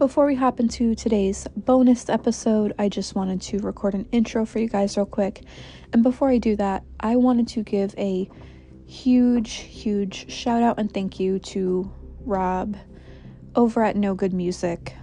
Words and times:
Before 0.00 0.24
we 0.24 0.34
hop 0.34 0.60
into 0.60 0.94
today's 0.94 1.46
bonus 1.54 2.08
episode, 2.08 2.72
I 2.78 2.88
just 2.88 3.14
wanted 3.14 3.42
to 3.42 3.58
record 3.58 3.92
an 3.92 4.06
intro 4.12 4.46
for 4.46 4.58
you 4.58 4.66
guys 4.66 4.96
real 4.96 5.04
quick. 5.04 5.42
And 5.92 6.02
before 6.02 6.30
I 6.30 6.38
do 6.38 6.56
that, 6.56 6.84
I 7.00 7.16
wanted 7.16 7.48
to 7.48 7.62
give 7.62 7.94
a 7.98 8.26
huge, 8.86 9.56
huge 9.56 10.32
shout 10.32 10.62
out 10.62 10.78
and 10.78 10.90
thank 10.90 11.20
you 11.20 11.38
to 11.40 11.92
Rob 12.20 12.78
over 13.54 13.84
at 13.84 13.94
Know 13.94 14.14
Good 14.14 14.32
Music. 14.32 14.94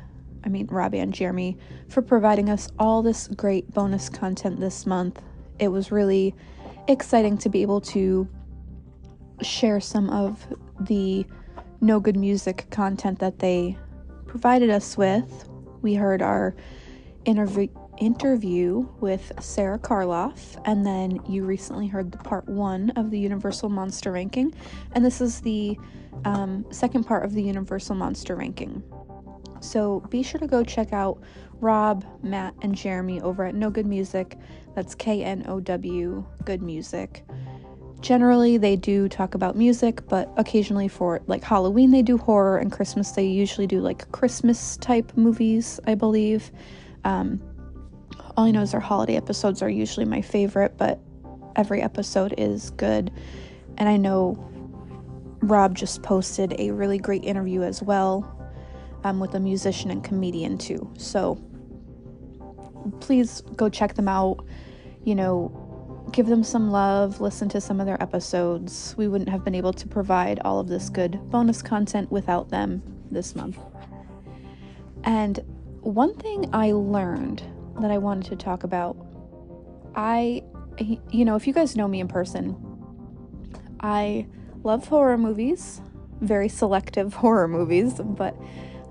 I 0.44 0.50
mean, 0.50 0.66
Rob 0.66 0.96
and 0.96 1.14
Jeremy 1.14 1.60
for 1.90 2.02
providing 2.02 2.50
us 2.50 2.68
all 2.80 3.04
this 3.04 3.28
great 3.28 3.72
bonus 3.72 4.10
content 4.10 4.60
this 4.60 4.88
month. 4.88 5.22
It 5.60 5.68
was 5.68 5.92
really 5.92 6.34
exciting 6.88 7.38
to 7.38 7.50
be 7.50 7.62
able 7.62 7.82
to 7.82 8.28
share 9.44 9.80
some 9.80 10.10
of 10.10 10.44
the 10.80 11.24
Know 11.82 12.00
Good 12.00 12.18
Music 12.18 12.66
content 12.72 13.20
that 13.20 13.38
they 13.38 13.78
provided 14.38 14.70
us 14.70 14.96
with. 14.96 15.50
We 15.82 15.96
heard 15.96 16.22
our 16.22 16.56
interview 17.26 17.70
interview 17.98 18.88
with 19.00 19.32
Sara 19.40 19.80
Karloff, 19.80 20.62
and 20.66 20.86
then 20.86 21.20
you 21.28 21.44
recently 21.44 21.88
heard 21.88 22.12
the 22.12 22.20
part 22.20 22.48
one 22.48 22.92
of 22.92 23.10
the 23.10 23.18
Universal 23.18 23.70
Monster 23.70 24.12
Ranking, 24.12 24.54
and 24.92 25.04
this 25.04 25.22
is 25.22 25.42
the 25.42 25.76
um, 26.24 26.64
second 26.70 27.06
part 27.06 27.26
of 27.26 27.34
the 27.34 27.42
Universal 27.42 27.96
Monster 27.96 28.36
Ranking. 28.36 28.84
So 29.60 30.02
be 30.12 30.22
sure 30.22 30.40
to 30.40 30.46
go 30.46 30.64
check 30.64 30.94
out 30.94 31.20
Rob, 31.54 32.06
Matt, 32.22 32.54
and 32.62 32.76
Jeremy 32.76 33.20
over 33.22 33.44
at 33.44 33.56
Know 33.56 33.72
Good 33.72 33.88
Music. 33.88 34.38
That's 34.76 34.94
K 34.94 35.24
N 35.24 35.46
O 35.48 35.60
W 35.60 36.24
Good 36.46 36.62
Music. 36.62 37.26
Generally, 38.00 38.58
they 38.58 38.76
do 38.76 39.10
talk 39.10 39.34
about 39.34 39.56
music, 39.56 40.08
but 40.08 40.32
occasionally 40.38 40.88
for 40.88 41.22
like 41.28 41.44
Halloween, 41.44 41.92
they 41.92 42.04
do 42.04 42.18
horror, 42.18 42.58
and 42.58 42.72
Christmas, 42.72 43.12
they 43.12 43.26
usually 43.26 43.68
do 43.68 43.82
like 43.82 44.12
Christmas 44.12 44.78
type 44.78 45.12
movies, 45.18 45.80
I 45.88 45.96
believe. 45.96 46.52
Um, 47.04 47.42
all 48.36 48.46
I 48.46 48.52
know 48.52 48.62
is 48.62 48.72
their 48.72 48.80
holiday 48.80 49.16
episodes 49.16 49.62
are 49.64 49.70
usually 49.70 50.06
my 50.06 50.22
favorite, 50.22 50.78
but 50.78 51.00
every 51.56 51.82
episode 51.82 52.36
is 52.38 52.70
good. 52.72 53.12
And 53.78 53.90
I 53.90 53.98
know 53.98 54.38
Rob 55.42 55.76
just 55.76 56.04
posted 56.04 56.56
a 56.60 56.72
really 56.72 57.00
great 57.00 57.24
interview 57.24 57.64
as 57.64 57.82
well 57.82 58.32
um, 59.04 59.20
with 59.20 59.34
a 59.34 59.40
musician 59.40 59.90
and 59.90 60.04
comedian 60.04 60.58
too. 60.58 60.92
So 60.98 61.44
please 63.00 63.42
go 63.56 63.70
check 63.70 63.96
them 63.96 64.08
out. 64.08 64.46
You 65.04 65.16
know, 65.16 65.67
give 66.12 66.28
them 66.28 66.44
some 66.44 66.72
love, 66.72 67.20
listen 67.22 67.50
to 67.50 67.62
some 67.62 67.80
of 67.80 67.86
their 67.86 68.02
episodes. 68.02 68.96
We 68.98 69.08
wouldn't 69.08 69.30
have 69.30 69.44
been 69.44 69.56
able 69.56 69.74
to 69.74 69.88
provide 69.88 70.40
all 70.46 70.60
of 70.60 70.68
this 70.68 70.90
good 70.90 71.20
bonus 71.30 71.62
content 71.62 72.12
without 72.12 72.50
them 72.50 72.82
this 73.12 73.36
month. 73.36 73.58
And 75.04 75.40
one 75.82 76.16
thing 76.16 76.50
I 76.54 76.72
learned 76.72 77.44
that 77.80 77.92
I 77.92 77.98
wanted 77.98 78.30
to 78.30 78.36
talk 78.36 78.64
about 78.64 78.98
I, 79.96 80.44
you 81.10 81.26
know, 81.26 81.36
if 81.36 81.48
you 81.48 81.54
guys 81.54 81.76
know 81.76 81.88
me 81.88 82.00
in 82.00 82.08
person, 82.08 82.56
I 83.80 84.28
love 84.64 84.88
horror 84.88 85.18
movies, 85.18 85.82
very 86.22 86.50
selective 86.50 87.14
horror 87.16 87.48
movies, 87.48 87.94
but 88.00 88.36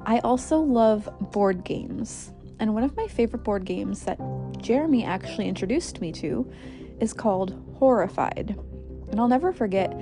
I 0.04 0.18
also 0.18 0.58
love 0.58 1.08
board 1.30 1.62
games. 1.62 2.32
And 2.58 2.74
one 2.74 2.82
of 2.82 2.96
my 2.96 3.06
favorite 3.06 3.44
board 3.44 3.64
games 3.64 4.02
that 4.02 4.18
Jeremy 4.58 5.04
actually 5.04 5.46
introduced 5.46 6.00
me 6.00 6.10
to 6.12 6.50
is 7.00 7.12
called 7.12 7.54
Horrified. 7.78 8.56
And 9.10 9.20
I'll 9.20 9.28
never 9.28 9.52
forget, 9.52 9.96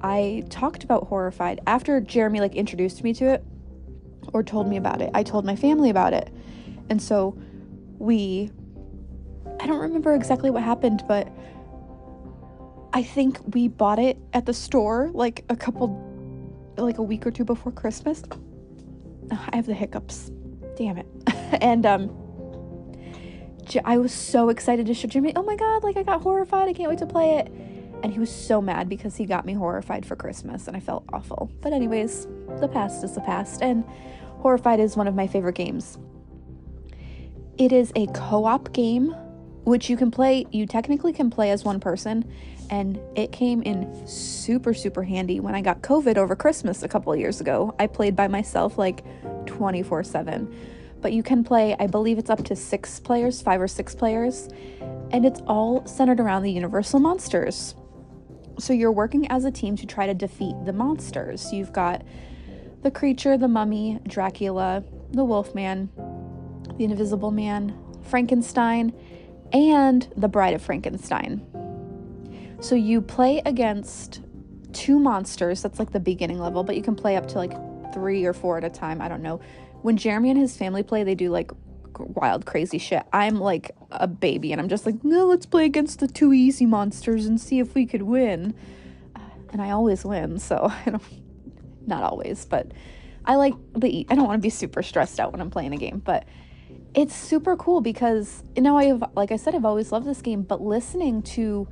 I 0.00 0.44
talked 0.50 0.84
about 0.84 1.06
Horrified 1.08 1.60
after 1.66 2.00
Jeremy 2.00 2.40
like 2.40 2.54
introduced 2.54 3.02
me 3.02 3.14
to 3.14 3.26
it 3.26 3.44
or 4.32 4.42
told 4.42 4.68
me 4.68 4.76
about 4.76 5.00
it. 5.00 5.10
I 5.14 5.22
told 5.22 5.44
my 5.44 5.56
family 5.56 5.90
about 5.90 6.12
it. 6.12 6.32
And 6.90 7.00
so 7.00 7.38
we 7.98 8.50
I 9.60 9.66
don't 9.66 9.80
remember 9.80 10.14
exactly 10.14 10.50
what 10.50 10.62
happened, 10.62 11.02
but 11.08 11.28
I 12.92 13.02
think 13.02 13.38
we 13.54 13.68
bought 13.68 13.98
it 13.98 14.16
at 14.32 14.46
the 14.46 14.54
store 14.54 15.10
like 15.12 15.44
a 15.48 15.56
couple 15.56 16.04
like 16.76 16.98
a 16.98 17.02
week 17.02 17.26
or 17.26 17.30
two 17.30 17.44
before 17.44 17.72
Christmas. 17.72 18.22
I 19.30 19.56
have 19.56 19.66
the 19.66 19.74
hiccups. 19.74 20.30
Damn 20.76 20.98
it. 20.98 21.06
and 21.60 21.84
um 21.86 22.27
I 23.84 23.98
was 23.98 24.12
so 24.12 24.48
excited 24.48 24.86
to 24.86 24.94
show 24.94 25.08
Jimmy, 25.08 25.32
oh 25.36 25.42
my 25.42 25.56
god, 25.56 25.82
like 25.82 25.96
I 25.96 26.02
got 26.02 26.22
horrified. 26.22 26.68
I 26.68 26.72
can't 26.72 26.88
wait 26.88 26.98
to 27.00 27.06
play 27.06 27.38
it. 27.38 27.48
And 28.02 28.12
he 28.12 28.20
was 28.20 28.30
so 28.30 28.62
mad 28.62 28.88
because 28.88 29.16
he 29.16 29.26
got 29.26 29.44
me 29.44 29.54
horrified 29.54 30.06
for 30.06 30.14
Christmas 30.14 30.68
and 30.68 30.76
I 30.76 30.80
felt 30.80 31.04
awful. 31.12 31.50
But, 31.60 31.72
anyways, 31.72 32.26
the 32.60 32.68
past 32.68 33.02
is 33.02 33.14
the 33.14 33.20
past. 33.20 33.60
And 33.60 33.84
horrified 34.38 34.78
is 34.78 34.96
one 34.96 35.08
of 35.08 35.14
my 35.14 35.26
favorite 35.26 35.56
games. 35.56 35.98
It 37.58 37.72
is 37.72 37.92
a 37.96 38.06
co 38.08 38.44
op 38.44 38.72
game, 38.72 39.10
which 39.64 39.90
you 39.90 39.96
can 39.96 40.12
play, 40.12 40.46
you 40.52 40.64
technically 40.64 41.12
can 41.12 41.28
play 41.28 41.50
as 41.50 41.64
one 41.64 41.80
person. 41.80 42.30
And 42.70 43.00
it 43.16 43.32
came 43.32 43.62
in 43.62 44.06
super, 44.06 44.74
super 44.74 45.02
handy 45.02 45.40
when 45.40 45.54
I 45.54 45.62
got 45.62 45.82
COVID 45.82 46.16
over 46.16 46.36
Christmas 46.36 46.82
a 46.82 46.88
couple 46.88 47.14
years 47.16 47.40
ago. 47.40 47.74
I 47.80 47.88
played 47.88 48.14
by 48.14 48.28
myself 48.28 48.78
like 48.78 49.02
24 49.46 50.04
7 50.04 50.54
but 51.00 51.12
you 51.12 51.22
can 51.22 51.44
play, 51.44 51.76
I 51.78 51.86
believe 51.86 52.18
it's 52.18 52.30
up 52.30 52.44
to 52.44 52.56
six 52.56 53.00
players, 53.00 53.40
five 53.40 53.60
or 53.60 53.68
six 53.68 53.94
players, 53.94 54.48
and 55.10 55.24
it's 55.24 55.40
all 55.46 55.86
centered 55.86 56.20
around 56.20 56.42
the 56.42 56.50
Universal 56.50 57.00
monsters. 57.00 57.74
So 58.58 58.72
you're 58.72 58.92
working 58.92 59.30
as 59.30 59.44
a 59.44 59.50
team 59.50 59.76
to 59.76 59.86
try 59.86 60.06
to 60.06 60.14
defeat 60.14 60.56
the 60.64 60.72
monsters. 60.72 61.52
You've 61.52 61.72
got 61.72 62.02
the 62.82 62.90
creature, 62.90 63.36
the 63.36 63.48
mummy, 63.48 64.00
Dracula, 64.06 64.82
the 65.12 65.24
Wolfman, 65.24 65.90
the 66.76 66.84
Invisible 66.84 67.30
Man, 67.30 67.78
Frankenstein, 68.02 68.92
and 69.52 70.12
the 70.16 70.28
Bride 70.28 70.54
of 70.54 70.62
Frankenstein. 70.62 71.46
So 72.60 72.74
you 72.74 73.00
play 73.00 73.40
against 73.46 74.20
two 74.72 74.98
monsters. 74.98 75.62
That's 75.62 75.78
like 75.78 75.92
the 75.92 76.00
beginning 76.00 76.38
level, 76.38 76.64
but 76.64 76.76
you 76.76 76.82
can 76.82 76.96
play 76.96 77.16
up 77.16 77.28
to 77.28 77.38
like 77.38 77.52
three 77.94 78.24
or 78.24 78.32
four 78.32 78.58
at 78.58 78.64
a 78.64 78.70
time. 78.70 79.00
I 79.00 79.08
don't 79.08 79.22
know 79.22 79.40
when 79.82 79.96
Jeremy 79.96 80.30
and 80.30 80.38
his 80.38 80.56
family 80.56 80.82
play, 80.82 81.04
they 81.04 81.14
do 81.14 81.30
like 81.30 81.50
wild, 81.98 82.46
crazy 82.46 82.78
shit. 82.78 83.02
I'm 83.12 83.36
like 83.36 83.72
a 83.90 84.06
baby 84.06 84.52
and 84.52 84.60
I'm 84.60 84.68
just 84.68 84.86
like, 84.86 85.02
no, 85.04 85.26
let's 85.26 85.46
play 85.46 85.64
against 85.64 86.00
the 86.00 86.08
two 86.08 86.32
easy 86.32 86.66
monsters 86.66 87.26
and 87.26 87.40
see 87.40 87.58
if 87.58 87.74
we 87.74 87.86
could 87.86 88.02
win. 88.02 88.54
Uh, 89.16 89.20
and 89.52 89.62
I 89.62 89.70
always 89.70 90.04
win, 90.04 90.38
so 90.38 90.72
I 90.86 90.90
don't, 90.90 91.02
not 91.86 92.02
always, 92.02 92.44
but 92.44 92.72
I 93.24 93.36
like 93.36 93.54
the, 93.76 94.06
I 94.08 94.14
don't 94.14 94.26
want 94.26 94.40
to 94.40 94.46
be 94.46 94.50
super 94.50 94.82
stressed 94.82 95.20
out 95.20 95.32
when 95.32 95.40
I'm 95.40 95.50
playing 95.50 95.74
a 95.74 95.76
game, 95.76 96.02
but 96.04 96.26
it's 96.94 97.14
super 97.14 97.56
cool 97.56 97.80
because, 97.80 98.42
you 98.56 98.62
know, 98.62 98.76
I've, 98.76 99.02
like 99.14 99.32
I 99.32 99.36
said, 99.36 99.54
I've 99.54 99.64
always 99.64 99.92
loved 99.92 100.06
this 100.06 100.22
game, 100.22 100.42
but 100.42 100.62
listening 100.62 101.22
to 101.22 101.68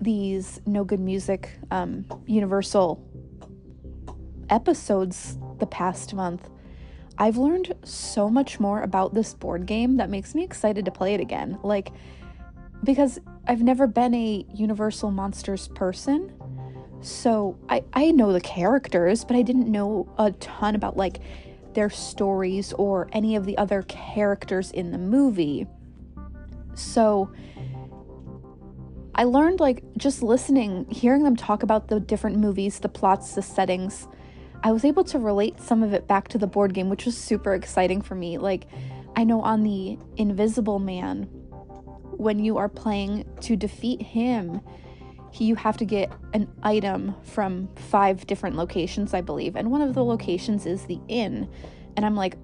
these 0.00 0.60
Know 0.66 0.84
Good 0.84 1.00
Music 1.00 1.50
um, 1.70 2.04
Universal 2.26 3.02
episodes 4.50 5.38
the 5.58 5.66
past 5.66 6.12
month, 6.14 6.48
I've 7.18 7.36
learned 7.36 7.74
so 7.84 8.28
much 8.28 8.60
more 8.60 8.82
about 8.82 9.14
this 9.14 9.32
board 9.32 9.66
game 9.66 9.96
that 9.96 10.10
makes 10.10 10.34
me 10.34 10.44
excited 10.44 10.84
to 10.84 10.90
play 10.90 11.14
it 11.14 11.20
again. 11.20 11.58
Like, 11.62 11.92
because 12.84 13.18
I've 13.46 13.62
never 13.62 13.86
been 13.86 14.14
a 14.14 14.44
Universal 14.54 15.10
Monsters 15.12 15.68
person. 15.68 16.32
So 17.00 17.58
I, 17.68 17.84
I 17.92 18.10
know 18.10 18.32
the 18.32 18.40
characters, 18.40 19.24
but 19.24 19.36
I 19.36 19.42
didn't 19.42 19.70
know 19.70 20.12
a 20.18 20.32
ton 20.32 20.74
about 20.74 20.96
like 20.96 21.20
their 21.74 21.90
stories 21.90 22.72
or 22.74 23.08
any 23.12 23.36
of 23.36 23.46
the 23.46 23.56
other 23.56 23.82
characters 23.82 24.70
in 24.70 24.92
the 24.92 24.98
movie. 24.98 25.66
So 26.74 27.30
I 29.14 29.24
learned 29.24 29.60
like 29.60 29.82
just 29.96 30.22
listening, 30.22 30.86
hearing 30.90 31.22
them 31.22 31.36
talk 31.36 31.62
about 31.62 31.88
the 31.88 32.00
different 32.00 32.38
movies, 32.38 32.80
the 32.80 32.88
plots, 32.88 33.34
the 33.34 33.42
settings 33.42 34.08
I 34.62 34.72
was 34.72 34.84
able 34.84 35.04
to 35.04 35.18
relate 35.18 35.60
some 35.60 35.82
of 35.82 35.92
it 35.92 36.06
back 36.06 36.28
to 36.28 36.38
the 36.38 36.46
board 36.46 36.74
game, 36.74 36.88
which 36.88 37.04
was 37.04 37.16
super 37.16 37.54
exciting 37.54 38.02
for 38.02 38.14
me. 38.14 38.38
Like, 38.38 38.66
I 39.14 39.24
know 39.24 39.40
on 39.40 39.62
the 39.62 39.98
Invisible 40.16 40.78
Man, 40.78 41.24
when 42.16 42.38
you 42.38 42.56
are 42.58 42.68
playing 42.68 43.24
to 43.42 43.56
defeat 43.56 44.02
him, 44.02 44.60
you 45.34 45.54
have 45.54 45.76
to 45.76 45.84
get 45.84 46.10
an 46.32 46.48
item 46.62 47.14
from 47.22 47.68
five 47.76 48.26
different 48.26 48.56
locations, 48.56 49.12
I 49.12 49.20
believe. 49.20 49.56
And 49.56 49.70
one 49.70 49.82
of 49.82 49.94
the 49.94 50.04
locations 50.04 50.66
is 50.66 50.86
the 50.86 50.98
inn. 51.08 51.48
And 51.96 52.06
I'm 52.06 52.16
like, 52.16 52.36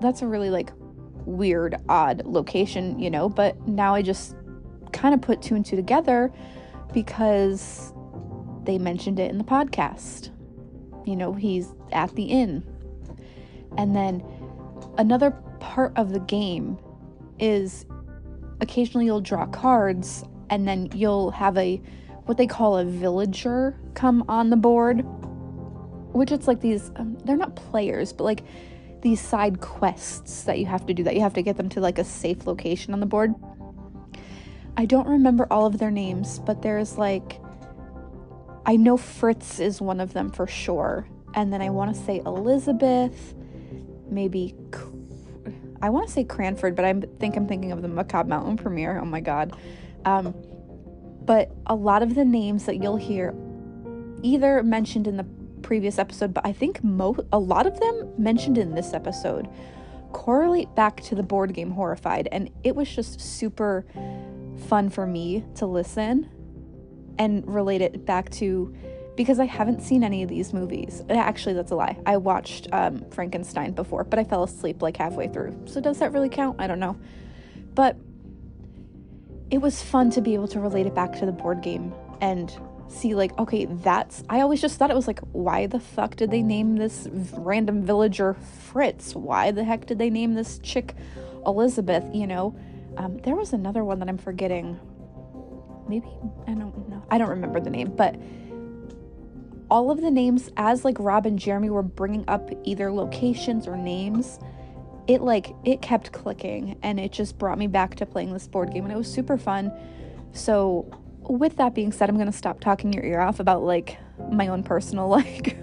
that's 0.00 0.22
a 0.22 0.26
really 0.26 0.50
like 0.50 0.70
weird, 1.24 1.76
odd 1.88 2.26
location, 2.26 2.98
you 2.98 3.10
know? 3.10 3.28
But 3.28 3.66
now 3.66 3.94
I 3.94 4.02
just 4.02 4.36
kind 4.92 5.14
of 5.14 5.22
put 5.22 5.42
two 5.42 5.54
and 5.54 5.64
two 5.64 5.76
together 5.76 6.32
because 6.92 7.92
they 8.64 8.78
mentioned 8.78 9.18
it 9.18 9.30
in 9.30 9.38
the 9.38 9.44
podcast 9.44 10.30
you 11.04 11.16
know, 11.16 11.32
he's 11.32 11.72
at 11.92 12.14
the 12.14 12.24
inn. 12.24 12.64
And 13.76 13.94
then 13.94 14.24
another 14.98 15.30
part 15.60 15.92
of 15.96 16.10
the 16.10 16.20
game 16.20 16.78
is 17.38 17.86
occasionally 18.60 19.06
you'll 19.06 19.20
draw 19.20 19.46
cards 19.46 20.24
and 20.50 20.68
then 20.68 20.88
you'll 20.94 21.30
have 21.30 21.56
a 21.58 21.80
what 22.26 22.38
they 22.38 22.46
call 22.46 22.78
a 22.78 22.84
villager 22.84 23.78
come 23.94 24.24
on 24.28 24.50
the 24.50 24.56
board 24.56 25.04
which 26.12 26.30
it's 26.30 26.46
like 26.46 26.60
these 26.60 26.92
um, 26.96 27.18
they're 27.24 27.36
not 27.36 27.56
players 27.56 28.12
but 28.12 28.24
like 28.24 28.44
these 29.04 29.20
side 29.20 29.60
quests 29.60 30.44
that 30.44 30.58
you 30.58 30.64
have 30.64 30.86
to 30.86 30.94
do 30.94 31.04
that 31.04 31.14
you 31.14 31.20
have 31.20 31.34
to 31.34 31.42
get 31.42 31.58
them 31.58 31.68
to 31.68 31.78
like 31.78 31.98
a 31.98 32.04
safe 32.04 32.46
location 32.46 32.94
on 32.94 33.00
the 33.00 33.06
board. 33.06 33.34
I 34.78 34.86
don't 34.86 35.06
remember 35.06 35.46
all 35.52 35.66
of 35.66 35.78
their 35.78 35.90
names, 35.90 36.40
but 36.40 36.62
there's 36.62 36.96
like 36.98 37.38
I 38.66 38.76
know 38.76 38.96
Fritz 38.96 39.60
is 39.60 39.80
one 39.80 40.00
of 40.00 40.12
them 40.12 40.30
for 40.30 40.46
sure. 40.46 41.06
And 41.34 41.52
then 41.52 41.60
I 41.60 41.70
want 41.70 41.94
to 41.94 42.02
say 42.02 42.22
Elizabeth, 42.24 43.34
maybe 44.08 44.54
I 45.82 45.90
want 45.90 46.06
to 46.06 46.12
say 46.12 46.24
Cranford, 46.24 46.76
but 46.76 46.84
I 46.84 46.94
think 47.18 47.36
I'm 47.36 47.46
thinking 47.46 47.72
of 47.72 47.82
the 47.82 47.88
Macabre 47.88 48.28
Mountain 48.28 48.56
premiere. 48.56 48.98
Oh 48.98 49.04
my 49.04 49.20
god. 49.20 49.56
Um, 50.04 50.34
but 51.24 51.50
a 51.66 51.74
lot 51.74 52.02
of 52.02 52.14
the 52.14 52.24
names 52.24 52.66
that 52.66 52.76
you'll 52.76 52.96
hear 52.96 53.34
either 54.22 54.62
mentioned 54.62 55.06
in 55.06 55.16
the 55.16 55.26
previous 55.62 55.98
episode, 55.98 56.32
but 56.32 56.46
I 56.46 56.52
think 56.52 56.82
mo- 56.84 57.26
a 57.32 57.38
lot 57.38 57.66
of 57.66 57.78
them 57.80 58.12
mentioned 58.16 58.58
in 58.58 58.74
this 58.74 58.92
episode 58.92 59.48
correlate 60.12 60.74
back 60.74 61.02
to 61.02 61.14
the 61.14 61.22
board 61.22 61.52
game 61.52 61.72
Horrified, 61.72 62.28
and 62.30 62.48
it 62.62 62.76
was 62.76 62.88
just 62.88 63.20
super 63.20 63.84
fun 64.68 64.88
for 64.88 65.06
me 65.06 65.44
to 65.56 65.66
listen 65.66 66.30
and 67.18 67.46
relate 67.46 67.80
it 67.80 68.04
back 68.04 68.30
to 68.30 68.74
because 69.16 69.38
I 69.38 69.44
haven't 69.44 69.80
seen 69.80 70.02
any 70.02 70.22
of 70.22 70.28
these 70.28 70.52
movies. 70.52 71.02
Actually, 71.08 71.54
that's 71.54 71.70
a 71.70 71.76
lie. 71.76 71.96
I 72.04 72.16
watched 72.16 72.68
um, 72.72 73.08
Frankenstein 73.10 73.72
before, 73.72 74.04
but 74.04 74.18
I 74.18 74.24
fell 74.24 74.42
asleep 74.42 74.82
like 74.82 74.96
halfway 74.96 75.28
through. 75.28 75.56
So, 75.66 75.80
does 75.80 75.98
that 76.00 76.12
really 76.12 76.28
count? 76.28 76.60
I 76.60 76.66
don't 76.66 76.80
know. 76.80 76.96
But 77.74 77.96
it 79.50 79.58
was 79.58 79.82
fun 79.82 80.10
to 80.10 80.20
be 80.20 80.34
able 80.34 80.48
to 80.48 80.60
relate 80.60 80.86
it 80.86 80.94
back 80.94 81.12
to 81.18 81.26
the 81.26 81.32
board 81.32 81.62
game 81.62 81.94
and 82.20 82.56
see, 82.88 83.14
like, 83.14 83.38
okay, 83.38 83.66
that's. 83.66 84.24
I 84.28 84.40
always 84.40 84.60
just 84.60 84.78
thought 84.78 84.90
it 84.90 84.96
was 84.96 85.06
like, 85.06 85.20
why 85.32 85.66
the 85.66 85.80
fuck 85.80 86.16
did 86.16 86.30
they 86.30 86.42
name 86.42 86.76
this 86.76 87.08
random 87.34 87.82
villager 87.82 88.34
Fritz? 88.34 89.14
Why 89.14 89.50
the 89.50 89.64
heck 89.64 89.86
did 89.86 89.98
they 89.98 90.10
name 90.10 90.34
this 90.34 90.58
chick 90.58 90.94
Elizabeth? 91.46 92.04
You 92.12 92.26
know? 92.26 92.56
Um, 92.96 93.18
there 93.18 93.34
was 93.34 93.52
another 93.52 93.84
one 93.84 93.98
that 94.00 94.08
I'm 94.08 94.18
forgetting. 94.18 94.78
Maybe, 95.88 96.08
I 96.46 96.54
don't 96.54 96.88
know. 96.88 97.04
I 97.10 97.18
don't 97.18 97.28
remember 97.28 97.60
the 97.60 97.70
name, 97.70 97.94
but 97.94 98.16
all 99.70 99.90
of 99.90 100.00
the 100.00 100.10
names 100.10 100.50
as 100.56 100.84
like 100.84 100.96
Rob 100.98 101.26
and 101.26 101.38
Jeremy 101.38 101.70
were 101.70 101.82
bringing 101.82 102.24
up 102.28 102.50
either 102.64 102.92
locations 102.92 103.66
or 103.66 103.76
names, 103.76 104.38
it 105.06 105.20
like 105.20 105.54
it 105.64 105.82
kept 105.82 106.12
clicking 106.12 106.78
and 106.82 106.98
it 106.98 107.12
just 107.12 107.38
brought 107.38 107.58
me 107.58 107.66
back 107.66 107.94
to 107.96 108.06
playing 108.06 108.32
this 108.32 108.46
board 108.46 108.72
game 108.72 108.84
and 108.84 108.92
it 108.92 108.96
was 108.96 109.12
super 109.12 109.36
fun. 109.36 109.72
So, 110.32 110.90
with 111.20 111.56
that 111.56 111.74
being 111.74 111.92
said, 111.92 112.08
I'm 112.08 112.16
going 112.16 112.30
to 112.30 112.36
stop 112.36 112.60
talking 112.60 112.92
your 112.92 113.04
ear 113.04 113.20
off 113.20 113.40
about 113.40 113.62
like 113.62 113.98
my 114.30 114.48
own 114.48 114.62
personal 114.62 115.08
like 115.08 115.56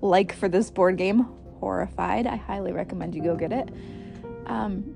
like 0.00 0.34
for 0.34 0.48
this 0.48 0.70
board 0.70 0.96
game, 0.96 1.26
Horrified. 1.60 2.26
I 2.26 2.36
highly 2.36 2.72
recommend 2.72 3.14
you 3.14 3.22
go 3.22 3.36
get 3.36 3.52
it. 3.52 3.68
Um 4.46 4.94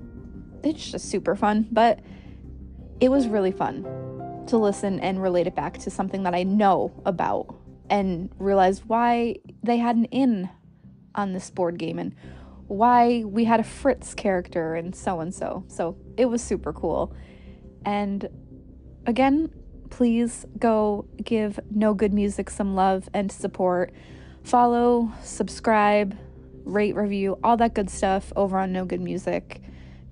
it's 0.63 0.91
just 0.91 1.09
super 1.09 1.35
fun, 1.35 1.67
but 1.71 1.99
it 3.01 3.09
was 3.09 3.27
really 3.27 3.51
fun 3.51 3.83
to 4.47 4.57
listen 4.57 4.99
and 4.99 5.21
relate 5.21 5.47
it 5.47 5.55
back 5.55 5.77
to 5.79 5.89
something 5.89 6.23
that 6.23 6.33
I 6.33 6.43
know 6.43 6.91
about 7.05 7.55
and 7.89 8.29
realize 8.39 8.85
why 8.85 9.37
they 9.61 9.77
had 9.77 9.95
an 9.95 10.05
inn 10.05 10.49
on 11.15 11.33
this 11.33 11.49
board 11.51 11.77
game 11.77 11.99
and 11.99 12.15
why 12.67 13.23
we 13.25 13.43
had 13.45 13.59
a 13.59 13.63
Fritz 13.63 14.13
character 14.13 14.75
and 14.75 14.95
so 14.95 15.19
and 15.19 15.33
so. 15.33 15.63
So 15.67 15.97
it 16.17 16.25
was 16.25 16.41
super 16.41 16.73
cool. 16.73 17.13
And 17.85 18.27
again, 19.05 19.51
please 19.89 20.45
go 20.57 21.05
give 21.23 21.59
Know 21.69 21.93
Good 21.93 22.13
Music 22.13 22.49
some 22.49 22.73
love 22.75 23.09
and 23.13 23.31
support. 23.31 23.93
Follow, 24.43 25.11
subscribe, 25.21 26.17
rate, 26.63 26.95
review, 26.95 27.37
all 27.43 27.57
that 27.57 27.73
good 27.73 27.89
stuff 27.89 28.33
over 28.35 28.57
on 28.57 28.71
Know 28.71 28.85
Good 28.85 29.01
Music 29.01 29.61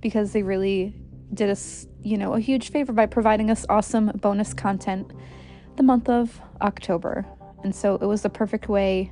because 0.02 0.34
they 0.34 0.44
really 0.44 0.94
did 1.34 1.50
us, 1.50 1.88
you 2.04 2.18
know, 2.18 2.34
a 2.34 2.40
huge 2.40 2.70
favor 2.70 2.94
by 2.94 3.06
providing 3.06 3.50
us 3.52 3.66
awesome 3.70 4.12
bonus 4.16 4.54
content 4.54 5.12
the 5.76 5.84
month 5.84 6.10
of 6.10 6.42
October. 6.62 7.26
And 7.64 7.76
so 7.76 7.96
it 7.96 8.06
was 8.06 8.22
the 8.24 8.30
perfect 8.30 8.68
way 8.68 9.12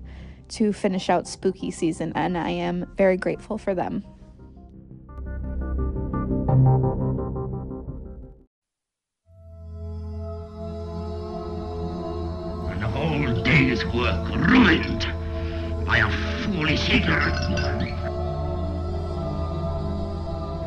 to 0.50 0.74
finish 0.74 1.10
out 1.10 1.28
spooky 1.28 1.72
season, 1.72 2.12
and 2.16 2.38
I 2.38 2.50
am 2.50 2.92
very 2.98 3.18
grateful 3.18 3.58
for 3.58 3.76
them. 3.76 4.04
An 12.72 12.82
whole 12.82 13.44
day's 13.44 13.86
work 13.86 14.30
ruined 14.36 15.08
by 15.86 15.98
a 15.98 16.44
foolish 16.44 16.90
ignorant 16.90 18.09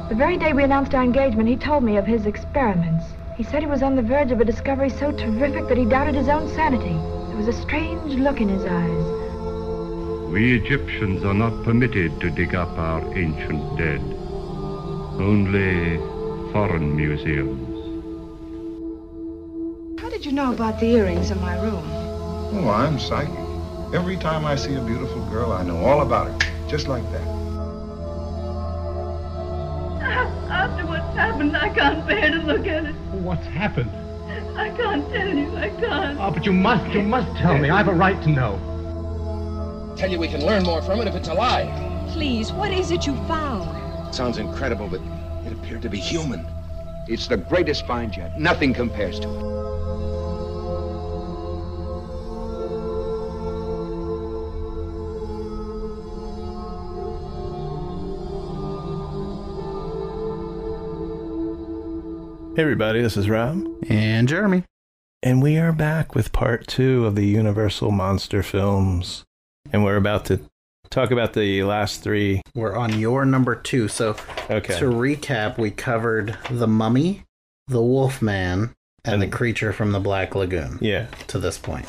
The 0.09 0.15
very 0.15 0.37
day 0.37 0.53
we 0.53 0.63
announced 0.63 0.95
our 0.95 1.03
engagement, 1.03 1.49
he 1.49 1.57
told 1.57 1.83
me 1.83 1.97
of 1.97 2.07
his 2.07 2.27
experiments. 2.27 3.05
He 3.37 3.43
said 3.43 3.63
he 3.63 3.67
was 3.67 3.83
on 3.83 3.97
the 3.97 4.03
verge 4.03 4.31
of 4.31 4.41
a 4.41 4.45
discovery 4.45 4.91
so 4.91 5.11
terrific 5.11 5.69
that 5.69 5.79
he 5.79 5.85
doubted 5.85 6.15
his 6.15 6.29
own 6.29 6.49
sanity. 6.49 6.93
There 7.29 7.37
was 7.37 7.49
a 7.49 7.53
strange 7.53 8.15
look 8.15 8.41
in 8.41 8.49
his 8.49 8.65
eyes. 8.65 9.23
We 10.31 10.55
Egyptians 10.55 11.25
are 11.25 11.35
not 11.35 11.65
permitted 11.65 12.21
to 12.21 12.31
dig 12.31 12.55
up 12.55 12.77
our 12.79 13.01
ancient 13.17 13.79
dead. 13.79 14.01
Only 15.21 15.99
foreign 16.53 16.95
museums. 16.95 17.69
How 20.01 20.11
did 20.11 20.27
you 20.27 20.33
know 20.33 20.53
about 20.53 20.79
the 20.79 20.87
earrings 20.87 21.31
in 21.31 21.41
my 21.41 21.61
room? 21.63 21.85
Oh, 22.55 22.69
I'm 22.69 22.99
psychic. 22.99 23.35
Every 23.95 24.17
time 24.17 24.45
I 24.45 24.57
see 24.57 24.75
a 24.75 24.83
beautiful 24.83 25.25
girl, 25.31 25.53
I 25.53 25.63
know 25.63 25.79
all 25.85 26.03
about 26.03 26.29
her. 26.29 26.69
Just 26.69 26.89
like 26.89 27.11
that. 27.13 27.42
After 30.51 30.87
what's 30.87 31.17
happened, 31.17 31.57
I 31.57 31.69
can't 31.69 32.07
bear 32.07 32.31
to 32.31 32.39
look 32.39 32.67
at 32.67 32.85
it. 32.85 32.95
What's 33.13 33.47
happened? 33.47 33.91
I 34.57 34.71
can't 34.71 35.09
tell 35.11 35.29
you. 35.29 35.57
I 35.57 35.69
can't. 35.71 36.19
Oh, 36.21 36.31
but 36.31 36.45
you 36.45 36.53
must, 36.53 36.93
you 36.93 37.03
must 37.03 37.37
tell 37.39 37.59
me. 37.59 37.71
I 37.71 37.79
have 37.79 37.89
a 37.89 37.95
right 37.95 38.21
to 38.23 38.29
know. 38.29 39.95
Tell 39.97 40.11
you 40.11 40.19
we 40.19 40.29
can 40.29 40.45
learn 40.45 40.63
more 40.65 40.83
from 40.83 41.01
it 41.01 41.09
if 41.09 41.15
it's 41.15 41.29
alive. 41.29 41.69
Please, 42.11 42.53
what 42.53 42.73
is 42.73 42.91
it 42.91 43.07
you 43.07 43.15
found? 43.27 44.15
Sounds 44.15 44.39
incredible, 44.39 44.89
but 44.89 45.01
it 45.47 45.53
appeared 45.53 45.83
to 45.83 45.89
be 45.89 45.99
human. 45.99 46.47
It's 47.09 47.27
the 47.27 47.37
greatest 47.37 47.87
find 47.87 48.17
yet. 48.17 48.39
Nothing 48.39 48.75
compares 48.75 49.19
to 49.21 49.29
it. 49.29 49.62
Hey 62.55 62.61
everybody, 62.61 63.01
this 63.01 63.17
is 63.17 63.31
Rob. 63.31 63.67
And 63.89 64.29
Jeremy. 64.29 64.65
And 65.23 65.43
we 65.43 65.57
are 65.57 65.73
back 65.73 66.15
with 66.15 66.33
part 66.33 66.67
two 66.67 67.07
of 67.07 67.15
the 67.15 67.25
Universal 67.25 67.93
Monster 67.93 68.43
films. 68.43 69.25
And 69.73 69.83
we're 69.83 69.97
about 69.97 70.27
to 70.27 70.39
talk 70.91 71.11
about 71.11 71.33
the 71.33 71.63
last 71.63 72.03
three. 72.03 72.43
We're 72.55 72.77
on 72.77 73.01
your 73.01 73.25
number 73.25 73.55
two. 73.55 73.89
So 73.89 74.17
okay. 74.51 74.79
to 74.79 74.85
recap, 74.85 75.57
we 75.57 75.71
covered 75.71 76.37
The 76.51 76.67
Mummy, 76.67 77.25
The 77.69 77.81
Wolfman, 77.81 78.75
and, 79.03 79.15
and 79.15 79.23
The 79.23 79.29
Creature 79.29 79.73
from 79.73 79.93
the 79.93 80.01
Black 80.01 80.35
Lagoon. 80.35 80.77
Yeah. 80.83 81.07
To 81.29 81.39
this 81.39 81.57
point. 81.57 81.87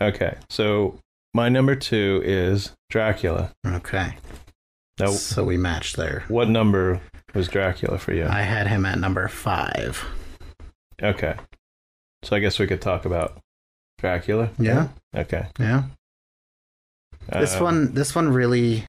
Okay. 0.00 0.38
So 0.48 0.98
my 1.34 1.50
number 1.50 1.76
two 1.76 2.22
is 2.24 2.72
Dracula. 2.88 3.52
Okay. 3.66 4.16
Now, 4.98 5.10
so 5.10 5.44
we 5.44 5.58
matched 5.58 5.96
there. 5.96 6.24
What 6.28 6.48
number 6.48 7.02
was 7.34 7.48
Dracula 7.48 7.98
for 7.98 8.12
you? 8.12 8.26
I 8.26 8.42
had 8.42 8.66
him 8.66 8.84
at 8.86 8.98
number 8.98 9.26
five. 9.28 10.04
Okay. 11.02 11.34
So 12.22 12.36
I 12.36 12.40
guess 12.40 12.58
we 12.58 12.66
could 12.66 12.82
talk 12.82 13.04
about 13.04 13.38
Dracula. 13.98 14.50
Yeah. 14.58 14.88
Okay. 15.14 15.46
Yeah. 15.58 15.84
Uh, 17.30 17.40
this 17.40 17.58
one, 17.60 17.94
this 17.94 18.14
one 18.14 18.28
really. 18.28 18.84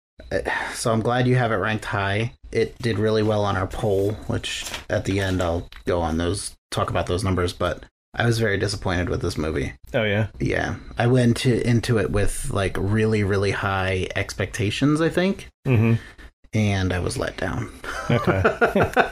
So 0.74 0.92
I'm 0.92 1.02
glad 1.02 1.28
you 1.28 1.36
have 1.36 1.52
it 1.52 1.56
ranked 1.56 1.86
high. 1.86 2.34
It 2.52 2.78
did 2.80 3.00
really 3.00 3.24
well 3.24 3.46
on 3.46 3.58
our 3.58 3.68
poll, 3.68 4.14
which 4.28 4.66
at 4.90 5.06
the 5.06 5.20
end 5.20 5.42
I'll 5.42 5.70
go 5.86 6.02
on 6.02 6.18
those, 6.18 6.56
talk 6.70 6.90
about 6.90 7.08
those 7.08 7.24
numbers. 7.24 7.54
But 7.54 7.84
I 8.14 8.26
was 8.26 8.40
very 8.40 8.58
disappointed 8.58 9.10
with 9.10 9.22
this 9.22 9.38
movie. 9.38 9.74
Oh 9.94 10.04
yeah. 10.04 10.28
Yeah, 10.40 10.76
I 10.98 11.08
went 11.08 11.38
to, 11.38 11.68
into 11.68 11.98
it 11.98 12.12
with 12.12 12.50
like 12.52 12.76
really, 12.80 13.24
really 13.24 13.52
high 13.52 14.08
expectations. 14.16 15.02
I 15.02 15.10
think. 15.10 15.48
Mm-hmm 15.68 15.96
and 16.54 16.94
I 16.94 17.00
was 17.00 17.18
let 17.18 17.38
down. 17.38 17.72
Okay. 18.10 18.42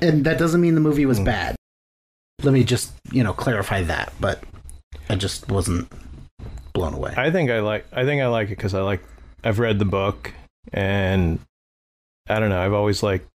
and 0.00 0.24
that 0.24 0.38
doesn't 0.38 0.60
mean 0.60 0.74
the 0.74 0.80
movie 0.80 1.06
was 1.06 1.20
Mm. 1.20 1.24
bad. 1.26 1.56
Let 2.42 2.52
me 2.52 2.64
just, 2.64 2.92
you 3.12 3.22
know, 3.22 3.32
clarify 3.32 3.82
that, 3.82 4.12
but 4.20 4.42
I 5.08 5.14
just 5.14 5.48
wasn't 5.48 5.90
blown 6.72 6.94
away. 6.94 7.14
I 7.16 7.30
think 7.30 7.50
I 7.50 7.60
like 7.60 7.86
I 7.92 8.04
think 8.04 8.20
I 8.20 8.26
like 8.26 8.50
it 8.50 8.56
cuz 8.58 8.74
I 8.74 8.80
like 8.82 9.02
I've 9.44 9.58
read 9.58 9.78
the 9.78 9.84
book 9.84 10.32
and 10.72 11.38
I 12.28 12.40
don't 12.40 12.48
know, 12.50 12.60
I've 12.60 12.72
always 12.72 13.02
liked 13.02 13.28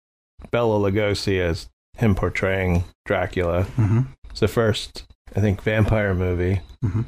Bela 0.51 0.79
Lugosi 0.91 1.39
as 1.41 1.69
him 1.97 2.15
portraying 2.15 2.85
Dracula. 3.07 3.65
Mm-hmm. 3.77 4.01
It's 4.31 4.41
the 4.41 4.49
first 4.49 5.05
I 5.37 5.41
think 5.41 5.63
vampire 5.63 6.15
movie. 6.15 6.61
Mm-hmm. 6.85 7.03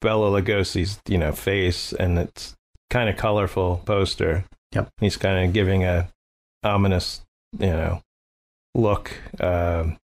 Bela 0.00 0.40
Lugosi's, 0.40 1.00
you 1.08 1.18
know, 1.18 1.32
face, 1.32 1.92
and 1.92 2.18
it's 2.18 2.54
kind 2.88 3.08
of 3.08 3.16
colorful 3.16 3.82
poster. 3.84 4.44
Yep. 4.74 4.88
He's 5.00 5.16
kind 5.16 5.46
of 5.46 5.52
giving 5.52 5.84
a 5.84 6.08
ominous, 6.62 7.22
you 7.58 7.66
know, 7.66 8.00
look. 8.74 9.12
Um, 9.40 9.98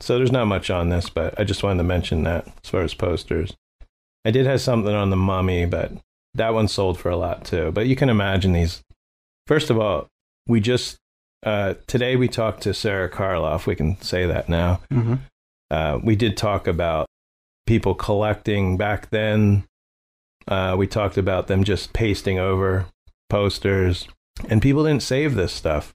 so 0.00 0.16
there's 0.16 0.32
not 0.32 0.46
much 0.46 0.70
on 0.70 0.88
this, 0.88 1.10
but 1.10 1.38
I 1.38 1.44
just 1.44 1.62
wanted 1.62 1.78
to 1.78 1.84
mention 1.84 2.24
that 2.24 2.46
as 2.64 2.70
far 2.70 2.82
as 2.82 2.94
posters. 2.94 3.54
I 4.24 4.30
did 4.30 4.46
have 4.46 4.60
something 4.60 4.94
on 4.94 5.10
the 5.10 5.16
mummy, 5.16 5.66
but 5.66 5.92
that 6.34 6.54
one 6.54 6.68
sold 6.68 6.98
for 6.98 7.10
a 7.10 7.16
lot 7.16 7.44
too. 7.44 7.72
But 7.72 7.86
you 7.86 7.96
can 7.96 8.08
imagine 8.08 8.52
these. 8.52 8.82
First 9.46 9.70
of 9.70 9.78
all, 9.78 10.08
we 10.46 10.60
just 10.60 10.98
uh, 11.44 11.74
today 11.86 12.16
we 12.16 12.28
talked 12.28 12.62
to 12.62 12.74
Sara 12.74 13.08
Karloff. 13.08 13.66
We 13.66 13.76
can 13.76 14.00
say 14.00 14.26
that 14.26 14.48
now. 14.48 14.80
Mm-hmm. 14.92 15.14
Uh, 15.70 15.98
we 16.02 16.16
did 16.16 16.36
talk 16.36 16.66
about 16.66 17.06
people 17.66 17.94
collecting 17.94 18.76
back 18.76 19.10
then. 19.10 19.64
Uh, 20.48 20.74
we 20.76 20.86
talked 20.86 21.16
about 21.16 21.46
them 21.46 21.64
just 21.64 21.92
pasting 21.92 22.38
over 22.38 22.86
posters, 23.28 24.08
and 24.48 24.60
people 24.60 24.84
didn't 24.84 25.02
save 25.02 25.34
this 25.34 25.52
stuff. 25.52 25.94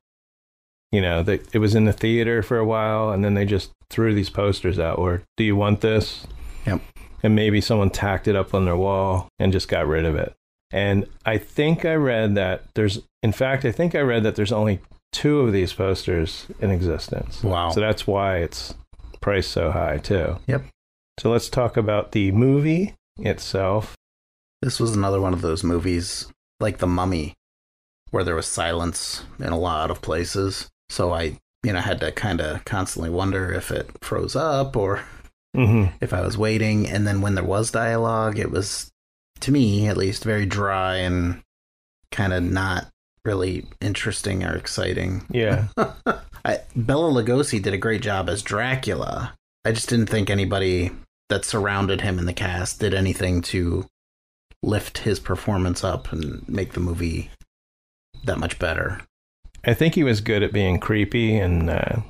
You 0.96 1.02
know, 1.02 1.24
they, 1.24 1.42
it 1.52 1.60
was 1.60 1.76
in 1.76 1.84
the 1.84 1.92
theater 1.92 2.42
for 2.42 2.58
a 2.58 2.66
while, 2.66 3.10
and 3.10 3.22
then 3.22 3.34
they 3.34 3.44
just 3.44 3.72
threw 3.90 4.16
these 4.16 4.30
posters 4.30 4.80
out. 4.80 4.98
Or, 4.98 5.24
do 5.36 5.44
you 5.44 5.54
want 5.54 5.82
this? 5.82 6.26
Yep. 6.66 6.80
And 7.22 7.36
maybe 7.36 7.60
someone 7.60 7.90
tacked 7.90 8.30
it 8.30 8.36
up 8.38 8.54
on 8.54 8.64
their 8.64 8.78
wall 8.78 9.28
and 9.38 9.52
just 9.52 9.68
got 9.68 9.88
rid 9.88 10.06
of 10.06 10.16
it. 10.16 10.34
And 10.72 11.06
I 11.26 11.38
think 11.38 11.84
I 11.84 11.96
read 11.96 12.36
that 12.36 12.64
there's, 12.76 13.02
in 13.22 13.34
fact, 13.34 13.66
I 13.66 13.74
think 13.74 13.94
I 13.94 14.00
read 14.00 14.24
that 14.24 14.38
there's 14.38 14.54
only 14.54 14.80
two 15.12 15.42
of 15.42 15.52
these 15.52 15.74
posters 15.74 16.46
in 16.62 16.72
existence. 16.72 17.44
Wow. 17.44 17.72
So 17.72 17.82
that's 17.82 18.08
why 18.08 18.38
it's 18.38 18.74
priced 19.20 19.52
so 19.52 19.72
high, 19.72 19.98
too. 19.98 20.38
Yep. 20.48 20.64
So 21.20 21.30
let's 21.30 21.50
talk 21.50 21.76
about 21.76 22.14
the 22.14 22.32
movie 22.32 22.96
itself. 23.20 23.98
This 24.62 24.80
was 24.80 24.96
another 24.96 25.20
one 25.20 25.34
of 25.34 25.42
those 25.42 25.62
movies, 25.62 26.32
like 26.62 26.78
The 26.78 26.88
Mummy, 26.88 27.34
where 28.12 28.24
there 28.24 28.36
was 28.36 28.48
silence 28.48 29.26
in 29.40 29.50
a 29.50 29.60
lot 29.60 29.92
of 29.92 30.02
places. 30.02 30.70
So 30.90 31.14
I, 31.14 31.40
you 31.64 31.74
know, 31.74 31.80
had 31.82 32.00
to 32.02 32.12
kind 32.12 32.42
of 32.42 32.64
constantly 32.66 33.10
wonder 33.10 33.52
if 33.52 33.72
it 33.72 33.90
froze 34.02 34.36
up 34.36 34.76
or 34.76 35.04
Mm-hmm. 35.56 35.96
if 36.02 36.12
I 36.14 36.20
was 36.20 36.38
waiting. 36.38 36.86
And 36.86 37.08
then 37.08 37.22
when 37.22 37.36
there 37.36 37.44
was 37.44 37.72
dialogue, 37.72 38.38
it 38.38 38.52
was, 38.52 38.92
to 39.40 39.54
me 39.54 39.88
at 39.88 39.96
least, 39.96 40.26
very 40.26 40.46
dry 40.46 40.96
and 40.98 41.42
kind 42.12 42.34
of 42.34 42.44
not 42.44 42.88
really 43.24 43.66
interesting 43.80 44.44
or 44.44 44.54
exciting. 44.54 45.26
Yeah. 45.32 45.68
I, 46.44 46.60
Bela 46.76 47.10
Lugosi 47.10 47.62
did 47.62 47.74
a 47.74 47.78
great 47.78 48.02
job 48.02 48.28
as 48.30 48.42
Dracula. 48.42 49.34
I 49.64 49.72
just 49.72 49.88
didn't 49.88 50.08
think 50.10 50.30
anybody 50.30 50.92
that 51.30 51.46
surrounded 51.46 52.02
him 52.02 52.20
in 52.20 52.26
the 52.26 52.34
cast 52.34 52.82
did 52.82 52.94
anything 52.94 53.42
to 53.44 53.86
lift 54.62 54.98
his 55.00 55.22
performance 55.22 55.86
up 55.86 56.12
and 56.12 56.48
make 56.50 56.74
the 56.74 56.82
movie 56.82 57.30
that 58.26 58.40
much 58.40 58.60
better. 58.60 59.02
I 59.66 59.74
think 59.74 59.96
he 59.96 60.04
was 60.04 60.22
good 60.22 60.44
at 60.44 60.54
being 60.54 60.80
creepy, 60.80 61.38
and 61.38 61.70
uh, 61.70 62.02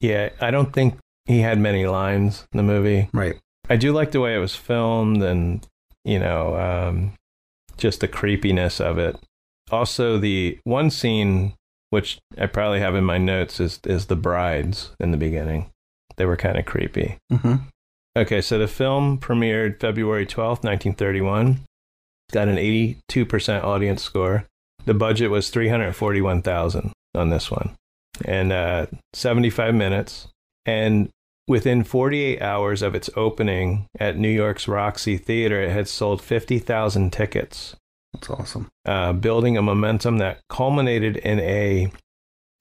yeah, 0.00 0.30
I 0.40 0.50
don't 0.50 0.72
think 0.72 0.98
he 1.26 1.40
had 1.40 1.58
many 1.58 1.86
lines 1.86 2.46
in 2.52 2.56
the 2.56 2.62
movie. 2.62 3.08
Right. 3.12 3.38
I 3.68 3.76
do 3.76 3.92
like 3.92 4.10
the 4.12 4.20
way 4.20 4.34
it 4.34 4.38
was 4.38 4.56
filmed, 4.56 5.22
and 5.22 5.66
you 6.04 6.18
know, 6.18 6.56
um, 6.56 7.12
just 7.76 8.00
the 8.00 8.08
creepiness 8.08 8.80
of 8.80 8.98
it. 8.98 9.16
Also, 9.70 10.18
the 10.18 10.58
one 10.64 10.90
scene 10.90 11.54
which 11.90 12.18
I 12.36 12.46
probably 12.46 12.80
have 12.80 12.96
in 12.96 13.04
my 13.04 13.18
notes 13.18 13.60
is 13.60 13.80
is 13.84 14.06
the 14.06 14.16
brides 14.16 14.90
in 14.98 15.10
the 15.10 15.16
beginning. 15.16 15.70
They 16.16 16.26
were 16.26 16.36
kind 16.36 16.58
of 16.58 16.64
creepy. 16.64 17.18
Mm-hmm. 17.32 17.54
Okay, 18.16 18.40
so 18.40 18.58
the 18.58 18.68
film 18.68 19.18
premiered 19.18 19.80
February 19.80 20.26
12th, 20.26 20.62
1931. 20.62 21.60
Got 22.32 22.48
an 22.48 22.56
82% 22.56 23.64
audience 23.64 24.02
score. 24.02 24.46
The 24.86 24.94
budget 24.94 25.30
was 25.30 25.50
341,000 25.50 26.92
on 27.14 27.30
this 27.30 27.50
one. 27.50 27.74
And 28.24 28.52
uh, 28.52 28.86
75 29.12 29.74
minutes. 29.74 30.28
And 30.66 31.10
within 31.48 31.84
48 31.84 32.40
hours 32.40 32.80
of 32.82 32.94
its 32.94 33.10
opening 33.16 33.86
at 33.98 34.16
New 34.16 34.28
York's 34.30 34.66
Roxy 34.68 35.16
Theater, 35.16 35.60
it 35.62 35.70
had 35.70 35.88
sold 35.88 36.22
50,000 36.22 37.12
tickets, 37.12 37.76
That's 38.12 38.30
awesome. 38.30 38.68
uh, 38.86 39.12
building 39.12 39.56
a 39.56 39.62
momentum 39.62 40.18
that 40.18 40.40
culminated 40.48 41.16
in 41.18 41.40
a 41.40 41.90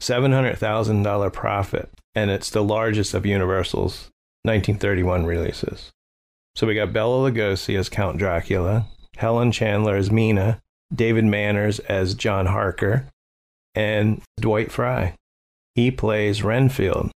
$700,000 0.01 1.33
profit. 1.33 1.89
And 2.15 2.29
it's 2.29 2.49
the 2.49 2.63
largest 2.63 3.13
of 3.13 3.25
Universal's 3.25 4.09
1931 4.43 5.25
releases. 5.25 5.91
So 6.55 6.67
we 6.67 6.75
got 6.75 6.93
Bela 6.93 7.31
Lugosi 7.31 7.77
as 7.77 7.89
Count 7.89 8.17
Dracula, 8.17 8.85
Helen 9.17 9.51
Chandler 9.51 9.95
as 9.95 10.11
Mina, 10.11 10.61
David 10.93 11.25
Manners 11.25 11.79
as 11.79 12.13
John 12.13 12.45
Harker, 12.45 13.07
and 13.75 14.21
Dwight 14.39 14.71
Frye. 14.71 15.15
He 15.75 15.89
plays 15.91 16.43
Renfield. 16.43 17.11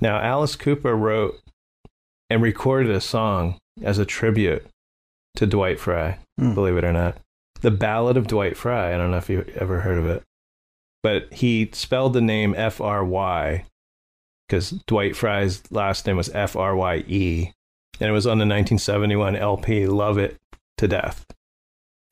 Now, 0.00 0.18
Alice 0.20 0.56
Cooper 0.56 0.96
wrote 0.96 1.38
and 2.30 2.42
recorded 2.42 2.90
a 2.90 3.00
song 3.00 3.56
as 3.82 3.98
a 3.98 4.06
tribute 4.06 4.66
to 5.36 5.46
Dwight 5.46 5.78
Frye, 5.78 6.18
Hmm. 6.38 6.54
believe 6.54 6.76
it 6.76 6.84
or 6.84 6.92
not. 6.92 7.18
The 7.60 7.70
Ballad 7.70 8.16
of 8.16 8.26
Dwight 8.26 8.56
Fry. 8.56 8.94
I 8.94 8.96
don't 8.96 9.10
know 9.10 9.18
if 9.18 9.28
you 9.30 9.44
ever 9.56 9.80
heard 9.80 9.98
of 9.98 10.06
it. 10.06 10.22
But 11.02 11.32
he 11.32 11.68
spelled 11.72 12.12
the 12.14 12.20
name 12.20 12.54
F 12.56 12.80
R 12.80 13.04
Y 13.04 13.64
because 14.46 14.70
Dwight 14.86 15.14
Frye's 15.16 15.62
last 15.70 16.06
name 16.06 16.16
was 16.16 16.28
F 16.30 16.56
R 16.56 16.74
Y 16.74 17.04
E. 17.06 17.50
And 18.00 18.08
it 18.08 18.12
was 18.12 18.26
on 18.26 18.38
the 18.38 18.44
1971 18.46 19.36
LP 19.36 19.86
Love 19.86 20.18
It 20.18 20.38
to 20.78 20.88
Death. 20.88 21.24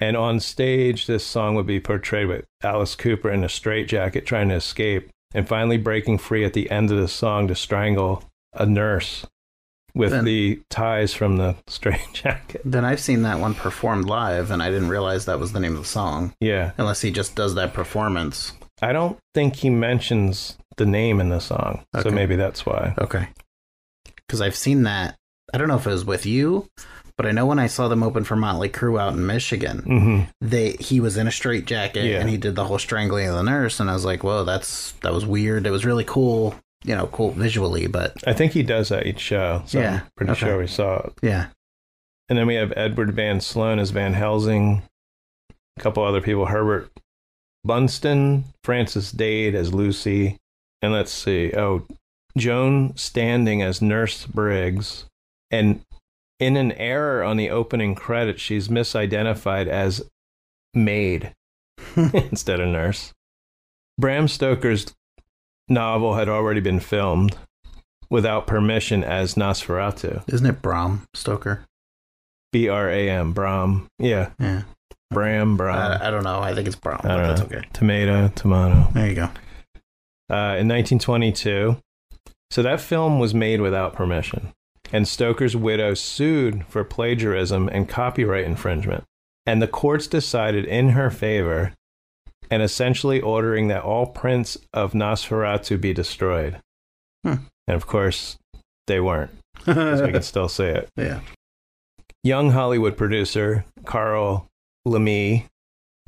And 0.00 0.16
on 0.16 0.40
stage, 0.40 1.06
this 1.06 1.24
song 1.24 1.54
would 1.56 1.66
be 1.66 1.78
portrayed 1.80 2.26
with 2.28 2.44
Alice 2.62 2.94
Cooper 2.94 3.30
in 3.30 3.44
a 3.44 3.48
straitjacket 3.48 4.24
trying 4.26 4.48
to 4.48 4.54
escape 4.54 5.10
and 5.34 5.46
finally 5.46 5.76
breaking 5.76 6.18
free 6.18 6.44
at 6.44 6.54
the 6.54 6.70
end 6.70 6.90
of 6.90 6.96
the 6.98 7.06
song 7.08 7.46
to 7.48 7.54
strangle 7.54 8.24
a 8.54 8.64
nurse 8.66 9.26
with 9.94 10.10
Then- 10.12 10.24
the 10.24 10.60
ties 10.70 11.12
from 11.14 11.36
the 11.36 11.56
straitjacket. 11.66 12.62
Then 12.64 12.84
I've 12.84 13.00
seen 13.00 13.22
that 13.22 13.40
one 13.40 13.54
performed 13.54 14.06
live, 14.06 14.50
and 14.50 14.62
I 14.62 14.70
didn't 14.70 14.88
realize 14.88 15.26
that 15.26 15.38
was 15.40 15.52
the 15.52 15.60
name 15.60 15.74
of 15.74 15.80
the 15.82 15.84
song. 15.88 16.32
Yeah. 16.40 16.72
Unless 16.78 17.02
he 17.02 17.10
just 17.10 17.34
does 17.34 17.54
that 17.56 17.74
performance. 17.74 18.52
I 18.82 18.92
don't 18.92 19.18
think 19.34 19.56
he 19.56 19.68
mentions 19.68 20.56
the 20.76 20.86
name 20.86 21.20
in 21.20 21.28
the 21.28 21.40
song. 21.40 21.84
So 22.02 22.10
maybe 22.10 22.36
that's 22.36 22.64
why. 22.64 22.94
Okay. 22.98 23.28
Because 24.16 24.40
I've 24.40 24.56
seen 24.56 24.84
that. 24.84 25.16
I 25.52 25.58
don't 25.58 25.68
know 25.68 25.76
if 25.76 25.86
it 25.86 25.90
was 25.90 26.04
with 26.04 26.24
you, 26.24 26.68
but 27.20 27.28
I 27.28 27.32
know 27.32 27.44
when 27.44 27.58
I 27.58 27.66
saw 27.66 27.86
them 27.88 28.02
open 28.02 28.24
for 28.24 28.34
Motley 28.34 28.70
Crue 28.70 28.98
out 28.98 29.12
in 29.12 29.26
Michigan, 29.26 29.78
hmm 29.80 30.20
they 30.40 30.72
he 30.80 31.00
was 31.00 31.18
in 31.18 31.26
a 31.26 31.30
straight 31.32 31.66
jacket 31.66 32.04
Yeah. 32.06 32.20
and 32.20 32.30
he 32.30 32.38
did 32.38 32.54
the 32.54 32.64
whole 32.64 32.78
strangling 32.78 33.28
of 33.28 33.34
the 33.34 33.42
nurse, 33.42 33.78
and 33.78 33.90
I 33.90 33.92
was 33.92 34.06
like, 34.06 34.24
"Whoa, 34.24 34.44
that's 34.44 34.92
that 35.02 35.12
was 35.12 35.26
weird. 35.26 35.66
It 35.66 35.70
was 35.70 35.84
really 35.84 36.04
cool 36.04 36.54
you 36.82 36.94
know 36.96 37.08
cool 37.08 37.32
visually, 37.32 37.86
but 37.88 38.16
I 38.26 38.32
think 38.32 38.52
he 38.52 38.62
does 38.62 38.88
that 38.88 39.06
each 39.06 39.20
show. 39.20 39.62
So 39.66 39.80
Yeah, 39.80 40.00
I'm 40.00 40.10
pretty 40.16 40.32
okay. 40.32 40.40
sure 40.46 40.58
we 40.58 40.66
saw 40.66 41.00
it. 41.00 41.12
yeah, 41.22 41.48
And 42.30 42.38
then 42.38 42.46
we 42.46 42.54
have 42.54 42.72
Edward 42.74 43.12
Van 43.12 43.42
Sloan 43.42 43.78
as 43.78 43.90
Van 43.90 44.14
Helsing, 44.14 44.82
a 45.78 45.80
couple 45.82 46.02
other 46.02 46.22
people, 46.22 46.46
Herbert 46.46 46.90
Bunston, 47.66 48.44
Frances 48.64 49.12
Dade 49.12 49.54
as 49.54 49.74
Lucy, 49.74 50.38
and 50.80 50.92
let's 50.92 51.12
see, 51.12 51.52
oh, 51.54 51.86
Joan 52.38 52.96
Standing 52.96 53.60
as 53.60 53.82
Nurse 53.82 54.24
Briggs. 54.26 55.04
And 55.50 55.82
in 56.40 56.56
an 56.56 56.72
error 56.72 57.22
on 57.22 57.36
the 57.36 57.50
opening 57.50 57.94
credits, 57.94 58.40
she's 58.40 58.68
misidentified 58.68 59.68
as 59.68 60.02
maid 60.74 61.34
instead 61.96 62.58
of 62.58 62.68
nurse. 62.68 63.12
Bram 63.98 64.26
Stoker's 64.26 64.86
novel 65.68 66.14
had 66.14 66.28
already 66.28 66.60
been 66.60 66.80
filmed 66.80 67.36
without 68.08 68.46
permission 68.46 69.04
as 69.04 69.34
Nosferatu. 69.34 70.24
isn't 70.32 70.46
it 70.46 70.62
Bram 70.62 71.06
Stoker? 71.14 71.66
B 72.52 72.68
R 72.68 72.90
A 72.90 73.08
M, 73.08 73.32
Bram. 73.32 73.86
Yeah, 73.98 74.30
Yeah, 74.40 74.62
Bram, 75.10 75.56
Bram. 75.56 75.76
I, 75.76 76.08
I 76.08 76.10
don't 76.10 76.24
know. 76.24 76.40
I 76.40 76.54
think 76.54 76.66
it's 76.66 76.76
Bram. 76.76 77.00
I 77.04 77.08
don't 77.08 77.22
that's 77.22 77.40
know. 77.40 77.46
okay. 77.58 77.68
Tomato, 77.72 78.28
tomato. 78.34 78.90
There 78.92 79.08
you 79.08 79.14
go. 79.14 79.24
Uh, 80.28 80.56
in 80.58 80.68
1922. 80.68 81.76
So 82.50 82.62
that 82.62 82.80
film 82.80 83.20
was 83.20 83.32
made 83.32 83.60
without 83.60 83.94
permission. 83.94 84.52
And 84.92 85.06
Stoker's 85.06 85.54
widow 85.56 85.94
sued 85.94 86.66
for 86.66 86.82
plagiarism 86.84 87.68
and 87.68 87.88
copyright 87.88 88.44
infringement. 88.44 89.04
And 89.46 89.62
the 89.62 89.68
courts 89.68 90.06
decided 90.06 90.64
in 90.64 90.90
her 90.90 91.10
favor 91.10 91.72
and 92.50 92.62
essentially 92.62 93.20
ordering 93.20 93.68
that 93.68 93.82
all 93.84 94.06
prints 94.06 94.58
of 94.72 94.92
Nosferatu 94.92 95.80
be 95.80 95.92
destroyed. 95.92 96.58
Hmm. 97.24 97.34
And 97.68 97.76
of 97.76 97.86
course, 97.86 98.36
they 98.88 98.98
weren't. 99.00 99.30
'cause 99.64 100.02
we 100.02 100.10
can 100.10 100.22
still 100.32 100.48
see 100.48 100.64
it. 100.64 100.88
yeah. 100.96 101.20
young 102.24 102.50
Hollywood 102.50 102.96
producer 102.96 103.64
Carl 103.84 104.46
Laemmle. 104.88 105.44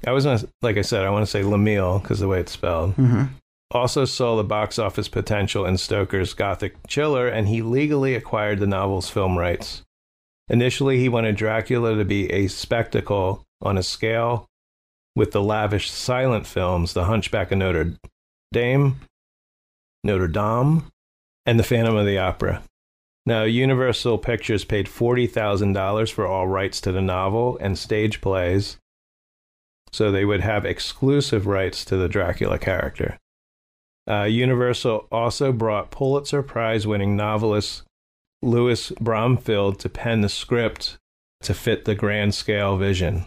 I 0.07 0.11
was 0.13 0.25
gonna, 0.25 0.43
like 0.63 0.77
I 0.79 0.83
said, 0.83 1.05
I 1.05 1.11
want 1.11 1.23
to 1.25 1.31
say 1.31 1.43
Lemille 1.43 2.03
because 2.03 2.19
the 2.19 2.27
way 2.29 2.41
it's 2.41 2.53
spelled. 2.53 2.95
hmm 2.95 3.25
Also 3.73 4.05
saw 4.05 4.37
the 4.37 4.45
box 4.45 4.79
office 4.79 5.09
potential 5.09 5.65
in 5.65 5.79
Stoker's 5.79 6.35
Gothic 6.35 6.87
Chiller, 6.87 7.27
and 7.27 7.49
he 7.49 7.63
legally 7.63 8.15
acquired 8.15 8.61
the 8.61 8.67
novel's 8.67 9.09
film 9.09 9.39
rights. 9.39 9.83
Initially, 10.51 10.99
he 10.99 11.09
wanted 11.09 11.37
Dracula 11.37 11.97
to 11.97 12.05
be 12.05 12.31
a 12.31 12.49
spectacle 12.49 13.45
on 13.63 13.79
a 13.79 13.83
scale 13.83 14.47
with 15.17 15.33
the 15.33 15.43
lavish 15.43 15.91
silent 15.91 16.47
films 16.47 16.93
The 16.93 17.05
Hunchback 17.05 17.51
of 17.51 17.59
Notre 17.59 17.95
Dame, 18.53 19.01
Notre 20.05 20.29
Dame, 20.29 20.85
and 21.47 21.59
The 21.59 21.65
Phantom 21.65 21.97
of 21.97 22.05
the 22.05 22.19
Opera. 22.19 22.63
Now, 23.25 23.45
Universal 23.45 24.19
Pictures 24.19 24.67
paid 24.67 24.87
$40,000 24.87 26.13
for 26.13 26.27
all 26.27 26.47
rights 26.47 26.81
to 26.83 26.93
the 26.93 27.01
novel 27.01 27.57
and 27.61 27.79
stage 27.79 28.21
plays, 28.21 28.77
so 29.93 30.11
they 30.11 30.27
would 30.27 30.41
have 30.43 30.67
exclusive 30.67 31.47
rights 31.47 31.87
to 31.87 31.97
the 31.97 32.09
Dracula 32.09 32.59
character. 32.59 33.19
Uh, 34.09 34.25
Universal 34.25 35.07
also 35.13 35.53
brought 35.53 35.91
Pulitzer 35.91 36.43
Prize 36.43 36.87
winning 36.87 37.17
novelist 37.17 37.83
Louis 38.43 38.91
Bromfield 39.01 39.79
to 39.81 39.89
pen 39.89 40.21
the 40.21 40.29
script 40.29 40.99
to 41.43 41.55
fit 41.55 41.85
the 41.85 41.95
grand 41.95 42.35
scale 42.35 42.77
vision. 42.77 43.27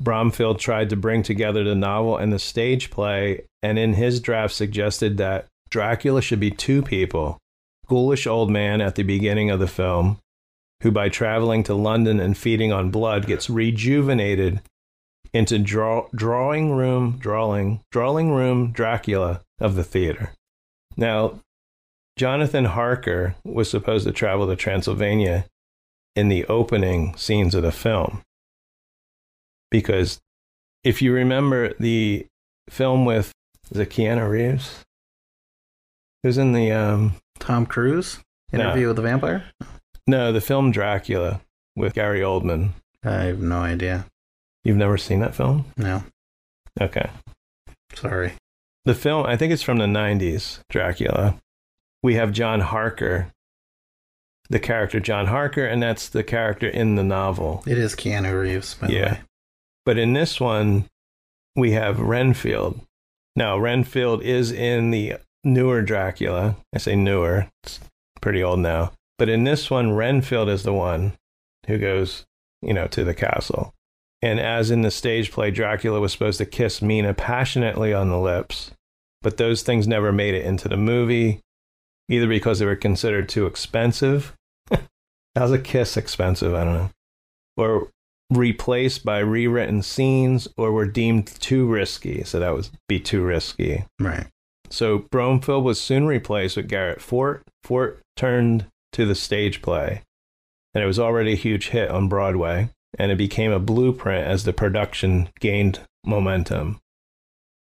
Bromfield 0.00 0.58
tried 0.58 0.90
to 0.90 0.96
bring 0.96 1.22
together 1.22 1.64
the 1.64 1.74
novel 1.74 2.16
and 2.16 2.32
the 2.32 2.38
stage 2.38 2.90
play, 2.90 3.44
and 3.62 3.78
in 3.78 3.94
his 3.94 4.20
draft 4.20 4.54
suggested 4.54 5.16
that 5.16 5.46
Dracula 5.70 6.22
should 6.22 6.40
be 6.40 6.50
two 6.50 6.82
people 6.82 7.38
ghoulish 7.86 8.26
old 8.26 8.50
man 8.50 8.80
at 8.80 8.96
the 8.96 9.02
beginning 9.02 9.50
of 9.50 9.60
the 9.60 9.66
film, 9.66 10.18
who 10.82 10.90
by 10.90 11.08
traveling 11.08 11.62
to 11.64 11.74
London 11.74 12.20
and 12.20 12.36
feeding 12.36 12.72
on 12.72 12.90
blood 12.90 13.26
gets 13.26 13.48
rejuvenated 13.48 14.60
into 15.32 15.58
draw, 15.58 16.08
drawing 16.14 16.72
room 16.72 17.16
drawing 17.18 17.80
drawing 17.90 18.32
room 18.32 18.72
Dracula 18.72 19.42
of 19.60 19.74
the 19.74 19.84
theater. 19.84 20.32
Now, 20.96 21.40
Jonathan 22.16 22.64
Harker 22.66 23.34
was 23.44 23.70
supposed 23.70 24.06
to 24.06 24.12
travel 24.12 24.46
to 24.46 24.56
Transylvania 24.56 25.46
in 26.14 26.28
the 26.28 26.44
opening 26.46 27.14
scenes 27.16 27.54
of 27.54 27.62
the 27.62 27.72
film. 27.72 28.22
Because 29.70 30.18
if 30.84 31.02
you 31.02 31.12
remember 31.12 31.74
the 31.78 32.26
film 32.70 33.04
with 33.04 33.32
the 33.70 33.84
Keanu 33.86 34.28
Reeves, 34.30 34.84
who's 36.22 36.38
in 36.38 36.52
the 36.52 36.72
um 36.72 37.16
Tom 37.38 37.66
Cruise 37.66 38.20
No. 38.52 38.60
interview 38.60 38.86
with 38.88 38.96
the 38.96 39.02
vampire. 39.02 39.44
no, 40.06 40.32
the 40.32 40.40
film 40.40 40.70
Dracula 40.70 41.40
with 41.74 41.94
Gary 41.94 42.20
Oldman. 42.20 42.70
I 43.04 43.24
have 43.24 43.40
no 43.40 43.58
idea. 43.58 44.06
You've 44.64 44.76
never 44.78 44.96
seen 44.96 45.20
that 45.20 45.34
film? 45.34 45.66
No, 45.76 46.02
Okay. 46.80 47.10
sorry. 47.94 48.32
The 48.86 48.94
film, 48.94 49.26
I 49.26 49.36
think 49.36 49.52
it's 49.52 49.62
from 49.64 49.78
the 49.78 49.86
90s, 49.86 50.60
Dracula. 50.70 51.40
We 52.04 52.14
have 52.14 52.30
John 52.32 52.60
Harker, 52.60 53.32
the 54.48 54.60
character 54.60 55.00
John 55.00 55.26
Harker, 55.26 55.66
and 55.66 55.82
that's 55.82 56.08
the 56.08 56.22
character 56.22 56.68
in 56.68 56.94
the 56.94 57.02
novel. 57.02 57.64
It 57.66 57.78
is 57.78 57.96
Keanu 57.96 58.40
Reeves. 58.40 58.74
By 58.74 58.86
the 58.86 58.92
Yeah. 58.92 59.12
way. 59.14 59.18
But 59.84 59.98
in 59.98 60.12
this 60.12 60.40
one, 60.40 60.84
we 61.56 61.72
have 61.72 61.98
Renfield. 61.98 62.80
Now, 63.34 63.58
Renfield 63.58 64.22
is 64.22 64.52
in 64.52 64.92
the 64.92 65.14
newer 65.42 65.82
Dracula. 65.82 66.56
I 66.72 66.78
say 66.78 66.94
newer, 66.94 67.48
it's 67.64 67.80
pretty 68.20 68.42
old 68.42 68.60
now. 68.60 68.92
But 69.18 69.28
in 69.28 69.42
this 69.44 69.68
one, 69.68 69.92
Renfield 69.94 70.48
is 70.48 70.62
the 70.62 70.72
one 70.72 71.14
who 71.66 71.78
goes, 71.78 72.24
you 72.62 72.72
know, 72.72 72.86
to 72.88 73.02
the 73.02 73.14
castle. 73.14 73.74
And 74.22 74.38
as 74.40 74.70
in 74.70 74.82
the 74.82 74.90
stage 74.92 75.32
play, 75.32 75.50
Dracula 75.50 76.00
was 76.00 76.12
supposed 76.12 76.38
to 76.38 76.46
kiss 76.46 76.80
Mina 76.80 77.14
passionately 77.14 77.92
on 77.92 78.08
the 78.10 78.18
lips, 78.18 78.70
but 79.26 79.38
those 79.38 79.62
things 79.62 79.88
never 79.88 80.12
made 80.12 80.34
it 80.34 80.44
into 80.44 80.68
the 80.68 80.76
movie, 80.76 81.40
either 82.08 82.28
because 82.28 82.60
they 82.60 82.64
were 82.64 82.76
considered 82.76 83.28
too 83.28 83.44
expensive. 83.46 84.36
How's 85.34 85.50
a 85.50 85.58
kiss 85.58 85.96
expensive? 85.96 86.54
I 86.54 86.62
don't 86.62 86.74
know. 86.74 86.90
Or 87.56 87.88
replaced 88.30 89.04
by 89.04 89.18
rewritten 89.18 89.82
scenes, 89.82 90.46
or 90.56 90.70
were 90.70 90.86
deemed 90.86 91.26
too 91.26 91.66
risky. 91.66 92.22
So 92.22 92.38
that 92.38 92.54
would 92.54 92.68
be 92.86 93.00
too 93.00 93.24
risky. 93.24 93.82
Right. 93.98 94.28
So 94.70 94.98
Bromfield 95.10 95.64
was 95.64 95.80
soon 95.80 96.06
replaced 96.06 96.56
with 96.56 96.68
Garrett 96.68 97.00
Fort. 97.00 97.42
Fort 97.64 98.00
turned 98.14 98.66
to 98.92 99.06
the 99.06 99.16
stage 99.16 99.60
play, 99.60 100.02
and 100.72 100.84
it 100.84 100.86
was 100.86 101.00
already 101.00 101.32
a 101.32 101.36
huge 101.36 101.70
hit 101.70 101.90
on 101.90 102.08
Broadway, 102.08 102.68
and 102.96 103.10
it 103.10 103.18
became 103.18 103.50
a 103.50 103.58
blueprint 103.58 104.24
as 104.24 104.44
the 104.44 104.52
production 104.52 105.30
gained 105.40 105.80
momentum. 106.04 106.78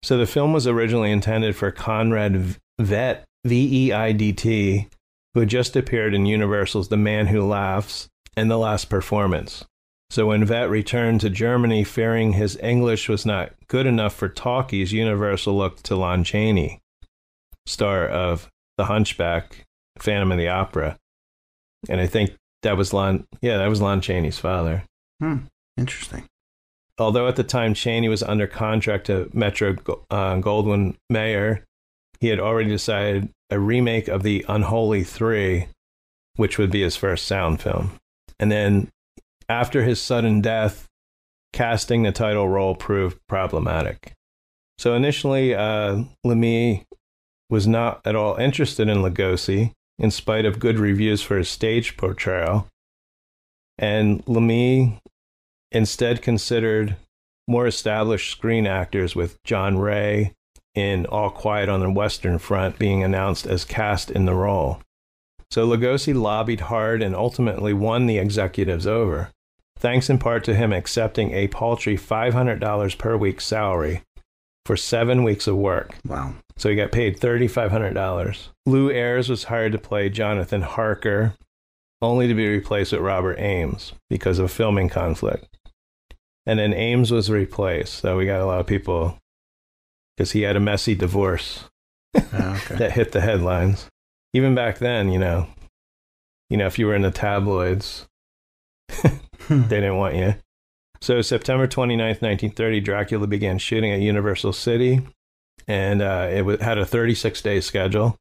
So 0.04 0.18
the 0.18 0.28
film 0.28 0.54
was 0.54 0.68
originally 0.68 1.12
intended 1.12 1.56
for 1.56 1.72
Conrad 1.72 2.58
Veidt, 2.80 3.24
V 3.46 3.88
E 3.88 3.92
I 3.94 4.12
D 4.12 4.34
T, 4.34 4.88
who 5.34 5.40
had 5.40 5.50
just 5.50 5.76
appeared 5.76 6.14
in 6.14 6.26
Universal's 6.26 6.90
The 6.90 6.98
Man 6.98 7.28
Who 7.28 7.42
Laughs 7.42 8.10
and 8.36 8.52
The 8.52 8.58
Last 8.58 8.90
Performance. 8.90 9.64
So 10.10 10.28
when 10.28 10.46
Veidt 10.46 10.70
returned 10.70 11.22
to 11.22 11.30
Germany, 11.30 11.84
fearing 11.84 12.34
his 12.34 12.58
English 12.58 13.10
was 13.10 13.26
not 13.26 13.54
good 13.68 13.86
enough 13.86 14.14
for 14.14 14.30
talkies, 14.30 14.94
Universal 14.94 15.58
looked 15.58 15.86
to 15.86 15.96
Lon 15.96 16.24
Chaney, 16.24 16.80
star 17.66 18.08
of 18.08 18.50
The 18.78 18.86
Hunchback, 18.86 19.66
Phantom 19.98 20.32
of 20.32 20.38
the 20.38 20.50
Opera, 20.50 20.98
and 21.90 22.00
I 22.02 22.08
think 22.08 22.36
that 22.62 22.78
was 22.78 22.94
Lon. 22.94 23.26
Yeah, 23.42 23.58
that 23.58 23.70
was 23.70 23.82
Lon 23.82 24.02
Chaney's 24.02 24.38
father. 24.38 24.84
Hmm. 25.20 25.38
Interesting. 25.78 26.26
Although 26.98 27.28
at 27.28 27.36
the 27.36 27.44
time 27.44 27.74
Chaney 27.74 28.08
was 28.08 28.22
under 28.24 28.48
contract 28.48 29.08
to 29.08 29.30
Metro 29.34 29.76
uh, 30.12 30.36
Goldwyn 30.36 30.96
Mayer, 31.10 31.66
he 32.20 32.28
had 32.28 32.40
already 32.40 32.70
decided 32.70 33.30
a 33.50 33.60
remake 33.60 34.08
of 34.08 34.24
the 34.24 34.46
Unholy 34.48 35.04
Three, 35.04 35.68
which 36.36 36.58
would 36.58 36.72
be 36.72 36.82
his 36.82 36.96
first 36.96 37.26
sound 37.26 37.62
film. 37.62 37.92
And 38.40 38.52
then 38.52 38.90
after 39.50 39.84
his 39.84 40.02
sudden 40.02 40.42
death, 40.42 40.88
casting 41.52 42.04
the 42.04 42.12
title 42.12 42.48
role 42.48 42.76
proved 42.76 43.20
problematic. 43.28 44.14
So 44.78 44.96
initially, 44.96 45.54
uh, 45.54 46.04
Laemmle 46.26 46.86
was 47.50 47.68
not 47.68 48.02
at 48.06 48.16
all 48.16 48.36
interested 48.36 48.90
in 48.90 48.98
Lugosi, 48.98 49.72
in 50.00 50.12
spite 50.12 50.46
of 50.46 50.60
good 50.60 50.80
reviews 50.80 51.22
for 51.22 51.38
his 51.38 51.50
stage 51.50 51.98
portrayal. 51.98 52.68
And 53.78 54.26
Laemmle 54.26 55.00
instead 55.74 56.22
considered 56.22 56.96
more 57.48 57.68
established 57.68 58.32
screen 58.32 58.66
actors 58.66 59.16
with 59.16 59.42
John 59.44 59.78
Wray 59.78 60.34
in 60.76 61.06
All 61.08 61.30
Quiet 61.30 61.70
on 61.70 61.82
the 61.82 61.92
Western 61.92 62.38
Front 62.38 62.80
being 62.80 63.04
announced 63.04 63.46
as 63.46 63.66
cast 63.66 64.10
in 64.10 64.26
the 64.26 64.34
role. 64.34 64.80
So 65.52 65.68
Lugosi 65.68 66.20
lobbied 66.20 66.62
hard 66.62 67.04
and 67.04 67.16
ultimately 67.16 67.74
won 67.74 68.08
the 68.08 68.18
executives 68.18 68.88
over, 68.88 69.30
thanks 69.78 70.10
in 70.10 70.18
part 70.18 70.44
to 70.46 70.56
him 70.56 70.74
accepting 70.74 71.32
a 71.32 71.48
paltry 71.50 71.96
$500 71.96 72.98
per 72.98 73.18
week 73.18 73.40
salary 73.42 74.02
for 74.66 74.78
seven 74.78 75.24
weeks 75.24 75.46
of 75.46 75.58
work. 75.58 75.96
Wow. 76.08 76.36
So 76.58 76.70
he 76.70 76.76
got 76.76 76.92
paid 76.92 77.20
$3,500. 77.20 78.48
Lew 78.66 78.90
Ayres 78.90 79.30
was 79.30 79.46
hired 79.46 79.74
to 79.74 79.78
play 79.78 80.10
Jonathan 80.10 80.62
Harker, 80.62 81.36
only 82.02 82.28
to 82.28 82.34
be 82.34 82.48
replaced 82.48 82.92
with 82.92 83.02
Robert 83.02 83.38
Ames 83.40 83.94
because 84.10 84.40
of 84.40 84.52
filming 84.52 84.90
conflict. 84.90 85.48
And 86.46 86.60
then 86.60 86.74
Ames 86.74 87.12
was 87.12 87.30
replaced. 87.30 87.94
So 87.96 88.18
we 88.18 88.26
got 88.26 88.42
a 88.42 88.46
lot 88.46 88.60
of 88.60 88.68
people 88.68 89.18
because 90.16 90.32
he 90.34 90.42
had 90.42 90.56
a 90.56 90.60
messy 90.60 90.94
divorce 90.96 91.66
Oh, 92.16 92.22
okay. 92.66 92.76
that 92.76 92.92
hit 92.92 93.12
the 93.12 93.22
headlines. 93.22 93.88
Even 94.34 94.54
back 94.56 94.80
then, 94.80 95.12
you 95.12 95.20
know, 95.20 95.48
you 96.50 96.58
know, 96.58 96.66
if 96.68 96.78
you 96.78 96.86
were 96.88 96.96
in 96.96 97.02
the 97.02 97.12
tabloids, 97.12 98.08
they 99.04 99.10
didn't 99.50 99.98
want 99.98 100.16
you. 100.16 100.36
So 101.02 101.22
September 101.22 101.68
29th, 101.68 102.22
1930, 102.22 102.80
Dracula 102.82 103.28
began 103.28 103.58
shooting 103.58 103.92
at 103.92 104.00
Universal 104.00 104.54
City, 104.54 105.02
and 105.68 106.02
uh, 106.02 106.28
it 106.32 106.62
had 106.62 106.78
a 106.78 106.86
36-day 106.86 107.60
schedule. 107.62 108.16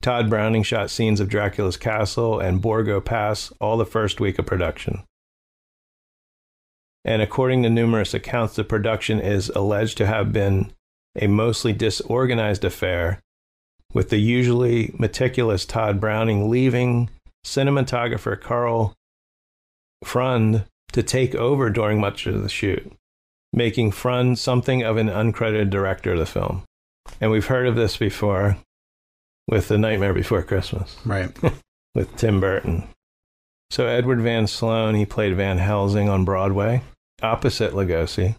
Tod 0.00 0.28
Browning 0.28 0.64
shot 0.64 0.90
scenes 0.90 1.20
of 1.20 1.28
Dracula's 1.28 1.76
castle 1.76 2.40
and 2.40 2.60
Borgo 2.60 3.00
Pass 3.00 3.52
all 3.60 3.76
the 3.76 3.86
first 3.86 4.18
week 4.20 4.38
of 4.38 4.46
production. 4.46 5.04
And 7.04 7.20
according 7.20 7.62
to 7.62 7.70
numerous 7.70 8.14
accounts, 8.14 8.54
the 8.54 8.64
production 8.64 9.20
is 9.20 9.48
alleged 9.50 9.98
to 9.98 10.06
have 10.06 10.32
been 10.32 10.72
a 11.20 11.26
mostly 11.26 11.72
disorganized 11.72 12.64
affair, 12.64 13.20
with 13.92 14.08
the 14.10 14.18
usually 14.18 14.94
meticulous 14.98 15.66
Tod 15.66 16.00
Browning 16.00 16.48
leaving 16.48 17.10
cinematographer 17.44 18.40
Karl 18.40 18.94
Freund 20.04 20.64
to 20.92 21.02
take 21.02 21.34
over 21.34 21.70
during 21.70 22.00
much 22.00 22.26
of 22.26 22.42
the 22.42 22.48
shoot, 22.48 22.92
making 23.52 23.90
Freund 23.90 24.38
something 24.38 24.82
of 24.82 24.96
an 24.96 25.08
uncredited 25.08 25.70
director 25.70 26.12
of 26.12 26.18
the 26.18 26.26
film. 26.26 26.62
And 27.20 27.30
we've 27.30 27.46
heard 27.46 27.66
of 27.66 27.76
this 27.76 27.96
before 27.96 28.56
with 29.48 29.68
The 29.68 29.78
Nightmare 29.78 30.14
Before 30.14 30.42
Christmas 30.42 30.96
Right. 31.04 31.36
with 31.94 32.16
Tim 32.16 32.40
Burton. 32.40 32.88
So 33.70 33.86
Edward 33.86 34.20
Van 34.20 34.46
Sloan, 34.46 34.94
he 34.94 35.06
played 35.06 35.36
Van 35.36 35.58
Helsing 35.58 36.08
on 36.08 36.24
Broadway, 36.24 36.82
opposite 37.22 37.72
Lugosi. 37.72 38.36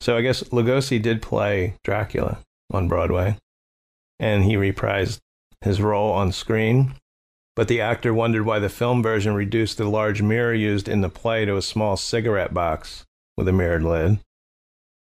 So 0.00 0.16
I 0.16 0.22
guess 0.22 0.42
Lugosi 0.44 1.00
did 1.00 1.22
play 1.22 1.76
Dracula 1.82 2.38
on 2.70 2.88
Broadway, 2.88 3.36
and 4.18 4.44
he 4.44 4.54
reprised 4.54 5.18
his 5.60 5.80
role 5.80 6.12
on 6.12 6.32
screen. 6.32 6.94
But 7.56 7.68
the 7.68 7.80
actor 7.80 8.12
wondered 8.12 8.44
why 8.44 8.58
the 8.58 8.68
film 8.68 9.02
version 9.02 9.34
reduced 9.34 9.78
the 9.78 9.88
large 9.88 10.20
mirror 10.20 10.52
used 10.52 10.88
in 10.88 11.00
the 11.00 11.08
play 11.08 11.44
to 11.44 11.56
a 11.56 11.62
small 11.62 11.96
cigarette 11.96 12.52
box 12.52 13.04
with 13.36 13.48
a 13.48 13.52
mirrored 13.52 13.84
lid. 13.84 14.18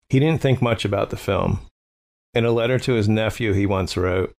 He 0.09 0.19
didn't 0.19 0.41
think 0.41 0.61
much 0.61 0.83
about 0.83 1.09
the 1.09 1.17
film. 1.17 1.61
In 2.33 2.45
a 2.45 2.51
letter 2.51 2.79
to 2.79 2.93
his 2.93 3.07
nephew, 3.07 3.53
he 3.53 3.65
once 3.65 3.95
wrote, 3.95 4.33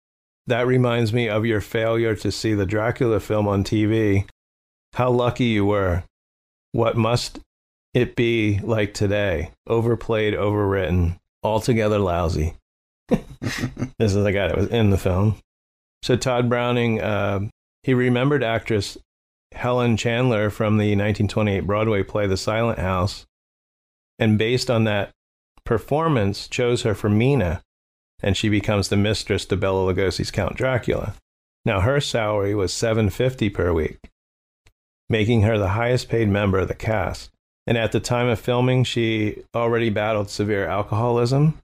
That 0.48 0.66
reminds 0.66 1.14
me 1.14 1.30
of 1.30 1.46
your 1.46 1.62
failure 1.62 2.16
to 2.16 2.32
see 2.32 2.54
the 2.54 2.66
Dracula 2.66 3.20
film 3.20 3.48
on 3.48 3.64
TV. 3.64 4.28
How 4.94 5.10
lucky 5.12 5.46
you 5.46 5.66
were. 5.66 6.04
What 6.72 6.98
must 6.98 7.40
it 7.94 8.16
be 8.16 8.60
like 8.60 8.94
today? 8.94 9.52
Overplayed, 9.68 10.34
overwritten, 10.34 11.20
altogether 11.44 12.00
lousy. 12.00 12.56
this 13.10 14.16
is 14.16 14.24
the 14.24 14.32
guy 14.32 14.48
that 14.48 14.58
was 14.58 14.68
in 14.68 14.90
the 14.90 14.98
film. 14.98 15.38
So 16.04 16.16
Tod 16.16 16.50
Browning, 16.50 17.02
uh, 17.02 17.48
he 17.84 17.94
remembered 17.94 18.44
actress 18.44 18.98
Helen 19.54 19.98
Chandler 19.98 20.50
from 20.50 20.78
the 20.78 20.92
1928 20.92 21.62
Broadway 21.62 22.04
play 22.04 22.26
The 22.28 22.38
Silent 22.38 22.80
House, 22.80 23.26
and 24.18 24.38
based 24.38 24.72
on 24.72 24.86
that 24.86 25.12
performance, 25.66 26.48
chose 26.48 26.84
her 26.84 26.96
for 26.96 27.10
Mina, 27.10 27.62
and 28.24 28.38
she 28.38 28.50
becomes 28.50 28.88
the 28.88 28.98
mistress 28.98 29.46
to 29.46 29.58
Bela 29.58 29.94
Lugosi's 29.94 30.32
Count 30.32 30.56
Dracula. 30.56 31.16
Now 31.66 31.82
her 31.82 32.00
salary 32.00 32.56
was 32.56 32.74
750 32.74 33.50
per 33.50 33.74
week, 33.74 34.00
making 35.10 35.42
her 35.42 35.58
the 35.58 35.70
highest 35.70 36.10
paid 36.10 36.30
member 36.30 36.60
of 36.60 36.68
the 36.68 36.76
cast. 36.76 37.30
And 37.68 37.78
at 37.78 37.92
the 37.92 38.00
time 38.00 38.28
of 38.28 38.40
filming, 38.40 38.84
she 38.84 39.44
already 39.56 39.90
battled 39.90 40.30
severe 40.30 40.66
alcoholism, 40.68 41.60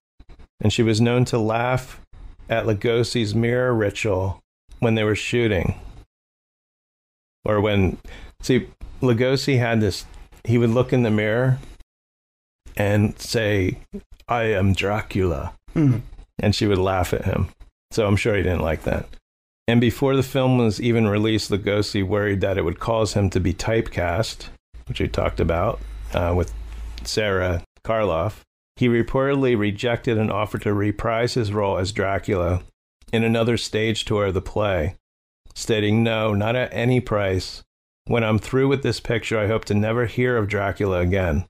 and 0.62 0.72
she 0.72 0.84
was 0.84 1.02
known 1.02 1.26
to 1.26 1.38
laugh 1.38 2.00
at 2.50 2.66
Lugosi's 2.66 3.36
mirror 3.36 3.74
ritual 3.74 4.42
when 4.80 4.96
they 4.96 5.04
were 5.04 5.16
shooting. 5.16 5.80
Or 7.44 7.62
when, 7.62 7.98
see, 8.42 8.68
Lugosi 9.02 9.58
had 9.58 9.82
this, 9.82 10.06
he 10.44 10.58
would 10.58 10.70
look 10.70 10.94
in 10.94 11.04
the 11.04 11.12
mirror 11.12 11.60
and 12.76 13.20
say, 13.20 13.80
I 14.28 14.44
am 14.44 14.74
Dracula. 14.74 15.54
Hmm. 15.74 16.00
And 16.40 16.54
she 16.54 16.68
would 16.68 16.78
laugh 16.78 17.14
at 17.14 17.26
him. 17.26 17.50
So 17.92 18.06
I'm 18.06 18.18
sure 18.18 18.36
he 18.36 18.44
didn't 18.44 18.62
like 18.62 18.84
that. 18.84 19.08
And 19.68 19.82
before 19.82 20.16
the 20.16 20.24
film 20.24 20.58
was 20.58 20.80
even 20.80 21.08
released, 21.08 21.52
Lugosi 21.52 22.06
worried 22.06 22.42
that 22.42 22.58
it 22.58 22.64
would 22.64 22.80
cause 22.80 23.14
him 23.14 23.30
to 23.32 23.40
be 23.40 23.54
typecast, 23.54 24.50
which 24.88 25.00
we 25.00 25.08
talked 25.08 25.40
about 25.40 25.80
uh, 26.14 26.34
with 26.36 26.54
Sara 27.04 27.64
Karloff. 27.84 28.42
He 28.76 28.88
reportedly 28.88 29.58
rejected 29.58 30.18
an 30.18 30.30
offer 30.30 30.58
to 30.60 30.74
reprise 30.74 31.34
his 31.34 31.52
role 31.52 31.78
as 31.78 31.92
Dracula 31.92 32.62
in 33.12 33.24
another 33.24 33.58
stage 33.58 34.06
tour 34.06 34.28
of 34.28 34.34
the 34.34 34.42
play, 34.42 34.96
stating, 35.56 36.04
No, 36.04 36.34
not 36.34 36.56
at 36.56 36.74
any 36.74 37.00
price. 37.00 37.64
When 38.06 38.24
I'm 38.24 38.40
through 38.40 38.68
with 38.68 38.84
this 38.84 39.00
picture, 39.00 39.38
I 39.38 39.48
hope 39.48 39.66
to 39.66 39.74
never 39.74 40.06
hear 40.06 40.38
of 40.38 40.48
Dracula 40.48 41.00
again. 41.00 41.46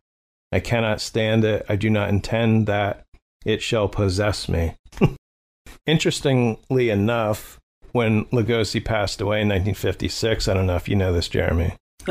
I 0.51 0.59
cannot 0.59 1.01
stand 1.01 1.43
it. 1.43 1.65
I 1.67 1.75
do 1.75 1.89
not 1.89 2.09
intend 2.09 2.67
that 2.67 3.03
it 3.45 3.61
shall 3.61 3.87
possess 3.87 4.47
me. 4.47 4.75
Interestingly 5.85 6.89
enough, 6.89 7.59
when 7.91 8.25
Lugosi 8.25 8.83
passed 8.83 9.21
away 9.21 9.41
in 9.41 9.49
1956, 9.49 10.47
I 10.47 10.53
don't 10.53 10.67
know 10.67 10.75
if 10.75 10.87
you 10.87 10.95
know 10.95 11.13
this, 11.13 11.27
Jeremy, 11.27 11.73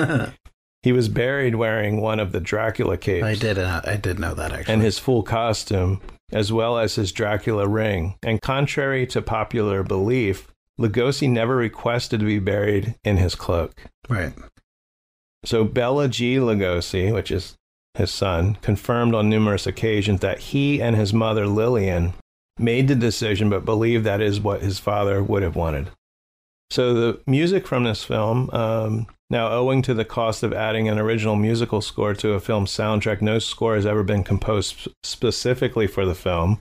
he 0.87 0.93
was 0.93 1.09
buried 1.09 1.57
wearing 1.57 2.01
one 2.01 2.21
of 2.21 2.31
the 2.31 2.39
Dracula 2.39 2.97
capes. 2.97 3.25
I 3.25 3.35
did. 3.35 3.59
Uh, 3.59 3.81
I 3.83 3.97
did 3.97 4.21
know 4.21 4.35
that 4.35 4.53
actually. 4.53 4.73
And 4.73 4.83
his 4.83 5.01
full 5.01 5.25
costume, 5.25 6.01
as 6.31 6.53
well 6.53 6.79
as 6.79 6.95
his 6.95 7.11
Dracula 7.11 7.67
ring. 7.67 8.15
And 8.23 8.41
contrary 8.41 9.05
to 9.09 9.21
popular 9.21 9.83
belief, 9.83 10.47
Lugosi 10.79 11.29
never 11.29 11.57
requested 11.57 12.21
to 12.21 12.27
be 12.27 12.39
buried 12.39 12.95
in 13.03 13.17
his 13.17 13.35
cloak. 13.35 13.87
Right. 14.09 14.33
So 15.45 15.65
Bela 15.65 16.07
G. 16.07 16.37
Lugosi, 16.37 17.13
which 17.13 17.33
is 17.33 17.57
his 17.95 18.13
son, 18.13 18.57
confirmed 18.63 19.13
on 19.13 19.29
numerous 19.29 19.67
occasions 19.67 20.21
that 20.21 20.39
he 20.39 20.81
and 20.81 20.95
his 20.95 21.13
mother 21.13 21.49
Lillian 21.49 22.13
made 22.61 22.87
the 22.87 22.95
decision, 22.95 23.51
but 23.51 23.65
believed 23.65 24.05
that 24.05 24.21
is 24.21 24.39
what 24.39 24.63
his 24.63 24.79
father 24.79 25.21
would 25.21 25.43
have 25.43 25.57
wanted. 25.57 25.89
So 26.71 26.95
the 26.95 27.21
music 27.27 27.67
from 27.67 27.85
this 27.85 28.05
film, 28.05 28.51
um, 28.53 29.07
now 29.31 29.51
owing 29.51 29.83
to 29.83 29.95
the 29.95 30.05
cost 30.05 30.43
of 30.43 30.53
adding 30.53 30.89
an 30.89 30.99
original 30.99 31.37
musical 31.37 31.81
score 31.81 32.15
to 32.15 32.33
a 32.33 32.41
film 32.41 32.67
soundtrack, 32.67 33.21
no 33.21 33.39
score 33.39 33.75
has 33.75 33.87
ever 33.87 34.03
been 34.03 34.25
composed 34.25 34.89
specifically 35.03 35.87
for 35.87 36.05
the 36.05 36.15
film. 36.15 36.61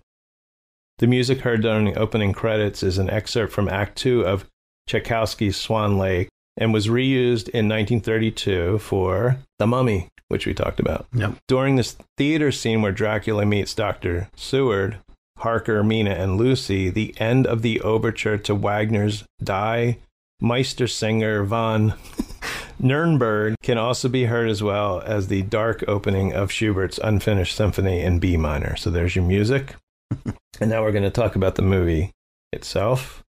The 0.99 1.07
music 1.07 1.41
heard 1.41 1.61
during 1.61 1.85
the 1.85 1.99
opening 1.99 2.33
credits 2.33 2.81
is 2.81 2.97
an 2.97 3.09
excerpt 3.09 3.51
from 3.51 3.67
Act 3.67 3.97
Two 3.97 4.25
of 4.25 4.45
Tchaikovsky's 4.87 5.57
Swan 5.57 5.97
Lake 5.97 6.29
and 6.57 6.73
was 6.73 6.87
reused 6.87 7.49
in 7.49 7.67
1932 7.67 8.79
for 8.79 9.37
The 9.59 9.67
Mummy, 9.67 10.07
which 10.29 10.45
we 10.45 10.53
talked 10.53 10.79
about. 10.79 11.05
Yep. 11.13 11.35
During 11.47 11.75
this 11.75 11.97
theater 12.17 12.51
scene 12.51 12.81
where 12.81 12.91
Dracula 12.91 13.45
meets 13.45 13.73
Dr. 13.73 14.29
Seward, 14.35 14.99
Harker, 15.37 15.83
Mina, 15.83 16.11
and 16.11 16.37
Lucy, 16.37 16.89
the 16.89 17.13
end 17.19 17.45
of 17.45 17.61
the 17.61 17.81
overture 17.81 18.37
to 18.37 18.55
Wagner's 18.55 19.23
Die 19.43 19.97
Meistersinger 20.41 21.45
von 21.45 21.93
Nurnberg 22.81 23.55
can 23.63 23.77
also 23.77 24.09
be 24.09 24.25
heard 24.25 24.49
as 24.49 24.61
well 24.61 25.01
as 25.01 25.27
the 25.27 25.43
dark 25.43 25.83
opening 25.87 26.33
of 26.33 26.51
Schubert's 26.51 26.99
Unfinished 27.03 27.55
Symphony 27.55 28.01
in 28.01 28.19
B 28.19 28.37
minor. 28.37 28.75
So 28.75 28.89
there's 28.89 29.15
your 29.15 29.25
music. 29.25 29.75
and 30.59 30.69
now 30.69 30.81
we're 30.81 30.91
going 30.91 31.03
to 31.03 31.09
talk 31.09 31.35
about 31.35 31.55
the 31.55 31.61
movie 31.61 32.11
itself. 32.51 33.23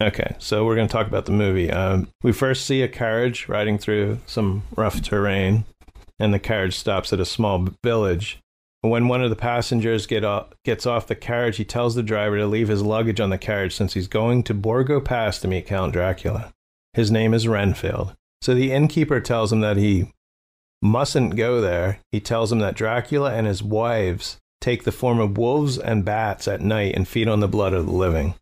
Okay, 0.00 0.34
so 0.38 0.64
we're 0.64 0.74
going 0.74 0.88
to 0.88 0.92
talk 0.92 1.06
about 1.06 1.26
the 1.26 1.32
movie. 1.32 1.70
Um, 1.70 2.08
we 2.22 2.32
first 2.32 2.66
see 2.66 2.82
a 2.82 2.88
carriage 2.88 3.48
riding 3.48 3.78
through 3.78 4.18
some 4.26 4.62
rough 4.74 5.00
terrain, 5.02 5.64
and 6.18 6.32
the 6.32 6.38
carriage 6.38 6.76
stops 6.76 7.12
at 7.12 7.20
a 7.20 7.24
small 7.24 7.68
village. 7.84 8.38
When 8.82 9.06
one 9.06 9.22
of 9.22 9.30
the 9.30 9.36
passengers 9.36 10.06
get 10.06 10.24
off, 10.24 10.48
gets 10.64 10.86
off 10.86 11.06
the 11.06 11.14
carriage, 11.14 11.56
he 11.56 11.64
tells 11.64 11.94
the 11.94 12.02
driver 12.02 12.36
to 12.38 12.46
leave 12.48 12.66
his 12.66 12.82
luggage 12.82 13.20
on 13.20 13.30
the 13.30 13.38
carriage 13.38 13.76
since 13.76 13.94
he's 13.94 14.08
going 14.08 14.42
to 14.44 14.54
Borgo 14.54 15.00
Pass 15.00 15.38
to 15.40 15.48
meet 15.48 15.66
Count 15.66 15.92
Dracula. 15.92 16.52
His 16.92 17.10
name 17.10 17.32
is 17.32 17.46
Renfield. 17.46 18.14
So 18.40 18.54
the 18.54 18.72
innkeeper 18.72 19.20
tells 19.20 19.52
him 19.52 19.60
that 19.60 19.76
he 19.76 20.10
mustn't 20.82 21.36
go 21.36 21.60
there. 21.60 22.00
He 22.10 22.18
tells 22.18 22.50
him 22.50 22.58
that 22.58 22.74
Dracula 22.74 23.32
and 23.32 23.46
his 23.46 23.62
wives 23.62 24.38
take 24.60 24.82
the 24.82 24.90
form 24.90 25.20
of 25.20 25.38
wolves 25.38 25.78
and 25.78 26.04
bats 26.04 26.48
at 26.48 26.60
night 26.60 26.96
and 26.96 27.06
feed 27.06 27.28
on 27.28 27.38
the 27.38 27.48
blood 27.48 27.72
of 27.72 27.86
the 27.86 27.92
living. 27.92 28.34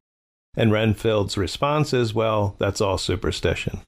And 0.56 0.72
Renfield's 0.72 1.36
response 1.36 1.92
is, 1.92 2.14
well, 2.14 2.56
that's 2.58 2.80
all 2.80 2.96
superstition. 2.96 3.80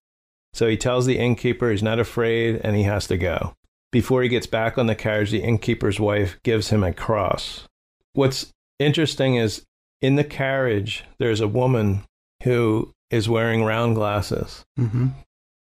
So 0.53 0.69
he 0.69 0.77
tells 0.77 1.07
the 1.07 1.19
innkeeper 1.19 1.71
he's 1.71 1.83
not 1.83 1.99
afraid 1.99 2.61
and 2.63 2.77
he 2.77 2.83
has 2.83 3.07
to 3.07 3.17
go. 3.17 3.55
Before 3.93 4.23
he 4.23 4.29
gets 4.29 4.47
back 4.47 4.79
on 4.79 4.87
the 4.87 4.95
carriage, 4.95 5.31
the 5.31 5.43
innkeeper's 5.43 6.01
wife 6.01 6.39
gives 6.43 6.71
him 6.71 6.83
a 6.83 6.93
cross. 6.93 7.67
What's 8.15 8.51
interesting 8.79 9.37
is 9.37 9.63
in 10.01 10.17
the 10.17 10.25
carriage, 10.25 11.05
there's 11.19 11.41
a 11.41 11.49
woman 11.49 12.03
who 12.43 12.91
is 13.11 13.29
wearing 13.29 13.63
round 13.65 13.95
glasses. 13.95 14.65
Mm-hmm. 14.79 15.09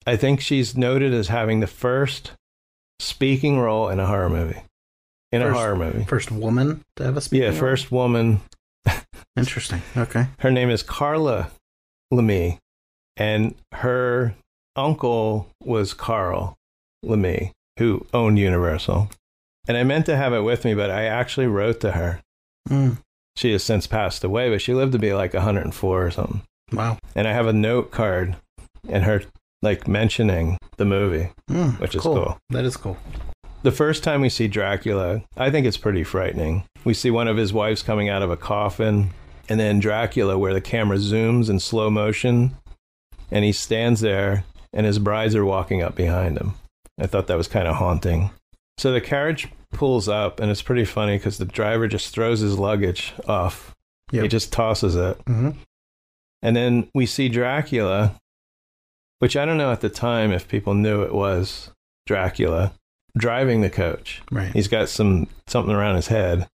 I 0.07 0.17
think 0.17 0.41
she's 0.41 0.77
noted 0.77 1.15
as 1.15 1.29
having 1.29 1.61
the 1.61 1.67
first 1.67 2.33
speaking 2.99 3.59
role 3.59 3.89
in 3.89 4.01
a 4.01 4.07
horror 4.07 4.29
movie. 4.31 4.63
In 5.33 5.43
First- 5.43 5.57
a 5.57 5.59
horror 5.59 5.77
movie. 5.77 6.05
First 6.05 6.31
woman 6.33 6.83
to 6.97 7.05
have 7.05 7.17
a 7.17 7.21
speaking 7.21 7.43
Yeah, 7.45 7.51
role? 7.51 7.59
first 7.59 7.91
woman. 7.93 8.41
Interesting. 9.37 9.83
Okay. 9.97 10.27
Her 10.41 10.51
name 10.51 10.71
is 10.71 10.83
Carla 10.83 11.51
Laemmle, 12.13 12.59
and 13.17 13.55
her 13.73 14.35
uncle 14.77 15.49
was 15.65 15.95
Carl 15.95 16.57
Laemmle, 17.05 17.51
who 17.79 18.07
owned 18.15 18.39
Universal. 18.39 19.11
And 19.69 19.77
I 19.77 19.83
meant 19.85 20.07
to 20.07 20.17
have 20.17 20.33
it 20.33 20.41
with 20.43 20.65
me, 20.65 20.75
but 20.75 20.91
I 20.91 21.05
actually 21.05 21.47
wrote 21.47 21.81
to 21.81 21.93
her. 21.93 22.21
Mm. 22.69 22.99
She 23.37 23.53
has 23.53 23.63
since 23.65 23.87
passed 23.87 24.25
away, 24.25 24.49
but 24.51 24.63
she 24.63 24.73
lived 24.75 24.93
to 24.93 24.99
be 24.99 25.13
like 25.13 25.35
104 25.35 26.07
or 26.07 26.11
something. 26.11 26.43
Wow. 26.73 26.99
And 27.15 27.29
I 27.29 27.33
have 27.33 27.47
a 27.47 27.53
note 27.53 27.91
card 27.91 28.37
and 28.89 29.05
her 29.05 29.23
like 29.63 29.89
mentioning 29.89 30.59
the 30.77 30.85
movie, 30.85 31.31
Mm, 31.51 31.79
which 31.81 31.95
is 31.95 32.03
cool. 32.03 32.15
cool. 32.15 32.39
That 32.51 32.65
is 32.65 32.77
cool. 32.77 32.97
The 33.63 33.73
first 33.73 34.05
time 34.05 34.21
we 34.21 34.29
see 34.29 34.47
Dracula, 34.49 35.23
I 35.37 35.51
think 35.51 35.67
it's 35.67 35.77
pretty 35.77 36.05
frightening. 36.05 36.65
We 36.85 36.95
see 36.95 37.11
one 37.11 37.27
of 37.27 37.37
his 37.37 37.53
wives 37.53 37.83
coming 37.83 38.09
out 38.09 38.23
of 38.23 38.31
a 38.31 38.37
coffin, 38.37 39.11
and 39.49 39.59
then 39.59 39.81
Dracula, 39.81 40.39
where 40.39 40.55
the 40.55 40.61
camera 40.61 40.99
zooms 40.99 41.51
in 41.51 41.59
slow 41.59 41.91
motion, 41.91 42.57
and 43.31 43.45
he 43.45 43.53
stands 43.53 44.01
there, 44.03 44.45
and 44.73 44.87
his 44.87 44.99
brides 45.01 45.35
are 45.35 45.45
walking 45.45 45.83
up 45.83 45.97
behind 45.97 46.39
him. 46.39 46.55
I 46.99 47.07
thought 47.07 47.27
that 47.27 47.37
was 47.37 47.49
kind 47.49 47.69
of 47.69 47.77
haunting. 47.77 48.31
So 48.79 48.93
the 48.93 49.01
carriage 49.01 49.49
pulls 49.73 50.09
up, 50.09 50.41
and 50.41 50.51
it's 50.51 50.63
pretty 50.63 50.85
funny 50.85 51.17
because 51.17 51.39
the 51.39 51.45
driver 51.45 51.89
just 51.89 52.15
throws 52.15 52.41
his 52.41 52.59
luggage 52.59 53.15
off. 53.27 53.75
He 54.11 54.29
just 54.29 54.53
tosses 54.53 54.95
it. 54.95 55.19
hmm 55.27 55.51
And 56.43 56.55
then 56.57 56.89
we 56.95 57.07
see 57.07 57.29
Dracula, 57.29 58.15
which 59.19 59.37
I 59.37 59.45
don't 59.45 59.59
know 59.59 59.73
at 59.73 59.81
the 59.81 59.89
time 59.89 60.31
if 60.33 60.47
people 60.49 60.75
knew 60.75 61.03
it 61.03 61.15
was 61.15 61.71
Dracula, 62.07 62.73
driving 63.17 63.61
the 63.63 63.71
coach. 63.71 64.23
Right. 64.31 64.53
He's 64.53 64.69
got 64.69 64.89
some 64.89 65.27
something 65.47 65.75
around 65.75 65.97
his 65.97 66.09
head. 66.09 66.47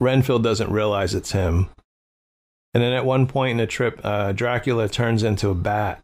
Renfield 0.00 0.42
doesn't 0.42 0.70
realize 0.70 1.14
it's 1.14 1.32
him. 1.32 1.68
And 2.72 2.82
then 2.82 2.92
at 2.92 3.04
one 3.04 3.26
point 3.26 3.52
in 3.52 3.56
the 3.58 3.66
trip, 3.66 4.00
uh, 4.02 4.32
Dracula 4.32 4.88
turns 4.88 5.22
into 5.22 5.50
a 5.50 5.54
bat. 5.54 6.00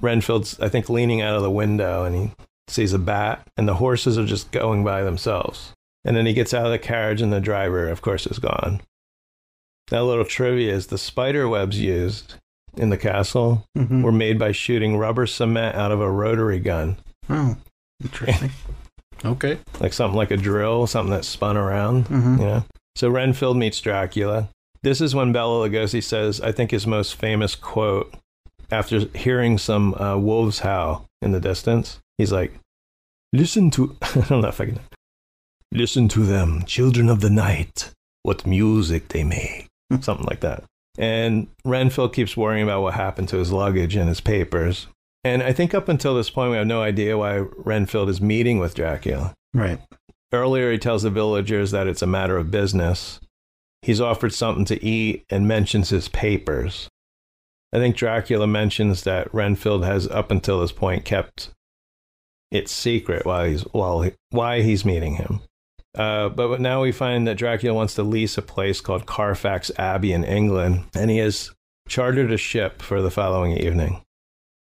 Renfield's, 0.00 0.58
I 0.60 0.68
think, 0.68 0.88
leaning 0.88 1.20
out 1.20 1.36
of 1.36 1.42
the 1.42 1.50
window 1.50 2.04
and 2.04 2.14
he 2.14 2.30
sees 2.68 2.92
a 2.92 2.98
bat, 2.98 3.46
and 3.56 3.68
the 3.68 3.74
horses 3.74 4.18
are 4.18 4.24
just 4.26 4.50
going 4.52 4.84
by 4.84 5.02
themselves. 5.02 5.72
And 6.04 6.16
then 6.16 6.26
he 6.26 6.32
gets 6.34 6.52
out 6.54 6.66
of 6.66 6.72
the 6.72 6.78
carriage, 6.78 7.20
and 7.22 7.32
the 7.32 7.40
driver, 7.40 7.88
of 7.88 8.02
course, 8.02 8.26
is 8.26 8.38
gone. 8.38 8.80
That 9.88 10.04
little 10.04 10.24
trivia 10.24 10.72
is 10.72 10.86
the 10.86 10.98
spider 10.98 11.48
webs 11.48 11.78
used 11.78 12.34
in 12.76 12.90
the 12.90 12.96
castle 12.98 13.64
Mhm. 13.76 14.02
were 14.02 14.12
made 14.12 14.38
by 14.38 14.52
shooting 14.52 14.96
rubber 14.96 15.26
cement 15.26 15.76
out 15.76 15.92
of 15.92 16.00
a 16.00 16.10
rotary 16.10 16.58
gun, 16.58 16.96
Oh, 17.30 17.56
interesting. 18.02 18.50
okay. 19.24 19.58
like 19.80 19.92
something 19.92 20.16
like 20.16 20.30
a 20.30 20.36
drill, 20.36 20.86
something 20.86 21.12
that 21.14 21.24
spun 21.24 21.56
around. 21.56 22.06
Mhm. 22.06 22.38
You 22.38 22.44
know. 22.44 22.64
So 22.96 23.08
Renfield 23.10 23.56
meets 23.56 23.80
Dracula. 23.80 24.48
This 24.82 25.00
is 25.00 25.14
when 25.14 25.32
Bela 25.32 25.68
Lugosi 25.68 26.02
says, 26.02 26.40
I 26.40 26.52
think 26.52 26.70
his 26.70 26.86
most 26.86 27.14
famous 27.14 27.54
quote 27.54 28.12
after 28.70 29.00
hearing 29.16 29.56
some 29.58 29.94
uh, 29.94 30.16
wolves 30.16 30.60
howl 30.60 31.06
in 31.22 31.32
the 31.32 31.40
distance. 31.40 32.00
He's 32.18 32.32
like, 32.32 32.52
"Listen 33.32 33.70
to 33.72 33.96
I 34.02 34.20
don't 34.28 34.42
know 34.42 34.48
if 34.48 34.60
I 34.60 34.66
can. 34.66 34.80
Listen 35.72 36.08
to 36.08 36.24
them, 36.24 36.64
children 36.64 37.08
of 37.08 37.20
the 37.20 37.30
night. 37.30 37.90
What 38.22 38.46
music 38.46 39.08
they 39.08 39.24
make." 39.24 39.68
Hmm. 39.90 40.00
something 40.00 40.26
like 40.26 40.40
that. 40.40 40.64
And 40.96 41.48
Renfield 41.64 42.14
keeps 42.14 42.36
worrying 42.36 42.62
about 42.62 42.82
what 42.82 42.94
happened 42.94 43.28
to 43.30 43.38
his 43.38 43.52
luggage 43.52 43.96
and 43.96 44.08
his 44.08 44.20
papers. 44.20 44.86
And 45.24 45.42
I 45.42 45.52
think 45.52 45.74
up 45.74 45.88
until 45.88 46.14
this 46.14 46.30
point, 46.30 46.50
we 46.50 46.56
have 46.56 46.66
no 46.66 46.82
idea 46.82 47.18
why 47.18 47.38
Renfield 47.38 48.08
is 48.08 48.20
meeting 48.20 48.58
with 48.58 48.74
Dracula. 48.74 49.34
Right. 49.52 49.80
Earlier, 50.32 50.70
he 50.70 50.78
tells 50.78 51.02
the 51.02 51.10
villagers 51.10 51.70
that 51.70 51.86
it's 51.86 52.02
a 52.02 52.06
matter 52.06 52.36
of 52.36 52.50
business. 52.50 53.20
He's 53.82 54.00
offered 54.00 54.32
something 54.32 54.64
to 54.66 54.84
eat 54.84 55.24
and 55.30 55.48
mentions 55.48 55.88
his 55.88 56.08
papers. 56.08 56.88
I 57.72 57.78
think 57.78 57.96
Dracula 57.96 58.46
mentions 58.46 59.02
that 59.02 59.32
Renfield 59.34 59.84
has, 59.84 60.06
up 60.08 60.30
until 60.30 60.60
this 60.60 60.72
point, 60.72 61.04
kept 61.04 61.50
it 62.54 62.68
secret 62.68 63.26
while 63.26 63.44
he's, 63.44 63.62
while 63.72 64.02
he, 64.02 64.12
why 64.30 64.62
he's 64.62 64.84
meeting 64.84 65.16
him. 65.16 65.40
Uh, 65.96 66.28
but 66.28 66.60
now 66.60 66.82
we 66.82 66.92
find 66.92 67.26
that 67.26 67.36
Dracula 67.36 67.74
wants 67.74 67.94
to 67.94 68.02
lease 68.02 68.38
a 68.38 68.42
place 68.42 68.80
called 68.80 69.06
Carfax 69.06 69.70
Abbey 69.76 70.12
in 70.12 70.24
England, 70.24 70.84
and 70.94 71.10
he 71.10 71.18
has 71.18 71.52
chartered 71.88 72.32
a 72.32 72.36
ship 72.36 72.80
for 72.80 73.02
the 73.02 73.10
following 73.10 73.56
evening. 73.56 74.02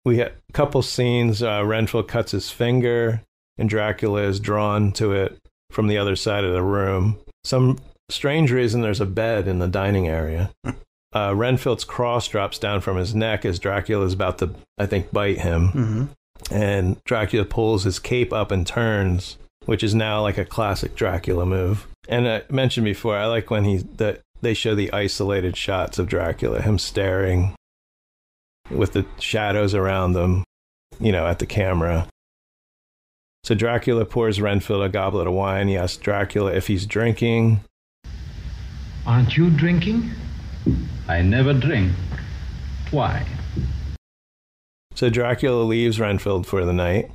We 0.05 0.15
get 0.15 0.35
a 0.49 0.53
couple 0.53 0.81
scenes. 0.81 1.43
Uh, 1.43 1.63
Renfield 1.65 2.07
cuts 2.07 2.31
his 2.31 2.49
finger, 2.49 3.21
and 3.57 3.69
Dracula 3.69 4.23
is 4.23 4.39
drawn 4.39 4.91
to 4.93 5.13
it 5.13 5.39
from 5.71 5.87
the 5.87 5.97
other 5.97 6.15
side 6.15 6.43
of 6.43 6.53
the 6.53 6.63
room. 6.63 7.17
Some 7.43 7.79
strange 8.09 8.51
reason 8.51 8.81
there's 8.81 9.01
a 9.01 9.05
bed 9.05 9.47
in 9.47 9.59
the 9.59 9.67
dining 9.67 10.07
area. 10.07 10.51
Uh, 11.15 11.33
Renfield's 11.35 11.83
cross 11.83 12.27
drops 12.27 12.57
down 12.57 12.81
from 12.81 12.97
his 12.97 13.13
neck 13.13 13.45
as 13.45 13.59
Dracula 13.59 14.05
is 14.05 14.13
about 14.13 14.39
to, 14.39 14.55
I 14.77 14.87
think, 14.87 15.11
bite 15.11 15.39
him. 15.39 15.67
hmm 15.69 16.03
And 16.51 17.03
Dracula 17.05 17.45
pulls 17.45 17.83
his 17.83 17.99
cape 17.99 18.33
up 18.33 18.51
and 18.51 18.65
turns, 18.67 19.37
which 19.65 19.83
is 19.83 19.95
now 19.95 20.21
like 20.21 20.37
a 20.37 20.45
classic 20.45 20.95
Dracula 20.95 21.45
move. 21.45 21.87
And 22.07 22.27
I 22.27 22.43
mentioned 22.49 22.85
before, 22.85 23.17
I 23.17 23.25
like 23.25 23.49
when 23.49 23.63
he 23.63 23.77
that 23.97 24.21
they 24.41 24.53
show 24.53 24.75
the 24.75 24.91
isolated 24.91 25.55
shots 25.55 25.97
of 25.97 26.07
Dracula, 26.07 26.61
him 26.61 26.77
staring 26.77 27.55
with 28.69 28.93
the 28.93 29.05
shadows 29.19 29.73
around 29.73 30.13
them, 30.13 30.43
you 30.99 31.11
know, 31.11 31.25
at 31.25 31.39
the 31.39 31.45
camera. 31.45 32.07
So 33.43 33.55
Dracula 33.55 34.05
pours 34.05 34.39
Renfield 34.39 34.83
a 34.83 34.89
goblet 34.89 35.27
of 35.27 35.33
wine. 35.33 35.67
He 35.67 35.77
asks 35.77 35.97
Dracula 35.97 36.53
if 36.53 36.67
he's 36.67 36.85
drinking. 36.85 37.61
Aren't 39.05 39.35
you 39.35 39.49
drinking? 39.49 40.11
I 41.09 41.21
never 41.21 41.53
drink. 41.53 41.91
Why? 42.91 43.25
So 44.95 45.09
Dracula 45.09 45.63
leaves 45.63 45.99
Renfield 45.99 46.45
for 46.45 46.65
the 46.65 46.73
night. 46.73 47.11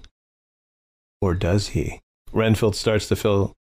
Or 1.20 1.34
does 1.34 1.68
he? 1.68 2.00
Renfield 2.32 2.76
starts 2.76 3.08
to 3.08 3.16
feel 3.16 3.54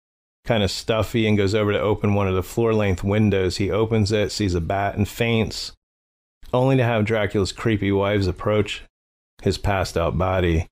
kind 0.44 0.62
of 0.62 0.70
stuffy 0.70 1.26
and 1.26 1.36
goes 1.36 1.54
over 1.54 1.72
to 1.72 1.80
open 1.80 2.14
one 2.14 2.28
of 2.28 2.34
the 2.34 2.42
floor 2.42 2.72
length 2.72 3.04
windows. 3.04 3.56
He 3.56 3.70
opens 3.70 4.12
it, 4.12 4.32
sees 4.32 4.54
a 4.54 4.60
bat, 4.60 4.96
and 4.96 5.08
faints, 5.08 5.72
only 6.52 6.76
to 6.76 6.84
have 6.84 7.04
Dracula's 7.04 7.52
creepy 7.52 7.92
wives 7.92 8.26
approach 8.26 8.82
his 9.42 9.58
passed 9.58 9.96
out 9.96 10.18
body. 10.18 10.66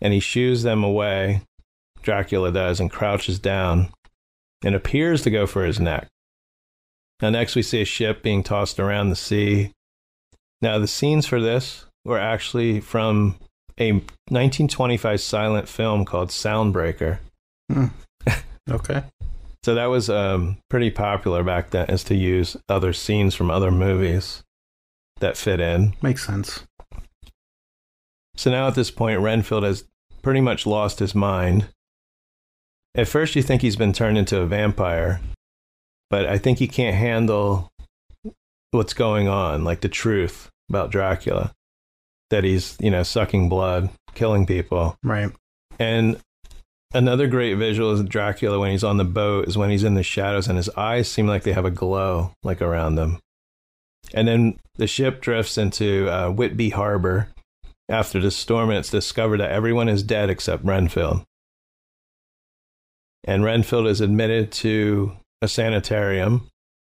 And 0.00 0.12
he 0.12 0.20
shoos 0.20 0.62
them 0.62 0.84
away, 0.84 1.42
Dracula 2.02 2.52
does, 2.52 2.78
and 2.78 2.90
crouches 2.90 3.38
down 3.38 3.88
and 4.64 4.74
appears 4.74 5.22
to 5.22 5.30
go 5.30 5.46
for 5.46 5.64
his 5.64 5.80
neck. 5.80 6.08
Now, 7.20 7.30
next 7.30 7.56
we 7.56 7.62
see 7.62 7.82
a 7.82 7.84
ship 7.84 8.22
being 8.22 8.44
tossed 8.44 8.78
around 8.78 9.10
the 9.10 9.16
sea. 9.16 9.72
Now, 10.60 10.78
the 10.78 10.86
scenes 10.86 11.26
for 11.26 11.40
this 11.40 11.87
were 12.04 12.18
actually 12.18 12.80
from 12.80 13.36
a 13.78 13.92
1925 13.92 15.20
silent 15.20 15.68
film 15.68 16.04
called 16.04 16.30
Soundbreaker. 16.30 17.18
Okay. 18.70 19.02
So 19.62 19.74
that 19.74 19.86
was 19.86 20.08
um, 20.08 20.58
pretty 20.70 20.90
popular 20.90 21.42
back 21.42 21.70
then, 21.70 21.88
is 21.88 22.04
to 22.04 22.14
use 22.14 22.56
other 22.68 22.92
scenes 22.92 23.34
from 23.34 23.50
other 23.50 23.70
movies 23.70 24.42
that 25.20 25.36
fit 25.36 25.60
in. 25.60 25.94
Makes 26.00 26.26
sense. 26.26 26.64
So 28.36 28.50
now 28.50 28.68
at 28.68 28.74
this 28.74 28.90
point, 28.90 29.20
Renfield 29.20 29.64
has 29.64 29.84
pretty 30.22 30.40
much 30.40 30.64
lost 30.64 31.00
his 31.00 31.14
mind. 31.14 31.68
At 32.94 33.08
first, 33.08 33.36
you 33.36 33.42
think 33.42 33.62
he's 33.62 33.76
been 33.76 33.92
turned 33.92 34.16
into 34.16 34.40
a 34.40 34.46
vampire, 34.46 35.20
but 36.08 36.26
I 36.26 36.38
think 36.38 36.58
he 36.58 36.68
can't 36.68 36.96
handle 36.96 37.70
what's 38.70 38.94
going 38.94 39.28
on, 39.28 39.64
like 39.64 39.80
the 39.80 39.88
truth 39.88 40.50
about 40.68 40.90
Dracula, 40.90 41.52
that 42.30 42.44
he's, 42.44 42.76
you 42.80 42.90
know, 42.90 43.02
sucking 43.02 43.48
blood, 43.48 43.90
killing 44.14 44.46
people. 44.46 44.96
Right. 45.02 45.30
And 45.78 46.20
another 46.92 47.26
great 47.26 47.54
visual 47.54 47.92
is 47.92 48.02
Dracula 48.02 48.58
when 48.58 48.70
he's 48.70 48.84
on 48.84 48.96
the 48.96 49.04
boat 49.04 49.48
is 49.48 49.56
when 49.56 49.70
he's 49.70 49.84
in 49.84 49.94
the 49.94 50.02
shadows 50.02 50.48
and 50.48 50.56
his 50.56 50.68
eyes 50.70 51.10
seem 51.10 51.26
like 51.26 51.42
they 51.42 51.52
have 51.52 51.64
a 51.64 51.70
glow 51.70 52.32
like 52.42 52.60
around 52.60 52.96
them. 52.96 53.18
And 54.14 54.26
then 54.26 54.58
the 54.76 54.86
ship 54.86 55.20
drifts 55.20 55.58
into 55.58 56.08
uh, 56.08 56.30
Whitby 56.30 56.70
Harbor 56.70 57.28
after 57.88 58.20
the 58.20 58.30
storm 58.30 58.70
and 58.70 58.78
it's 58.78 58.90
discovered 58.90 59.38
that 59.38 59.50
everyone 59.50 59.88
is 59.88 60.02
dead 60.02 60.30
except 60.30 60.64
Renfield. 60.64 61.24
And 63.24 63.44
Renfield 63.44 63.86
is 63.86 64.00
admitted 64.00 64.52
to 64.52 65.12
a 65.42 65.48
sanitarium. 65.48 66.48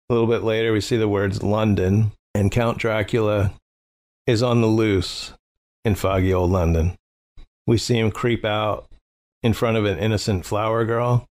A 0.08 0.12
little 0.12 0.28
bit 0.28 0.42
later, 0.42 0.72
we 0.72 0.80
see 0.80 0.96
the 0.96 1.08
words 1.08 1.42
London, 1.42 2.12
and 2.34 2.50
Count 2.50 2.78
Dracula 2.78 3.52
is 4.26 4.42
on 4.42 4.60
the 4.60 4.66
loose 4.66 5.32
in 5.84 5.94
foggy 5.94 6.32
old 6.32 6.50
London. 6.50 6.96
We 7.66 7.78
see 7.78 7.98
him 7.98 8.10
creep 8.10 8.44
out 8.44 8.88
in 9.42 9.52
front 9.52 9.76
of 9.76 9.84
an 9.84 9.98
innocent 9.98 10.44
flower 10.44 10.84
girl, 10.84 11.26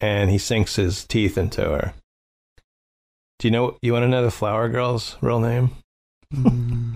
and 0.00 0.30
he 0.30 0.38
sinks 0.38 0.76
his 0.76 1.04
teeth 1.04 1.38
into 1.38 1.62
her. 1.62 1.94
Do 3.38 3.48
you 3.48 3.52
know? 3.52 3.78
You 3.82 3.92
want 3.92 4.04
to 4.04 4.08
know 4.08 4.22
the 4.22 4.30
flower 4.30 4.68
girl's 4.68 5.16
real 5.20 5.40
name? 5.40 5.70
Mm. 6.32 6.94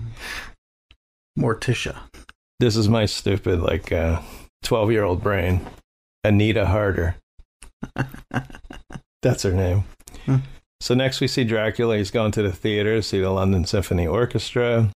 Morticia. 1.37 1.97
This 2.59 2.75
is 2.75 2.89
my 2.89 3.05
stupid, 3.05 3.61
like, 3.61 3.91
uh, 3.91 4.21
twelve-year-old 4.63 5.23
brain. 5.23 5.65
Anita 6.23 6.65
Harder. 6.65 7.15
That's 9.21 9.43
her 9.43 9.53
name. 9.53 9.85
So 10.81 10.93
next 10.93 11.19
we 11.19 11.27
see 11.27 11.43
Dracula. 11.43 11.97
He's 11.97 12.11
going 12.11 12.31
to 12.31 12.41
the 12.41 12.51
theater 12.51 12.95
to 12.95 13.03
see 13.03 13.19
the 13.19 13.31
London 13.31 13.65
Symphony 13.65 14.07
Orchestra. 14.07 14.91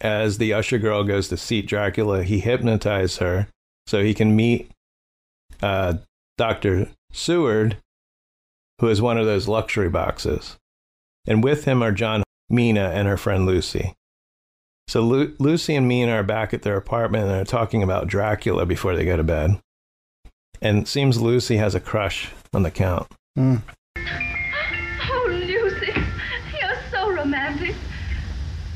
As 0.00 0.38
the 0.38 0.52
usher 0.52 0.78
girl 0.78 1.02
goes 1.02 1.28
to 1.28 1.36
seat 1.36 1.66
Dracula, 1.66 2.22
he 2.22 2.38
hypnotizes 2.38 3.18
her 3.18 3.48
so 3.86 4.02
he 4.02 4.14
can 4.14 4.36
meet 4.36 4.70
uh, 5.60 5.94
Dr. 6.36 6.88
Seward, 7.12 7.78
who 8.80 8.88
is 8.88 9.02
one 9.02 9.18
of 9.18 9.26
those 9.26 9.48
luxury 9.48 9.88
boxes. 9.88 10.56
And 11.26 11.42
with 11.42 11.64
him 11.64 11.82
are 11.82 11.90
John, 11.90 12.22
Mina, 12.48 12.90
and 12.94 13.08
her 13.08 13.16
friend 13.16 13.44
Lucy. 13.44 13.94
So 14.86 15.02
Lu- 15.02 15.34
Lucy 15.38 15.74
and 15.74 15.88
Mina 15.88 16.12
are 16.12 16.22
back 16.22 16.54
at 16.54 16.62
their 16.62 16.76
apartment 16.76 17.24
and 17.24 17.32
they're 17.32 17.44
talking 17.44 17.82
about 17.82 18.06
Dracula 18.06 18.64
before 18.64 18.94
they 18.94 19.04
go 19.04 19.16
to 19.16 19.24
bed. 19.24 19.58
And 20.62 20.78
it 20.78 20.88
seems 20.88 21.20
Lucy 21.20 21.56
has 21.56 21.74
a 21.74 21.80
crush 21.80 22.30
on 22.54 22.62
the 22.62 22.70
Count. 22.70 23.06
Mm. 23.36 23.62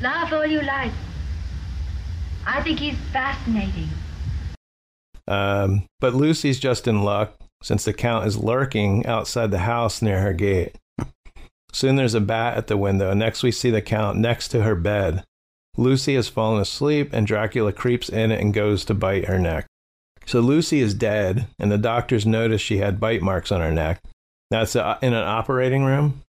Laugh 0.03 0.33
all 0.33 0.45
you 0.45 0.61
like. 0.61 0.91
I 2.45 2.61
think 2.61 2.79
he's 2.79 2.97
fascinating. 3.13 3.87
Um, 5.29 5.85
but 6.01 6.13
Lucy's 6.13 6.59
just 6.59 6.89
in 6.89 7.03
luck 7.03 7.35
since 7.61 7.85
the 7.85 7.93
Count 7.93 8.27
is 8.27 8.37
lurking 8.37 9.05
outside 9.05 9.49
the 9.49 9.59
house 9.59 10.01
near 10.01 10.19
her 10.19 10.33
gate. 10.33 10.75
Soon 11.71 11.95
there's 11.95 12.15
a 12.15 12.19
bat 12.19 12.57
at 12.57 12.67
the 12.67 12.75
window, 12.75 13.13
next 13.13 13.43
we 13.43 13.51
see 13.53 13.69
the 13.69 13.81
Count 13.81 14.17
next 14.17 14.49
to 14.49 14.63
her 14.63 14.75
bed. 14.75 15.23
Lucy 15.77 16.15
has 16.15 16.27
fallen 16.27 16.59
asleep, 16.59 17.13
and 17.13 17.25
Dracula 17.25 17.71
creeps 17.71 18.09
in 18.09 18.29
and 18.29 18.53
goes 18.53 18.83
to 18.85 18.93
bite 18.93 19.25
her 19.25 19.39
neck. 19.39 19.67
So 20.25 20.41
Lucy 20.41 20.81
is 20.81 20.93
dead, 20.93 21.47
and 21.57 21.71
the 21.71 21.77
doctors 21.77 22.25
notice 22.25 22.59
she 22.59 22.79
had 22.79 22.99
bite 22.99 23.21
marks 23.21 23.53
on 23.53 23.61
her 23.61 23.71
neck. 23.71 24.01
That's 24.51 24.75
in 24.75 25.13
an 25.13 25.13
operating 25.13 25.85
room, 25.85 26.23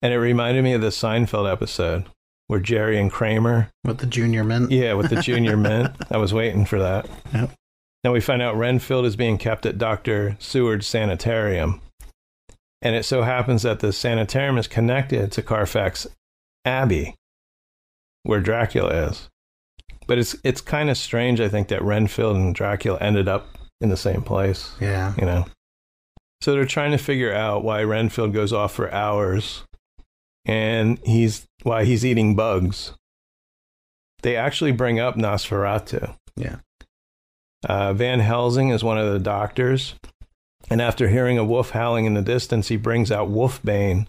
and 0.00 0.14
it 0.14 0.18
reminded 0.18 0.64
me 0.64 0.72
of 0.72 0.80
the 0.80 0.88
Seinfeld 0.88 1.52
episode 1.52 2.06
where 2.48 2.60
Jerry 2.60 2.98
and 2.98 3.12
Kramer 3.12 3.70
with 3.84 3.98
the 3.98 4.06
junior 4.06 4.42
mint. 4.42 4.70
Yeah, 4.70 4.94
with 4.94 5.10
the 5.10 5.22
junior 5.22 5.56
mint. 5.56 5.94
I 6.10 6.16
was 6.16 6.34
waiting 6.34 6.64
for 6.64 6.78
that. 6.80 7.08
Yep. 7.32 7.50
Now 8.02 8.12
we 8.12 8.20
find 8.20 8.42
out 8.42 8.56
Renfield 8.56 9.06
is 9.06 9.16
being 9.16 9.38
kept 9.38 9.66
at 9.66 9.78
Dr. 9.78 10.36
Seward's 10.40 10.86
sanitarium. 10.86 11.80
And 12.80 12.94
it 12.94 13.04
so 13.04 13.22
happens 13.22 13.62
that 13.62 13.80
the 13.80 13.92
sanitarium 13.92 14.56
is 14.56 14.66
connected 14.66 15.32
to 15.32 15.42
Carfax 15.42 16.06
Abbey, 16.64 17.14
where 18.22 18.40
Dracula 18.40 19.08
is. 19.08 19.28
But 20.06 20.18
it's 20.18 20.36
it's 20.42 20.60
kind 20.60 20.88
of 20.88 20.96
strange, 20.96 21.40
I 21.40 21.48
think, 21.48 21.68
that 21.68 21.82
Renfield 21.82 22.36
and 22.36 22.54
Dracula 22.54 22.98
ended 23.00 23.28
up 23.28 23.58
in 23.80 23.90
the 23.90 23.96
same 23.96 24.22
place. 24.22 24.72
Yeah. 24.80 25.12
You 25.18 25.26
know. 25.26 25.46
So 26.40 26.52
they're 26.52 26.64
trying 26.66 26.92
to 26.92 26.98
figure 26.98 27.34
out 27.34 27.64
why 27.64 27.82
Renfield 27.82 28.32
goes 28.32 28.52
off 28.52 28.72
for 28.72 28.90
hours 28.92 29.64
and 30.48 30.98
he's 31.04 31.46
why 31.62 31.84
he's 31.84 32.04
eating 32.04 32.34
bugs. 32.34 32.92
They 34.22 34.36
actually 34.36 34.72
bring 34.72 34.98
up 34.98 35.16
Nosferatu. 35.16 36.16
Yeah. 36.36 36.56
Uh, 37.68 37.92
Van 37.92 38.20
Helsing 38.20 38.70
is 38.70 38.84
one 38.84 38.98
of 38.98 39.12
the 39.12 39.18
doctors, 39.18 39.94
and 40.70 40.80
after 40.80 41.08
hearing 41.08 41.38
a 41.38 41.44
wolf 41.44 41.70
howling 41.70 42.04
in 42.04 42.14
the 42.14 42.22
distance, 42.22 42.68
he 42.68 42.76
brings 42.76 43.10
out 43.10 43.30
Wolfbane 43.30 44.06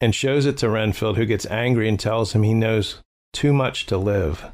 and 0.00 0.14
shows 0.14 0.46
it 0.46 0.56
to 0.58 0.68
Renfield, 0.68 1.16
who 1.16 1.26
gets 1.26 1.46
angry 1.46 1.88
and 1.88 1.98
tells 1.98 2.32
him 2.32 2.42
he 2.42 2.54
knows 2.54 3.00
too 3.32 3.52
much 3.52 3.86
to 3.86 3.96
live. 3.96 4.44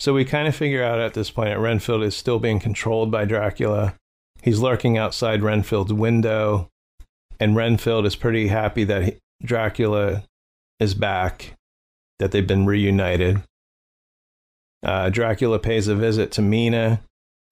So 0.00 0.14
we 0.14 0.24
kind 0.24 0.48
of 0.48 0.56
figure 0.56 0.82
out 0.82 0.98
at 0.98 1.14
this 1.14 1.30
point 1.30 1.50
that 1.50 1.60
Renfield 1.60 2.02
is 2.02 2.16
still 2.16 2.40
being 2.40 2.58
controlled 2.58 3.10
by 3.10 3.24
Dracula. 3.24 3.94
He's 4.42 4.58
lurking 4.58 4.98
outside 4.98 5.42
Renfield's 5.42 5.92
window, 5.92 6.68
and 7.38 7.54
Renfield 7.54 8.06
is 8.06 8.16
pretty 8.16 8.48
happy 8.48 8.82
that 8.84 9.02
he, 9.04 9.16
Dracula 9.44 10.24
is 10.80 10.94
back, 10.94 11.54
that 12.22 12.30
they've 12.30 12.46
been 12.46 12.66
reunited. 12.66 13.42
Uh, 14.84 15.10
Dracula 15.10 15.58
pays 15.58 15.88
a 15.88 15.96
visit 15.96 16.30
to 16.32 16.42
Mina 16.42 17.02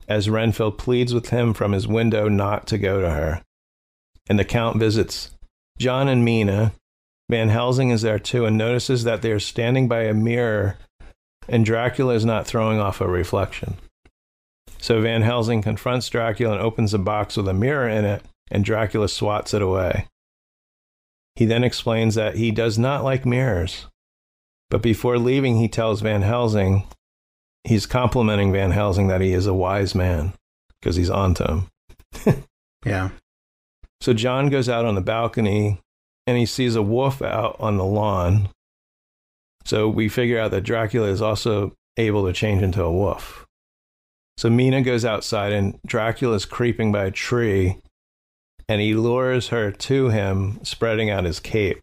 as 0.08 0.30
Renfield 0.30 0.78
pleads 0.78 1.12
with 1.12 1.30
him 1.30 1.54
from 1.54 1.72
his 1.72 1.88
window 1.88 2.28
not 2.28 2.66
to 2.68 2.78
go 2.78 3.00
to 3.00 3.10
her. 3.10 3.42
And 4.28 4.38
the 4.38 4.44
Count 4.44 4.78
visits 4.78 5.32
John 5.78 6.08
and 6.08 6.24
Mina. 6.24 6.72
Van 7.28 7.48
Helsing 7.48 7.90
is 7.90 8.02
there 8.02 8.18
too 8.18 8.44
and 8.44 8.56
notices 8.56 9.04
that 9.04 9.22
they 9.22 9.32
are 9.32 9.40
standing 9.40 9.88
by 9.88 10.02
a 10.02 10.14
mirror 10.14 10.76
and 11.48 11.64
Dracula 11.64 12.14
is 12.14 12.24
not 12.24 12.46
throwing 12.46 12.78
off 12.78 13.00
a 13.00 13.08
reflection. 13.08 13.76
So 14.78 15.00
Van 15.00 15.22
Helsing 15.22 15.62
confronts 15.62 16.08
Dracula 16.08 16.54
and 16.54 16.62
opens 16.62 16.94
a 16.94 16.98
box 16.98 17.36
with 17.36 17.48
a 17.48 17.54
mirror 17.54 17.88
in 17.88 18.04
it, 18.04 18.22
and 18.50 18.64
Dracula 18.64 19.08
swats 19.08 19.52
it 19.52 19.60
away. 19.60 20.06
He 21.34 21.44
then 21.46 21.64
explains 21.64 22.14
that 22.14 22.36
he 22.36 22.50
does 22.50 22.78
not 22.78 23.04
like 23.04 23.26
mirrors. 23.26 23.86
But 24.70 24.82
before 24.82 25.18
leaving, 25.18 25.56
he 25.56 25.68
tells 25.68 26.00
Van 26.00 26.22
Helsing, 26.22 26.86
he's 27.64 27.86
complimenting 27.86 28.52
Van 28.52 28.70
Helsing 28.70 29.08
that 29.08 29.20
he 29.20 29.32
is 29.32 29.46
a 29.46 29.54
wise 29.54 29.94
man 29.94 30.32
because 30.80 30.96
he's 30.96 31.10
onto 31.10 31.44
him. 31.44 31.66
yeah. 32.86 33.10
So 34.00 34.14
John 34.14 34.48
goes 34.48 34.68
out 34.68 34.84
on 34.84 34.94
the 34.94 35.00
balcony 35.00 35.80
and 36.26 36.38
he 36.38 36.46
sees 36.46 36.76
a 36.76 36.82
wolf 36.82 37.20
out 37.20 37.56
on 37.58 37.76
the 37.76 37.84
lawn. 37.84 38.48
So 39.64 39.88
we 39.88 40.08
figure 40.08 40.38
out 40.38 40.52
that 40.52 40.62
Dracula 40.62 41.08
is 41.08 41.20
also 41.20 41.74
able 41.96 42.26
to 42.26 42.32
change 42.32 42.62
into 42.62 42.82
a 42.82 42.92
wolf. 42.92 43.46
So 44.38 44.48
Mina 44.48 44.80
goes 44.80 45.04
outside 45.04 45.52
and 45.52 45.78
Dracula 45.84 46.36
is 46.36 46.46
creeping 46.46 46.92
by 46.92 47.04
a 47.04 47.10
tree 47.10 47.76
and 48.68 48.80
he 48.80 48.94
lures 48.94 49.48
her 49.48 49.70
to 49.72 50.08
him, 50.08 50.60
spreading 50.62 51.10
out 51.10 51.24
his 51.24 51.40
cape. 51.40 51.82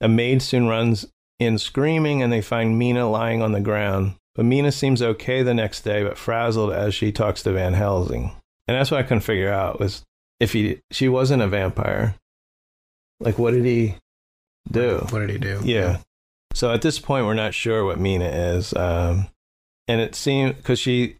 A 0.00 0.08
maid 0.08 0.42
soon 0.42 0.66
runs 0.66 1.06
in 1.38 1.58
screaming, 1.58 2.22
and 2.22 2.32
they 2.32 2.40
find 2.40 2.78
Mina 2.78 3.08
lying 3.08 3.42
on 3.42 3.52
the 3.52 3.60
ground. 3.60 4.14
But 4.34 4.44
Mina 4.44 4.70
seems 4.70 5.02
okay 5.02 5.42
the 5.42 5.54
next 5.54 5.82
day, 5.82 6.02
but 6.02 6.18
frazzled 6.18 6.72
as 6.72 6.94
she 6.94 7.10
talks 7.10 7.42
to 7.42 7.52
Van 7.52 7.72
Helsing. 7.72 8.32
And 8.68 8.76
that's 8.76 8.90
what 8.90 9.00
I 9.00 9.02
couldn't 9.02 9.20
figure 9.20 9.52
out 9.52 9.80
was 9.80 10.04
if 10.40 10.52
he 10.52 10.80
she 10.90 11.08
wasn't 11.08 11.42
a 11.42 11.48
vampire, 11.48 12.16
like 13.20 13.38
what 13.38 13.52
did 13.52 13.64
he 13.64 13.96
do? 14.70 15.06
What 15.10 15.20
did 15.20 15.30
he 15.30 15.38
do? 15.38 15.60
Yeah. 15.64 15.98
So 16.52 16.72
at 16.72 16.82
this 16.82 16.98
point, 16.98 17.26
we're 17.26 17.34
not 17.34 17.54
sure 17.54 17.84
what 17.84 18.00
Mina 18.00 18.26
is, 18.26 18.74
um, 18.74 19.28
and 19.88 20.00
it 20.00 20.14
seems 20.14 20.54
because 20.56 20.78
she 20.78 21.16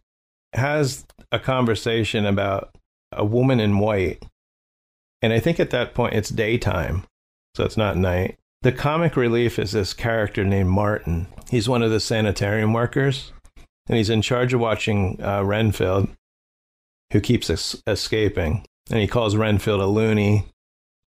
has 0.53 1.05
a 1.31 1.39
conversation 1.39 2.25
about 2.25 2.75
a 3.11 3.25
woman 3.25 3.59
in 3.59 3.79
white. 3.79 4.23
And 5.21 5.33
I 5.33 5.39
think 5.39 5.59
at 5.59 5.71
that 5.71 5.93
point 5.93 6.13
it's 6.13 6.29
daytime, 6.29 7.05
so 7.55 7.63
it's 7.63 7.77
not 7.77 7.97
night. 7.97 8.37
The 8.63 8.71
comic 8.71 9.15
relief 9.15 9.59
is 9.59 9.71
this 9.71 9.93
character 9.93 10.43
named 10.43 10.69
Martin. 10.69 11.27
He's 11.49 11.69
one 11.69 11.83
of 11.83 11.91
the 11.91 11.99
sanitarium 11.99 12.73
workers, 12.73 13.31
and 13.87 13.97
he's 13.97 14.09
in 14.09 14.21
charge 14.21 14.53
of 14.53 14.59
watching 14.59 15.21
uh, 15.21 15.43
Renfield, 15.43 16.09
who 17.13 17.21
keeps 17.21 17.49
es- 17.49 17.81
escaping. 17.85 18.65
And 18.89 18.99
he 18.99 19.07
calls 19.07 19.35
Renfield 19.35 19.81
a 19.81 19.85
loony. 19.85 20.45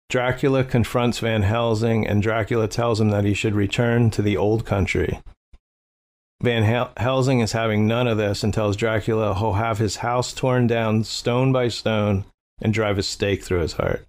Dracula 0.08 0.62
confronts 0.62 1.18
Van 1.18 1.42
Helsing, 1.42 2.06
and 2.06 2.22
Dracula 2.22 2.68
tells 2.68 3.00
him 3.00 3.10
that 3.10 3.24
he 3.24 3.34
should 3.34 3.54
return 3.54 4.10
to 4.10 4.22
the 4.22 4.36
old 4.36 4.64
country. 4.64 5.20
Van 6.42 6.62
Hel- 6.64 6.92
Helsing 6.96 7.40
is 7.40 7.52
having 7.52 7.86
none 7.86 8.06
of 8.06 8.18
this 8.18 8.42
and 8.44 8.52
tells 8.52 8.76
Dracula 8.76 9.34
he'll 9.34 9.54
have 9.54 9.78
his 9.78 9.96
house 9.96 10.32
torn 10.32 10.66
down 10.66 11.04
stone 11.04 11.52
by 11.52 11.68
stone 11.68 12.24
and 12.60 12.74
drive 12.74 12.98
a 12.98 13.02
stake 13.02 13.42
through 13.42 13.60
his 13.60 13.74
heart. 13.74 14.06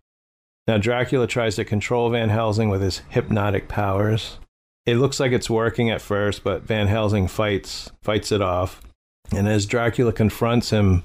Now, 0.68 0.78
Dracula 0.78 1.28
tries 1.28 1.56
to 1.58 1.66
control 1.66 2.10
Van 2.10 2.30
Helsing 2.30 2.70
with 2.70 2.82
his 2.82 3.02
hypnotic 3.10 3.68
powers. 3.68 4.40
It 4.86 4.96
looks 4.96 5.20
like 5.20 5.32
it's 5.32 5.50
working 5.50 5.90
at 5.90 6.02
first, 6.02 6.44
but 6.44 6.64
Van 6.64 6.88
Helsing 6.88 7.28
fights 7.28 7.92
fights 8.02 8.32
it 8.32 8.42
off. 8.42 8.82
And 9.32 9.48
as 9.48 9.66
Dracula 9.66 10.14
confronts 10.14 10.70
him, 10.70 11.04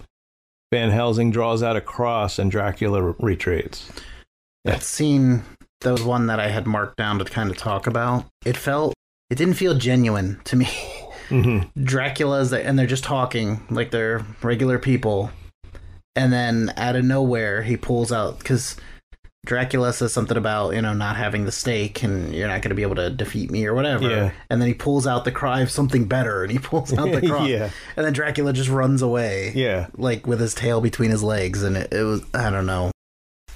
Van 0.73 0.91
Helsing 0.91 1.31
draws 1.31 1.63
out 1.63 1.77
a 1.77 1.81
cross 1.81 2.39
and 2.39 2.51
Dracula 2.51 3.03
re- 3.03 3.15
retreats. 3.21 3.91
That 4.65 4.83
scene, 4.83 5.45
that 5.81 5.93
was 5.93 6.03
one 6.03 6.27
that 6.27 6.41
I 6.41 6.49
had 6.49 6.67
marked 6.67 6.97
down 6.97 7.19
to 7.19 7.25
kind 7.25 7.51
of 7.51 7.57
talk 7.57 7.87
about. 7.87 8.27
It 8.45 8.57
felt, 8.57 8.95
it 9.31 9.37
didn't 9.37 9.55
feel 9.55 9.75
genuine 9.75 10.41
to 10.45 10.57
me. 10.57 10.69
Mm-hmm. 11.29 11.85
Dracula's 11.85 12.55
and 12.55 12.79
they're 12.79 12.87
just 12.87 13.05
talking 13.05 13.61
like 13.69 13.91
they're 13.91 14.25
regular 14.43 14.79
people. 14.79 15.31
And 16.17 16.33
then 16.33 16.73
out 16.79 16.97
of 16.97 17.05
nowhere, 17.05 17.63
he 17.63 17.77
pulls 17.77 18.11
out 18.11 18.39
because 18.39 18.77
Dracula 19.49 19.95
says 19.95 20.13
something 20.13 20.37
about 20.37 20.75
you 20.75 20.83
know 20.83 20.93
not 20.93 21.17
having 21.17 21.47
the 21.47 21.53
stake 21.53 22.03
and 22.03 22.35
you're 22.35 22.49
not 22.49 22.61
going 22.61 22.69
to 22.69 22.75
be 22.75 22.83
able 22.83 22.97
to 22.97 23.09
defeat 23.09 23.51
me 23.51 23.65
or 23.65 23.73
whatever. 23.73 24.07
Yeah. 24.07 24.31
And 24.51 24.61
then 24.61 24.69
he 24.69 24.75
pulls 24.75 25.07
out 25.07 25.25
the 25.25 25.33
cry 25.33 25.63
of 25.63 25.71
something 25.71 26.05
better, 26.05 26.43
and 26.43 26.53
he 26.53 26.59
pulls 26.59 26.93
out 26.93 27.11
the 27.11 27.27
cry. 27.27 27.49
Yeah. 27.49 27.71
And 27.97 28.05
then 28.05 28.13
Dracula 28.13 28.53
just 28.53 28.69
runs 28.69 29.01
away. 29.01 29.53
Yeah. 29.55 29.87
Like 29.97 30.27
with 30.27 30.39
his 30.39 30.55
tail 30.55 30.83
between 30.83 31.11
his 31.11 31.23
legs, 31.23 31.63
and 31.63 31.79
it, 31.79 31.91
it 31.95 32.03
was 32.03 32.23
I 32.35 32.51
don't 32.51 32.67
know. 32.67 32.91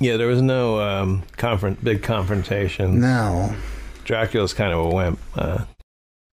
Yeah, 0.00 0.16
there 0.16 0.28
was 0.28 0.40
no 0.40 0.80
um, 0.80 1.24
confront, 1.36 1.84
big 1.84 2.02
confrontation. 2.02 2.98
No. 2.98 3.54
Dracula's 4.04 4.54
kind 4.54 4.72
of 4.72 4.86
a 4.86 4.88
wimp. 4.88 5.20
Uh, 5.36 5.66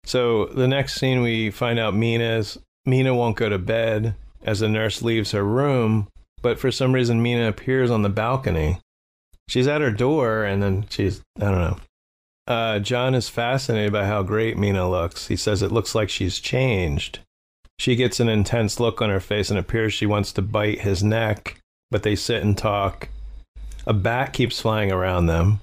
so 0.06 0.48
the 0.48 0.68
next 0.68 0.96
scene, 0.96 1.22
we 1.22 1.50
find 1.50 1.80
out 1.80 1.96
Mina's 1.96 2.58
Mina 2.86 3.16
won't 3.16 3.38
go 3.38 3.48
to 3.48 3.58
bed 3.58 4.16
as 4.44 4.60
the 4.60 4.68
nurse 4.68 5.02
leaves 5.02 5.32
her 5.32 5.46
room, 5.46 6.10
but 6.42 6.60
for 6.60 6.72
some 6.72 6.92
reason 6.92 7.24
Mina 7.24 7.48
appears 7.48 7.90
on 7.90 8.02
the 8.02 8.10
balcony. 8.10 8.80
She's 9.48 9.68
at 9.68 9.82
her 9.82 9.92
door, 9.92 10.44
and 10.44 10.62
then 10.62 10.86
she's 10.90 11.22
I 11.38 11.52
don't 11.52 11.62
know. 11.62 11.78
Uh, 12.48 12.80
John 12.80 13.16
is 13.16 13.30
fascinated 13.30 13.92
by 13.92 14.06
how 14.06 14.22
great 14.24 14.58
Mina 14.58 14.90
looks. 14.90 15.28
He 15.28 15.36
says 15.36 15.62
it 15.62 15.72
looks 15.72 15.96
like 15.96 16.10
she's 16.10 16.40
changed. 16.40 17.20
She 17.80 17.96
gets 17.96 18.20
an 18.20 18.30
intense 18.30 18.80
look 18.80 19.02
on 19.02 19.10
her 19.10 19.20
face 19.20 19.50
and 19.50 19.60
appears 19.60 19.94
she 19.94 20.06
wants 20.06 20.32
to 20.34 20.42
bite 20.42 20.82
his 20.82 21.04
neck, 21.04 21.60
but 21.92 22.04
they 22.04 22.16
sit 22.16 22.44
and 22.44 22.58
talk. 22.58 23.10
A 23.88 23.94
bat 23.94 24.34
keeps 24.34 24.62
flying 24.62 24.92
around 24.92 25.26
them, 25.26 25.60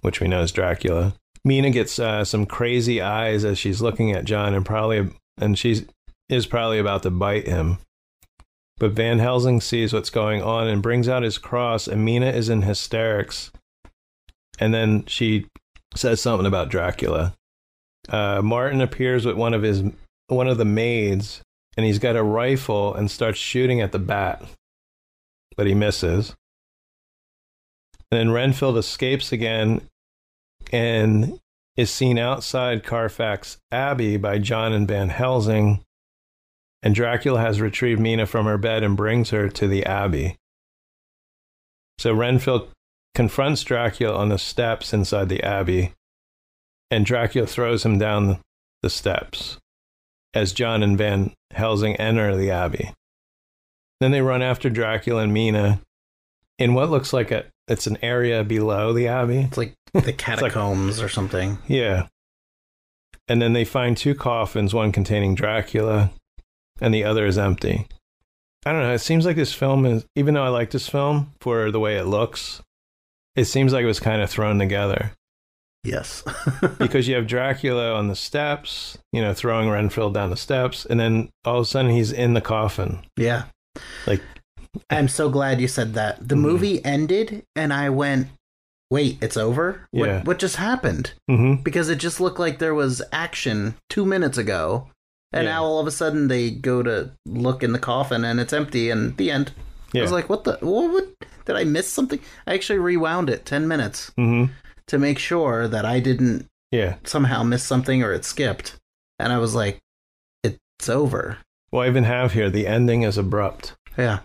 which 0.00 0.20
we 0.20 0.28
know 0.28 0.42
is 0.42 0.52
Dracula. 0.52 1.14
Mina 1.44 1.70
gets 1.70 1.98
uh, 1.98 2.24
some 2.24 2.46
crazy 2.46 3.00
eyes 3.00 3.44
as 3.44 3.58
she's 3.58 3.82
looking 3.82 4.12
at 4.12 4.24
John 4.24 4.54
and 4.54 4.64
probably 4.64 5.10
and 5.38 5.58
she 5.58 5.86
is 6.28 6.46
probably 6.46 6.78
about 6.78 7.02
to 7.02 7.10
bite 7.10 7.46
him. 7.46 7.78
But 8.78 8.92
Van 8.92 9.18
Helsing 9.20 9.60
sees 9.60 9.92
what's 9.92 10.10
going 10.10 10.42
on 10.42 10.66
and 10.66 10.82
brings 10.82 11.08
out 11.08 11.22
his 11.22 11.38
cross, 11.38 11.86
and 11.86 12.04
Mina 12.04 12.26
is 12.26 12.48
in 12.48 12.62
hysterics. 12.62 13.52
And 14.58 14.74
then 14.74 15.04
she 15.06 15.46
says 15.94 16.20
something 16.20 16.46
about 16.46 16.70
Dracula. 16.70 17.34
Uh, 18.08 18.42
Martin 18.42 18.80
appears 18.80 19.24
with 19.24 19.36
one 19.36 19.54
of 19.54 19.62
his 19.62 19.82
one 20.28 20.48
of 20.48 20.58
the 20.58 20.64
maids, 20.64 21.42
and 21.76 21.86
he's 21.86 21.98
got 21.98 22.16
a 22.16 22.22
rifle 22.22 22.94
and 22.94 23.10
starts 23.10 23.38
shooting 23.38 23.80
at 23.80 23.92
the 23.92 23.98
bat, 23.98 24.42
but 25.56 25.66
he 25.66 25.74
misses. 25.74 26.34
And 28.10 28.18
then 28.18 28.30
Renfield 28.30 28.78
escapes 28.78 29.32
again 29.32 29.82
and 30.72 31.38
is 31.76 31.90
seen 31.90 32.18
outside 32.18 32.84
Carfax 32.84 33.58
Abbey 33.72 34.16
by 34.16 34.38
John 34.38 34.72
and 34.72 34.86
Van 34.86 35.08
Helsing. 35.08 35.82
And 36.84 36.94
Dracula 36.94 37.40
has 37.40 37.62
retrieved 37.62 38.00
Mina 38.00 38.26
from 38.26 38.44
her 38.44 38.58
bed 38.58 38.82
and 38.82 38.96
brings 38.96 39.30
her 39.30 39.48
to 39.48 39.66
the 39.66 39.86
Abbey. 39.86 40.36
So 41.98 42.12
Renfield 42.12 42.68
confronts 43.14 43.64
Dracula 43.64 44.14
on 44.14 44.28
the 44.28 44.38
steps 44.38 44.92
inside 44.92 45.30
the 45.30 45.42
Abbey, 45.42 45.92
and 46.90 47.06
Dracula 47.06 47.46
throws 47.46 47.84
him 47.84 47.98
down 47.98 48.38
the 48.82 48.90
steps 48.90 49.56
as 50.34 50.52
John 50.52 50.82
and 50.82 50.98
Van 50.98 51.32
Helsing 51.52 51.96
enter 51.96 52.36
the 52.36 52.50
Abbey. 52.50 52.90
Then 54.00 54.10
they 54.10 54.20
run 54.20 54.42
after 54.42 54.68
Dracula 54.68 55.22
and 55.22 55.32
Mina 55.32 55.80
in 56.58 56.74
what 56.74 56.90
looks 56.90 57.14
like 57.14 57.30
a 57.30 57.46
it's 57.66 57.86
an 57.86 57.96
area 58.02 58.44
below 58.44 58.92
the 58.92 59.08
Abbey. 59.08 59.38
It's 59.38 59.56
like 59.56 59.72
the 59.94 60.12
catacombs 60.12 60.98
like, 60.98 61.06
or 61.06 61.08
something. 61.08 61.56
Yeah. 61.66 62.08
And 63.26 63.40
then 63.40 63.54
they 63.54 63.64
find 63.64 63.96
two 63.96 64.14
coffins, 64.14 64.74
one 64.74 64.92
containing 64.92 65.34
Dracula 65.34 66.10
and 66.80 66.92
the 66.92 67.04
other 67.04 67.26
is 67.26 67.38
empty. 67.38 67.86
I 68.66 68.72
don't 68.72 68.82
know. 68.82 68.94
It 68.94 69.00
seems 69.00 69.26
like 69.26 69.36
this 69.36 69.52
film 69.52 69.84
is, 69.84 70.06
even 70.16 70.34
though 70.34 70.44
I 70.44 70.48
like 70.48 70.70
this 70.70 70.88
film 70.88 71.32
for 71.40 71.70
the 71.70 71.80
way 71.80 71.96
it 71.96 72.04
looks, 72.04 72.62
it 73.36 73.44
seems 73.44 73.72
like 73.72 73.84
it 73.84 73.86
was 73.86 74.00
kind 74.00 74.22
of 74.22 74.30
thrown 74.30 74.58
together. 74.58 75.12
Yes. 75.84 76.24
because 76.78 77.06
you 77.06 77.14
have 77.14 77.26
Dracula 77.26 77.92
on 77.92 78.08
the 78.08 78.16
steps, 78.16 78.96
you 79.12 79.20
know, 79.20 79.34
throwing 79.34 79.68
Renfield 79.68 80.14
down 80.14 80.30
the 80.30 80.36
steps, 80.36 80.86
and 80.86 80.98
then 80.98 81.28
all 81.44 81.58
of 81.58 81.62
a 81.62 81.66
sudden 81.66 81.90
he's 81.90 82.10
in 82.10 82.32
the 82.32 82.40
coffin. 82.40 83.04
Yeah. 83.18 83.44
Like, 84.06 84.22
I'm 84.88 85.08
so 85.08 85.28
glad 85.28 85.60
you 85.60 85.68
said 85.68 85.94
that. 85.94 86.26
The 86.26 86.34
mm-hmm. 86.34 86.42
movie 86.42 86.84
ended, 86.84 87.44
and 87.54 87.72
I 87.72 87.90
went, 87.90 88.28
wait, 88.90 89.18
it's 89.20 89.36
over? 89.36 89.86
Yeah. 89.92 90.18
What, 90.18 90.24
what 90.24 90.38
just 90.38 90.56
happened? 90.56 91.12
Mm-hmm. 91.30 91.62
Because 91.62 91.90
it 91.90 91.96
just 91.96 92.18
looked 92.18 92.38
like 92.38 92.58
there 92.58 92.74
was 92.74 93.02
action 93.12 93.74
two 93.90 94.06
minutes 94.06 94.38
ago, 94.38 94.88
and 95.34 95.44
yeah. 95.44 95.54
now 95.54 95.64
all 95.64 95.80
of 95.80 95.86
a 95.88 95.90
sudden 95.90 96.28
they 96.28 96.52
go 96.52 96.82
to 96.82 97.10
look 97.26 97.64
in 97.64 97.72
the 97.72 97.78
coffin 97.78 98.24
and 98.24 98.38
it's 98.38 98.52
empty, 98.52 98.88
and 98.88 99.16
the 99.16 99.32
end. 99.32 99.52
Yeah. 99.92 100.00
I 100.00 100.02
was 100.02 100.12
like, 100.12 100.28
what 100.28 100.44
the? 100.44 100.58
What, 100.60 100.92
what? 100.92 101.08
Did 101.44 101.56
I 101.56 101.64
miss 101.64 101.92
something? 101.92 102.20
I 102.46 102.54
actually 102.54 102.78
rewound 102.78 103.28
it 103.28 103.44
10 103.44 103.68
minutes 103.68 104.12
mm-hmm. 104.16 104.52
to 104.86 104.98
make 104.98 105.18
sure 105.18 105.68
that 105.68 105.84
I 105.84 106.00
didn't 106.00 106.46
yeah. 106.70 106.94
somehow 107.04 107.42
miss 107.42 107.64
something 107.64 108.02
or 108.02 108.12
it 108.12 108.24
skipped. 108.24 108.78
And 109.18 109.32
I 109.32 109.38
was 109.38 109.54
like, 109.54 109.78
it's 110.42 110.88
over. 110.88 111.38
Well, 111.70 111.82
I 111.82 111.88
even 111.88 112.04
have 112.04 112.32
here 112.32 112.48
the 112.48 112.66
ending 112.66 113.02
is 113.02 113.18
abrupt. 113.18 113.74
Yeah. 113.98 114.20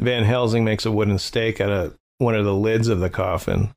Van 0.00 0.24
Helsing 0.24 0.64
makes 0.64 0.84
a 0.84 0.90
wooden 0.90 1.18
stake 1.18 1.60
out 1.60 1.70
of 1.70 1.96
one 2.18 2.34
of 2.34 2.44
the 2.44 2.54
lids 2.54 2.88
of 2.88 3.00
the 3.00 3.10
coffin. 3.10 3.70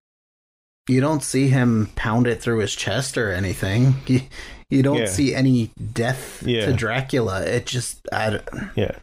You 0.89 1.01
don't 1.01 1.23
see 1.23 1.49
him 1.49 1.91
pound 1.95 2.27
it 2.27 2.41
through 2.41 2.59
his 2.59 2.75
chest 2.75 3.17
or 3.17 3.31
anything. 3.31 3.95
You, 4.07 4.21
you 4.69 4.83
don't 4.83 4.97
yeah. 4.97 5.05
see 5.05 5.33
any 5.33 5.71
death 5.93 6.43
yeah. 6.45 6.65
to 6.65 6.73
Dracula. 6.73 7.43
It 7.43 7.65
just, 7.65 8.07
I, 8.11 8.39
yeah. 8.75 8.97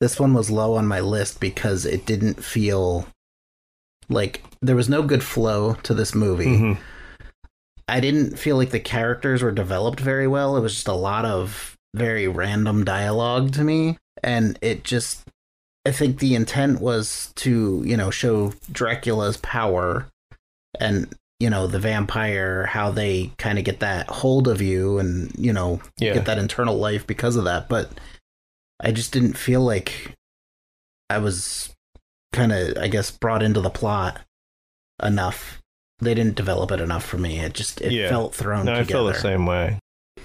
This 0.00 0.20
one 0.20 0.34
was 0.34 0.50
low 0.50 0.74
on 0.74 0.86
my 0.86 1.00
list 1.00 1.40
because 1.40 1.86
it 1.86 2.04
didn't 2.04 2.44
feel 2.44 3.06
like 4.08 4.44
there 4.60 4.76
was 4.76 4.88
no 4.88 5.02
good 5.02 5.24
flow 5.24 5.74
to 5.82 5.94
this 5.94 6.14
movie. 6.14 6.46
Mm-hmm. 6.46 6.82
I 7.88 8.00
didn't 8.00 8.38
feel 8.38 8.56
like 8.56 8.70
the 8.70 8.80
characters 8.80 9.42
were 9.42 9.52
developed 9.52 10.00
very 10.00 10.26
well. 10.26 10.56
It 10.56 10.60
was 10.60 10.74
just 10.74 10.88
a 10.88 10.92
lot 10.92 11.24
of 11.24 11.76
very 11.94 12.28
random 12.28 12.84
dialogue 12.84 13.52
to 13.54 13.64
me. 13.64 13.96
And 14.22 14.58
it 14.60 14.84
just, 14.84 15.22
I 15.86 15.92
think 15.92 16.18
the 16.18 16.34
intent 16.34 16.80
was 16.80 17.32
to, 17.36 17.82
you 17.86 17.96
know, 17.96 18.10
show 18.10 18.52
Dracula's 18.70 19.38
power 19.38 20.08
and, 20.78 21.12
you 21.38 21.50
know, 21.50 21.66
the 21.66 21.78
vampire, 21.78 22.66
how 22.66 22.90
they 22.90 23.30
kind 23.38 23.58
of 23.58 23.64
get 23.64 23.80
that 23.80 24.08
hold 24.08 24.48
of 24.48 24.62
you 24.62 24.98
and, 24.98 25.32
you 25.36 25.52
know, 25.52 25.80
yeah. 25.98 26.14
get 26.14 26.24
that 26.24 26.38
internal 26.38 26.76
life 26.76 27.06
because 27.06 27.36
of 27.36 27.44
that. 27.44 27.68
But 27.68 27.90
I 28.80 28.92
just 28.92 29.12
didn't 29.12 29.34
feel 29.34 29.60
like 29.60 30.12
I 31.10 31.18
was 31.18 31.74
kind 32.32 32.52
of, 32.52 32.78
I 32.78 32.88
guess, 32.88 33.10
brought 33.10 33.42
into 33.42 33.60
the 33.60 33.70
plot 33.70 34.20
enough. 35.02 35.60
They 35.98 36.14
didn't 36.14 36.36
develop 36.36 36.70
it 36.72 36.80
enough 36.80 37.04
for 37.04 37.18
me. 37.18 37.40
It 37.40 37.54
just 37.54 37.80
it 37.80 37.92
yeah. 37.92 38.08
felt 38.08 38.34
thrown. 38.34 38.66
No, 38.66 38.74
together. 38.74 38.82
I 38.82 38.92
feel 38.92 39.04
the 39.06 39.14
same 39.14 39.46
way. 39.46 39.78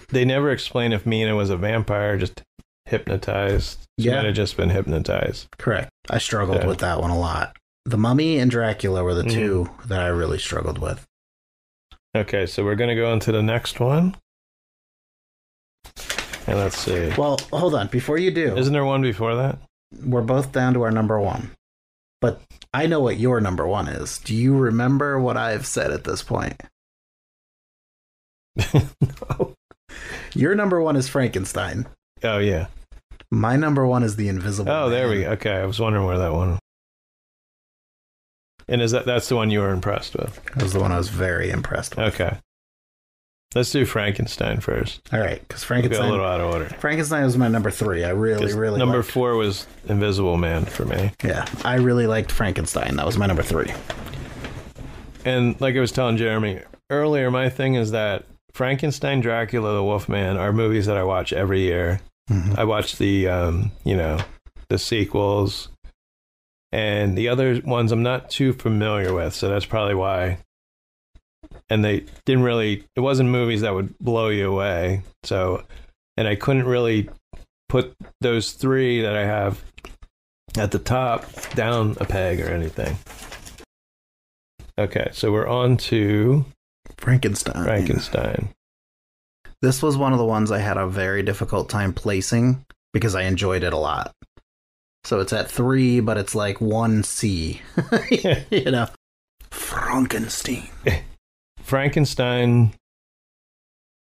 They 0.10 0.26
never 0.26 0.52
explain 0.52 0.92
if 0.92 1.06
Mina 1.06 1.36
was 1.36 1.50
a 1.50 1.58
vampire, 1.58 2.18
just 2.18 2.42
hypnotized. 2.86 3.80
She 4.00 4.08
yeah. 4.08 4.18
might 4.18 4.26
have 4.26 4.36
just 4.36 4.58
been 4.58 4.70
hypnotized. 4.70 5.48
Correct. 5.58 5.90
I 6.10 6.18
struggled 6.18 6.58
yeah. 6.58 6.68
with 6.68 6.80
that 6.80 7.00
one 7.00 7.12
a 7.12 7.20
lot. 7.20 7.56
The 7.86 7.98
Mummy 7.98 8.38
and 8.38 8.52
Dracula 8.52 9.04
were 9.04 9.14
the 9.14 9.24
mm-hmm. 9.24 9.40
two 9.40 9.70
that 9.88 10.02
I 10.02 10.08
really 10.08 10.38
struggled 10.38 10.78
with. 10.78 11.06
Okay, 12.16 12.46
so 12.46 12.64
we're 12.64 12.76
gonna 12.76 12.96
go 12.96 13.12
into 13.14 13.32
the 13.32 13.42
next 13.42 13.80
one. 13.80 14.16
And 16.48 16.58
let's 16.58 16.78
see. 16.78 17.12
Well, 17.18 17.40
hold 17.52 17.76
on. 17.76 17.88
Before 17.88 18.18
you 18.18 18.32
do, 18.32 18.58
isn't 18.58 18.74
there 18.74 18.86
one 18.86 19.02
before 19.02 19.36
that? 19.36 19.60
We're 20.04 20.22
both 20.22 20.52
down 20.52 20.74
to 20.74 20.82
our 20.84 20.92
number 20.92 21.20
one. 21.20 21.52
But 22.20 22.42
I 22.74 22.88
know 22.88 23.00
what 23.00 23.18
your 23.18 23.42
number 23.42 23.68
one 23.68 23.88
is. 23.88 24.20
Do 24.20 24.36
you 24.36 24.56
remember 24.56 25.20
what 25.20 25.38
I've 25.38 25.66
said 25.66 25.92
at 25.92 26.04
this 26.04 26.22
point? 26.22 26.62
no. 28.74 29.54
Your 30.34 30.56
number 30.56 30.82
one 30.82 30.96
is 30.96 31.10
Frankenstein. 31.10 31.88
Oh 32.24 32.38
yeah. 32.38 32.68
My 33.32 33.56
number 33.56 33.86
one 33.86 34.04
is 34.04 34.16
the 34.16 34.30
Invisible. 34.30 34.72
Oh, 34.72 34.84
Man. 34.84 34.92
there 34.92 35.10
we 35.10 35.22
go. 35.22 35.32
Okay, 35.32 35.52
I 35.52 35.66
was 35.66 35.80
wondering 35.80 36.06
where 36.06 36.18
that 36.18 36.34
one. 36.34 36.60
And 38.72 38.82
is 38.82 38.92
that 38.92 39.06
that's 39.06 39.28
the 39.28 39.36
one 39.36 39.52
you 39.52 39.60
were 39.60 39.72
impressed 39.72 40.16
with? 40.16 40.42
That 40.56 40.64
was 40.64 40.72
the 40.72 40.80
one 40.80 40.94
I 40.94 40.98
was 40.98 41.10
very 41.10 41.50
impressed 41.50 41.98
with. 41.98 42.14
Okay. 42.14 42.38
Let's 43.54 43.70
do 43.70 43.84
Frankenstein 43.84 44.62
first. 44.62 45.02
All 45.12 45.20
right, 45.20 45.46
because 45.46 45.62
Frankenstein 45.62 46.04
we'll 46.06 46.12
a 46.12 46.16
little 46.16 46.26
out 46.26 46.40
of 46.40 46.54
order. 46.54 46.70
Frankenstein 46.80 47.26
was 47.26 47.38
my 47.38 47.50
number 47.50 47.70
three. 47.70 48.06
I 48.06 48.12
really, 48.12 48.54
really 48.54 48.80
number 48.80 49.00
liked. 49.00 49.12
four 49.12 49.36
was 49.36 49.68
Invisible 49.90 50.38
Man 50.38 50.64
for 50.64 50.86
me. 50.86 51.12
Yeah, 51.22 51.46
I 51.66 51.76
really 51.76 52.08
liked 52.08 52.32
Frankenstein. 52.32 52.96
That 52.96 53.06
was 53.06 53.18
my 53.18 53.26
number 53.26 53.44
three. 53.44 53.74
And 55.26 55.60
like 55.60 55.76
I 55.76 55.82
was 55.82 55.92
telling 55.92 56.16
Jeremy 56.16 56.62
earlier, 56.90 57.30
my 57.30 57.50
thing 57.50 57.74
is 57.76 57.92
that 57.92 58.24
Frankenstein, 58.54 59.20
Dracula, 59.20 59.74
the 59.74 59.84
Wolfman 59.84 60.38
are 60.38 60.54
movies 60.54 60.86
that 60.86 60.96
I 60.96 61.04
watch 61.04 61.34
every 61.34 61.60
year. 61.60 62.00
Mm-hmm. 62.30 62.54
I 62.58 62.64
watch 62.64 62.96
the, 62.98 63.28
um, 63.28 63.74
you 63.84 63.98
know, 63.98 64.20
the 64.70 64.78
sequels, 64.78 65.68
and 66.72 67.18
the 67.18 67.30
other 67.30 67.62
ones 67.66 67.92
I'm 67.92 68.04
not 68.04 68.30
too 68.30 68.54
familiar 68.54 69.14
with, 69.14 69.34
so 69.34 69.50
that's 69.50 69.66
probably 69.66 69.96
why. 69.96 70.40
And 71.70 71.84
they 71.84 72.06
didn't 72.26 72.44
really 72.44 72.86
it 72.96 73.02
wasn't 73.02 73.30
movies 73.30 73.62
that 73.62 73.74
would 73.74 73.98
blow 74.00 74.30
you 74.30 74.52
away. 74.52 75.04
So 75.24 75.64
and 76.18 76.28
i 76.28 76.36
couldn't 76.36 76.66
really 76.66 77.10
put 77.70 77.96
those 78.20 78.52
three 78.52 79.02
that 79.02 79.16
i 79.16 79.26
have 79.26 79.64
at 80.58 80.72
the 80.72 80.80
top 80.80 81.26
down 81.56 81.96
a 82.00 82.06
peg 82.06 82.40
or 82.42 82.50
anything. 82.50 82.98
Okay 84.78 85.10
so 85.12 85.32
we're 85.32 85.48
on 85.48 85.78
to 85.78 86.46
frankenstein. 86.98 87.64
Frankenstein. 87.64 88.50
This 89.62 89.84
was 89.84 89.98
one 89.98 90.14
of 90.14 90.20
the 90.20 90.26
ones 90.26 90.52
i 90.52 90.60
had 90.60 90.78
a 90.78 90.88
very 90.88 91.24
difficult 91.24 91.70
time 91.70 91.94
placing 91.94 92.66
because 92.94 93.16
i 93.16 93.24
enjoyed 93.24 93.64
it 93.64 93.74
a 93.74 93.78
lot 93.78 94.14
So 95.04 95.20
it's 95.20 95.34
at 95.34 95.50
three, 95.50 96.00
but 96.00 96.18
it's 96.18 96.36
like 96.36 96.62
one 96.62 97.04
C. 97.04 97.62
you 98.50 98.72
know, 98.72 98.88
Frankenstein. 99.50 100.70
Frankenstein 101.62 102.74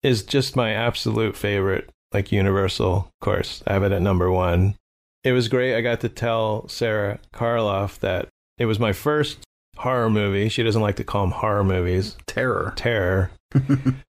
is 0.03 0.23
just 0.23 0.57
my 0.57 0.73
absolute 0.73 1.37
favorite, 1.37 1.91
like 2.13 2.33
Universal 2.33 2.97
Of 2.97 3.21
course. 3.21 3.63
I 3.67 3.73
have 3.75 3.83
it 3.83 3.93
at 3.93 4.03
number 4.03 4.31
one. 4.31 4.77
It 5.25 5.33
was 5.33 5.49
great. 5.49 5.77
I 5.77 5.81
got 5.81 6.01
to 6.01 6.09
tell 6.09 6.69
Sara 6.69 7.19
Karloff 7.35 7.99
that 8.01 8.29
it 8.59 8.67
was 8.67 8.79
my 8.79 8.93
first 8.93 9.39
horror 9.77 10.09
movie. 10.09 10.49
She 10.49 10.63
doesn't 10.63 10.81
like 10.83 10.97
to 10.97 11.05
call 11.05 11.23
them 11.23 11.33
horror 11.33 11.65
movies. 11.65 12.17
Terror. 12.27 12.73
Terror. 12.77 13.31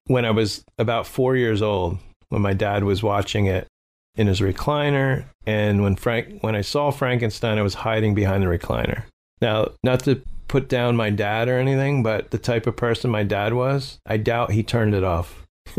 when 0.08 0.26
I 0.26 0.32
was 0.32 0.64
about 0.78 1.08
four 1.08 1.36
years 1.36 1.62
old, 1.62 2.00
when 2.30 2.42
my 2.42 2.54
dad 2.54 2.84
was 2.84 3.02
watching 3.02 3.46
it 3.46 3.68
in 4.16 4.28
his 4.28 4.40
recliner, 4.40 5.26
and 5.46 5.84
when 5.84 5.96
Frank, 5.96 6.42
when 6.42 6.56
I 6.56 6.62
saw 6.62 6.92
Frankenstein, 6.92 7.58
I 7.58 7.64
was 7.64 7.74
hiding 7.74 8.16
behind 8.16 8.44
the 8.44 8.48
recliner. 8.48 9.04
Now, 9.42 9.72
not 9.84 10.02
to 10.02 10.22
put 10.48 10.70
down 10.70 10.96
my 10.96 11.10
dad 11.10 11.50
or 11.50 11.60
anything, 11.60 12.04
but 12.04 12.32
the 12.32 12.38
type 12.38 12.68
of 12.68 12.76
person 12.76 13.10
my 13.10 13.24
dad 13.24 13.54
was, 13.54 14.00
I 14.06 14.18
doubt 14.18 14.52
he 14.52 14.64
turned 14.64 14.94
it 14.94 15.04
off. 15.04 15.46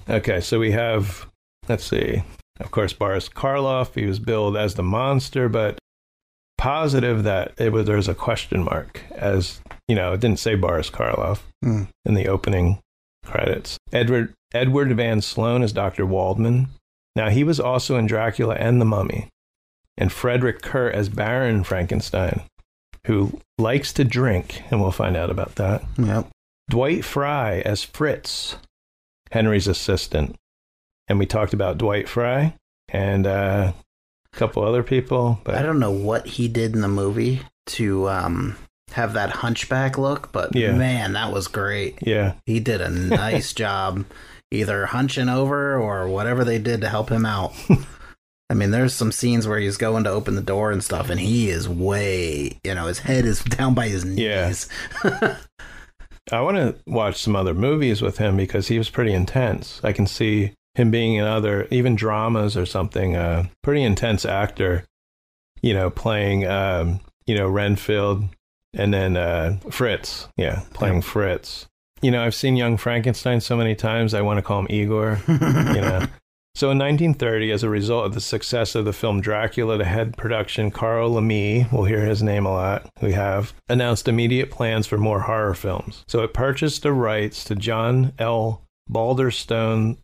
Okay, 0.09 0.39
so 0.39 0.57
we 0.57 0.71
have, 0.71 1.25
let's 1.67 1.83
see, 1.83 2.23
of 2.61 2.71
course, 2.71 2.93
Boris 2.93 3.27
Karloff. 3.27 3.93
He 3.93 4.05
was 4.05 4.19
billed 4.19 4.55
as 4.55 4.75
the 4.75 4.83
monster, 4.83 5.49
but 5.49 5.77
positive 6.57 7.23
that 7.23 7.53
it 7.57 7.73
was 7.73 7.85
there's 7.87 8.07
a 8.07 8.15
question 8.15 8.63
mark, 8.63 9.01
as 9.11 9.59
you 9.89 9.95
know, 9.95 10.13
it 10.13 10.21
didn't 10.21 10.39
say 10.39 10.55
Boris 10.55 10.89
Karloff 10.89 11.41
Hmm. 11.61 11.83
in 12.05 12.13
the 12.13 12.29
opening 12.29 12.79
credits. 13.25 13.77
Edward 13.91 14.33
Edward 14.53 14.95
Van 14.95 15.19
Sloan 15.21 15.61
is 15.61 15.73
Dr. 15.73 16.05
Waldman. 16.05 16.69
Now 17.13 17.29
he 17.29 17.43
was 17.43 17.59
also 17.59 17.97
in 17.97 18.07
Dracula 18.07 18.55
and 18.55 18.79
the 18.79 18.85
Mummy, 18.85 19.27
and 19.97 20.09
Frederick 20.09 20.61
Kerr 20.61 20.89
as 20.89 21.09
Baron 21.09 21.65
Frankenstein, 21.65 22.43
who 23.07 23.39
likes 23.57 23.91
to 23.93 24.03
drink, 24.03 24.61
and 24.69 24.79
we'll 24.81 24.91
find 24.91 25.17
out 25.17 25.29
about 25.29 25.55
that. 25.55 25.83
Yep. 25.97 26.27
Dwight 26.69 27.03
Frye 27.03 27.61
as 27.65 27.83
Fritz, 27.83 28.57
Henry's 29.31 29.67
assistant. 29.67 30.35
And 31.07 31.17
we 31.17 31.25
talked 31.25 31.53
about 31.53 31.77
Dwight 31.77 32.07
Frye 32.09 32.53
and 32.89 33.25
uh, 33.25 33.71
a 34.33 34.37
couple 34.37 34.63
other 34.63 34.83
people. 34.83 35.39
But 35.45 35.55
I 35.55 35.61
don't 35.61 35.79
know 35.79 35.91
what 35.91 36.27
he 36.27 36.47
did 36.49 36.75
in 36.75 36.81
the 36.81 36.87
movie 36.89 37.41
to 37.67 38.09
um, 38.09 38.57
have 38.91 39.13
that 39.13 39.29
hunchback 39.29 39.97
look, 39.97 40.31
but 40.33 40.53
Yeah. 40.55 40.73
man, 40.73 41.13
that 41.13 41.31
was 41.31 41.47
great. 41.47 41.97
yeah, 42.01 42.33
He 42.45 42.59
did 42.59 42.81
a 42.81 42.89
nice 42.89 43.53
job 43.63 44.05
either 44.51 44.85
hunching 44.87 45.29
over 45.29 45.77
or 45.77 46.07
whatever 46.09 46.43
they 46.43 46.59
did 46.59 46.81
to 46.81 46.89
help 46.89 47.09
him 47.09 47.25
out. 47.25 47.53
I 48.49 48.53
mean, 48.53 48.71
there's 48.71 48.93
some 48.93 49.11
scenes 49.11 49.47
where 49.47 49.59
he's 49.59 49.77
going 49.77 50.05
to 50.05 50.09
open 50.09 50.35
the 50.35 50.41
door 50.41 50.71
and 50.71 50.83
stuff, 50.83 51.09
and 51.09 51.19
he 51.19 51.49
is 51.49 51.67
way, 51.67 52.59
you 52.63 52.75
know, 52.75 52.87
his 52.87 52.99
head 52.99 53.25
is 53.25 53.43
down 53.43 53.73
by 53.73 53.89
his 53.89 54.05
knees. 54.05 54.69
Yeah. 55.03 55.37
I 56.31 56.41
want 56.41 56.57
to 56.57 56.75
watch 56.85 57.21
some 57.21 57.35
other 57.35 57.53
movies 57.53 58.01
with 58.01 58.17
him 58.17 58.35
because 58.35 58.67
he 58.67 58.77
was 58.77 58.89
pretty 58.89 59.13
intense. 59.13 59.79
I 59.83 59.93
can 59.93 60.07
see 60.07 60.53
him 60.75 60.91
being 60.91 61.15
in 61.15 61.23
other, 61.23 61.67
even 61.71 61.95
dramas 61.95 62.57
or 62.57 62.65
something. 62.65 63.15
Uh, 63.15 63.45
pretty 63.63 63.83
intense 63.83 64.25
actor, 64.25 64.83
you 65.61 65.73
know, 65.73 65.89
playing, 65.89 66.45
um, 66.45 66.99
you 67.25 67.35
know, 67.35 67.47
Renfield 67.47 68.25
and 68.73 68.93
then 68.93 69.15
uh, 69.15 69.57
Fritz. 69.71 70.27
Yeah, 70.35 70.63
playing 70.73 71.01
Fritz. 71.01 71.67
You 72.01 72.11
know, 72.11 72.23
I've 72.23 72.35
seen 72.35 72.57
Young 72.57 72.77
Frankenstein 72.77 73.39
so 73.39 73.55
many 73.55 73.73
times, 73.73 74.13
I 74.13 74.21
want 74.21 74.37
to 74.37 74.43
call 74.43 74.59
him 74.59 74.67
Igor. 74.69 75.19
you 75.27 75.35
know. 75.81 76.05
So 76.57 76.71
in 76.71 76.79
1930, 76.79 77.51
as 77.51 77.61
a 77.61 77.69
result 77.69 78.07
of 78.07 78.15
the 78.15 78.19
success 78.19 78.73
of 78.73 78.83
the 78.83 78.91
film 78.91 79.21
Dracula, 79.21 79.77
the 79.77 79.85
head 79.85 80.17
production 80.17 80.71
Carl 80.71 81.11
Laemmle, 81.11 81.71
we'll 81.71 81.83
hear 81.83 82.03
his 82.03 82.23
name 82.23 82.47
a 82.47 82.51
lot, 82.51 82.89
we 82.99 83.11
have, 83.11 83.53
announced 83.69 84.07
immediate 84.07 84.49
plans 84.49 84.87
for 84.87 84.97
more 84.97 85.19
horror 85.19 85.53
films. 85.53 86.03
So 86.07 86.23
it 86.23 86.33
purchased 86.33 86.81
the 86.81 86.93
rights 86.93 87.43
to 87.43 87.55
John 87.55 88.11
L. 88.17 88.63
Balderston, 88.91 89.99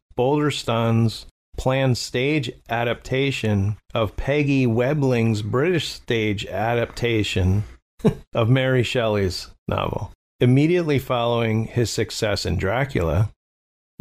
planned 1.57 1.97
stage 1.97 2.51
adaptation 2.69 3.77
of 3.95 4.15
Peggy 4.15 4.67
Webling's 4.67 5.41
British 5.41 5.89
stage 5.89 6.45
adaptation 6.45 7.63
of 8.35 8.47
Mary 8.51 8.83
Shelley's 8.83 9.47
novel. 9.67 10.11
Immediately 10.39 10.99
following 10.99 11.65
his 11.65 11.89
success 11.89 12.45
in 12.45 12.57
Dracula, 12.57 13.31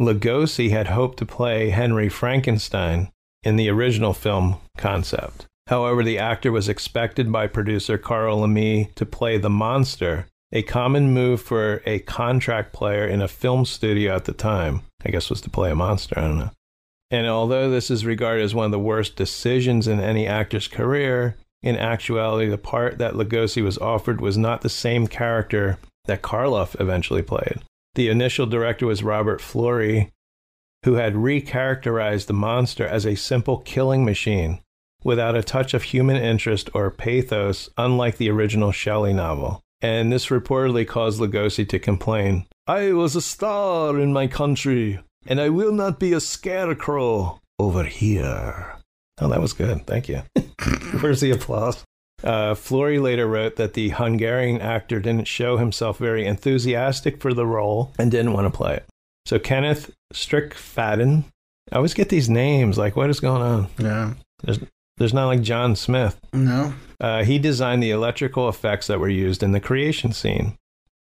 Lugosi 0.01 0.69
had 0.71 0.87
hoped 0.87 1.17
to 1.19 1.25
play 1.25 1.69
Henry 1.69 2.09
Frankenstein 2.09 3.11
in 3.43 3.55
the 3.55 3.69
original 3.69 4.13
film 4.13 4.57
concept. 4.77 5.45
However, 5.67 6.03
the 6.03 6.17
actor 6.17 6.51
was 6.51 6.67
expected 6.67 7.31
by 7.31 7.47
producer 7.47 7.97
Carl 7.97 8.41
Laemmle 8.41 8.93
to 8.95 9.05
play 9.05 9.37
the 9.37 9.49
monster, 9.49 10.27
a 10.51 10.61
common 10.61 11.13
move 11.13 11.41
for 11.41 11.81
a 11.85 11.99
contract 11.99 12.73
player 12.73 13.07
in 13.07 13.21
a 13.21 13.27
film 13.27 13.65
studio 13.65 14.15
at 14.15 14.25
the 14.25 14.33
time. 14.33 14.81
I 15.05 15.09
guess 15.09 15.29
was 15.29 15.41
to 15.41 15.49
play 15.49 15.71
a 15.71 15.75
monster, 15.75 16.17
I 16.17 16.21
don't 16.21 16.39
know. 16.39 16.51
And 17.11 17.27
although 17.27 17.69
this 17.69 17.91
is 17.91 18.05
regarded 18.05 18.43
as 18.43 18.55
one 18.55 18.65
of 18.65 18.71
the 18.71 18.79
worst 18.79 19.15
decisions 19.15 19.87
in 19.87 19.99
any 19.99 20.27
actor's 20.27 20.67
career, 20.67 21.37
in 21.61 21.77
actuality, 21.77 22.49
the 22.49 22.57
part 22.57 22.97
that 22.97 23.13
Lugosi 23.13 23.63
was 23.63 23.77
offered 23.77 24.19
was 24.19 24.37
not 24.37 24.61
the 24.61 24.69
same 24.69 25.07
character 25.07 25.77
that 26.05 26.21
Karloff 26.21 26.79
eventually 26.81 27.21
played. 27.21 27.61
The 27.95 28.09
initial 28.09 28.45
director 28.45 28.87
was 28.87 29.03
Robert 29.03 29.39
Florey, 29.39 30.09
who 30.83 30.95
had 30.95 31.13
recharacterized 31.13 32.25
the 32.25 32.33
monster 32.33 32.85
as 32.87 33.05
a 33.05 33.15
simple 33.15 33.57
killing 33.59 34.03
machine 34.03 34.61
without 35.03 35.35
a 35.35 35.43
touch 35.43 35.73
of 35.73 35.83
human 35.83 36.17
interest 36.17 36.69
or 36.73 36.89
pathos, 36.89 37.69
unlike 37.77 38.17
the 38.17 38.29
original 38.29 38.71
Shelley 38.71 39.13
novel. 39.13 39.61
And 39.81 40.11
this 40.11 40.27
reportedly 40.27 40.87
caused 40.87 41.19
Lugosi 41.19 41.67
to 41.69 41.79
complain 41.79 42.47
I 42.65 42.93
was 42.93 43.15
a 43.15 43.21
star 43.21 43.99
in 43.99 44.13
my 44.13 44.27
country, 44.27 44.99
And 45.27 45.41
I 45.41 45.49
will 45.49 45.73
not 45.73 45.99
be 45.99 46.13
a 46.13 46.21
scarecrow 46.21 47.39
over 47.59 47.83
here. 47.83 48.77
Oh, 49.19 49.27
that 49.27 49.41
was 49.41 49.53
good. 49.53 49.85
Thank 49.85 50.07
you. 50.07 50.23
Where's 51.01 51.19
the 51.21 51.31
applause? 51.31 51.83
Uh, 52.23 52.53
Florey 52.53 53.01
later 53.01 53.27
wrote 53.27 53.57
that 53.57 53.73
the 53.73 53.89
Hungarian 53.89 54.61
actor 54.61 54.99
didn't 54.99 55.27
show 55.27 55.57
himself 55.57 55.97
very 55.97 56.25
enthusiastic 56.25 57.21
for 57.21 57.33
the 57.33 57.45
role 57.45 57.93
and 57.99 58.09
didn't 58.09 58.33
want 58.33 58.51
to 58.51 58.57
play 58.57 58.75
it. 58.75 58.85
So 59.25 59.39
Kenneth 59.39 59.91
Strickfaden, 60.13 61.25
I 61.71 61.75
always 61.75 61.93
get 61.93 62.09
these 62.09 62.29
names. 62.29 62.77
Like, 62.77 62.95
what 62.95 63.09
is 63.09 63.19
going 63.19 63.41
on? 63.41 63.67
Yeah. 63.77 64.13
There's, 64.43 64.59
there's 64.97 65.13
not 65.13 65.27
like 65.27 65.41
John 65.41 65.75
Smith. 65.75 66.19
No. 66.31 66.73
Uh, 66.99 67.23
he 67.23 67.39
designed 67.39 67.83
the 67.83 67.91
electrical 67.91 68.47
effects 68.47 68.87
that 68.87 68.99
were 68.99 69.09
used 69.09 69.43
in 69.43 69.51
the 69.51 69.59
creation 69.59 70.13
scene. 70.13 70.57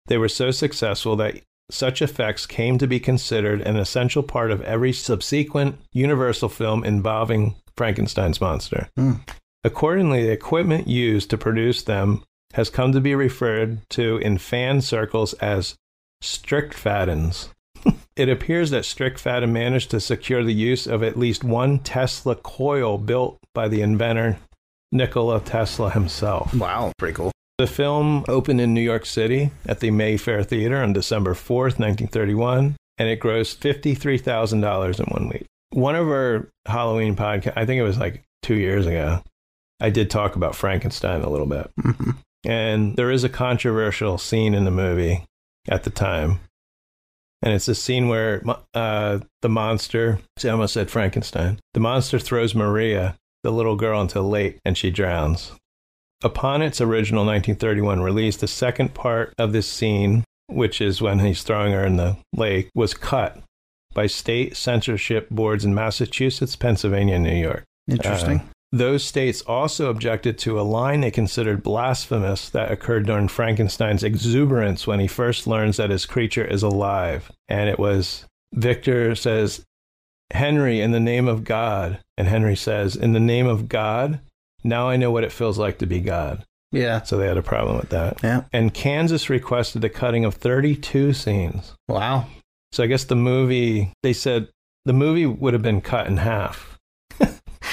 They 0.07 0.19
were 0.19 0.29
so 0.29 0.51
successful 0.51 1.17
that 1.17 1.41
such 1.71 2.01
effects 2.01 2.47
came 2.47 2.79
to 2.79 2.87
be 2.87 2.99
considered 3.01 3.61
an 3.61 3.77
essential 3.77 4.23
part 4.23 4.51
of 4.51 4.63
every 4.63 4.93
subsequent 4.93 5.79
Universal 5.93 6.49
film 6.49 6.83
involving 6.83 7.57
Frankenstein's 7.77 8.41
monster. 8.41 8.89
Mm. 8.99 9.21
Accordingly, 9.65 10.25
the 10.25 10.33
equipment 10.33 10.87
used 10.87 11.31
to 11.31 11.39
produce 11.39 11.83
them 11.83 12.23
has 12.55 12.71
come 12.71 12.93
to 12.93 13.01
be 13.01 13.15
referred 13.15 13.89
to 13.91 14.17
in 14.19 14.39
fan 14.39 14.81
circles 14.81 15.35
as 15.35 15.77
Strickfadens. 16.23 17.49
it 18.17 18.29
appears 18.29 18.71
that 18.71 18.85
Strickfaden 18.85 19.51
managed 19.51 19.91
to 19.91 20.01
secure 20.01 20.43
the 20.43 20.55
use 20.55 20.87
of 20.87 21.03
at 21.03 21.19
least 21.19 21.45
one 21.45 21.79
Tesla 21.81 22.35
coil 22.35 22.99
built 22.99 23.39
by 23.55 23.69
the 23.69 23.83
inventor 23.83 24.39
Nikola 24.91 25.41
Tesla 25.41 25.91
himself. 25.91 26.55
Wow, 26.55 26.93
pretty 26.97 27.15
cool. 27.15 27.33
The 27.59 27.67
film 27.67 28.25
opened 28.29 28.61
in 28.61 28.73
New 28.73 28.81
York 28.81 29.05
City 29.05 29.51
at 29.67 29.81
the 29.81 29.91
Mayfair 29.91 30.43
Theater 30.45 30.77
on 30.79 30.93
December 30.93 31.35
4th, 31.35 31.79
1931, 31.79 32.77
and 32.99 33.09
it 33.09 33.21
grossed 33.21 33.59
$53,000 33.59 35.01
in 35.01 35.07
one 35.07 35.29
week. 35.29 35.47
One 35.71 35.97
of 35.97 36.09
our 36.09 36.49
Halloween 36.67 37.17
podcasts, 37.17 37.55
I 37.57 37.67
think 37.67 37.81
it 37.81 37.85
was 37.85 37.99
like 37.99 38.23
two 38.43 38.55
years 38.55 38.87
ago, 38.87 39.23
I 39.81 39.91
did 39.91 40.11
talk 40.11 40.37
about 40.37 40.57
Frankenstein 40.57 41.23
a 41.23 41.31
little 41.31 41.47
bit. 41.47 41.71
Mm-hmm. 41.81 42.11
And 42.45 42.97
there 42.97 43.11
is 43.11 43.25
a 43.25 43.29
controversial 43.29 44.19
scene 44.19 44.55
in 44.55 44.65
the 44.65 44.71
movie 44.71 45.25
at 45.69 45.85
the 45.85 45.91
time. 45.91 46.41
And 47.43 47.53
it's 47.53 47.69
a 47.69 47.75
scene 47.75 48.09
where 48.09 48.43
uh, 48.75 49.21
the 49.43 49.49
monster, 49.49 50.19
see, 50.39 50.49
I 50.49 50.53
almost 50.53 50.75
said 50.75 50.91
Frankenstein, 50.91 51.61
the 51.75 51.81
monster 51.81 52.19
throws 52.19 52.55
Maria, 52.55 53.17
the 53.45 53.53
little 53.53 53.77
girl, 53.77 54.01
into 54.01 54.19
a 54.19 54.23
lake 54.23 54.59
and 54.65 54.77
she 54.77 54.91
drowns. 54.91 55.53
Upon 56.23 56.63
its 56.63 56.81
original 56.81 57.25
1931 57.25 58.01
release, 58.01 58.37
the 58.37 58.49
second 58.49 58.93
part 58.95 59.33
of 59.39 59.53
this 59.53 59.69
scene, 59.69 60.25
which 60.49 60.81
is 60.81 61.01
when 61.01 61.21
he's 61.21 61.45
throwing 61.45 61.73
her 61.73 61.85
in 61.85 61.97
the 61.97 62.17
lake, 62.33 62.71
was 62.75 62.93
cut 62.93 63.41
by 63.95 64.09
state 64.09 64.57
censorship 64.57 65.29
boards 65.31 65.65
in 65.65 65.75
Massachusetts, 65.75 66.57
Pennsylvania, 66.57 67.15
and 67.15 67.25
New 67.25 67.37
York. 67.37 67.65
Interesting. 67.89 68.41
Uh, 68.41 68.45
those 68.71 69.03
states 69.03 69.41
also 69.43 69.89
objected 69.89 70.39
to 70.39 70.61
a 70.61 70.63
line 70.63 71.01
they 71.01 71.11
considered 71.11 71.63
blasphemous 71.63 72.51
that 72.51 72.71
occurred 72.71 73.07
during 73.07 73.29
Frankenstein's 73.29 74.05
exuberance 74.05 74.87
when 74.87 75.01
he 75.01 75.07
first 75.07 75.47
learns 75.47 75.79
that 75.79 75.91
his 75.91 76.05
creature 76.05 76.45
is 76.45 76.63
alive. 76.63 77.33
And 77.49 77.71
it 77.71 77.79
was 77.79 78.27
Victor 78.53 79.15
says, 79.15 79.65
Henry, 80.33 80.81
in 80.81 80.91
the 80.91 81.01
name 81.01 81.29
of 81.29 81.45
God. 81.45 82.01
And 82.17 82.29
Henry 82.29 82.57
says, 82.57 82.97
In 82.97 83.13
the 83.13 83.21
name 83.21 83.47
of 83.47 83.69
God, 83.69 84.21
now 84.65 84.89
I 84.89 84.97
know 84.97 85.11
what 85.11 85.25
it 85.25 85.33
feels 85.33 85.59
like 85.59 85.79
to 85.79 85.87
be 85.87 86.01
God. 86.01 86.45
Yeah. 86.71 87.03
So 87.03 87.17
they 87.17 87.27
had 87.27 87.39
a 87.39 87.43
problem 87.43 87.79
with 87.79 87.89
that. 87.91 88.23
Yeah. 88.23 88.45
And 88.53 88.75
Kansas 88.75 89.31
requested 89.31 89.81
the 89.81 89.89
cutting 89.89 90.25
of 90.25 90.35
32 90.35 91.15
scenes. 91.15 91.75
Wow. 91.89 92.27
So 92.73 92.83
I 92.83 92.87
guess 92.87 93.05
the 93.05 93.17
movie, 93.17 93.93
they 94.03 94.13
said 94.13 94.49
the 94.85 94.93
movie 94.93 95.25
would 95.25 95.55
have 95.55 95.63
been 95.63 95.81
cut 95.81 96.07
in 96.07 96.19
half. 96.19 96.78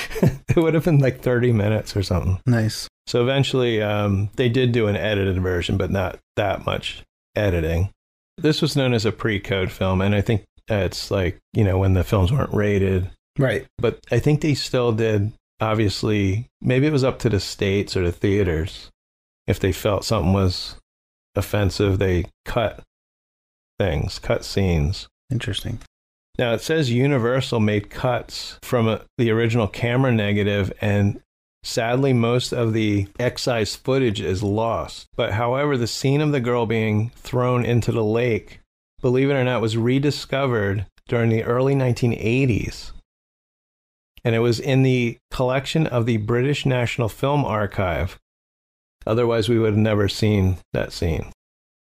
it 0.22 0.58
would 0.58 0.74
have 0.74 0.86
been 0.86 1.00
like 1.00 1.22
30 1.22 1.52
minutes 1.52 1.96
or 1.96 2.04
something. 2.04 2.40
Nice. 2.46 2.88
So 3.08 3.22
eventually, 3.22 3.82
um, 3.82 4.30
they 4.36 4.50
did 4.50 4.72
do 4.72 4.88
an 4.88 4.96
edited 4.96 5.42
version, 5.42 5.78
but 5.78 5.92
not 5.92 6.20
that 6.36 6.66
much 6.66 7.04
editing. 7.36 7.90
This 8.38 8.62
was 8.62 8.76
known 8.76 8.94
as 8.94 9.06
a 9.06 9.12
pre 9.12 9.40
code 9.40 9.72
film, 9.72 10.02
and 10.02 10.16
I 10.16 10.22
think 10.22 10.44
it's 10.68 11.12
like, 11.12 11.38
you 11.54 11.64
know, 11.64 11.78
when 11.78 11.94
the 11.94 12.04
films 12.04 12.32
weren't 12.32 12.54
rated. 12.54 13.10
Right. 13.38 13.66
But 13.78 14.00
I 14.12 14.20
think 14.20 14.42
they 14.42 14.56
still 14.56 14.92
did, 14.92 15.34
obviously, 15.60 16.48
maybe 16.62 16.88
it 16.88 16.94
was 16.94 17.04
up 17.04 17.20
to 17.20 17.30
the 17.30 17.40
states 17.40 17.96
or 17.96 18.04
the 18.04 18.12
theaters. 18.12 18.90
If 19.48 19.60
they 19.60 19.72
felt 19.72 20.06
something 20.06 20.34
was 20.34 20.76
offensive, 21.36 22.00
they 22.00 22.26
cut 22.46 22.82
things, 23.78 24.20
cut 24.20 24.44
scenes. 24.44 25.08
Interesting. 25.32 25.80
Now 26.38 26.54
it 26.54 26.62
says 26.62 26.92
Universal 26.92 27.62
made 27.62 27.90
cuts 27.90 28.58
from 28.62 28.88
a, 28.88 29.02
the 29.18 29.32
original 29.32 29.68
camera 29.68 30.12
negative, 30.12 30.72
and 30.82 31.22
sadly, 31.64 32.14
most 32.14 32.52
of 32.52 32.74
the 32.74 33.08
excised 33.20 33.80
footage 33.80 34.22
is 34.22 34.44
lost. 34.44 35.08
But 35.16 35.34
however, 35.34 35.78
the 35.78 35.88
scene 35.88 36.22
of 36.22 36.32
the 36.32 36.40
girl 36.40 36.66
being 36.66 37.12
thrown 37.16 37.66
into 37.66 37.92
the 37.92 38.04
lake, 38.04 38.60
believe 39.02 39.30
it 39.30 39.34
or 39.34 39.44
not, 39.44 39.62
was 39.62 39.78
rediscovered 39.78 40.86
during 41.08 41.30
the 41.30 41.44
early 41.44 41.76
1980s. 41.76 42.92
And 44.24 44.36
it 44.36 44.40
was 44.40 44.60
in 44.60 44.84
the 44.84 45.18
collection 45.32 45.86
of 45.88 46.06
the 46.06 46.18
British 46.18 46.66
National 46.66 47.10
Film 47.10 47.46
Archive. 47.46 48.18
Otherwise, 49.06 49.48
we 49.48 49.60
would 49.60 49.68
have 49.74 49.78
never 49.78 50.10
seen 50.10 50.58
that 50.74 50.92
scene. 50.92 51.32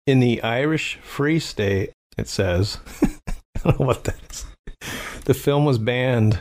In 0.07 0.21
the 0.21 0.43
Irish 0.43 0.97
Free 0.97 1.39
State, 1.39 1.93
it 2.19 2.29
says, 2.29 2.79
don't 3.71 3.81
know 3.81 3.87
what 3.87 4.05
that 4.05 4.17
is. 4.31 4.47
The 5.25 5.35
film 5.35 5.65
was 5.65 5.79
banned 5.79 6.41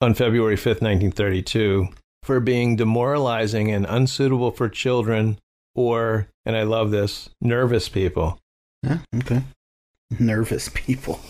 on 0.00 0.14
February 0.14 0.56
5th, 0.56 0.82
1932, 0.82 1.88
for 2.22 2.40
being 2.40 2.76
demoralizing 2.76 3.70
and 3.70 3.86
unsuitable 3.88 4.50
for 4.50 4.68
children 4.68 5.38
or, 5.74 6.28
and 6.44 6.56
I 6.56 6.64
love 6.64 6.90
this, 6.90 7.30
nervous 7.40 7.88
people. 7.88 8.38
Yeah, 8.82 8.98
okay. 9.16 9.42
Nervous 10.18 10.68
people. 10.74 11.20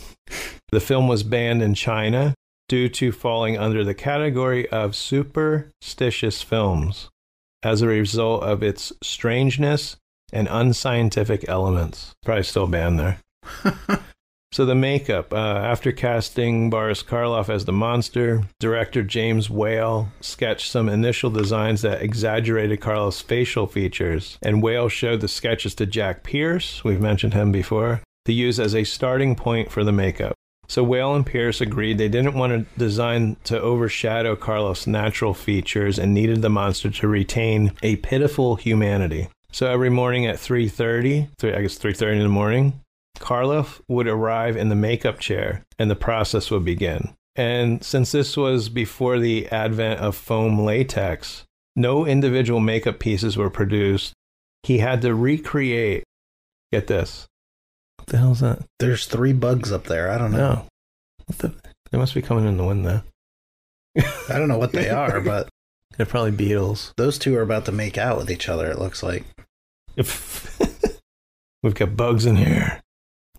The 0.72 0.80
film 0.80 1.08
was 1.08 1.22
banned 1.22 1.62
in 1.62 1.74
China 1.74 2.34
due 2.68 2.88
to 2.88 3.12
falling 3.12 3.58
under 3.58 3.84
the 3.84 3.94
category 3.94 4.68
of 4.70 4.96
superstitious 4.96 6.40
films 6.40 7.10
as 7.62 7.82
a 7.82 7.88
result 7.88 8.42
of 8.44 8.62
its 8.62 8.92
strangeness 9.02 9.96
and 10.32 10.48
unscientific 10.50 11.46
elements. 11.48 12.12
Probably 12.24 12.44
still 12.44 12.66
banned 12.66 12.98
there. 12.98 13.18
so 14.52 14.66
the 14.66 14.74
makeup, 14.74 15.32
uh, 15.32 15.36
after 15.36 15.92
casting 15.92 16.70
Boris 16.70 17.02
Karloff 17.02 17.48
as 17.48 17.64
the 17.64 17.72
monster, 17.72 18.42
director 18.58 19.02
James 19.02 19.48
Whale 19.48 20.08
sketched 20.20 20.70
some 20.70 20.88
initial 20.88 21.30
designs 21.30 21.82
that 21.82 22.02
exaggerated 22.02 22.80
Karloff's 22.80 23.20
facial 23.20 23.66
features, 23.66 24.38
and 24.42 24.62
Whale 24.62 24.88
showed 24.88 25.20
the 25.20 25.28
sketches 25.28 25.74
to 25.76 25.86
Jack 25.86 26.24
Pierce, 26.24 26.82
we've 26.82 27.00
mentioned 27.00 27.34
him 27.34 27.52
before, 27.52 28.02
to 28.26 28.32
use 28.32 28.58
as 28.58 28.74
a 28.74 28.84
starting 28.84 29.36
point 29.36 29.70
for 29.70 29.84
the 29.84 29.92
makeup. 29.92 30.34
So 30.70 30.84
Whale 30.84 31.16
and 31.16 31.26
Pierce 31.26 31.60
agreed 31.60 31.98
they 31.98 32.08
didn't 32.08 32.34
want 32.34 32.52
a 32.52 32.66
design 32.78 33.36
to 33.44 33.60
overshadow 33.60 34.36
Karloff's 34.36 34.86
natural 34.86 35.34
features 35.34 35.98
and 35.98 36.14
needed 36.14 36.42
the 36.42 36.48
monster 36.48 36.90
to 36.90 37.08
retain 37.08 37.72
a 37.82 37.96
pitiful 37.96 38.54
humanity. 38.54 39.28
So 39.50 39.66
every 39.66 39.90
morning 39.90 40.26
at 40.26 40.38
3:30, 40.38 41.28
I 41.42 41.62
guess 41.62 41.76
3:30 41.76 42.18
in 42.18 42.22
the 42.22 42.28
morning, 42.28 42.80
Karloff 43.18 43.80
would 43.88 44.06
arrive 44.06 44.56
in 44.56 44.68
the 44.68 44.74
makeup 44.74 45.18
chair 45.18 45.64
and 45.78 45.90
the 45.90 45.96
process 45.96 46.50
would 46.50 46.64
begin. 46.64 47.14
And 47.36 47.84
since 47.84 48.12
this 48.12 48.36
was 48.36 48.68
before 48.68 49.18
the 49.18 49.48
advent 49.48 50.00
of 50.00 50.16
foam 50.16 50.60
latex, 50.60 51.44
no 51.76 52.06
individual 52.06 52.60
makeup 52.60 52.98
pieces 52.98 53.36
were 53.36 53.50
produced. 53.50 54.12
He 54.62 54.78
had 54.78 55.02
to 55.02 55.14
recreate. 55.14 56.04
Get 56.72 56.86
this. 56.86 57.26
What 57.96 58.08
the 58.08 58.18
hell's 58.18 58.40
that? 58.40 58.64
There's 58.78 59.06
three 59.06 59.32
bugs 59.32 59.72
up 59.72 59.84
there. 59.84 60.10
I 60.10 60.18
don't 60.18 60.32
know. 60.32 60.38
No. 60.38 60.66
What 61.26 61.38
the? 61.38 61.54
They 61.90 61.98
must 61.98 62.14
be 62.14 62.22
coming 62.22 62.46
in 62.46 62.56
the 62.56 62.64
wind 62.64 62.84
though. 62.86 63.02
I 64.28 64.38
don't 64.38 64.48
know 64.48 64.58
what 64.58 64.72
they 64.72 64.88
are, 64.88 65.20
but 65.22 65.48
they're 65.96 66.06
probably 66.06 66.30
beetles. 66.30 66.92
Those 66.96 67.18
two 67.18 67.36
are 67.36 67.42
about 67.42 67.64
to 67.66 67.72
make 67.72 67.98
out 67.98 68.16
with 68.16 68.30
each 68.30 68.48
other. 68.48 68.70
It 68.70 68.78
looks 68.78 69.02
like. 69.02 69.24
We've 69.96 71.74
got 71.74 71.96
bugs 71.96 72.26
in 72.26 72.36
here. 72.36 72.80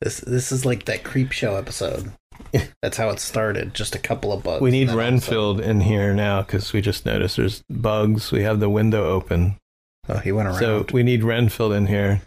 This 0.01 0.19
this 0.21 0.51
is 0.51 0.65
like 0.65 0.85
that 0.85 1.03
Creepshow 1.03 1.57
episode. 1.57 2.11
That's 2.81 2.97
how 2.97 3.09
it 3.09 3.19
started. 3.19 3.73
Just 3.73 3.95
a 3.95 3.99
couple 3.99 4.33
of 4.33 4.43
bugs. 4.43 4.61
We 4.61 4.71
need 4.71 4.89
Renfield 4.89 5.61
in 5.61 5.81
here 5.81 6.13
now 6.13 6.41
because 6.41 6.73
we 6.73 6.81
just 6.81 7.05
noticed 7.05 7.37
there's 7.37 7.63
bugs. 7.69 8.31
We 8.31 8.41
have 8.43 8.59
the 8.59 8.69
window 8.69 9.05
open. 9.05 9.57
Oh, 10.09 10.17
he 10.17 10.31
went 10.31 10.47
around. 10.47 10.59
So 10.59 10.85
we 10.91 11.03
need 11.03 11.23
Renfield 11.23 11.73
in 11.73 11.85
here. 11.87 12.21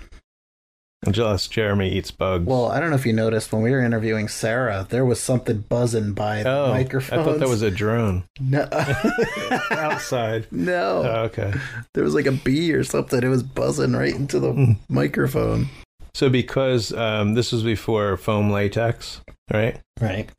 Unless 1.07 1.49
Jeremy 1.49 1.91
eats 1.91 2.11
bugs. 2.11 2.47
Well, 2.47 2.69
I 2.69 2.81
don't 2.81 2.89
know 2.89 2.97
if 2.97 3.05
you 3.05 3.13
noticed 3.13 3.53
when 3.53 3.61
we 3.61 3.71
were 3.71 3.85
interviewing 3.85 4.27
Sara, 4.29 4.87
there 4.89 5.05
was 5.05 5.21
something 5.21 5.59
buzzing 5.69 6.15
by 6.15 6.43
the 6.43 6.49
oh, 6.49 6.69
microphone. 6.71 7.19
I 7.19 7.25
thought 7.25 7.39
that 7.41 7.49
was 7.49 7.61
a 7.61 7.71
drone. 7.71 8.25
No. 8.41 8.67
Outside. 9.71 10.47
No. 10.51 11.03
Oh, 11.05 11.23
okay. 11.25 11.53
There 11.93 12.05
was 12.05 12.15
like 12.15 12.25
a 12.25 12.33
bee 12.33 12.73
or 12.73 12.85
something. 12.85 13.23
It 13.23 13.29
was 13.29 13.43
buzzing 13.43 13.93
right 13.93 14.15
into 14.15 14.41
the 14.41 14.53
Hmm. 14.53 14.73
microphone. 14.89 15.69
So 16.15 16.31
because 16.31 16.93
um, 16.93 17.35
this 17.35 17.53
was 17.53 17.63
before 17.63 18.17
foam 18.17 18.51
latex, 18.51 19.21
right? 19.53 19.81
Right. 20.01 20.31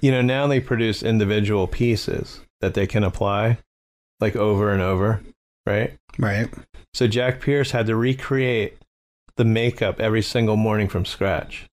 You 0.00 0.10
know, 0.10 0.22
now 0.22 0.46
they 0.46 0.60
produce 0.60 1.02
individual 1.02 1.66
pieces 1.66 2.40
that 2.60 2.74
they 2.74 2.86
can 2.86 3.04
apply 3.04 3.58
like 4.20 4.36
over 4.36 4.72
and 4.72 4.82
over, 4.82 5.22
right? 5.66 5.94
Right. 6.18 6.52
So 6.92 7.06
Jack 7.06 7.40
Pierce 7.40 7.70
had 7.70 7.86
to 7.86 7.96
recreate 7.96 8.78
the 9.36 9.44
makeup 9.44 10.00
every 10.00 10.22
single 10.22 10.56
morning 10.56 10.88
from 10.88 11.04
scratch. 11.04 11.66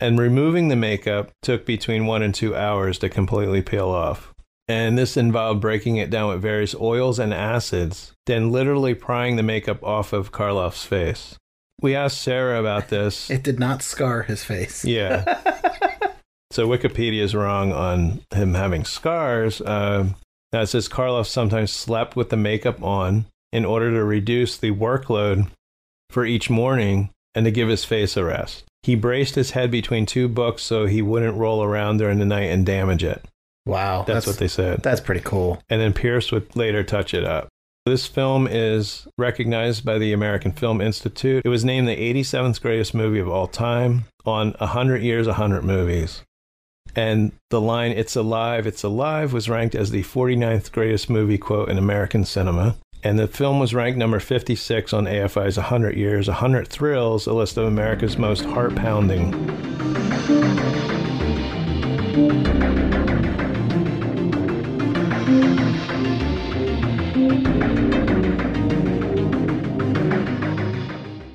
And 0.00 0.18
removing 0.18 0.68
the 0.68 0.76
makeup 0.76 1.30
took 1.42 1.64
between 1.64 2.06
one 2.06 2.22
and 2.22 2.34
two 2.34 2.54
hours 2.54 2.98
to 2.98 3.08
completely 3.08 3.62
peel 3.62 3.88
off. 3.88 4.34
And 4.66 4.96
this 4.96 5.16
involved 5.16 5.60
breaking 5.60 5.96
it 5.96 6.10
down 6.10 6.30
with 6.30 6.42
various 6.42 6.74
oils 6.74 7.18
and 7.18 7.32
acids, 7.32 8.12
then 8.26 8.50
literally 8.50 8.94
prying 8.94 9.36
the 9.36 9.42
makeup 9.42 9.82
off 9.84 10.12
of 10.12 10.32
Karloff's 10.32 10.84
face. 10.84 11.36
We 11.80 11.94
asked 11.94 12.20
Sara 12.20 12.60
about 12.60 12.88
this. 12.88 13.30
It 13.34 13.42
did 13.42 13.58
not 13.58 13.82
scar 13.82 14.22
his 14.22 14.44
face. 14.44 14.84
Yeah. 14.84 15.24
so 16.50 16.68
Wikipedia 16.68 17.22
is 17.22 17.34
wrong 17.34 17.72
on 17.72 18.22
him 18.32 18.54
having 18.54 18.84
scars. 18.84 19.60
Uh, 19.60 20.10
it 20.52 20.68
says 20.68 20.88
Karloff 20.88 21.26
sometimes 21.26 21.72
slept 21.72 22.16
with 22.16 22.30
the 22.30 22.36
makeup 22.36 22.82
on 22.82 23.26
in 23.52 23.64
order 23.64 23.90
to 23.90 24.04
reduce 24.04 24.56
the 24.56 24.70
workload 24.70 25.48
for 26.10 26.24
each 26.24 26.48
morning 26.48 27.10
and 27.34 27.44
to 27.44 27.50
give 27.50 27.68
his 27.68 27.84
face 27.84 28.16
a 28.16 28.24
rest. 28.24 28.64
He 28.82 28.94
braced 28.94 29.34
his 29.34 29.52
head 29.52 29.70
between 29.70 30.06
two 30.06 30.28
books 30.28 30.62
so 30.62 30.86
he 30.86 31.02
wouldn't 31.02 31.36
roll 31.36 31.62
around 31.62 31.96
during 31.96 32.18
the 32.18 32.24
night 32.24 32.50
and 32.50 32.64
damage 32.64 33.02
it. 33.02 33.24
Wow. 33.66 34.02
That's, 34.02 34.26
what 34.26 34.38
they 34.38 34.48
said. 34.48 34.82
That's 34.82 35.00
pretty 35.00 35.22
cool. 35.22 35.62
And 35.70 35.80
then 35.80 35.92
Pierce 35.92 36.30
would 36.30 36.54
later 36.54 36.84
touch 36.84 37.14
it 37.14 37.24
up. 37.24 37.48
This 37.86 38.06
film 38.06 38.46
is 38.46 39.06
recognized 39.18 39.84
by 39.84 39.98
the 39.98 40.14
American 40.14 40.52
Film 40.52 40.80
Institute. 40.80 41.42
It 41.44 41.50
was 41.50 41.66
named 41.66 41.86
the 41.86 41.94
87th 41.94 42.62
greatest 42.62 42.94
movie 42.94 43.18
of 43.18 43.28
all 43.28 43.46
time 43.46 44.06
on 44.24 44.52
100 44.52 45.02
Years, 45.02 45.26
100 45.26 45.62
Movies. 45.62 46.22
And 46.96 47.32
the 47.50 47.60
line, 47.60 47.90
It's 47.90 48.16
Alive, 48.16 48.66
It's 48.66 48.84
Alive, 48.84 49.34
was 49.34 49.50
ranked 49.50 49.74
as 49.74 49.90
the 49.90 50.02
49th 50.02 50.72
greatest 50.72 51.10
movie 51.10 51.36
quote 51.36 51.68
in 51.68 51.76
American 51.76 52.24
cinema. 52.24 52.76
And 53.02 53.18
the 53.18 53.28
film 53.28 53.60
was 53.60 53.74
ranked 53.74 53.98
number 53.98 54.18
56 54.18 54.94
on 54.94 55.04
AFI's 55.04 55.58
100 55.58 55.94
Years, 55.94 56.26
100 56.26 56.66
Thrills, 56.66 57.26
a 57.26 57.34
list 57.34 57.58
of 57.58 57.66
America's 57.66 58.16
most 58.16 58.46
heart 58.46 58.74
pounding. 58.76 59.34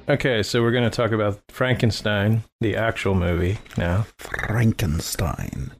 Okay, 0.09 0.41
so 0.41 0.63
we're 0.63 0.71
going 0.71 0.89
to 0.89 0.95
talk 0.95 1.11
about 1.11 1.39
Frankenstein, 1.49 2.41
the 2.61 2.75
actual 2.75 3.13
movie 3.13 3.59
now. 3.77 4.07
Frankenstein. 4.17 5.71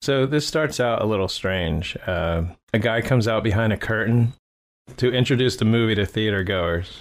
So 0.00 0.24
this 0.24 0.46
starts 0.46 0.80
out 0.80 1.02
a 1.02 1.04
little 1.04 1.28
strange. 1.28 1.94
Uh, 2.06 2.44
a 2.72 2.78
guy 2.78 3.02
comes 3.02 3.28
out 3.28 3.44
behind 3.44 3.74
a 3.74 3.76
curtain 3.76 4.32
to 4.96 5.12
introduce 5.12 5.56
the 5.56 5.66
movie 5.66 5.94
to 5.94 6.06
theater 6.06 6.42
goers. 6.42 7.00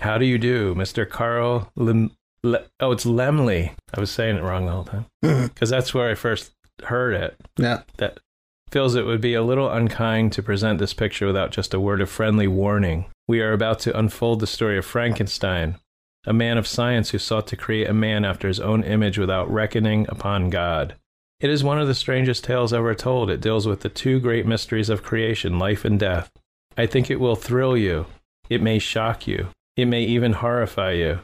How 0.00 0.18
do 0.18 0.24
you 0.24 0.38
do, 0.38 0.74
Mr. 0.74 1.08
Carl 1.08 1.70
Lem- 1.76 2.10
Le- 2.42 2.64
oh, 2.80 2.90
it's 2.90 3.04
Laemmle. 3.04 3.70
I 3.94 4.00
was 4.00 4.10
saying 4.10 4.38
it 4.38 4.42
wrong 4.42 4.66
the 4.66 4.72
whole 4.72 4.84
time 4.84 5.06
because 5.22 5.70
that's 5.70 5.94
where 5.94 6.10
I 6.10 6.16
first 6.16 6.50
heard 6.82 7.14
it. 7.14 7.36
Yeah. 7.56 7.82
That 7.98 8.18
feels 8.72 8.96
it 8.96 9.06
would 9.06 9.20
be 9.20 9.34
a 9.34 9.42
little 9.44 9.70
unkind 9.70 10.32
to 10.32 10.42
present 10.42 10.80
this 10.80 10.94
picture 10.94 11.26
without 11.28 11.52
just 11.52 11.74
a 11.74 11.78
word 11.78 12.00
of 12.00 12.10
friendly 12.10 12.48
warning. 12.48 13.04
We 13.28 13.40
are 13.40 13.52
about 13.52 13.78
to 13.80 13.96
unfold 13.96 14.40
the 14.40 14.48
story 14.48 14.76
of 14.76 14.84
Frankenstein, 14.84 15.76
a 16.26 16.32
man 16.32 16.58
of 16.58 16.66
science 16.66 17.10
who 17.10 17.18
sought 17.18 17.46
to 17.48 17.56
create 17.56 17.88
a 17.88 17.94
man 17.94 18.24
after 18.24 18.48
his 18.48 18.60
own 18.60 18.84
image 18.84 19.18
without 19.18 19.50
reckoning 19.50 20.06
upon 20.08 20.50
God. 20.50 20.94
It 21.40 21.50
is 21.50 21.64
one 21.64 21.80
of 21.80 21.88
the 21.88 21.94
strangest 21.94 22.44
tales 22.44 22.72
ever 22.72 22.94
told. 22.94 23.28
It 23.28 23.40
deals 23.40 23.66
with 23.66 23.80
the 23.80 23.88
two 23.88 24.20
great 24.20 24.46
mysteries 24.46 24.88
of 24.88 25.02
creation, 25.02 25.58
life 25.58 25.84
and 25.84 25.98
death. 25.98 26.30
I 26.78 26.86
think 26.86 27.10
it 27.10 27.18
will 27.18 27.34
thrill 27.34 27.76
you. 27.76 28.06
It 28.48 28.62
may 28.62 28.78
shock 28.78 29.26
you. 29.26 29.48
It 29.76 29.86
may 29.86 30.04
even 30.04 30.34
horrify 30.34 30.92
you. 30.92 31.18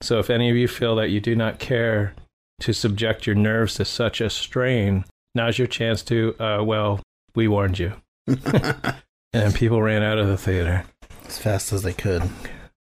So 0.00 0.18
if 0.18 0.30
any 0.30 0.50
of 0.50 0.56
you 0.56 0.68
feel 0.68 0.96
that 0.96 1.10
you 1.10 1.20
do 1.20 1.36
not 1.36 1.58
care 1.58 2.14
to 2.60 2.72
subject 2.72 3.26
your 3.26 3.36
nerves 3.36 3.74
to 3.74 3.84
such 3.84 4.20
a 4.20 4.30
strain, 4.30 5.04
now's 5.34 5.58
your 5.58 5.66
chance 5.66 6.02
to, 6.04 6.34
uh, 6.40 6.62
well, 6.64 7.00
we 7.34 7.48
warned 7.48 7.78
you. 7.78 7.92
and 9.32 9.54
people 9.54 9.82
ran 9.82 10.02
out 10.02 10.18
of 10.18 10.28
the 10.28 10.38
theater. 10.38 10.84
As 11.26 11.38
fast 11.38 11.72
as 11.72 11.82
they 11.82 11.92
could. 11.92 12.22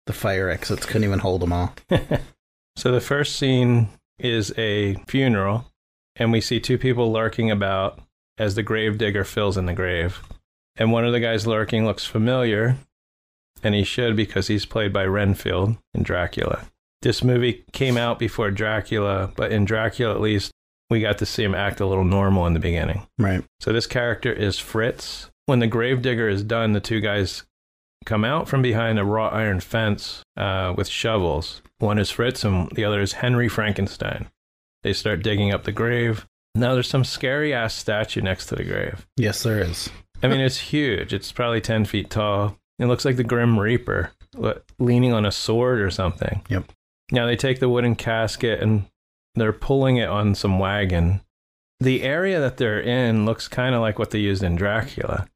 The 0.06 0.14
fire 0.14 0.50
exits 0.50 0.86
couldn't 0.86 1.04
even 1.04 1.20
hold 1.20 1.42
them 1.42 1.54
all. 1.54 1.74
so 2.76 2.92
the 2.92 3.02
first 3.02 3.38
scene 3.38 3.90
is 4.20 4.54
a 4.58 4.96
funeral, 5.08 5.66
and 6.16 6.32
we 6.32 6.42
see 6.42 6.60
two 6.60 6.78
people 6.78 7.12
lurking 7.12 7.52
about 7.52 8.00
as 8.38 8.56
the 8.56 8.64
grave 8.64 8.98
digger 8.98 9.24
fills 9.24 9.58
in 9.58 9.66
the 9.66 9.74
grave. 9.74 10.22
And 10.76 10.92
one 10.92 11.06
of 11.06 11.14
the 11.14 11.20
guys 11.20 11.48
lurking 11.48 11.86
looks 11.86 12.06
familiar, 12.06 12.78
and 13.64 13.74
he 13.74 13.84
should 13.84 14.16
because 14.16 14.48
he's 14.48 14.66
played 14.66 14.92
by 14.92 15.06
Renfield 15.06 15.78
in 15.94 16.04
Dracula. 16.04 16.66
This 17.02 17.24
movie 17.24 17.64
came 17.72 17.98
out 17.98 18.20
before 18.20 18.52
Dracula, 18.52 19.32
but 19.36 19.52
in 19.52 19.66
Dracula 19.66 20.14
at 20.14 20.22
least, 20.22 20.52
we 20.90 21.02
got 21.02 21.18
to 21.20 21.26
see 21.26 21.44
him 21.44 21.56
act 21.56 21.80
a 21.80 21.86
little 21.86 22.04
normal 22.04 22.46
in 22.46 22.54
the 22.54 22.60
beginning. 22.60 23.08
Right. 23.18 23.44
So 23.60 23.74
this 23.74 23.88
character 23.88 24.32
is 24.32 24.60
Fritz. 24.60 25.30
When 25.46 25.60
the 25.60 25.68
gravedigger 25.68 26.28
is 26.28 26.44
done, 26.44 26.74
the 26.74 26.80
two 26.80 27.00
guys 27.00 27.44
come 28.06 28.24
out 28.24 28.48
from 28.48 28.62
behind 28.62 29.00
a 29.00 29.04
wrought 29.04 29.34
iron 29.34 29.60
fence 29.60 30.24
uh, 30.38 30.74
with 30.78 30.88
shovels. 30.88 31.62
One 31.80 31.98
is 31.98 32.12
Fritz 32.12 32.44
and 32.44 32.70
the 32.72 32.86
other 32.86 33.02
is 33.02 33.14
Henry 33.14 33.50
Frankenstein. 33.50 34.28
They 34.84 34.94
start 34.94 35.24
digging 35.24 35.52
up 35.52 35.64
the 35.64 35.72
grave. 35.72 36.28
Now 36.54 36.74
there's 36.74 36.88
some 36.88 37.04
scary 37.04 37.54
ass 37.54 37.74
statue 37.74 38.22
next 38.22 38.46
to 38.48 38.56
the 38.56 38.64
grave. 38.64 39.06
Yes, 39.18 39.44
there 39.44 39.60
is. 39.60 39.90
I 40.24 40.28
mean, 40.28 40.40
it's 40.40 40.58
huge. 40.58 41.14
It's 41.14 41.32
probably 41.32 41.60
10 41.60 41.86
feet 41.86 42.10
tall. 42.10 42.58
It 42.80 42.86
looks 42.86 43.04
like 43.06 43.18
the 43.18 43.24
Grim 43.24 43.60
Reaper 43.60 44.12
leaning 44.80 45.14
on 45.14 45.26
a 45.26 45.32
sword 45.32 45.82
or 45.82 45.90
something. 45.90 46.42
Yep. 46.50 46.72
Now 47.12 47.26
they 47.26 47.36
take 47.36 47.60
the 47.60 47.70
wooden 47.70 47.96
casket 47.96 48.62
and 48.62 48.86
they're 49.36 49.54
pulling 49.54 49.98
it 49.98 50.10
on 50.10 50.36
some 50.36 50.60
wagon. 50.60 51.22
The 51.80 52.04
area 52.04 52.40
that 52.40 52.58
they're 52.58 52.80
in 52.80 53.26
looks 53.26 53.48
kind 53.48 53.76
of 53.76 53.82
like 53.82 54.00
what 54.00 54.12
they 54.12 54.20
used 54.20 54.44
in 54.44 54.56
Dracula. 54.56 55.28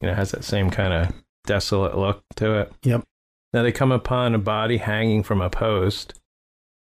You 0.00 0.06
know, 0.06 0.12
it 0.12 0.16
has 0.16 0.30
that 0.32 0.44
same 0.44 0.70
kind 0.70 0.92
of 0.92 1.14
desolate 1.46 1.96
look 1.96 2.22
to 2.36 2.60
it. 2.60 2.72
Yep. 2.82 3.04
Now 3.52 3.62
they 3.62 3.72
come 3.72 3.92
upon 3.92 4.34
a 4.34 4.38
body 4.38 4.76
hanging 4.76 5.22
from 5.22 5.40
a 5.40 5.48
post, 5.48 6.14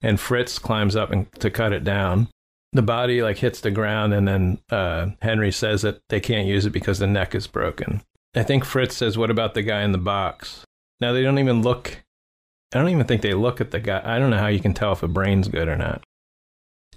and 0.03 0.19
Fritz 0.19 0.59
climbs 0.59 0.97
up 0.97 1.11
and, 1.11 1.31
to 1.35 1.51
cut 1.51 1.73
it 1.73 1.85
down. 1.85 2.29
The 2.73 2.83
body 2.83 3.23
like 3.23 3.39
hits 3.39 3.61
the 3.61 3.71
ground, 3.71 4.13
and 4.13 4.27
then 4.29 4.59
uh, 4.71 5.11
Henry 5.23 5.53
says 5.53 5.83
that 5.83 6.01
they 6.09 6.21
can't 6.21 6.47
use 6.47 6.67
it 6.67 6.71
because 6.71 6.99
the 6.99 7.07
neck 7.07 7.35
is 7.35 7.47
broken. 7.47 8.03
I 8.35 8.43
think 8.43 8.65
Fritz 8.65 8.97
says, 8.97 9.17
"What 9.17 9.31
about 9.31 9.55
the 9.55 9.63
guy 9.63 9.83
in 9.83 9.93
the 9.93 9.99
box?" 9.99 10.65
Now 11.01 11.13
they 11.13 11.23
don't 11.23 11.39
even 11.39 11.63
look. 11.63 12.03
I 12.75 12.79
don't 12.79 12.91
even 12.91 13.07
think 13.07 13.23
they 13.23 13.35
look 13.35 13.61
at 13.61 13.71
the 13.71 13.81
guy. 13.81 14.03
I 14.05 14.19
don't 14.19 14.31
know 14.31 14.39
how 14.39 14.49
you 14.49 14.61
can 14.61 14.75
tell 14.75 14.93
if 14.93 15.03
a 15.03 15.09
brain's 15.09 15.49
good 15.49 15.69
or 15.69 15.77
not. 15.77 16.03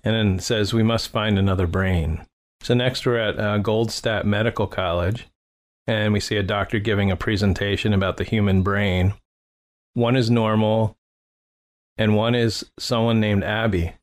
And 0.03 0.15
then 0.15 0.39
says, 0.39 0.73
"We 0.73 0.83
must 0.83 1.09
find 1.09 1.37
another 1.37 1.67
brain." 1.67 2.25
So 2.61 2.73
next 2.73 3.05
we're 3.05 3.17
at 3.17 3.39
uh, 3.39 3.57
Goldstadt 3.59 4.25
Medical 4.25 4.67
College, 4.67 5.27
and 5.87 6.13
we 6.13 6.19
see 6.19 6.37
a 6.37 6.43
doctor 6.43 6.79
giving 6.79 7.11
a 7.11 7.15
presentation 7.15 7.93
about 7.93 8.17
the 8.17 8.23
human 8.23 8.61
brain. 8.61 9.13
One 9.93 10.15
is 10.15 10.29
normal, 10.29 10.97
and 11.97 12.15
one 12.15 12.35
is 12.35 12.65
someone 12.79 13.19
named 13.19 13.43
Abby. 13.43 13.93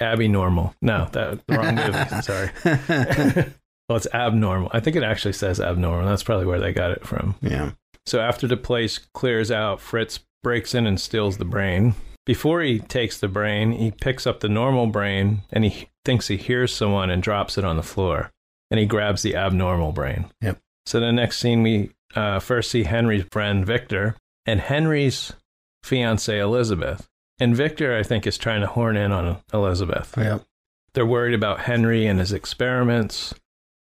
Abby 0.00 0.28
normal. 0.28 0.74
No, 0.82 1.08
that 1.12 1.40
wrong 1.48 1.74
movie. 1.74 2.22
Sorry. 2.22 2.50
well, 3.88 3.96
it's 3.96 4.06
abnormal. 4.12 4.70
I 4.72 4.80
think 4.80 4.96
it 4.96 5.02
actually 5.02 5.32
says 5.32 5.60
abnormal. 5.60 6.06
That's 6.06 6.22
probably 6.22 6.46
where 6.46 6.60
they 6.60 6.72
got 6.72 6.90
it 6.90 7.06
from. 7.06 7.34
Yeah. 7.40 7.72
So 8.04 8.20
after 8.20 8.46
the 8.46 8.56
place 8.56 8.98
clears 8.98 9.50
out, 9.50 9.80
Fritz 9.80 10.20
breaks 10.42 10.74
in 10.74 10.86
and 10.86 11.00
steals 11.00 11.38
the 11.38 11.44
brain. 11.44 11.94
Before 12.24 12.60
he 12.60 12.78
takes 12.78 13.18
the 13.18 13.28
brain, 13.28 13.72
he 13.72 13.90
picks 13.90 14.26
up 14.26 14.40
the 14.40 14.48
normal 14.48 14.86
brain 14.88 15.42
and 15.50 15.64
he 15.64 15.88
thinks 16.04 16.28
he 16.28 16.36
hears 16.36 16.74
someone 16.74 17.10
and 17.10 17.22
drops 17.22 17.56
it 17.56 17.64
on 17.64 17.76
the 17.76 17.82
floor. 17.82 18.32
And 18.70 18.80
he 18.80 18.86
grabs 18.86 19.22
the 19.22 19.36
abnormal 19.36 19.92
brain. 19.92 20.26
Yep. 20.40 20.58
So 20.86 21.00
the 21.00 21.12
next 21.12 21.38
scene, 21.38 21.62
we 21.62 21.90
uh, 22.14 22.38
first 22.38 22.70
see 22.70 22.84
Henry's 22.84 23.24
friend 23.30 23.66
Victor 23.66 24.16
and 24.46 24.60
Henry's 24.60 25.32
fiancee 25.82 26.38
Elizabeth. 26.38 27.08
And 27.38 27.54
Victor, 27.54 27.94
I 27.96 28.02
think, 28.02 28.26
is 28.26 28.38
trying 28.38 28.62
to 28.62 28.66
horn 28.66 28.96
in 28.96 29.12
on 29.12 29.38
Elizabeth. 29.52 30.14
Yep. 30.16 30.42
They're 30.94 31.04
worried 31.04 31.34
about 31.34 31.60
Henry 31.60 32.06
and 32.06 32.18
his 32.18 32.32
experiments. 32.32 33.34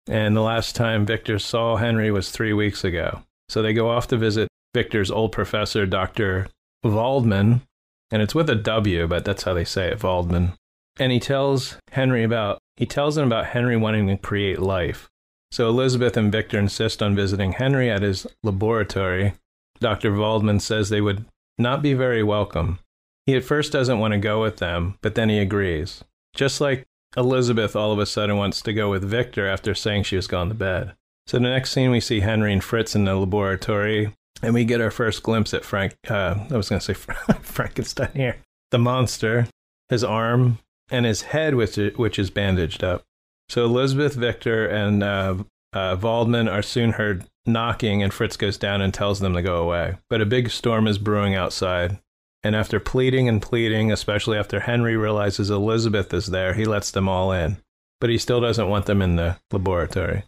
And 0.09 0.35
the 0.35 0.41
last 0.41 0.75
time 0.75 1.05
Victor 1.05 1.39
saw 1.39 1.77
Henry 1.77 2.11
was 2.11 2.31
three 2.31 2.53
weeks 2.53 2.85
ago. 2.85 3.23
So 3.49 3.61
they 3.61 3.75
go 3.75 3.91
off 3.91 4.09
to 4.09 4.17
visit 4.17 4.49
Victor's 4.73 5.11
old 5.11 5.33
professor, 5.33 5.85
Dr. 5.85 6.49
Waldman. 6.83 7.63
And 8.11 8.23
it's 8.23 8.35
with 8.35 8.49
a 8.49 8.55
W, 8.55 9.07
but 9.07 9.25
that's 9.25 9.43
how 9.43 9.53
they 9.53 9.65
say 9.65 9.89
it, 9.89 10.03
Waldman. 10.03 10.53
And 10.99 11.13
he 11.13 11.21
tells 11.21 11.77
Henry 11.91 12.23
about 12.23 12.59
he 12.77 12.87
tells 12.87 13.19
him 13.19 13.27
about 13.27 13.47
Henry 13.47 13.77
wanting 13.77 14.07
to 14.07 14.17
create 14.17 14.61
life. 14.61 15.11
So 15.51 15.69
Elizabeth 15.69 16.17
and 16.17 16.33
Victor 16.33 16.59
insist 16.59 17.03
on 17.03 17.15
visiting 17.15 17.53
Henry 17.53 17.91
at 17.91 18.03
his 18.03 18.27
laboratory. 18.43 19.35
Dr. 19.81 20.15
Waldman 20.15 20.61
says 20.61 20.89
they 20.89 21.01
would 21.01 21.25
not 21.59 21.83
be 21.83 21.95
very 21.95 22.23
welcome. 22.23 22.79
He 23.27 23.35
at 23.35 23.45
first 23.45 23.73
doesn't 23.73 23.99
want 23.99 24.13
to 24.13 24.19
go 24.19 24.41
with 24.41 24.59
them, 24.59 24.99
but 25.03 25.15
then 25.15 25.29
he 25.29 25.39
agrees. 25.39 26.05
Just 26.35 26.61
like 26.61 26.87
Elizabeth 27.17 27.75
all 27.75 27.93
of 27.93 27.99
a 27.99 28.07
sudden 28.07 28.37
wants 28.37 28.61
to 28.63 28.73
go 28.73 28.91
with 28.91 29.03
Victor 29.03 29.47
after 29.47 29.75
saying 29.75 30.05
she 30.05 30.17
was 30.17 30.27
gone 30.27 30.49
to 30.49 30.55
bed. 30.55 30.95
So 31.27 31.39
the 31.39 31.45
next 31.45 31.73
scene, 31.73 31.91
we 31.91 32.01
see 32.01 32.21
Henry 32.21 32.53
and 32.53 32.63
Fritz 32.63 32.95
in 32.95 33.05
the 33.05 33.17
laboratory, 33.17 34.15
and 34.43 34.55
we 34.55 34.65
get 34.65 34.81
our 34.81 34.93
first 34.93 35.25
glimpse 35.25 35.53
at 35.55 35.65
Frank. 35.65 35.97
Uh, 36.09 36.37
I 36.51 36.57
was 36.57 36.69
going 36.69 36.79
to 36.79 36.85
say 36.85 36.95
Frankenstein 37.43 38.13
here. 38.15 38.37
The 38.71 38.79
monster, 38.79 39.49
his 39.89 40.05
arm, 40.05 40.59
and 40.89 41.05
his 41.05 41.23
head, 41.23 41.55
which 41.57 41.77
which 41.97 42.19
is 42.19 42.31
bandaged 42.31 42.85
up. 42.85 43.03
So 43.49 43.65
Elizabeth, 43.65 44.15
Victor, 44.15 44.67
and 44.67 45.03
uh, 45.03 45.37
uh, 45.73 45.97
Waldman 46.01 46.49
are 46.49 46.63
soon 46.63 46.93
heard 46.93 47.25
knocking, 47.47 48.03
and 48.03 48.13
Fritz 48.13 48.37
goes 48.37 48.59
down 48.59 48.81
and 48.83 48.93
tells 48.93 49.21
them 49.21 49.35
to 49.35 49.43
go 49.43 49.63
away. 49.63 49.97
But 50.11 50.21
a 50.21 50.27
big 50.27 50.51
storm 50.51 50.87
is 50.87 50.99
brewing 50.99 51.35
outside. 51.35 51.99
And 52.43 52.55
after 52.55 52.79
pleading 52.79 53.29
and 53.29 53.43
pleading, 53.43 53.91
especially 53.91 54.39
after 54.39 54.61
Henry 54.61 54.97
realizes 54.97 55.51
Elizabeth 55.51 56.13
is 56.15 56.27
there, 56.27 56.55
he 56.55 56.65
lets 56.65 56.91
them 56.91 57.09
all 57.09 57.33
in. 57.33 57.57
But 58.01 58.11
he 58.11 58.19
still 58.19 58.41
doesn't 58.41 58.69
want 58.69 58.87
them 58.87 59.01
in 59.03 59.17
the 59.17 59.37
laboratory. 59.53 60.25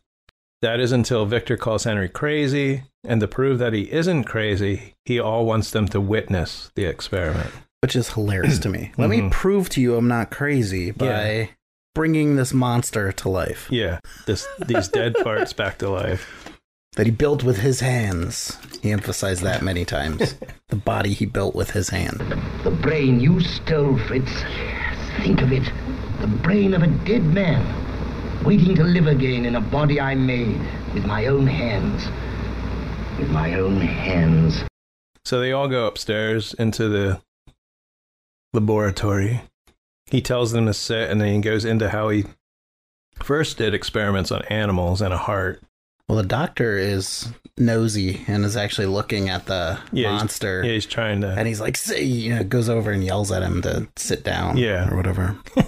That 0.62 0.80
is 0.80 0.90
until 0.90 1.26
Victor 1.26 1.56
calls 1.56 1.84
Henry 1.84 2.08
crazy, 2.08 2.82
and 3.04 3.20
to 3.20 3.28
prove 3.28 3.58
that 3.60 3.72
he 3.72 3.92
isn't 3.92 4.24
crazy, 4.24 4.94
he 5.04 5.20
all 5.20 5.46
wants 5.46 5.70
them 5.70 5.86
to 5.88 6.00
witness 6.00 6.72
the 6.74 6.86
experiment. 6.86 7.50
Which 7.82 7.94
is 7.94 8.10
hilarious 8.14 8.58
to 8.60 8.68
me. 8.68 8.90
Let 8.98 9.06
Mhm. 9.06 9.24
me 9.24 9.28
prove 9.30 9.68
to 9.70 9.80
you 9.80 9.94
I'm 9.94 10.08
not 10.08 10.32
crazy 10.32 10.90
by 10.90 11.06
Yeah. 11.06 11.46
Bringing 11.95 12.36
this 12.36 12.53
monster 12.55 13.11
to 13.12 13.28
life 13.28 13.66
Yeah, 13.70 13.99
this 14.26 14.47
these 14.66 14.89
dead 14.89 15.14
parts 15.24 15.53
back 15.53 15.78
to 15.78 15.91
life. 15.91 16.51
that 16.97 17.07
he 17.07 17.12
built 17.12 17.43
with 17.45 17.59
his 17.59 17.80
hands. 17.80 18.57
He 18.82 18.91
emphasized 18.93 19.43
that 19.43 19.62
many 19.62 19.84
times. 19.84 20.34
the 20.68 20.76
body 20.76 21.12
he 21.12 21.26
built 21.26 21.55
with 21.55 21.70
his 21.70 21.89
hand. 21.91 22.18
The 22.64 22.70
brain 22.70 23.20
you 23.20 23.41
stole, 23.41 23.99
Fritz. 24.07 24.32
Think 25.22 25.41
of 25.43 25.53
it. 25.53 25.70
The 26.20 26.26
brain 26.26 26.74
of 26.74 26.82
a 26.82 26.89
dead 27.05 27.22
man, 27.24 27.62
waiting 28.45 28.74
to 28.76 28.84
live 28.84 29.07
again 29.07 29.45
in 29.47 29.57
a 29.57 29.61
body 29.61 30.01
I 30.01 30.14
made 30.14 30.61
with 30.95 31.05
my 31.07 31.26
own 31.26 31.47
hands. 31.47 32.07
With 33.18 33.30
my 33.30 33.55
own 33.55 33.76
hands. 33.80 34.64
So 35.24 35.41
they 35.41 35.53
all 35.53 35.68
go 35.68 35.86
upstairs 35.86 36.55
into 36.55 36.89
the 36.89 37.20
laboratory. 38.53 39.43
He 40.11 40.20
tells 40.20 40.52
them 40.52 40.66
to 40.66 40.74
sit, 40.74 41.11
and 41.11 41.20
then 41.20 41.34
he 41.34 41.40
goes 41.40 41.64
into 41.64 41.90
how 41.90 42.09
he 42.09 42.24
first 43.22 43.59
did 43.59 43.74
experiments 43.74 44.30
on 44.32 44.42
animals 44.46 45.00
and 45.02 45.12
a 45.12 45.18
heart. 45.18 45.62
Well, 46.09 46.16
the 46.18 46.24
doctor 46.26 46.76
is 46.78 47.30
nosy 47.59 48.24
and 48.28 48.44
is 48.44 48.56
actually 48.56 48.86
looking 48.86 49.28
at 49.28 49.46
the 49.46 49.78
Yeah, 49.92 50.09
he's- 50.11 50.20
monster. 50.20 50.62
Yeah, 50.64 50.72
he's 50.72 50.86
trying 50.86 51.20
to. 51.20 51.28
and 51.28 51.46
he's 51.46 51.61
like, 51.61 51.76
"Say," 51.76 52.02
you 52.02 52.34
know, 52.34 52.44
goes 52.44 52.68
over 52.68 52.90
and 52.92 53.04
yells 53.04 53.30
at 53.30 53.42
him 53.42 53.61
to 53.62 53.88
sit 53.96 54.24
down. 54.24 54.56
Yeah. 54.56 54.88
or 54.90 54.96
whatever. 54.96 55.36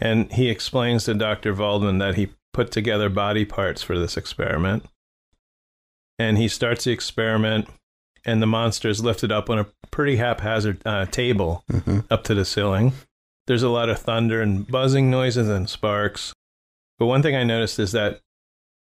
And 0.00 0.30
he 0.32 0.50
explains 0.50 1.04
to 1.04 1.14
Dr. 1.14 1.54
Waldman 1.54 1.98
that 1.98 2.16
he 2.16 2.30
put 2.52 2.72
together 2.72 3.08
body 3.08 3.44
parts 3.44 3.82
for 3.82 3.96
this 3.98 4.16
experiment. 4.16 4.84
And 6.18 6.36
he 6.36 6.48
starts 6.48 6.84
the 6.84 6.90
experiment, 6.90 7.68
and 8.26 8.42
the 8.42 8.46
monster 8.46 8.88
is 8.88 9.02
lifted 9.04 9.30
up 9.32 9.48
on 9.48 9.58
a 9.60 9.66
pretty 9.92 10.16
haphazard 10.16 10.82
uh, 10.84 11.06
table 11.06 11.62
Mhm. 11.70 12.04
up 12.10 12.24
to 12.24 12.34
the 12.34 12.44
ceiling. 12.44 12.92
There's 13.46 13.62
a 13.62 13.68
lot 13.68 13.88
of 13.88 13.98
thunder 13.98 14.40
and 14.40 14.66
buzzing 14.66 15.10
noises 15.10 15.48
and 15.48 15.68
sparks. 15.68 16.32
But 16.98 17.06
one 17.06 17.22
thing 17.22 17.36
I 17.36 17.44
noticed 17.44 17.78
is 17.78 17.92
that 17.92 18.20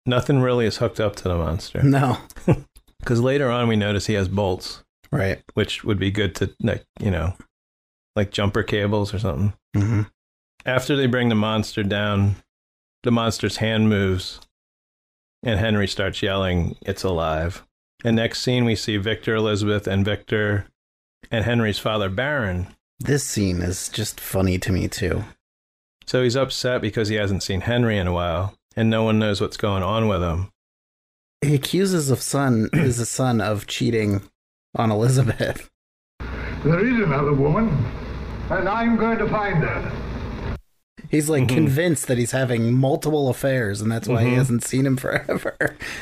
nothing 0.06 0.42
really 0.42 0.66
is 0.66 0.78
hooked 0.78 1.00
up 1.00 1.16
to 1.18 1.24
the 1.24 1.38
monster. 1.38 1.82
No, 1.84 2.18
Because 3.00 3.22
later 3.22 3.50
on, 3.52 3.68
we 3.68 3.76
notice 3.76 4.08
he 4.08 4.14
has 4.16 4.28
bolts, 4.28 4.84
right. 5.12 5.40
which 5.54 5.84
would 5.84 6.00
be 6.00 6.10
good 6.12 6.34
to, 6.36 6.52
like, 6.62 6.86
you 7.00 7.12
know, 7.12 7.36
like 8.16 8.32
jumper 8.32 8.64
cables 8.64 9.14
or 9.14 9.20
something. 9.20 9.54
hmm 9.76 10.02
After 10.66 10.96
they 10.96 11.06
bring 11.06 11.30
the 11.30 11.36
monster 11.36 11.84
down, 11.84 12.38
the 13.04 13.12
monster's 13.12 13.58
hand 13.58 13.90
moves, 13.90 14.40
and 15.44 15.60
Henry 15.60 15.88
starts 15.88 16.24
yelling, 16.24 16.76
It's 16.82 17.04
alive. 17.04 17.64
And 18.04 18.16
next 18.16 18.42
scene, 18.42 18.66
we 18.66 18.76
see 18.76 18.98
Victor, 18.98 19.36
Elizabeth, 19.36 19.86
and 19.88 20.04
Victor 20.04 20.66
and 21.32 21.46
Henry's 21.46 21.80
father, 21.80 22.10
Baron. 22.10 22.68
This 23.00 23.24
scene 23.24 23.62
is 23.62 23.90
just 23.90 24.20
funny 24.20 24.58
to 24.60 24.72
me 24.72 24.88
too. 24.88 25.26
So 26.06 26.24
he's 26.24 26.36
upset 26.36 26.82
because 26.82 27.10
he 27.10 27.16
hasn't 27.16 27.44
seen 27.44 27.62
Henry 27.62 27.98
in 27.98 28.08
a 28.08 28.14
while, 28.14 28.54
and 28.76 28.90
no 28.90 29.04
one 29.04 29.20
knows 29.20 29.42
what's 29.42 29.58
going 29.58 29.84
on 29.84 30.08
with 30.08 30.22
him. 30.22 30.50
He 31.42 31.56
accuses 31.56 32.10
of 32.10 32.22
son 32.22 32.70
his 32.74 33.08
son 33.10 33.42
of 33.42 33.68
cheating 33.68 34.22
on 34.76 34.92
Elizabeth. 34.92 35.70
There 36.64 36.86
is 36.88 37.02
another 37.04 37.34
woman, 37.34 37.70
and 38.50 38.68
I'm 38.70 38.98
going 38.98 39.18
to 39.20 39.28
find 39.30 39.58
her. 39.64 39.92
He's 41.10 41.30
like 41.30 41.44
Mhm. 41.44 41.50
convinced 41.50 42.08
that 42.08 42.18
he's 42.18 42.32
having 42.32 42.74
multiple 42.74 43.30
affairs, 43.30 43.82
and 43.82 43.92
that's 43.92 44.08
why 44.08 44.24
he 44.24 44.32
Mhm. 44.32 44.36
hasn't 44.36 44.64
seen 44.64 44.86
him 44.86 44.98
forever. 44.98 45.56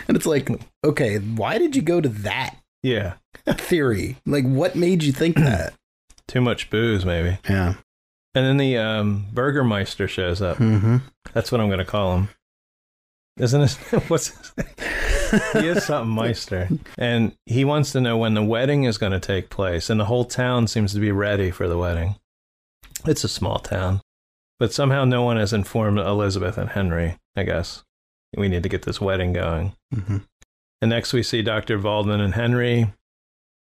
And 0.07 0.15
it's 0.15 0.25
like, 0.25 0.49
okay, 0.83 1.17
why 1.17 1.57
did 1.57 1.75
you 1.75 1.81
go 1.81 1.99
to 2.01 2.09
that 2.09 2.55
Yeah. 2.83 3.13
theory? 3.47 4.17
Like, 4.25 4.45
what 4.45 4.75
made 4.75 5.03
you 5.03 5.11
think 5.11 5.35
that? 5.37 5.73
Too 6.27 6.41
much 6.41 6.69
booze, 6.69 7.05
maybe. 7.05 7.37
Yeah. 7.49 7.75
And 8.35 8.45
then 8.45 8.57
the 8.57 8.77
um, 8.77 9.27
Burgermeister 9.31 10.07
shows 10.07 10.41
up. 10.41 10.57
Mm-hmm. 10.57 10.97
That's 11.33 11.51
what 11.51 11.61
I'm 11.61 11.67
going 11.67 11.79
to 11.79 11.85
call 11.85 12.15
him. 12.17 12.29
Isn't 13.37 13.61
it? 13.61 13.71
What's 14.07 14.27
his 14.27 14.53
he 15.53 15.67
is 15.67 15.85
something 15.85 16.13
Meister. 16.13 16.69
And 16.97 17.35
he 17.45 17.65
wants 17.65 17.91
to 17.91 18.01
know 18.01 18.17
when 18.17 18.33
the 18.33 18.43
wedding 18.43 18.83
is 18.83 18.97
going 18.97 19.11
to 19.11 19.19
take 19.19 19.49
place. 19.49 19.89
And 19.89 19.99
the 19.99 20.05
whole 20.05 20.25
town 20.25 20.67
seems 20.67 20.93
to 20.93 20.99
be 20.99 21.11
ready 21.11 21.51
for 21.51 21.67
the 21.67 21.77
wedding. 21.77 22.15
It's 23.05 23.23
a 23.23 23.29
small 23.29 23.59
town. 23.59 24.01
But 24.59 24.73
somehow 24.73 25.05
no 25.05 25.23
one 25.23 25.37
has 25.37 25.53
informed 25.53 25.99
Elizabeth 25.99 26.57
and 26.57 26.69
Henry, 26.69 27.17
I 27.35 27.43
guess. 27.43 27.83
We 28.35 28.47
need 28.47 28.63
to 28.63 28.69
get 28.69 28.83
this 28.83 29.01
wedding 29.01 29.33
going. 29.33 29.73
Mm-hmm. 29.93 30.17
And 30.81 30.89
next 30.89 31.13
we 31.13 31.23
see 31.23 31.41
Dr. 31.41 31.79
Waldman 31.79 32.21
and 32.21 32.33
Henry. 32.33 32.93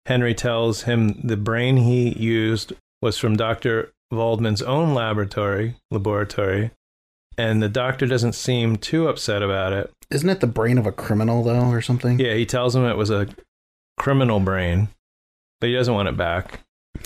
Henry 0.10 0.34
tells 0.34 0.82
him 0.82 1.22
the 1.24 1.38
brain 1.38 1.78
he 1.78 2.10
used 2.10 2.74
was 2.99 3.20
from 3.20 3.38
Dr. 3.38 3.93
Waldman's 4.12 4.64
own 4.64 4.95
laboratory, 4.95 5.76
laboratory, 5.91 6.72
and 7.38 7.62
the 7.62 7.70
doctor 7.70 8.07
doesn't 8.07 8.34
seem 8.34 8.78
too 8.78 9.07
upset 9.07 9.43
about 9.43 9.72
it. 9.72 9.91
Isn't 10.10 10.30
it 10.30 10.39
the 10.39 10.47
brain 10.47 10.80
of 10.80 10.88
a 10.88 10.91
criminal 10.91 11.43
though, 11.43 11.70
or 11.70 11.80
something? 11.82 12.20
Yeah, 12.20 12.34
he 12.34 12.47
tells 12.47 12.76
him 12.76 12.86
it 12.86 12.97
was 12.97 13.12
a 13.12 13.28
criminal 13.99 14.39
brain, 14.39 14.89
but 15.62 15.68
he 15.68 15.76
doesn't 15.76 15.93
want 15.93 16.10
it 16.10 16.18
back. 16.18 16.62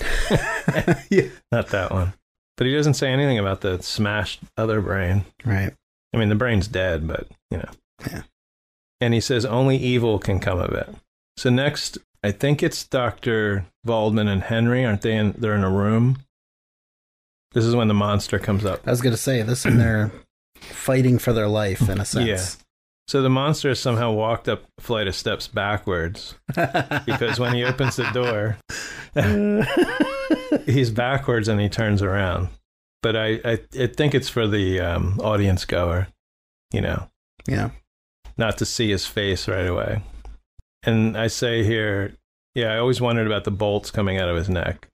yeah. 1.10 1.28
Not 1.52 1.68
that 1.68 1.90
one. 1.90 2.14
But 2.56 2.66
he 2.66 2.74
doesn't 2.74 2.94
say 2.94 3.12
anything 3.12 3.38
about 3.38 3.60
the 3.60 3.82
smashed 3.82 4.40
other 4.56 4.80
brain. 4.80 5.26
Right. 5.44 5.74
I 6.14 6.16
mean, 6.16 6.30
the 6.30 6.36
brain's 6.36 6.68
dead, 6.68 7.06
but 7.06 7.26
you 7.50 7.58
know. 7.58 7.70
Yeah. 8.06 8.22
And 9.02 9.12
he 9.12 9.20
says 9.20 9.44
only 9.44 9.76
evil 9.76 10.18
can 10.18 10.40
come 10.40 10.58
of 10.58 10.72
it. 10.72 10.88
So 11.36 11.50
next, 11.50 11.98
I 12.24 12.32
think 12.32 12.62
it's 12.62 12.84
Doctor 12.84 13.66
Waldman 13.84 14.28
and 14.28 14.42
Henry, 14.42 14.82
aren't 14.82 15.02
they? 15.02 15.14
In, 15.14 15.34
they're 15.36 15.54
in 15.54 15.62
a 15.62 15.70
room. 15.70 16.16
This 17.52 17.66
is 17.66 17.76
when 17.76 17.88
the 17.88 17.94
monster 17.94 18.38
comes 18.38 18.64
up. 18.64 18.80
I 18.86 18.90
was 18.90 19.02
gonna 19.02 19.18
say 19.18 19.42
this, 19.42 19.66
and 19.66 19.78
they're 19.78 20.10
fighting 20.56 21.18
for 21.18 21.34
their 21.34 21.48
life 21.48 21.86
in 21.90 22.00
a 22.00 22.04
sense. 22.06 22.26
Yeah. 22.26 22.64
So 23.08 23.20
the 23.20 23.28
monster 23.28 23.68
has 23.68 23.78
somehow 23.78 24.12
walked 24.12 24.48
up 24.48 24.64
a 24.78 24.80
flight 24.80 25.06
of 25.06 25.14
steps 25.14 25.46
backwards 25.48 26.34
because 27.04 27.38
when 27.38 27.54
he 27.54 27.62
opens 27.62 27.96
the 27.96 28.10
door, 28.12 28.56
he's 30.66 30.90
backwards 30.90 31.48
and 31.48 31.60
he 31.60 31.68
turns 31.68 32.00
around. 32.00 32.48
But 33.02 33.16
I, 33.16 33.40
I, 33.44 33.58
I 33.78 33.86
think 33.88 34.14
it's 34.14 34.30
for 34.30 34.48
the 34.48 34.80
um, 34.80 35.20
audience 35.20 35.66
goer, 35.66 36.08
you 36.72 36.80
know, 36.80 37.10
yeah. 37.46 37.72
not 38.38 38.56
to 38.58 38.64
see 38.64 38.88
his 38.88 39.06
face 39.06 39.46
right 39.46 39.66
away. 39.66 40.00
And 40.86 41.16
I 41.16 41.26
say 41.28 41.64
here, 41.64 42.14
yeah, 42.54 42.72
I 42.72 42.78
always 42.78 43.00
wondered 43.00 43.26
about 43.26 43.44
the 43.44 43.50
bolts 43.50 43.90
coming 43.90 44.18
out 44.18 44.28
of 44.28 44.36
his 44.36 44.48
neck. 44.48 44.88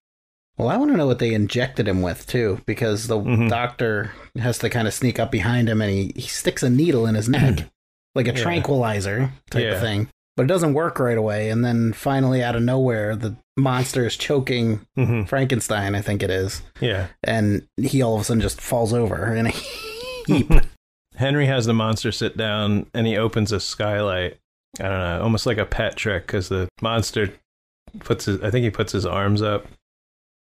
Well, 0.57 0.68
I 0.68 0.76
want 0.76 0.91
to 0.91 0.97
know 0.97 1.07
what 1.07 1.18
they 1.20 1.32
injected 1.32 1.88
him 1.88 2.03
with 2.03 2.26
too, 2.26 2.61
because 2.66 3.07
the 3.07 3.16
Mhm. 3.18 3.49
doctor 3.49 4.12
has 4.38 4.59
to 4.59 4.68
kind 4.68 4.86
of 4.86 4.93
sneak 4.95 5.18
up 5.18 5.30
behind 5.30 5.68
him 5.68 5.80
and 5.80 5.91
he, 5.91 6.12
he 6.14 6.28
sticks 6.28 6.62
a 6.62 6.68
needle 6.70 7.07
in 7.07 7.14
his 7.14 7.28
neck, 7.30 7.61
like 8.14 8.28
a 8.28 8.34
Yeah. 8.34 8.43
tranquilizer 8.43 9.30
type 9.51 9.62
Yeah. 9.64 9.74
of 9.74 9.80
thing. 9.80 10.09
But 10.36 10.45
it 10.45 10.49
doesn't 10.49 10.74
work 10.74 10.99
right 11.01 11.18
away. 11.18 11.51
And 11.51 11.64
then 11.64 11.93
finally, 11.93 12.43
out 12.43 12.57
of 12.57 12.62
nowhere, 12.62 13.16
the 13.16 13.36
monster 13.57 14.07
is 14.07 14.16
choking 14.16 14.80
hmm 14.97 15.24
Frankenstein, 15.24 15.95
I 15.95 16.01
think 16.03 16.22
it 16.22 16.30
is. 16.30 16.62
Yeah. 16.80 17.09
And 17.24 17.66
he 17.76 18.01
all 18.03 18.14
of 18.14 18.20
a 18.20 18.24
sudden 18.24 18.41
just 18.41 18.61
falls 18.61 18.93
over 18.93 19.34
in 19.34 19.47
a 19.47 19.51
heap. 20.26 20.51
Henry 21.16 21.47
has 21.47 21.66
the 21.66 21.74
monster 21.74 22.12
sit 22.12 22.36
down 22.36 22.86
and 22.95 23.07
he 23.07 23.16
opens 23.16 23.51
a 23.53 23.61
skylight. 23.61 24.38
I 24.79 24.85
don't 24.85 24.99
know, 24.99 25.23
almost 25.23 25.47
like 25.47 25.59
a 25.59 25.66
pet 25.66 25.97
trick 25.97 26.27
because 26.27 26.49
the 26.49 26.68
monster 26.81 27.33
puts 27.99 28.27
his, 28.27 28.41
I 28.41 28.51
think 28.51 28.64
he 28.64 28.71
puts 28.71 28.93
his 28.93 29.05
arms 29.05 29.43
up, 29.43 29.66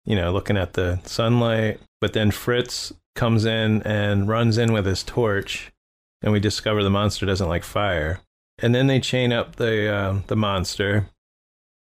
you 0.04 0.14
know, 0.14 0.32
looking 0.32 0.56
at 0.56 0.74
the 0.74 1.00
sunlight. 1.04 1.80
But 2.00 2.12
then 2.12 2.30
Fritz 2.30 2.92
comes 3.14 3.44
in 3.44 3.82
and 3.82 4.28
runs 4.28 4.58
in 4.58 4.72
with 4.72 4.86
his 4.86 5.02
torch, 5.02 5.72
and 6.20 6.32
we 6.32 6.40
discover 6.40 6.82
the 6.82 6.90
monster 6.90 7.26
doesn't 7.26 7.48
like 7.48 7.64
fire. 7.64 8.20
And 8.58 8.74
then 8.74 8.86
they 8.86 9.00
chain 9.00 9.32
up 9.32 9.56
the 9.56 9.92
uh, 9.92 10.20
the 10.26 10.36
monster, 10.36 11.08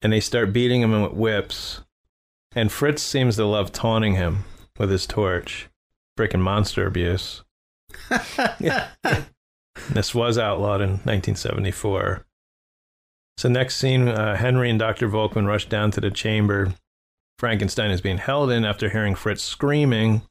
and 0.01 0.13
they 0.13 0.19
start 0.19 0.53
beating 0.53 0.81
him 0.81 1.01
with 1.01 1.13
whips. 1.13 1.81
And 2.53 2.71
Fritz 2.71 3.01
seems 3.01 3.37
to 3.37 3.45
love 3.45 3.71
taunting 3.71 4.15
him 4.15 4.43
with 4.77 4.91
his 4.91 5.07
torch. 5.07 5.69
Freaking 6.17 6.41
monster 6.41 6.85
abuse. 6.85 7.43
this 9.91 10.13
was 10.13 10.37
outlawed 10.37 10.81
in 10.81 10.89
1974. 10.89 12.25
So, 13.37 13.49
next 13.49 13.77
scene 13.77 14.07
uh, 14.07 14.35
Henry 14.35 14.69
and 14.69 14.77
Dr. 14.79 15.07
Volkman 15.09 15.47
rush 15.47 15.67
down 15.67 15.91
to 15.91 16.01
the 16.01 16.11
chamber 16.11 16.73
Frankenstein 17.39 17.89
is 17.91 18.01
being 18.01 18.17
held 18.19 18.51
in 18.51 18.65
after 18.65 18.89
hearing 18.89 19.15
Fritz 19.15 19.41
screaming. 19.43 20.21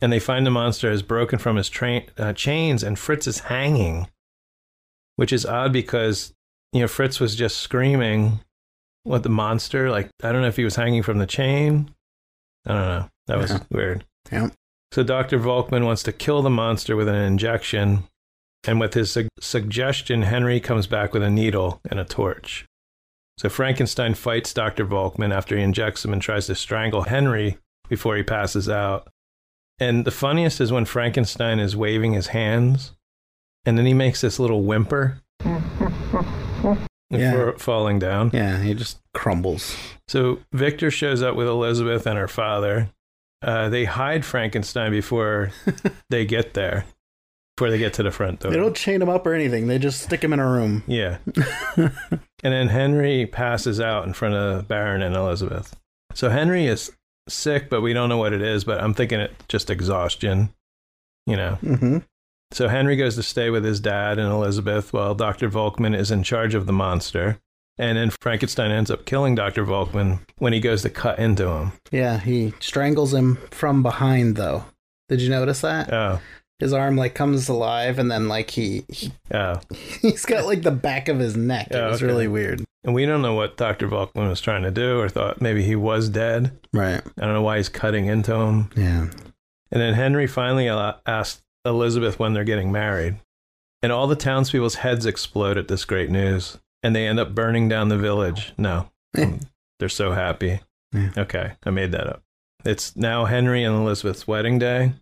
And 0.00 0.12
they 0.12 0.18
find 0.18 0.44
the 0.44 0.50
monster 0.50 0.90
has 0.90 1.02
broken 1.02 1.38
from 1.38 1.56
his 1.56 1.70
tra- 1.70 2.02
uh, 2.18 2.32
chains 2.34 2.82
and 2.82 2.98
Fritz 2.98 3.26
is 3.26 3.38
hanging, 3.40 4.08
which 5.16 5.32
is 5.32 5.46
odd 5.46 5.72
because, 5.72 6.34
you 6.72 6.80
know, 6.80 6.88
Fritz 6.88 7.20
was 7.20 7.34
just 7.36 7.58
screaming 7.60 8.40
what 9.04 9.22
the 9.22 9.28
monster, 9.30 9.90
like, 9.90 10.10
I 10.22 10.32
don't 10.32 10.42
know 10.42 10.48
if 10.48 10.56
he 10.56 10.64
was 10.64 10.76
hanging 10.76 11.02
from 11.02 11.18
the 11.18 11.26
chain. 11.26 11.94
I 12.66 12.72
don't 12.72 12.88
know. 12.88 13.08
That 13.28 13.38
was 13.38 13.50
Yeah. 13.52 13.60
weird. 13.70 14.04
Yeah. 14.30 14.48
So 14.92 15.02
Dr. 15.02 15.38
Volkman 15.38 15.84
wants 15.86 16.02
to 16.02 16.12
kill 16.12 16.42
the 16.42 16.50
monster 16.50 16.96
with 16.96 17.08
an 17.08 17.14
injection, 17.14 18.04
and 18.66 18.80
with 18.80 18.94
his 18.94 19.10
su- 19.10 19.28
suggestion, 19.40 20.22
Henry 20.22 20.60
comes 20.60 20.86
back 20.86 21.12
with 21.12 21.22
a 21.22 21.30
needle 21.30 21.80
and 21.90 21.98
a 22.00 22.04
torch. 22.04 22.64
So 23.38 23.48
Frankenstein 23.48 24.14
fights 24.14 24.54
Dr. 24.54 24.86
Volkman 24.86 25.34
after 25.34 25.56
he 25.56 25.62
injects 25.62 26.04
him 26.04 26.12
and 26.12 26.22
tries 26.22 26.46
to 26.46 26.54
strangle 26.54 27.02
Henry 27.02 27.58
before 27.88 28.16
he 28.16 28.22
passes 28.22 28.68
out. 28.68 29.08
And 29.80 30.04
the 30.04 30.10
funniest 30.12 30.60
is 30.60 30.70
when 30.70 30.84
Frankenstein 30.84 31.58
is 31.58 31.74
waving 31.76 32.12
his 32.12 32.28
hands, 32.28 32.92
and 33.66 33.76
then 33.76 33.86
he 33.86 33.94
makes 33.94 34.20
this 34.20 34.38
little 34.38 34.62
whimper 34.62 35.20
Yeah. 37.10 37.30
before 37.32 37.58
falling 37.58 37.98
down. 37.98 38.30
Yeah, 38.32 38.60
he 38.62 38.74
just 38.74 38.98
crumbles. 39.12 39.76
So 40.08 40.38
Victor 40.52 40.90
shows 40.90 41.22
up 41.22 41.36
with 41.36 41.46
Elizabeth 41.46 42.06
and 42.06 42.18
her 42.18 42.28
father. 42.28 42.90
Uh, 43.42 43.68
they 43.68 43.84
hide 43.84 44.24
Frankenstein 44.24 44.90
before 44.90 45.50
they 46.10 46.24
get 46.24 46.54
there, 46.54 46.86
before 47.56 47.70
they 47.70 47.78
get 47.78 47.94
to 47.94 48.02
the 48.02 48.10
front 48.10 48.40
door. 48.40 48.50
They 48.50 48.58
don't 48.58 48.76
chain 48.76 49.00
him 49.00 49.08
up 49.08 49.26
or 49.26 49.34
anything. 49.34 49.66
They 49.66 49.78
just 49.78 50.02
stick 50.02 50.22
him 50.22 50.32
in 50.32 50.40
a 50.40 50.50
room. 50.50 50.82
Yeah. 50.86 51.18
and 51.76 51.92
then 52.42 52.68
Henry 52.68 53.26
passes 53.26 53.80
out 53.80 54.06
in 54.06 54.12
front 54.12 54.34
of 54.34 54.66
Baron 54.66 55.02
and 55.02 55.14
Elizabeth. 55.14 55.76
So 56.14 56.30
Henry 56.30 56.66
is 56.66 56.92
sick, 57.28 57.70
but 57.70 57.80
we 57.80 57.92
don't 57.92 58.08
know 58.08 58.18
what 58.18 58.32
it 58.32 58.42
is, 58.42 58.64
but 58.64 58.80
I'm 58.80 58.94
thinking 58.94 59.20
it 59.20 59.32
just 59.48 59.70
exhaustion, 59.70 60.52
you 61.26 61.36
know. 61.36 61.58
Mm-hmm. 61.62 61.98
So 62.52 62.68
Henry 62.68 62.96
goes 62.96 63.16
to 63.16 63.22
stay 63.22 63.50
with 63.50 63.64
his 63.64 63.80
dad 63.80 64.18
and 64.18 64.30
Elizabeth 64.30 64.92
while 64.92 65.14
Dr. 65.14 65.48
Volkman 65.48 65.96
is 65.96 66.10
in 66.10 66.22
charge 66.22 66.54
of 66.54 66.66
the 66.66 66.72
monster. 66.72 67.38
And 67.76 67.98
then 67.98 68.10
Frankenstein 68.20 68.70
ends 68.70 68.90
up 68.90 69.04
killing 69.04 69.34
Dr. 69.34 69.64
Volkman 69.64 70.20
when 70.38 70.52
he 70.52 70.60
goes 70.60 70.82
to 70.82 70.90
cut 70.90 71.18
into 71.18 71.48
him. 71.48 71.72
Yeah, 71.90 72.18
he 72.18 72.54
strangles 72.60 73.12
him 73.12 73.36
from 73.50 73.82
behind 73.82 74.36
though. 74.36 74.66
Did 75.08 75.20
you 75.20 75.28
notice 75.28 75.60
that? 75.62 75.92
Oh, 75.92 76.20
His 76.60 76.72
arm 76.72 76.96
like 76.96 77.14
comes 77.14 77.48
alive 77.48 77.98
and 77.98 78.10
then 78.10 78.28
like 78.28 78.50
he, 78.50 78.84
he 78.88 79.12
oh. 79.34 79.60
he's 80.00 80.24
got 80.24 80.46
like 80.46 80.62
the 80.62 80.70
back 80.70 81.08
of 81.08 81.18
his 81.18 81.36
neck. 81.36 81.68
It 81.70 81.76
Oh, 81.76 81.88
was 81.90 81.96
okay. 82.02 82.06
really 82.06 82.28
weird. 82.28 82.64
And 82.84 82.94
we 82.94 83.06
don't 83.06 83.22
know 83.22 83.34
what 83.34 83.56
Dr. 83.56 83.88
Volkman 83.88 84.28
was 84.28 84.40
trying 84.40 84.62
to 84.62 84.70
do 84.70 85.00
or 85.00 85.08
thought 85.08 85.40
maybe 85.40 85.62
he 85.64 85.74
was 85.74 86.08
dead. 86.08 86.56
Right. 86.72 87.00
I 87.18 87.20
don't 87.24 87.32
know 87.34 87.42
why 87.42 87.56
he's 87.56 87.68
cutting 87.68 88.06
into 88.06 88.34
him. 88.34 88.70
Yeah. 88.76 89.08
And 89.72 89.80
then 89.80 89.94
Henry 89.94 90.26
finally 90.26 90.68
asked 91.06 91.42
Elizabeth 91.64 92.18
when 92.18 92.34
they're 92.34 92.44
getting 92.44 92.70
married. 92.70 93.16
And 93.82 93.90
all 93.90 94.06
the 94.06 94.16
townspeople's 94.16 94.76
heads 94.76 95.06
explode 95.06 95.58
at 95.58 95.68
this 95.68 95.84
great 95.84 96.10
news. 96.10 96.58
And 96.82 96.94
they 96.94 97.06
end 97.06 97.18
up 97.18 97.34
burning 97.34 97.68
down 97.68 97.88
the 97.88 97.98
village. 97.98 98.52
No. 98.58 98.90
They're 99.78 99.88
so 99.88 100.12
happy. 100.12 100.60
Yeah. 100.92 101.10
Okay, 101.16 101.52
I 101.64 101.70
made 101.70 101.92
that 101.92 102.06
up. 102.06 102.22
It's 102.64 102.94
now 102.94 103.24
Henry 103.24 103.64
and 103.64 103.74
Elizabeth's 103.74 104.26
wedding 104.28 104.58
day. 104.58 104.92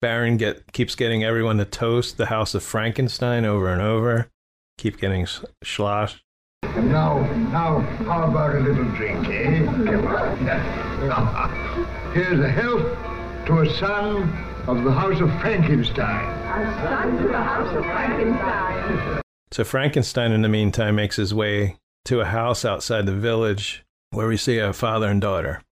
Baron 0.00 0.36
get 0.36 0.72
keeps 0.72 0.94
getting 0.94 1.24
everyone 1.24 1.58
to 1.58 1.64
toast 1.64 2.16
the 2.16 2.26
House 2.26 2.54
of 2.54 2.62
Frankenstein 2.62 3.44
over 3.44 3.68
and 3.68 3.82
over. 3.82 4.30
Keep 4.76 5.00
getting 5.00 5.26
sh- 5.26 5.40
sloshed. 5.64 6.22
Now, 6.62 7.18
now, 7.50 7.80
how 8.04 8.28
about 8.28 8.54
a 8.54 8.60
little 8.60 8.84
drink, 8.96 9.28
eh? 9.28 9.64
Come 9.64 10.06
on. 10.06 11.86
Here's 12.14 12.38
a 12.38 12.48
health 12.48 13.46
to 13.46 13.60
a 13.60 13.74
son 13.74 14.22
of 14.68 14.84
the 14.84 14.92
House 14.92 15.20
of 15.20 15.30
Frankenstein. 15.40 16.24
A 16.48 16.82
son 16.82 17.16
to 17.22 17.28
the 17.28 17.42
House 17.42 17.74
of 17.74 17.84
Frankenstein. 17.84 19.22
So 19.50 19.64
Frankenstein, 19.64 20.30
in 20.30 20.42
the 20.42 20.48
meantime, 20.48 20.94
makes 20.94 21.16
his 21.16 21.34
way 21.34 21.76
to 22.04 22.20
a 22.20 22.24
house 22.26 22.64
outside 22.64 23.06
the 23.06 23.14
village 23.14 23.84
where 24.10 24.28
we 24.28 24.36
see 24.36 24.58
a 24.58 24.72
father 24.72 25.08
and 25.08 25.20
daughter. 25.20 25.62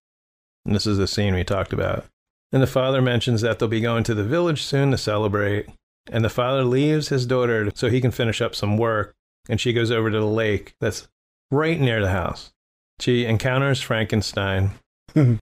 And 0.65 0.75
this 0.75 0.85
is 0.85 0.97
the 0.97 1.07
scene 1.07 1.33
we 1.33 1.43
talked 1.43 1.71
about. 1.71 2.05
And 2.51 2.61
the 2.61 2.67
father 2.67 3.01
mentions 3.01 3.41
that 3.41 3.59
they'll 3.59 3.67
be 3.67 3.81
going 3.81 4.03
to 4.05 4.15
the 4.15 4.23
village 4.23 4.63
soon 4.63 4.91
to 4.91 4.97
celebrate. 4.97 5.67
And 6.09 6.23
the 6.23 6.29
father 6.29 6.63
leaves 6.63 7.09
his 7.09 7.25
daughter 7.25 7.69
so 7.75 7.89
he 7.89 7.99
can 7.99 8.11
finish 8.11 8.41
up 8.41 8.55
some 8.55 8.77
work. 8.77 9.13
And 9.49 9.59
she 9.59 9.73
goes 9.73 9.91
over 9.91 10.09
to 10.09 10.19
the 10.19 10.25
lake 10.25 10.73
that's 10.79 11.07
right 11.51 11.79
near 11.79 12.01
the 12.01 12.11
house. 12.11 12.51
She 12.99 13.25
encounters 13.25 13.81
Frankenstein 13.81 14.71
hmm. 15.13 15.35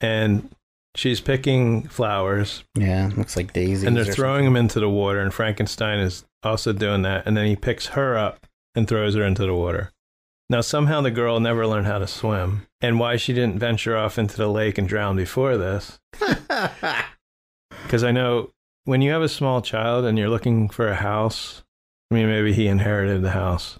and 0.00 0.48
she's 0.94 1.20
picking 1.20 1.82
flowers 1.88 2.64
Yeah, 2.74 3.10
looks 3.16 3.36
like 3.36 3.52
daisies. 3.52 3.84
and 3.84 3.96
they're 3.96 4.04
throwing 4.04 4.44
them 4.44 4.56
into 4.56 4.80
the 4.80 4.88
water 4.88 5.20
and 5.20 5.32
frankenstein 5.32 5.98
is 5.98 6.24
also 6.42 6.72
doing 6.72 7.02
that 7.02 7.26
and 7.26 7.36
then 7.36 7.46
he 7.46 7.56
picks 7.56 7.88
her 7.88 8.16
up 8.16 8.46
and 8.74 8.86
throws 8.86 9.14
her 9.14 9.24
into 9.24 9.44
the 9.44 9.54
water 9.54 9.90
now 10.50 10.60
somehow 10.60 11.00
the 11.00 11.10
girl 11.10 11.40
never 11.40 11.66
learned 11.66 11.86
how 11.86 11.98
to 11.98 12.06
swim 12.06 12.66
and 12.80 12.98
why 12.98 13.16
she 13.16 13.32
didn't 13.32 13.58
venture 13.58 13.96
off 13.96 14.18
into 14.18 14.36
the 14.36 14.48
lake 14.48 14.78
and 14.78 14.88
drown 14.88 15.16
before 15.16 15.56
this 15.56 15.98
because 17.82 18.04
i 18.04 18.10
know 18.10 18.50
when 18.84 19.00
you 19.02 19.10
have 19.10 19.22
a 19.22 19.28
small 19.28 19.62
child 19.62 20.04
and 20.04 20.18
you're 20.18 20.28
looking 20.28 20.68
for 20.68 20.88
a 20.88 20.96
house 20.96 21.62
i 22.10 22.14
mean 22.14 22.26
maybe 22.26 22.52
he 22.52 22.66
inherited 22.66 23.22
the 23.22 23.30
house 23.30 23.78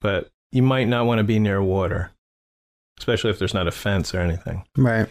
but 0.00 0.30
you 0.52 0.62
might 0.62 0.88
not 0.88 1.06
want 1.06 1.18
to 1.18 1.24
be 1.24 1.38
near 1.38 1.62
water 1.62 2.10
especially 2.98 3.30
if 3.30 3.38
there's 3.38 3.54
not 3.54 3.66
a 3.66 3.72
fence 3.72 4.14
or 4.14 4.20
anything. 4.20 4.64
Right. 4.76 5.08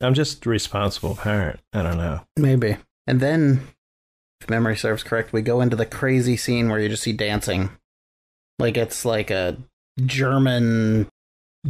i'm 0.00 0.14
just 0.14 0.44
a 0.46 0.48
responsible 0.48 1.14
parent 1.16 1.60
i 1.72 1.82
don't 1.82 1.98
know 1.98 2.20
Maybe. 2.36 2.76
And 3.06 3.20
then, 3.20 3.68
if 4.40 4.48
memory 4.48 4.76
serves 4.76 5.02
correct, 5.02 5.32
we 5.34 5.42
go 5.42 5.60
into 5.60 5.76
the 5.76 5.84
crazy 5.84 6.38
scene 6.38 6.70
where 6.70 6.80
you 6.80 6.88
just 6.88 7.02
see 7.02 7.12
dancing. 7.12 7.68
Like 8.58 8.76
it's 8.76 9.04
like 9.04 9.30
a 9.30 9.56
German 10.04 11.08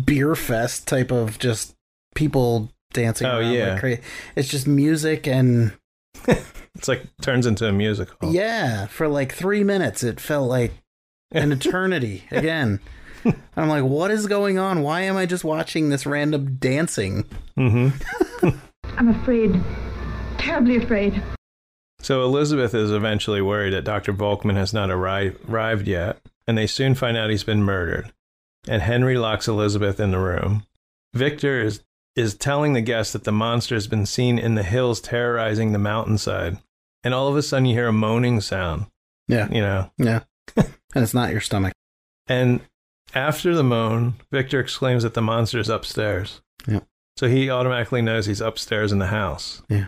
beer 0.04 0.34
fest 0.34 0.86
type 0.88 1.10
of 1.10 1.38
just 1.38 1.74
people 2.14 2.70
dancing. 2.92 3.26
Oh, 3.26 3.38
around 3.38 3.52
yeah. 3.52 3.70
like 3.72 3.80
cra- 3.80 3.98
It's 4.36 4.48
just 4.48 4.66
music 4.66 5.26
and 5.26 5.72
it's 6.74 6.88
like 6.88 7.04
turns 7.20 7.46
into 7.46 7.66
a 7.68 7.72
musical 7.72 8.32
yeah, 8.32 8.86
for 8.86 9.08
like 9.08 9.32
three 9.32 9.64
minutes 9.64 10.02
it 10.02 10.20
felt 10.20 10.48
like 10.48 10.72
an 11.32 11.52
eternity 11.52 12.24
again. 12.30 12.80
I'm 13.56 13.68
like, 13.68 13.84
what 13.84 14.10
is 14.10 14.26
going 14.26 14.58
on? 14.58 14.82
Why 14.82 15.02
am 15.02 15.16
I 15.16 15.24
just 15.24 15.44
watching 15.44 15.88
this 15.88 16.04
random 16.04 16.56
dancing? 16.56 17.24
mm-hmm 17.58 17.88
I'm 18.96 19.08
afraid. 19.08 19.60
Terribly 20.38 20.76
afraid. 20.76 21.20
So 22.00 22.22
Elizabeth 22.22 22.74
is 22.74 22.90
eventually 22.92 23.40
worried 23.40 23.72
that 23.72 23.84
Dr. 23.84 24.12
Volkman 24.12 24.54
has 24.56 24.74
not 24.74 24.90
arri- 24.90 25.36
arrived 25.48 25.88
yet, 25.88 26.18
and 26.46 26.56
they 26.58 26.66
soon 26.66 26.94
find 26.94 27.16
out 27.16 27.30
he's 27.30 27.44
been 27.44 27.62
murdered. 27.62 28.12
And 28.66 28.82
Henry 28.82 29.16
locks 29.18 29.46
Elizabeth 29.48 30.00
in 30.00 30.10
the 30.10 30.18
room. 30.18 30.66
Victor 31.12 31.60
is, 31.60 31.82
is 32.16 32.34
telling 32.34 32.72
the 32.72 32.80
guests 32.80 33.12
that 33.12 33.24
the 33.24 33.32
monster 33.32 33.74
has 33.74 33.86
been 33.86 34.06
seen 34.06 34.38
in 34.38 34.54
the 34.54 34.62
hills 34.62 35.00
terrorizing 35.00 35.72
the 35.72 35.78
mountainside. 35.78 36.58
And 37.02 37.12
all 37.12 37.28
of 37.28 37.36
a 37.36 37.42
sudden 37.42 37.66
you 37.66 37.74
hear 37.74 37.88
a 37.88 37.92
moaning 37.92 38.40
sound, 38.40 38.86
Yeah, 39.28 39.48
you 39.50 39.60
know. 39.60 39.90
yeah. 39.98 40.20
and 40.56 40.66
it's 40.94 41.12
not 41.14 41.30
your 41.30 41.40
stomach. 41.42 41.72
And 42.26 42.60
after 43.14 43.54
the 43.54 43.62
moan, 43.62 44.14
Victor 44.32 44.58
exclaims 44.60 45.02
that 45.02 45.14
the 45.14 45.20
monster 45.22 45.58
is 45.58 45.68
upstairs. 45.68 46.40
Yeah. 46.66 46.80
So 47.16 47.28
he 47.28 47.50
automatically 47.50 48.00
knows 48.02 48.26
he's 48.26 48.40
upstairs 48.40 48.90
in 48.90 48.98
the 48.98 49.06
house. 49.08 49.62
Yeah. 49.68 49.86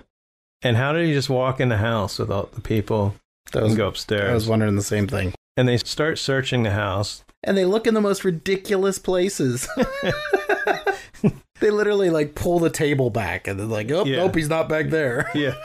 And 0.63 0.77
how 0.77 0.93
did 0.93 1.07
he 1.07 1.13
just 1.15 1.31
walk 1.31 1.61
in 1.61 1.71
the 1.71 1.77
house 1.79 2.19
with 2.19 2.31
all 2.31 2.49
the 2.53 2.61
people 2.61 3.15
That 3.53 3.63
was, 3.63 3.73
and 3.73 3.77
go 3.79 3.89
upstairs? 3.89 4.31
I 4.31 4.35
was 4.35 4.47
wondering 4.49 4.77
the 4.77 4.83
same 4.83 5.07
thing. 5.09 5.33
And 5.57 5.69
they 5.69 5.77
start 5.79 6.19
searching 6.19 6.63
the 6.63 6.71
house. 6.71 7.25
And 7.45 7.57
they 7.57 7.65
look 7.65 7.87
in 7.87 7.95
the 7.95 8.01
most 8.01 8.25
ridiculous 8.25 8.99
places. 8.99 9.69
they 11.61 11.71
literally 11.71 12.11
like 12.11 12.35
pull 12.35 12.59
the 12.59 12.71
table 12.71 13.11
back 13.11 13.47
and 13.47 13.59
they're 13.59 13.67
like, 13.67 13.91
oh, 13.91 14.05
Yeah. 14.05 14.17
nope, 14.19 14.35
he's 14.35 14.49
not 14.49 14.69
back 14.69 14.89
there. 14.91 15.31
Yeah. 15.35 15.55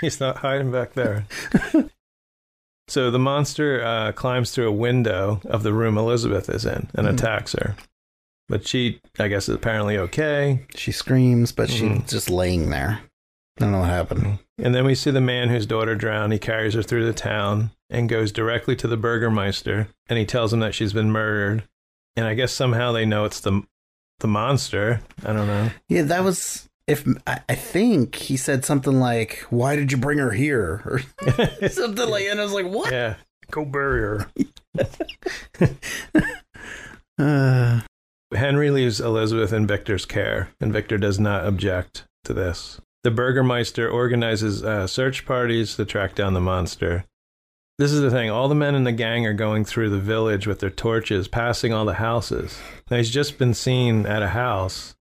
He's 0.00 0.20
not 0.20 0.36
hiding 0.38 0.70
back 0.70 0.92
there. 0.92 1.26
so 2.86 3.10
the 3.10 3.18
monster 3.18 3.82
uh, 3.84 4.12
climbs 4.12 4.52
through 4.52 4.68
a 4.68 4.72
window 4.72 5.40
of 5.46 5.64
the 5.64 5.72
room 5.72 5.98
Elizabeth 5.98 6.48
is 6.48 6.64
in 6.64 6.88
and 6.94 7.08
Mhm. 7.08 7.14
attacks 7.14 7.52
her. 7.54 7.74
But 8.48 8.64
she, 8.66 9.00
I 9.18 9.26
guess, 9.26 9.48
is 9.48 9.56
apparently 9.56 9.98
okay. 9.98 10.64
She 10.76 10.92
screams, 10.92 11.50
but 11.50 11.68
Mhm. 11.68 11.96
she's 12.02 12.10
just 12.10 12.30
laying 12.30 12.70
there. 12.70 13.00
I 13.58 13.64
don't 13.64 13.72
know 13.72 13.80
what 13.80 13.88
happened. 13.88 14.38
And 14.58 14.74
then 14.74 14.84
we 14.84 14.94
see 14.94 15.10
the 15.10 15.20
man 15.20 15.48
whose 15.48 15.66
daughter 15.66 15.96
drowned. 15.96 16.32
He 16.32 16.38
carries 16.38 16.74
her 16.74 16.82
through 16.82 17.06
the 17.06 17.12
town 17.12 17.72
and 17.90 18.08
goes 18.08 18.30
directly 18.30 18.76
to 18.76 18.86
the 18.86 18.96
Burgermeister. 18.96 19.88
And 20.08 20.18
he 20.18 20.24
tells 20.24 20.52
him 20.52 20.60
that 20.60 20.74
she's 20.74 20.92
been 20.92 21.10
murdered. 21.10 21.64
And 22.16 22.26
I 22.26 22.34
guess 22.34 22.52
somehow 22.52 22.92
they 22.92 23.04
know 23.04 23.24
it's 23.24 23.40
the 23.40 23.62
the 24.20 24.28
monster. 24.28 25.00
I 25.24 25.32
don't 25.32 25.46
know. 25.46 25.70
Yeah, 25.88 26.02
that 26.02 26.24
was 26.24 26.68
if 26.86 27.06
I, 27.26 27.40
I 27.48 27.54
think 27.54 28.14
he 28.16 28.36
said 28.36 28.64
something 28.64 28.98
like, 28.98 29.44
"Why 29.50 29.76
did 29.76 29.92
you 29.92 29.98
bring 29.98 30.18
her 30.18 30.32
here?" 30.32 30.82
or 30.84 31.68
something 31.68 32.08
like, 32.08 32.24
and 32.24 32.40
I 32.40 32.44
was 32.44 32.52
like, 32.52 32.66
"What?" 32.66 32.90
Yeah, 32.90 33.14
go 33.50 33.64
bury 33.64 34.00
her. 34.00 34.30
Uh, 37.20 37.80
Henry 38.32 38.70
leaves 38.70 39.00
Elizabeth 39.00 39.52
in 39.52 39.66
Victor's 39.66 40.06
care, 40.06 40.50
and 40.60 40.72
Victor 40.72 40.96
does 40.98 41.18
not 41.18 41.44
object 41.44 42.04
to 42.22 42.32
this. 42.32 42.80
The 43.08 43.14
Burgermeister 43.14 43.88
organizes 43.88 44.62
uh, 44.62 44.86
search 44.86 45.24
parties 45.24 45.76
to 45.76 45.86
track 45.86 46.14
down 46.14 46.34
the 46.34 46.42
monster. 46.42 47.06
This 47.78 47.90
is 47.90 48.02
the 48.02 48.10
thing 48.10 48.28
all 48.28 48.48
the 48.50 48.54
men 48.54 48.74
in 48.74 48.84
the 48.84 48.92
gang 48.92 49.24
are 49.24 49.32
going 49.32 49.64
through 49.64 49.88
the 49.88 49.98
village 49.98 50.46
with 50.46 50.60
their 50.60 50.68
torches, 50.68 51.26
passing 51.26 51.72
all 51.72 51.86
the 51.86 51.94
houses. 51.94 52.60
Now, 52.90 52.98
he's 52.98 53.08
just 53.08 53.38
been 53.38 53.54
seen 53.54 54.04
at 54.04 54.22
a 54.22 54.28
house. 54.28 54.94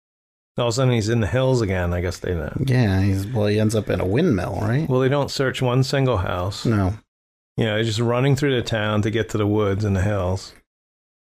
All 0.57 0.67
of 0.67 0.69
a 0.69 0.73
sudden, 0.75 0.95
he's 0.95 1.09
in 1.09 1.19
the 1.19 1.27
hills 1.27 1.61
again. 1.61 1.93
I 1.93 2.01
guess 2.01 2.19
they 2.19 2.33
know. 2.33 2.57
yeah, 2.65 3.01
he's 3.01 3.27
well, 3.27 3.49
he 3.49 3.59
ends 3.59 3.75
up 3.75 3.91
in 3.91 3.99
a 3.99 4.07
windmill, 4.07 4.61
right? 4.63 4.89
Well, 4.89 5.01
they 5.01 5.09
don't 5.09 5.29
search 5.29 5.61
one 5.61 5.83
single 5.83 6.19
house. 6.19 6.65
No. 6.65 6.93
You 7.57 7.65
know, 7.65 7.77
he's 7.77 7.89
just 7.89 7.99
running 7.99 8.37
through 8.37 8.55
the 8.55 8.63
town 8.63 9.03
to 9.03 9.11
get 9.11 9.31
to 9.31 9.37
the 9.37 9.49
woods 9.49 9.83
and 9.85 9.97
the 9.97 10.03
hills. 10.03 10.53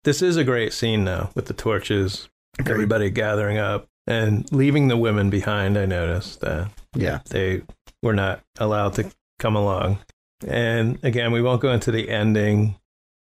This 0.05 0.23
is 0.23 0.37
a 0.37 0.45
great 0.45 0.73
scene, 0.73 1.03
though, 1.05 1.31
with 1.35 1.47
the 1.47 1.53
torches, 1.53 2.29
Agreed. 2.61 2.73
everybody 2.75 3.11
gathering 3.11 3.59
up 3.59 3.89
and 4.07 4.51
leaving 4.53 4.89
the 4.89 4.97
women 4.97 5.31
behind. 5.31 5.77
I 5.79 5.87
noticed 5.87 6.41
that 6.41 6.69
Yeah. 6.95 7.21
they 7.29 7.63
were 8.03 8.15
not 8.15 8.41
allowed 8.59 8.95
to 8.95 9.11
come 9.39 9.57
along. 9.57 9.99
And 10.47 10.99
again, 11.03 11.33
we 11.33 11.43
won't 11.43 11.61
go 11.61 11.73
into 11.73 11.91
the 11.93 12.09
ending, 12.09 12.77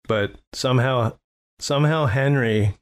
but 0.06 0.32
somehow, 0.52 1.14
somehow 1.58 2.06
Henry, 2.06 2.76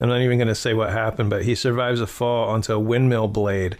I'm 0.00 0.08
not 0.08 0.20
even 0.22 0.38
going 0.38 0.48
to 0.48 0.54
say 0.54 0.74
what 0.74 0.90
happened, 0.90 1.30
but 1.30 1.44
he 1.44 1.54
survives 1.54 2.00
a 2.00 2.06
fall 2.06 2.48
onto 2.48 2.72
a 2.72 2.78
windmill 2.78 3.28
blade. 3.28 3.78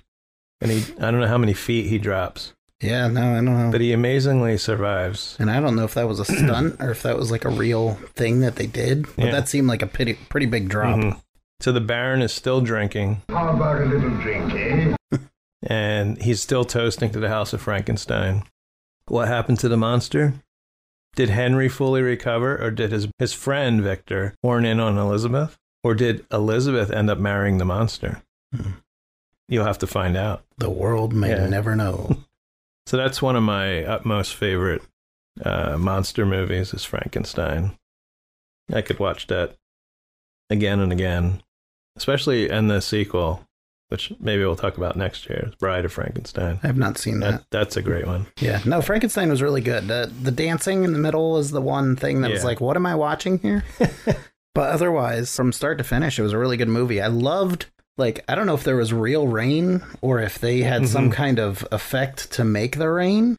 And 0.61 0.71
he, 0.71 0.93
I 0.99 1.11
don't 1.11 1.21
know 1.21 1.27
how 1.27 1.39
many 1.39 1.55
feet 1.55 1.87
he 1.87 1.97
drops, 1.99 2.53
Yeah, 2.83 3.09
no, 3.09 3.31
I 3.33 3.35
don't 3.37 3.47
know. 3.47 3.71
but 3.73 3.81
he 3.81 3.93
amazingly 3.95 4.59
survives. 4.59 5.35
and 5.41 5.51
I 5.51 5.59
don't 5.59 5.75
know 5.75 5.85
if 5.85 5.95
that 5.95 6.07
was 6.07 6.21
a 6.21 6.25
stunt 6.27 6.77
or 6.81 6.91
if 6.91 7.03
that 7.03 7.17
was 7.17 7.31
like 7.31 7.45
a 7.47 7.49
real 7.51 7.95
thing 8.15 8.41
that 8.41 8.57
they 8.57 8.67
did, 8.67 9.07
but 9.17 9.25
Yeah. 9.27 9.31
that 9.33 9.49
seemed 9.49 9.69
like 9.69 9.81
a 9.83 9.87
pretty 9.87 10.15
pretty 10.29 10.45
big 10.47 10.69
drop. 10.69 10.99
Mhm. 10.99 11.21
So 11.61 11.73
the 11.73 11.81
Baron 11.81 12.23
is 12.23 12.33
still 12.33 12.61
drinking, 12.61 13.23
How 13.29 13.51
about 13.51 13.83
a 13.83 13.85
little 13.85 14.11
drink, 14.11 14.53
eh? 14.55 15.19
and 15.63 16.21
he's 16.23 16.41
still 16.41 16.65
toasting 16.65 17.11
to 17.11 17.21
the 17.21 17.29
House 17.29 17.53
of 17.53 17.61
Frankenstein. 17.61 18.45
What 19.09 19.29
happened 19.29 19.59
to 19.61 19.69
the 19.69 19.77
monster? 19.77 20.35
Did 21.17 21.29
Henry 21.31 21.69
fully 21.69 22.01
recover, 22.03 22.57
or 22.63 22.71
did 22.71 22.93
his, 22.93 23.09
his 23.19 23.35
friend 23.35 23.83
Victor 23.83 24.35
horn 24.43 24.65
in 24.65 24.81
on 24.81 24.97
Elizabeth? 24.97 25.59
Or 25.83 25.95
did 25.95 26.25
Elizabeth 26.33 26.91
end 26.91 27.11
up 27.11 27.19
marrying 27.19 27.59
the 27.59 27.65
monster? 27.65 28.23
Hmm. 28.55 28.71
You'll 29.49 29.65
have 29.65 29.79
to 29.79 29.87
find 29.87 30.17
out. 30.17 30.45
The 30.59 30.71
world 30.71 31.13
may 31.13 31.31
Yeah. 31.31 31.47
never 31.49 31.75
know. 31.77 32.19
So 32.87 32.97
that's 32.97 33.23
one 33.23 33.37
of 33.37 33.43
my 33.45 33.85
utmost 33.85 34.35
favorite 34.35 34.83
uh, 35.45 35.77
monster 35.79 36.27
movies 36.27 36.75
is 36.75 36.83
Frankenstein. 36.85 37.77
I 38.73 38.81
could 38.83 38.99
watch 38.99 39.29
that 39.29 39.55
again 40.49 40.81
and 40.81 40.91
again, 40.91 41.41
especially 41.97 42.49
in 42.51 42.69
the 42.69 42.81
sequel, 42.81 43.45
which 43.89 44.13
maybe 44.21 44.43
we'll 44.45 44.57
talk 44.57 44.77
about 44.77 44.97
next 44.97 45.29
year. 45.29 45.53
Bride 45.59 45.85
of 45.85 45.93
Frankenstein. 45.93 46.61
I 46.63 46.67
have 46.69 46.77
not 46.77 46.99
seen 46.99 47.21
that. 47.21 47.31
That, 47.31 47.45
that's 47.51 47.77
a 47.77 47.83
great 47.83 48.07
one. 48.07 48.27
Yeah, 48.39 48.61
no, 48.65 48.81
Frankenstein 48.83 49.29
was 49.31 49.43
really 49.43 49.61
good. 49.61 49.89
The 49.89 50.13
the 50.23 50.31
dancing 50.31 50.85
in 50.85 50.93
the 50.93 50.99
middle 50.99 51.39
is 51.39 51.51
the 51.51 51.61
one 51.61 51.97
thing 51.97 52.21
that 52.23 52.31
was 52.31 52.45
like, 52.45 52.61
what 52.61 52.77
am 52.77 52.87
I 52.87 52.95
watching 52.95 53.39
here? 53.39 53.65
but 54.55 54.71
otherwise, 54.71 55.35
from 55.35 55.53
start 55.53 55.79
to 55.79 55.85
finish, 55.85 56.19
it 56.19 56.23
was 56.23 56.33
a 56.33 56.39
really 56.39 56.57
good 56.57 56.69
movie. 56.69 57.01
I 57.01 57.09
loved 57.09 57.67
like 57.99 58.25
I 58.29 58.35
don't 58.35 58.47
know 58.47 58.55
if 58.55 58.65
there 58.65 58.77
was 58.77 58.93
real 58.93 59.27
rain 59.27 59.83
or 60.01 60.21
if 60.21 60.39
they 60.39 60.61
had 60.61 60.89
some 60.89 61.11
Mhm. 61.11 61.15
kind 61.15 61.39
of 61.39 61.67
effect 61.73 62.33
to 62.33 62.45
make 62.45 62.79
the 62.79 62.89
rain, 62.89 63.37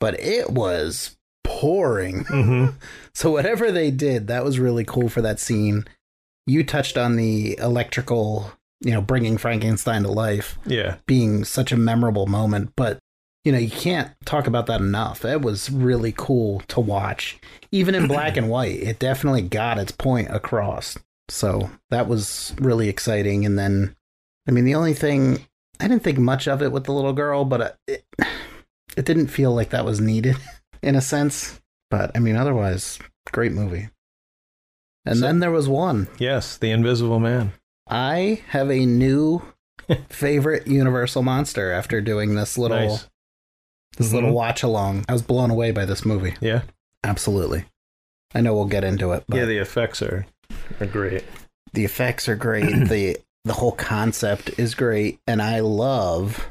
but 0.00 0.18
it 0.20 0.50
was 0.50 1.16
pouring. 1.44 2.24
Mm-hmm. 2.24 2.76
So 3.14 3.32
whatever 3.32 3.72
they 3.72 3.90
did, 3.90 4.28
that 4.28 4.44
was 4.44 4.60
really 4.60 4.84
cool 4.84 5.08
for 5.08 5.20
that 5.22 5.40
scene. 5.40 5.84
You 6.48 6.64
touched 6.64 6.96
on 6.98 7.16
the 7.16 7.56
electrical, 7.58 8.50
you 8.80 8.90
know, 8.92 9.00
bringing 9.00 9.38
Frankenstein 9.38 10.02
to 10.02 10.08
life 10.10 10.58
Yeah. 10.66 10.96
being 11.06 11.44
such 11.44 11.70
a 11.72 11.76
memorable 11.76 12.26
moment, 12.26 12.72
but 12.76 12.98
you 13.44 13.52
know, 13.52 13.58
you 13.58 13.70
can't 13.70 14.10
talk 14.26 14.46
about 14.46 14.66
that 14.66 14.80
enough. 14.80 15.24
It 15.24 15.40
was 15.40 15.70
really 15.70 16.12
cool 16.14 16.60
to 16.68 16.80
watch. 16.80 17.38
Even 17.70 17.94
in 17.94 18.06
black 18.08 18.36
and 18.36 18.50
white, 18.50 18.80
it 18.82 18.98
definitely 18.98 19.42
got 19.42 19.78
its 19.78 19.92
point 19.92 20.28
across. 20.30 20.98
So 21.30 21.70
that 21.90 22.08
was 22.08 22.54
really 22.58 22.88
exciting. 22.88 23.46
And 23.46 23.58
then, 23.58 23.94
I 24.46 24.50
mean, 24.50 24.64
the 24.64 24.74
only 24.74 24.92
thing, 24.92 25.46
I 25.80 25.88
didn't 25.88 26.02
think 26.02 26.18
much 26.18 26.46
of 26.48 26.62
it 26.62 26.72
with 26.72 26.84
the 26.84 26.92
little 26.92 27.12
girl, 27.14 27.44
but 27.44 27.60
uh, 27.60 27.70
it, 27.86 28.04
it 28.96 29.04
didn't 29.06 29.28
feel 29.28 29.54
like 29.54 29.70
that 29.70 29.84
was 29.84 30.00
needed 30.00 30.36
in 30.82 30.94
a 30.94 31.00
sense. 31.00 31.60
But 31.90 32.10
I 32.14 32.18
mean, 32.18 32.36
otherwise, 32.36 32.98
great 33.32 33.52
movie. 33.52 33.88
And 35.08 35.18
So- 35.18 35.26
then 35.26 35.40
there 35.40 35.50
was 35.50 35.68
one. 35.68 36.08
Yes, 36.18 36.56
The 36.56 36.70
Invisible 36.70 37.18
Man. 37.20 37.52
I 37.88 38.42
have 38.48 38.70
a 38.70 38.84
new 38.84 39.42
favorite 40.10 40.66
Universal 40.66 41.22
monster 41.22 41.72
after 41.72 42.00
doing 42.00 42.34
this 42.34 42.58
little 42.58 42.76
Nice. 42.76 43.06
this 43.96 44.10
Mhm. 44.10 44.12
little 44.14 44.32
watch 44.32 44.62
along. 44.62 45.04
I 45.08 45.12
was 45.12 45.22
blown 45.22 45.50
away 45.50 45.70
by 45.72 45.84
this 45.86 46.04
movie. 46.04 46.34
Yeah. 46.40 46.62
Absolutely. 47.02 47.64
I 48.34 48.40
know 48.42 48.54
we'll 48.54 48.66
get 48.66 48.84
into 48.84 49.12
it, 49.12 49.24
but 49.28 49.36
Yeah, 49.38 49.44
the 49.46 49.56
effects 49.58 50.02
are, 50.02 50.26
are 50.80 50.86
great. 50.86 51.24
the 51.72 51.84
effects 51.84 52.28
are 52.28 52.36
great. 52.36 52.64
the 52.88 53.16
the 53.44 53.54
whole 53.54 53.72
concept 53.72 54.50
is 54.58 54.74
great, 54.74 55.18
and 55.26 55.40
I 55.40 55.60
love 55.60 56.48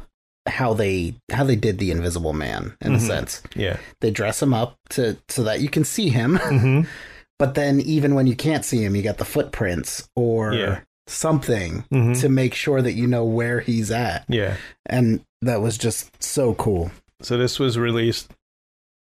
how 0.47 0.73
they 0.73 1.13
how 1.31 1.43
they 1.43 1.55
did 1.57 1.77
the 1.77 1.91
Invisible 1.91 2.33
Man 2.33 2.75
in 2.81 2.95
a 2.95 2.97
Mhm. 2.97 3.01
sense. 3.07 3.43
Yeah. 3.55 3.77
They 4.01 4.09
dress 4.09 4.41
him 4.41 4.53
up 4.53 4.77
to 4.91 5.17
so 5.29 5.43
that 5.43 5.59
you 5.59 5.69
can 5.69 5.83
see 5.83 6.09
him, 6.09 6.37
hmm 6.37 6.81
but 7.39 7.53
then 7.55 7.79
even 7.81 8.15
when 8.15 8.27
you 8.27 8.35
can't 8.35 8.65
see 8.65 8.83
him, 8.83 8.95
you 8.95 9.01
got 9.03 9.17
the 9.17 9.25
footprints 9.25 10.09
or 10.15 10.53
Yeah. 10.53 10.79
something 11.07 11.85
hmm 11.91 12.13
to 12.13 12.27
make 12.29 12.53
sure 12.53 12.81
that 12.81 12.93
you 12.93 13.07
know 13.07 13.23
where 13.25 13.59
he's 13.61 13.91
at. 13.91 14.25
Yeah. 14.27 14.57
And 14.85 15.23
that 15.41 15.61
was 15.61 15.77
just 15.77 16.21
so 16.21 16.53
cool. 16.55 16.91
So 17.21 17.37
this 17.37 17.59
was 17.59 17.77
released 17.77 18.31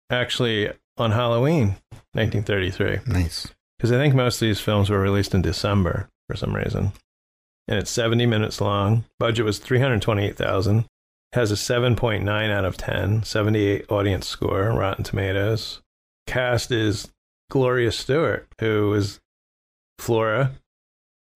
actually 0.09 0.71
on 0.97 1.11
Halloween, 1.11 1.76
1933. 2.13 2.99
Nice. 3.12 3.47
Because 3.78 3.91
I 3.91 3.97
think 3.97 4.16
most 4.16 4.41
of 4.41 4.45
these 4.47 4.62
films 4.62 4.89
were 4.89 4.99
released 4.99 5.33
in 5.33 5.41
December 5.41 6.08
for 6.29 6.36
some 6.36 6.55
reason. 6.55 6.91
And 7.67 7.79
it's 7.79 7.91
70 7.91 8.25
minutes 8.25 8.62
long. 8.62 9.05
Budget 9.20 9.43
was 9.45 9.58
328,000. 9.59 10.86
Has 11.33 11.51
a 11.51 11.55
7.9 11.55 12.51
out 12.51 12.63
of 12.66 12.78
10, 12.78 13.24
78 13.24 13.91
audience 13.91 14.28
score, 14.28 14.70
Rotten 14.70 15.04
Tomatoes. 15.04 15.82
Cast 16.28 16.71
is 16.71 17.09
Gloria 17.50 17.92
Stuart, 17.92 18.47
who 18.59 18.93
is 18.93 19.20
Flora, 20.00 20.54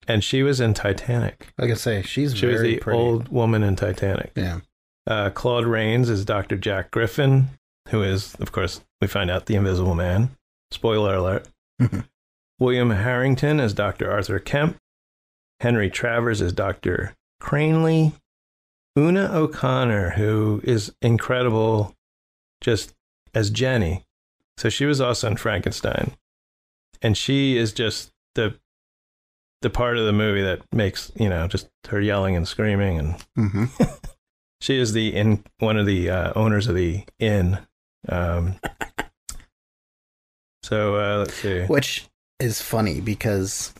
and 0.08 0.22
she 0.24 0.42
was 0.42 0.60
in 0.60 0.74
Titanic. 0.74 1.48
Like 1.58 1.70
I 1.70 1.74
say, 1.74 2.02
she's 2.02 2.36
She 2.36 2.46
was 2.46 2.56
very 2.56 2.74
the 2.74 2.80
pretty. 2.80 2.98
old 2.98 3.28
woman 3.28 3.62
in 3.62 3.76
Titanic. 3.76 4.32
Yeah. 4.34 4.60
Uh, 5.06 5.30
Claude 5.30 5.66
Rains 5.66 6.08
is 6.08 6.24
Dr. 6.24 6.56
Jack 6.56 6.90
Griffin, 6.90 7.48
who 7.88 8.02
is, 8.02 8.34
of 8.36 8.52
course, 8.52 8.80
we 9.00 9.06
find 9.06 9.30
out 9.30 9.46
the 9.46 9.54
Invisible 9.56 9.94
Man. 9.94 10.30
Spoiler 10.70 11.14
alert. 11.14 11.48
William 12.58 12.90
Harrigan 12.90 13.58
as 13.60 13.72
Dr. 13.72 14.10
Arthur 14.10 14.38
Kemp. 14.38 14.76
Henry 15.60 15.90
Travers 15.90 16.40
is 16.40 16.52
Dr. 16.52 17.14
Cranley. 17.40 18.12
Una 18.98 19.30
O'Connor, 19.32 20.10
who 20.10 20.60
is 20.64 20.92
incredible 21.00 21.94
just 22.60 22.92
as 23.34 23.50
Jenny. 23.50 24.04
So 24.60 24.68
she 24.68 24.84
was 24.84 25.00
also 25.00 25.26
in 25.28 25.36
Frankenstein. 25.38 26.12
And 27.00 27.16
she 27.16 27.56
is 27.56 27.72
just 27.72 28.12
the 28.34 28.58
the 29.62 29.70
part 29.70 29.96
of 29.96 30.04
the 30.06 30.12
movie 30.12 30.42
that 30.42 30.60
makes, 30.72 31.10
you 31.16 31.28
know, 31.30 31.46
just 31.46 31.68
her 31.88 32.00
yelling 32.00 32.36
and 32.36 32.46
screaming 32.46 32.98
and 32.98 33.14
hmm 33.36 33.64
she 34.60 34.78
is 34.78 34.92
the 34.92 35.14
in 35.14 35.44
one 35.58 35.78
of 35.78 35.86
the 35.86 36.10
uh, 36.10 36.32
owners 36.36 36.66
of 36.66 36.74
the 36.74 37.04
inn. 37.18 37.58
Um, 38.08 38.56
so 40.62 40.96
uh, 40.96 41.18
let's 41.18 41.34
see. 41.34 41.62
Which 41.64 42.06
is 42.38 42.60
funny 42.60 43.00
because 43.00 43.72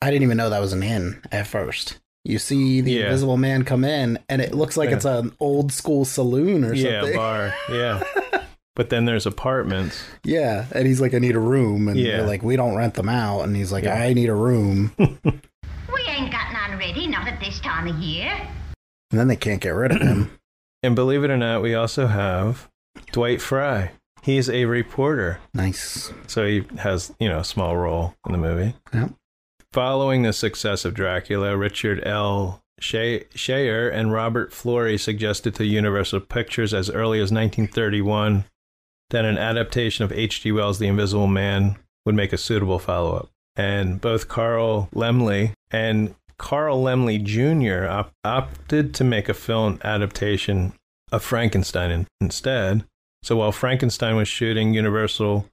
I 0.00 0.10
didn't 0.10 0.22
even 0.24 0.36
know 0.36 0.50
that 0.50 0.60
was 0.60 0.72
an 0.72 0.82
inn 0.82 1.20
at 1.32 1.46
first. 1.46 1.98
You 2.24 2.38
see 2.38 2.80
the 2.80 2.92
Yeah. 2.92 3.04
Invisible 3.06 3.36
Man 3.36 3.64
come 3.64 3.84
in, 3.84 4.18
and 4.28 4.42
it 4.42 4.54
looks 4.54 4.76
like 4.76 4.90
Yeah. 4.90 4.96
it's 4.96 5.04
an 5.04 5.32
old 5.40 5.72
school 5.72 6.04
saloon 6.04 6.64
or 6.64 6.74
Yeah, 6.74 7.00
something. 7.00 7.16
bar. 7.16 7.54
Yeah, 7.70 8.02
but 8.76 8.90
then 8.90 9.04
there's 9.06 9.26
apartments. 9.26 10.00
Yeah, 10.22 10.66
and 10.72 10.86
he's 10.86 11.00
like, 11.00 11.12
"I 11.14 11.18
need 11.18 11.34
a 11.34 11.40
room," 11.40 11.88
and 11.88 11.98
Yeah. 11.98 12.18
they're 12.18 12.26
like, 12.26 12.44
"We 12.44 12.54
don't 12.54 12.76
rent 12.76 12.94
them 12.94 13.08
out," 13.08 13.40
and 13.42 13.56
he's 13.56 13.72
like, 13.72 13.82
Yeah. 13.84 13.94
"I 14.00 14.12
need 14.12 14.28
a 14.28 14.34
room," 14.34 14.92
We 14.98 16.02
ain't 16.08 16.30
got 16.30 16.52
none 16.52 16.78
ready, 16.78 17.06
not 17.08 17.26
at 17.26 17.40
this 17.40 17.58
time 17.60 17.88
of 17.88 17.96
year. 17.96 18.30
And 19.10 19.18
then 19.20 19.28
they 19.28 19.36
can't 19.36 19.60
get 19.60 19.70
rid 19.70 19.90
of 19.92 20.00
him. 20.00 20.30
And 20.82 20.94
believe 20.94 21.24
it 21.24 21.30
or 21.30 21.36
not, 21.36 21.62
we 21.62 21.74
also 21.74 22.06
have 22.06 22.68
Dwight 23.10 23.40
Frye. 23.42 23.90
He's 24.22 24.48
a 24.48 24.66
reporter, 24.66 25.40
nice. 25.54 26.12
so 26.28 26.46
he 26.46 26.64
has 26.78 27.12
you 27.18 27.28
know 27.28 27.38
a 27.40 27.44
small 27.44 27.76
role 27.76 28.14
in 28.26 28.32
the 28.32 28.38
movie. 28.38 28.74
Yep. 28.94 29.10
Following 29.72 30.22
the 30.22 30.32
success 30.32 30.84
of 30.84 30.94
Dracula, 30.94 31.56
Richard 31.56 32.06
L. 32.06 32.62
Schayer 32.80 33.90
and 33.92 34.12
Robert 34.12 34.52
Florey 34.52 35.00
suggested 35.00 35.54
to 35.56 35.64
Universal 35.64 36.20
Pictures 36.20 36.72
as 36.74 36.90
early 36.90 37.18
as 37.20 37.32
1931 37.32 38.44
that 39.10 39.24
an 39.24 39.38
adaptation 39.38 40.04
of 40.04 40.12
H.G. 40.12 40.50
Wells' 40.52 40.78
The 40.78 40.88
Invisible 40.88 41.26
Man 41.26 41.76
would 42.04 42.14
make 42.14 42.32
a 42.32 42.38
suitable 42.38 42.78
follow 42.78 43.16
up. 43.16 43.28
And 43.56 44.00
both 44.00 44.28
Carl 44.28 44.88
Laemmle 44.94 45.52
and 45.70 46.14
Carl 46.38 46.82
Laemmle 46.82 47.22
Jr. 47.22 47.88
Op- 47.88 48.12
opted 48.24 48.94
to 48.94 49.04
make 49.04 49.28
a 49.28 49.34
film 49.34 49.80
adaptation 49.82 50.72
of 51.10 51.22
Frankenstein 51.22 51.90
in- 51.90 52.06
instead. 52.20 52.84
So 53.22 53.36
while 53.36 53.52
Frankenstein 53.52 54.16
was 54.16 54.28
shooting, 54.28 54.74
Universal 54.74 55.48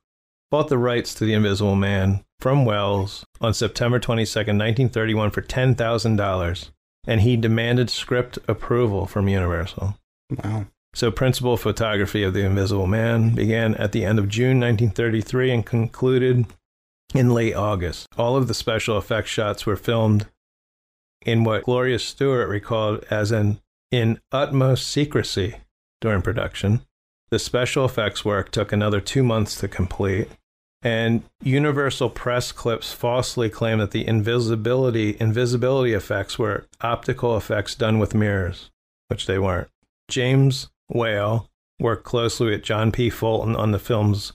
bought 0.51 0.67
the 0.67 0.77
rights 0.77 1.13
to 1.15 1.25
The 1.25 1.33
Invisible 1.33 1.75
Man 1.75 2.23
from 2.39 2.65
Wells 2.65 3.25
on 3.39 3.53
September 3.53 3.99
22, 3.99 4.39
1931, 4.39 5.31
for 5.31 5.41
$10,000, 5.41 6.69
and 7.07 7.21
he 7.21 7.37
demanded 7.37 7.89
script 7.89 8.37
approval 8.47 9.07
from 9.07 9.27
Universal. 9.27 9.97
Wow. 10.43 10.65
So, 10.95 11.09
principal 11.09 11.57
photography 11.57 12.21
of 12.23 12.33
The 12.33 12.45
Invisible 12.45 12.85
Man 12.85 13.33
began 13.33 13.73
at 13.75 13.93
the 13.93 14.05
end 14.05 14.19
of 14.19 14.29
June 14.29 14.59
1933 14.59 15.51
and 15.51 15.65
concluded 15.65 16.45
in 17.15 17.31
late 17.31 17.55
August. 17.55 18.07
All 18.15 18.35
of 18.35 18.47
the 18.47 18.53
special 18.53 18.97
effects 18.97 19.29
shots 19.29 19.65
were 19.65 19.75
filmed 19.75 20.27
in 21.25 21.43
what 21.43 21.63
Gloria 21.63 21.97
Stuart 21.97 22.47
recalled 22.47 23.05
as 23.09 23.31
an 23.31 23.59
in 23.91 24.19
utmost 24.31 24.87
secrecy 24.87 25.55
during 26.01 26.21
production. 26.21 26.81
The 27.29 27.39
special 27.39 27.85
effects 27.85 28.23
work 28.23 28.51
took 28.51 28.71
another 28.71 29.01
two 29.01 29.23
months 29.23 29.55
to 29.57 29.67
complete, 29.67 30.27
and 30.83 31.23
Universal 31.41 32.11
press 32.11 32.51
clips 32.51 32.91
falsely 32.91 33.49
claim 33.49 33.79
that 33.79 33.91
the 33.91 34.05
invisibility 34.05 35.17
invisibility 35.19 35.93
effects 35.93 36.37
were 36.37 36.65
optical 36.81 37.35
effects 37.35 37.73
done 37.73 37.97
with 37.97 38.13
mirrors, 38.13 38.69
which 39.07 39.25
they 39.25 39.39
weren't. 39.39 39.69
James 40.07 40.69
Whale 40.89 41.49
worked 41.79 42.03
closely 42.03 42.51
with 42.51 42.63
John 42.63 42.91
P. 42.91 43.09
Fulton 43.09 43.55
on 43.55 43.71
the 43.71 43.79
film's 43.79 44.33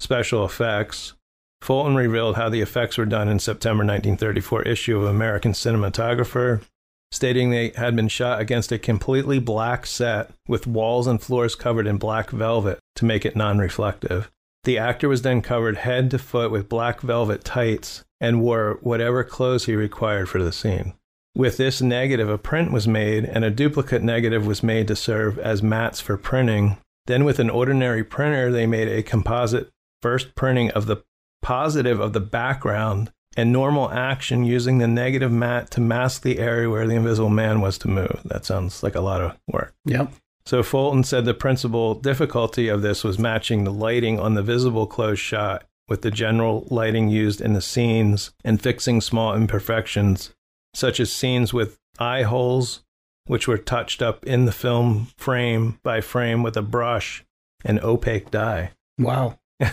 special 0.00 0.44
effects. 0.44 1.14
Fulton 1.62 1.96
revealed 1.96 2.36
how 2.36 2.48
the 2.48 2.60
effects 2.60 2.98
were 2.98 3.06
done 3.06 3.28
in 3.28 3.38
September 3.38 3.84
1934 3.84 4.62
issue 4.62 4.98
of 4.98 5.04
American 5.04 5.52
Cinematographer, 5.52 6.62
stating 7.10 7.50
they 7.50 7.72
had 7.76 7.96
been 7.96 8.08
shot 8.08 8.40
against 8.40 8.72
a 8.72 8.78
completely 8.78 9.38
black 9.38 9.86
set 9.86 10.30
with 10.46 10.66
walls 10.66 11.06
and 11.06 11.22
floors 11.22 11.54
covered 11.54 11.86
in 11.86 11.96
black 11.96 12.30
velvet 12.30 12.78
to 12.94 13.04
make 13.04 13.24
it 13.24 13.36
non-reflective. 13.36 14.30
The 14.64 14.78
actor 14.78 15.08
was 15.08 15.22
then 15.22 15.42
covered 15.42 15.78
head 15.78 16.10
to 16.10 16.18
foot 16.18 16.50
with 16.50 16.68
black 16.68 17.00
velvet 17.00 17.44
tights 17.44 18.04
and 18.20 18.42
wore 18.42 18.78
whatever 18.82 19.22
clothes 19.22 19.66
he 19.66 19.76
required 19.76 20.28
for 20.28 20.42
the 20.42 20.52
scene. 20.52 20.94
With 21.36 21.58
this 21.58 21.82
negative, 21.82 22.30
a 22.30 22.38
print 22.38 22.72
was 22.72 22.88
made, 22.88 23.26
and 23.26 23.44
a 23.44 23.50
duplicate 23.50 24.02
negative 24.02 24.46
was 24.46 24.62
made 24.62 24.88
to 24.88 24.96
serve 24.96 25.38
as 25.38 25.62
mats 25.62 26.00
for 26.00 26.16
printing. 26.16 26.78
Then, 27.04 27.26
with 27.26 27.38
an 27.38 27.50
ordinary 27.50 28.02
printer, 28.02 28.50
they 28.50 28.66
made 28.66 28.88
a 28.88 29.02
composite 29.02 29.68
first 30.00 30.34
printing 30.34 30.70
of 30.70 30.86
the 30.86 31.04
positive 31.42 32.00
of 32.00 32.14
the 32.14 32.20
background 32.20 33.12
and 33.36 33.52
normal 33.52 33.90
action 33.90 34.46
using 34.46 34.78
the 34.78 34.86
negative 34.86 35.30
mat 35.30 35.70
to 35.72 35.80
mask 35.82 36.22
the 36.22 36.38
area 36.38 36.70
where 36.70 36.86
the 36.86 36.94
invisible 36.94 37.28
man 37.28 37.60
was 37.60 37.76
to 37.78 37.88
move. 37.88 38.22
That 38.24 38.46
sounds 38.46 38.82
like 38.82 38.94
a 38.94 39.02
lot 39.02 39.20
of 39.20 39.36
work. 39.46 39.74
Yep. 39.84 40.14
So 40.46 40.62
Fulton 40.62 41.04
said 41.04 41.26
the 41.26 41.34
principal 41.34 41.96
difficulty 41.96 42.68
of 42.68 42.80
this 42.80 43.04
was 43.04 43.18
matching 43.18 43.64
the 43.64 43.72
lighting 43.72 44.18
on 44.18 44.32
the 44.32 44.42
visible 44.42 44.86
close 44.86 45.18
shot 45.18 45.66
with 45.86 46.00
the 46.00 46.10
general 46.10 46.66
lighting 46.70 47.10
used 47.10 47.42
in 47.42 47.52
the 47.52 47.60
scenes 47.60 48.30
and 48.42 48.58
fixing 48.62 49.02
small 49.02 49.34
imperfections, 49.34 50.32
such 50.76 51.00
as 51.00 51.10
scenes 51.10 51.54
with 51.54 51.78
eye 51.98 52.22
holes, 52.22 52.82
which 53.26 53.48
were 53.48 53.56
touched 53.56 54.02
up 54.02 54.24
in 54.26 54.44
the 54.44 54.52
film 54.52 55.08
frame 55.16 55.78
by 55.82 56.02
frame 56.02 56.42
with 56.42 56.54
a 56.54 56.62
brush 56.62 57.24
and 57.64 57.80
opaque 57.80 58.30
dye. 58.30 58.72
Wow. 58.98 59.38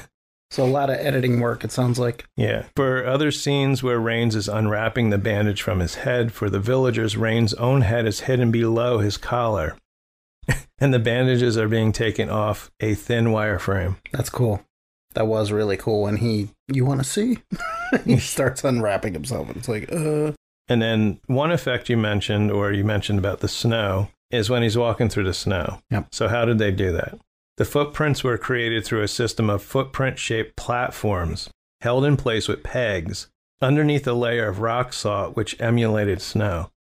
so 0.49 0.63
a 0.63 0.65
lot 0.65 0.89
of 0.89 0.95
editing 0.95 1.41
work, 1.41 1.65
it 1.65 1.73
sounds 1.73 1.99
like. 1.99 2.23
Yeah. 2.37 2.67
For 2.77 3.05
other 3.05 3.31
scenes 3.31 3.83
where 3.83 3.99
Rains 3.99 4.33
is 4.33 4.47
unwrapping 4.47 5.09
the 5.09 5.17
bandage 5.17 5.61
from 5.61 5.81
his 5.81 5.95
head, 5.95 6.31
for 6.31 6.49
the 6.49 6.61
villagers, 6.61 7.17
Rains' 7.17 7.53
own 7.55 7.81
head 7.81 8.07
is 8.07 8.21
hidden 8.21 8.49
below 8.49 8.99
his 8.99 9.17
collar. 9.17 9.77
and 10.79 10.93
the 10.93 10.99
bandages 10.99 11.57
are 11.57 11.67
being 11.67 11.91
taken 11.91 12.29
off 12.29 12.71
a 12.79 12.95
thin 12.95 13.33
wire 13.33 13.59
frame. 13.59 13.97
That's 14.13 14.29
cool. 14.29 14.63
That 15.15 15.27
was 15.27 15.51
really 15.51 15.77
cool 15.77 16.03
when 16.03 16.17
he, 16.17 16.49
you 16.69 16.85
want 16.85 17.01
to 17.01 17.03
see? 17.03 17.39
he 18.05 18.17
starts 18.19 18.63
unwrapping 18.63 19.13
himself. 19.13 19.49
And 19.49 19.57
it's 19.57 19.67
like, 19.67 19.91
uh. 19.91 20.31
And 20.67 20.81
then 20.81 21.19
one 21.27 21.51
effect 21.51 21.89
you 21.89 21.97
mentioned, 21.97 22.51
or 22.51 22.71
you 22.71 22.83
mentioned 22.83 23.19
about 23.19 23.39
the 23.39 23.47
snow, 23.47 24.09
is 24.31 24.49
when 24.49 24.63
he's 24.63 24.77
walking 24.77 25.09
through 25.09 25.25
the 25.25 25.33
snow. 25.33 25.81
Yep. 25.91 26.07
So, 26.11 26.27
how 26.27 26.45
did 26.45 26.57
they 26.57 26.71
do 26.71 26.91
that? 26.93 27.19
The 27.57 27.65
footprints 27.65 28.23
were 28.23 28.37
created 28.37 28.83
through 28.83 29.03
a 29.03 29.07
system 29.07 29.49
of 29.49 29.61
footprint 29.61 30.17
shaped 30.17 30.55
platforms 30.55 31.49
held 31.81 32.05
in 32.05 32.17
place 32.17 32.47
with 32.47 32.63
pegs 32.63 33.27
underneath 33.61 34.07
a 34.07 34.13
layer 34.13 34.47
of 34.47 34.59
rock 34.59 34.93
salt 34.93 35.35
which 35.35 35.59
emulated 35.59 36.21
snow. 36.21 36.71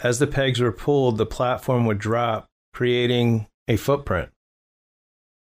As 0.00 0.18
the 0.18 0.26
pegs 0.26 0.60
were 0.60 0.72
pulled, 0.72 1.16
the 1.16 1.26
platform 1.26 1.86
would 1.86 1.98
drop, 1.98 2.46
creating 2.72 3.46
a 3.68 3.76
footprint. 3.76 4.30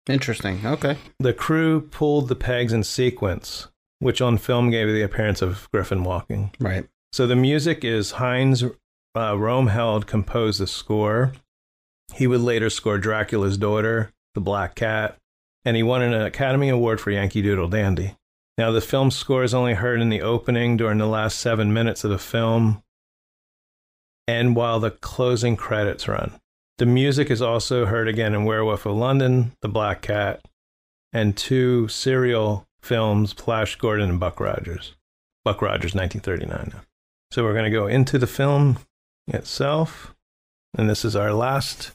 Interesting. 0.08 0.66
Okay. 0.66 0.98
The 1.20 1.34
crew 1.34 1.82
pulled 1.82 2.30
the 2.30 2.36
pegs 2.36 2.74
in 2.74 2.84
sequence, 2.84 3.68
which 4.00 4.22
on 4.22 4.38
film 4.38 4.72
gave 4.72 4.88
the 4.88 5.04
appearance 5.04 5.41
of 5.41 5.70
Griffin 5.72 6.04
walking. 6.04 6.52
Right. 6.60 6.88
So 7.11 7.26
the 7.26 7.36
music 7.36 7.84
is 7.84 8.11
Heinz 8.11 8.64
uh, 8.64 8.69
Roemheld 9.15 10.06
composed 10.06 10.60
the 10.60 10.68
score. 10.68 11.34
He 12.14 12.27
would 12.27 12.41
later 12.41 12.69
score 12.69 12.98
Dracula's 12.98 13.57
Daughter, 13.57 14.11
The 14.36 14.41
Black 14.41 14.76
Cat, 14.76 15.18
and 15.65 15.76
he 15.76 15.84
won 15.84 16.02
an 16.02 16.14
Academy 16.14 16.69
Award 16.69 17.02
for 17.02 17.11
Yankee 17.11 17.41
Doodle 17.41 17.68
Dandy. 17.68 18.15
Now, 18.57 18.72
the 18.72 18.81
film 18.81 19.10
score 19.10 19.44
is 19.44 19.53
only 19.53 19.73
heard 19.73 20.02
in 20.02 20.10
the 20.10 20.22
opening 20.22 20.77
during 20.77 20.98
the 20.98 21.07
last 21.07 21.40
seven 21.40 21.73
minutes 21.73 22.03
of 22.03 22.11
the 22.11 22.18
film 22.18 22.84
and 24.27 24.56
while 24.56 24.80
the 24.80 24.91
closing 24.91 25.56
credits 25.56 26.07
run. 26.07 26.40
The 26.77 26.86
music 26.86 27.31
is 27.31 27.41
also 27.41 27.86
heard 27.86 28.07
again 28.07 28.34
in 28.34 28.45
Werewolf 28.45 28.86
of 28.86 28.95
London, 28.95 29.53
The 29.61 29.68
Black 29.68 30.02
Cat, 30.02 30.41
and 31.11 31.36
two 31.36 31.88
serial 31.88 32.68
films, 32.81 33.34
Flash 33.34 33.76
Gordon 33.77 34.10
and 34.10 34.19
Buck 34.19 34.40
Rogers. 34.40 34.95
Buck 35.44 35.61
Rogers, 35.61 35.95
1939. 35.95 36.81
So 37.32 37.44
we're 37.44 37.54
going 37.54 37.66
to 37.66 37.70
go 37.72 37.88
into 37.88 38.18
the 38.18 38.28
film 38.28 38.80
itself, 39.28 40.16
and 40.78 40.90
this 40.90 41.06
is 41.06 41.16
our 41.16 41.34
last 41.34 41.92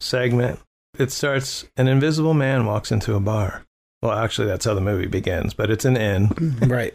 segment. 0.00 0.60
It 0.98 1.10
starts 1.12 1.64
An 1.76 1.88
invisible 1.88 2.34
man 2.34 2.66
walks 2.66 2.92
into 2.92 3.14
a 3.14 3.20
bar. 3.20 3.64
Well, 4.02 4.12
actually, 4.16 4.46
that's 4.46 4.64
how 4.64 4.74
the 4.74 4.80
movie 4.80 5.06
begins, 5.08 5.54
but 5.54 5.70
it's 5.70 5.84
an 5.84 5.96
inn. 5.96 6.56
right. 6.60 6.94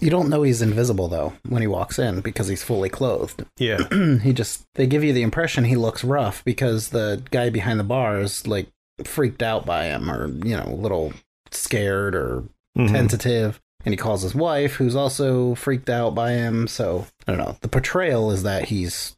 You 0.00 0.10
don't 0.10 0.28
know 0.28 0.42
he's 0.42 0.62
invisible 0.62 1.08
though 1.08 1.32
when 1.48 1.62
he 1.62 1.68
walks 1.68 1.98
in 1.98 2.20
because 2.20 2.48
he's 2.48 2.62
fully 2.62 2.88
clothed. 2.88 3.44
Yeah. 3.58 3.78
he 4.18 4.32
just 4.32 4.64
they 4.74 4.86
give 4.86 5.04
you 5.04 5.12
the 5.12 5.22
impression 5.22 5.64
he 5.64 5.76
looks 5.76 6.04
rough 6.04 6.44
because 6.44 6.88
the 6.90 7.22
guy 7.30 7.50
behind 7.50 7.78
the 7.80 7.84
bar 7.84 8.20
is 8.20 8.46
like 8.46 8.66
freaked 9.04 9.42
out 9.42 9.64
by 9.64 9.84
him 9.86 10.10
or, 10.10 10.26
you 10.26 10.56
know, 10.56 10.64
a 10.66 10.74
little 10.74 11.12
scared 11.50 12.14
or 12.14 12.44
Mhm. 12.76 12.88
tentative. 12.92 13.60
And 13.86 13.92
he 13.92 13.96
calls 13.96 14.20
his 14.22 14.34
wife, 14.34 14.74
who's 14.74 14.96
also 14.96 15.54
freaked 15.54 15.88
out 15.88 16.14
by 16.14 16.32
him. 16.32 16.66
So 16.66 17.06
I 17.26 17.32
don't 17.32 17.38
know. 17.38 17.56
The 17.62 17.68
portrayal 17.68 18.30
is 18.32 18.42
that 18.42 18.64
he's 18.66 19.16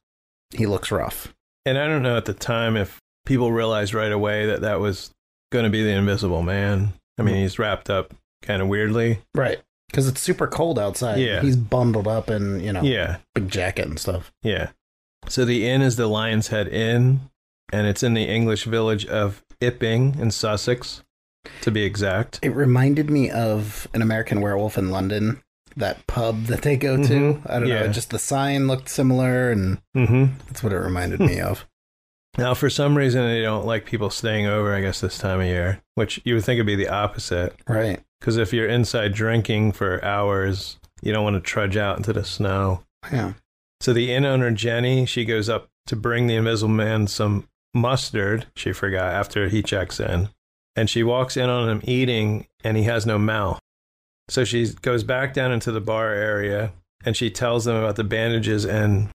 he 0.55 0.66
looks 0.66 0.93
rough. 0.93 1.35
And 1.66 1.77
I 1.78 1.86
don't 1.86 2.03
know 2.03 2.16
at 2.16 2.27
the 2.27 2.35
time 2.35 2.77
if 2.77 3.01
people 3.27 3.51
realized 3.51 3.95
right 3.95 4.12
away 4.12 4.47
that 4.47 4.61
that 4.61 4.78
was 4.78 5.11
going 5.53 5.65
to 5.65 5.70
be 5.70 5.82
the 5.82 5.90
invisible 5.90 6.43
man. 6.43 6.93
I 7.19 7.23
mean, 7.23 7.36
he's 7.36 7.59
wrapped 7.59 7.90
up 7.90 8.15
kind 8.43 8.62
of 8.62 8.69
weirdly. 8.69 9.20
Right. 9.35 9.59
Because 9.90 10.07
it's 10.07 10.20
super 10.20 10.47
cold 10.47 10.78
outside. 10.78 11.19
Yeah. 11.19 11.40
He's 11.40 11.57
bundled 11.57 12.07
up 12.07 12.28
in, 12.31 12.61
you 12.61 12.73
know, 12.73 12.82
Yeah. 12.82 13.16
big 13.35 13.51
jacket 13.51 13.86
and 13.86 13.99
stuff. 13.99 14.31
Yeah. 14.43 14.70
So 15.28 15.45
the 15.45 15.66
inn 15.69 15.82
is 15.82 15.97
the 15.97 16.07
Lion's 16.07 16.49
Head 16.49 16.69
Inn, 16.69 17.20
and 17.73 17.86
it's 17.86 18.03
in 18.03 18.15
the 18.15 18.24
English 18.24 18.65
village 18.65 19.05
of 19.07 19.43
Ipping 19.61 20.19
in 20.20 20.31
Sussex, 20.31 21.03
to 21.62 21.70
be 21.70 21.82
exact. 21.84 22.38
It 22.42 22.50
reminded 22.54 23.10
me 23.10 23.30
of 23.30 23.86
an 23.94 24.02
American 24.02 24.40
werewolf 24.40 24.76
in 24.78 24.90
London, 24.90 25.40
that 25.76 26.06
pub 26.06 26.44
that 26.46 26.62
they 26.62 26.76
go 26.76 26.96
to. 26.96 27.02
Mhm. 27.34 27.50
I 27.50 27.58
don't 27.60 27.68
Yeah. 27.68 27.86
know, 27.86 27.92
just 27.92 28.10
the 28.10 28.18
sign 28.18 28.66
looked 28.66 28.88
similar 28.88 29.50
and 29.50 29.78
Mm-hmm. 29.96 30.24
that's 30.48 30.62
what 30.62 30.72
it 30.72 30.78
reminded 30.78 31.20
me 31.20 31.40
of. 31.40 31.66
Now, 32.36 32.54
for 32.54 32.70
some 32.70 32.96
reason, 32.96 33.26
they 33.26 33.42
don't 33.42 33.66
like 33.66 33.84
people 33.84 34.10
staying 34.10 34.46
over, 34.46 34.72
I 34.72 34.80
guess, 34.80 35.00
this 35.00 35.18
time 35.18 35.40
of 35.40 35.46
year, 35.46 35.80
which 35.96 36.20
you 36.24 36.34
would 36.34 36.44
think 36.44 36.58
would 36.58 36.66
be 36.66 36.76
the 36.76 36.86
opposite. 36.88 37.52
Right. 37.66 38.00
Because 38.20 38.36
if 38.36 38.52
you're 38.52 38.68
inside 38.68 39.12
drinking 39.12 39.72
for 39.72 40.04
hours, 40.04 40.78
you 41.02 41.12
don't 41.12 41.24
want 41.24 41.34
to 41.34 41.40
trudge 41.40 41.76
out 41.76 41.96
into 41.96 42.12
the 42.12 42.22
snow. 42.22 42.84
Yeah. 43.10 43.32
So 43.80 43.92
the 43.92 44.12
inn 44.12 44.24
owner, 44.24 44.52
Jenny, 44.52 45.04
she 45.04 45.24
goes 45.24 45.48
up 45.48 45.68
to 45.86 45.96
bring 45.96 46.28
the 46.28 46.36
invisible 46.36 46.68
man 46.72 47.08
some 47.08 47.48
mustard. 47.74 48.46
She 48.54 48.72
forgot 48.72 49.12
after 49.14 49.48
he 49.48 49.60
checks 49.62 49.98
in. 49.98 50.28
And 50.78 50.88
she 50.88 51.02
walks 51.02 51.36
in 51.36 51.50
on 51.50 51.68
him 51.68 51.80
eating, 51.84 52.46
and 52.62 52.76
he 52.76 52.84
has 52.84 53.05
no 53.05 53.18
mouth. 53.18 53.59
So 54.28 54.44
she 54.44 54.68
goes 54.82 55.02
back 55.02 55.34
down 55.34 55.50
into 55.52 55.72
the 55.72 55.80
bar 55.80 56.12
area 56.12 56.72
and 57.05 57.16
she 57.16 57.30
tells 57.30 57.64
them 57.64 57.76
about 57.76 57.96
the 57.96 58.05
bandages 58.05 58.64
and 58.66 59.09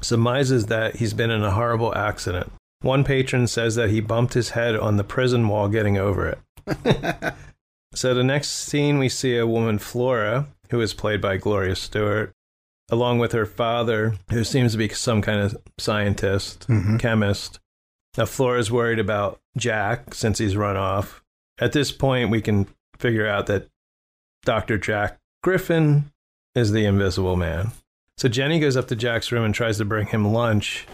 surmises 0.00 0.66
that 0.66 0.96
he's 0.96 1.12
been 1.14 1.30
in 1.30 1.42
a 1.42 1.50
horrible 1.50 1.94
accident. 1.94 2.50
One 2.80 3.04
patron 3.04 3.46
says 3.48 3.74
that 3.74 3.90
he 3.90 4.00
bumped 4.00 4.34
his 4.34 4.50
head 4.50 4.74
on 4.74 4.96
the 4.96 5.04
prison 5.04 5.46
wall 5.48 5.68
getting 5.68 5.98
over 5.98 6.26
it. 6.28 6.38
so 7.94 8.14
the 8.14 8.24
next 8.24 8.48
scene, 8.50 8.98
we 8.98 9.08
see 9.08 9.36
a 9.36 9.46
woman, 9.46 9.78
Flora, 9.78 10.46
who 10.70 10.80
is 10.80 10.94
played 10.94 11.20
by 11.20 11.36
Gloria 11.36 11.76
Stuart, 11.76 12.32
along 12.90 13.18
with 13.18 13.32
her 13.32 13.46
father, 13.46 14.14
who 14.30 14.42
seems 14.44 14.72
to 14.72 14.78
be 14.78 14.88
some 14.88 15.20
kind 15.22 15.40
of 15.40 15.56
scientist, 15.78 16.66
Mhm. 16.68 16.98
chemist. 16.98 17.58
Now, 18.16 18.24
Flora's 18.24 18.70
worried 18.70 18.98
about 18.98 19.40
Jack 19.56 20.14
since 20.14 20.38
he's 20.38 20.56
run 20.56 20.76
off. 20.76 21.22
At 21.58 21.72
this 21.72 21.92
point, 21.92 22.30
we 22.30 22.40
can 22.40 22.66
figure 22.98 23.26
out 23.26 23.46
that 23.46 23.68
Dr. 24.44 24.78
Jack 24.78 25.18
Griffin 25.42 26.12
is 26.54 26.72
the 26.72 26.86
invisible 26.86 27.36
man. 27.36 27.72
So 28.16 28.28
Jenny 28.28 28.58
goes 28.58 28.76
up 28.76 28.88
to 28.88 28.96
Jack's 28.96 29.30
room 29.30 29.44
and 29.44 29.54
tries 29.54 29.76
to 29.78 29.84
bring 29.84 30.06
him 30.06 30.32
lunch, 30.32 30.86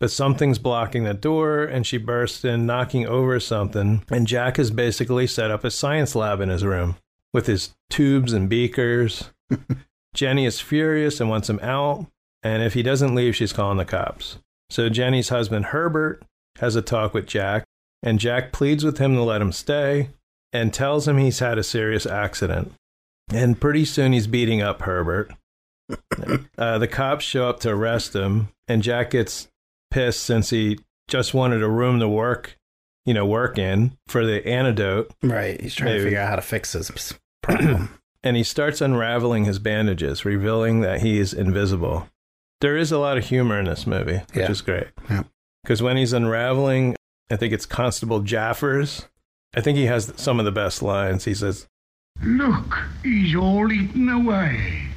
but 0.00 0.10
something's 0.10 0.58
blocking 0.58 1.04
the 1.04 1.14
door 1.14 1.62
and 1.62 1.86
she 1.86 1.96
bursts 1.98 2.44
in, 2.44 2.66
knocking 2.66 3.06
over 3.06 3.38
something. 3.38 4.02
And 4.10 4.26
Jack 4.26 4.56
has 4.56 4.72
basically 4.72 5.28
set 5.28 5.50
up 5.50 5.62
a 5.62 5.70
science 5.70 6.16
lab 6.16 6.40
in 6.40 6.48
his 6.48 6.64
room 6.64 6.96
with 7.32 7.46
his 7.46 7.76
tubes 7.88 8.32
and 8.32 8.48
beakers. 8.48 9.30
Jenny 10.14 10.44
is 10.44 10.60
furious 10.60 11.20
and 11.20 11.30
wants 11.30 11.48
him 11.48 11.60
out. 11.60 12.06
And 12.42 12.62
if 12.62 12.74
he 12.74 12.82
doesn't 12.82 13.14
leave, 13.14 13.36
she's 13.36 13.52
calling 13.52 13.78
the 13.78 13.84
cops. 13.84 14.38
So 14.68 14.88
Jenny's 14.88 15.28
husband, 15.28 15.66
Herbert, 15.66 16.22
has 16.60 16.76
a 16.76 16.82
talk 16.82 17.14
with 17.14 17.26
Jack, 17.26 17.64
and 18.02 18.18
Jack 18.18 18.52
pleads 18.52 18.84
with 18.84 18.98
him 18.98 19.14
to 19.14 19.22
let 19.22 19.40
him 19.42 19.52
stay 19.52 20.10
and 20.52 20.72
tells 20.72 21.06
him 21.08 21.18
he's 21.18 21.38
had 21.40 21.58
a 21.58 21.62
serious 21.62 22.06
accident. 22.06 22.72
And 23.30 23.60
pretty 23.60 23.84
soon 23.84 24.12
he's 24.12 24.26
beating 24.26 24.62
up 24.62 24.82
Herbert. 24.82 25.32
uh, 26.58 26.78
the 26.78 26.88
cops 26.88 27.24
show 27.24 27.48
up 27.48 27.60
to 27.60 27.70
arrest 27.70 28.14
him, 28.14 28.48
and 28.68 28.82
Jack 28.82 29.10
gets 29.10 29.48
pissed 29.90 30.22
since 30.24 30.50
he 30.50 30.78
just 31.08 31.34
wanted 31.34 31.62
a 31.62 31.68
room 31.68 32.00
to 32.00 32.08
work, 32.08 32.56
you 33.04 33.14
know, 33.14 33.26
work 33.26 33.58
in 33.58 33.96
for 34.08 34.24
the 34.26 34.46
antidote. 34.46 35.10
Right. 35.22 35.60
He's 35.60 35.74
trying 35.74 35.90
Maybe. 35.90 35.98
to 36.00 36.04
figure 36.04 36.20
out 36.20 36.28
how 36.30 36.36
to 36.36 36.42
fix 36.42 36.72
this 36.72 37.14
problem. 37.42 37.98
and 38.24 38.36
he 38.36 38.42
starts 38.42 38.80
unraveling 38.80 39.44
his 39.44 39.58
bandages, 39.58 40.24
revealing 40.24 40.80
that 40.80 41.02
he 41.02 41.18
is 41.18 41.32
invisible. 41.32 42.08
There 42.60 42.76
is 42.76 42.90
a 42.90 42.98
lot 42.98 43.18
of 43.18 43.26
humor 43.26 43.58
in 43.58 43.66
this 43.66 43.86
movie, 43.86 44.18
which 44.32 44.36
Yeah. 44.36 44.50
is 44.50 44.62
great. 44.62 44.88
Yeah. 45.10 45.24
Because 45.66 45.82
when 45.82 45.96
he's 45.96 46.12
unraveling, 46.12 46.94
I 47.28 47.34
think 47.34 47.52
it's 47.52 47.66
Constable 47.66 48.20
Jaffers. 48.20 49.08
I 49.52 49.60
think 49.60 49.76
he 49.76 49.86
has 49.86 50.12
some 50.14 50.38
of 50.38 50.44
the 50.44 50.52
best 50.52 50.80
lines. 50.80 51.24
He 51.24 51.34
says, 51.34 51.66
Look, 52.22 52.78
he's 53.02 53.34
all 53.34 53.72
eaten 53.72 54.08
away. 54.08 54.90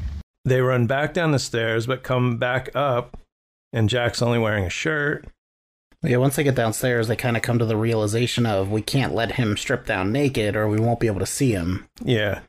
They 0.45 0.61
run 0.61 0.85
back 0.85 1.15
down 1.15 1.31
the 1.31 1.39
stairs, 1.39 1.87
but 1.87 2.03
come 2.03 2.37
back 2.37 2.69
up, 2.75 3.17
and 3.73 3.89
Jack's 3.89 4.21
only 4.21 4.37
wearing 4.37 4.63
a 4.63 4.69
shirt. 4.69 5.25
Yeah, 6.03 6.17
once 6.17 6.35
they 6.35 6.43
get 6.43 6.53
downstairs, 6.53 7.07
they 7.07 7.15
kind 7.15 7.35
of 7.35 7.41
come 7.41 7.57
to 7.57 7.65
the 7.65 7.75
realization 7.75 8.45
of 8.45 8.69
we 8.69 8.83
can't 8.83 9.15
let 9.15 9.31
him 9.31 9.57
strip 9.57 9.87
down 9.87 10.11
naked 10.11 10.55
or 10.55 10.67
we 10.67 10.79
won't 10.79 10.99
be 10.99 11.07
able 11.07 11.19
to 11.19 11.25
see 11.25 11.51
him. 11.51 11.87
Yeah. 12.03 12.41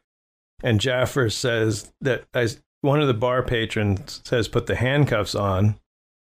And 0.63 0.79
Jaffers 0.79 1.35
says 1.35 1.91
that 2.03 2.25
as 2.35 2.61
one 2.83 3.01
of 3.01 3.09
the 3.09 3.15
bar 3.15 3.43
patrons 3.43 4.21
says, 4.25 4.47
put 4.47 4.67
the 4.67 4.77
handcuffs 4.77 5.35
on. 5.35 5.80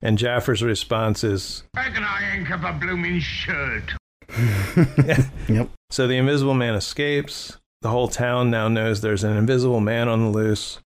And 0.03 0.19
Jaffers' 0.19 0.63
response 0.63 1.23
is, 1.23 1.63
Reckon 1.77 2.03
I 2.05 2.35
ain't 2.37 2.49
got 2.49 2.65
a 2.69 2.79
blooming 2.79 3.21
shirt. 3.21 3.93
Yep. 5.49 5.69
So 5.91 6.07
the 6.07 6.17
invisible 6.17 6.55
man 6.55 6.75
escapes. 6.75 7.59
The 7.83 7.91
whole 7.91 8.09
town 8.09 8.51
now 8.51 8.69
knows 8.69 9.01
there's 9.01 9.25
an 9.25 9.37
invisible 9.37 9.81
man 9.81 10.09
on 10.09 10.23
the 10.25 10.31
loose. 10.31 10.79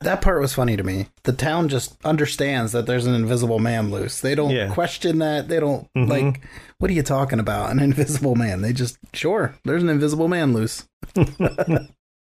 That 0.00 0.22
part 0.22 0.40
was 0.40 0.54
funny 0.54 0.76
to 0.76 0.82
me. 0.82 1.08
The 1.24 1.32
town 1.32 1.68
just 1.68 1.96
understands 2.04 2.72
that 2.72 2.86
there's 2.86 3.06
an 3.06 3.14
invisible 3.14 3.58
man 3.58 3.90
loose. 3.90 4.20
They 4.20 4.34
don't 4.34 4.50
Yeah. 4.50 4.72
question 4.72 5.18
that. 5.18 5.48
They 5.48 5.60
don't 5.60 5.88
Mhm. 5.96 6.08
like, 6.08 6.40
what 6.78 6.90
are 6.90 6.94
you 6.94 7.02
talking 7.02 7.38
about? 7.40 7.70
An 7.70 7.78
invisible 7.80 8.34
man. 8.36 8.60
They 8.62 8.72
just, 8.72 8.98
sure, 9.12 9.54
there's 9.64 9.82
an 9.82 9.88
invisible 9.90 10.28
man 10.28 10.52
loose. 10.52 10.86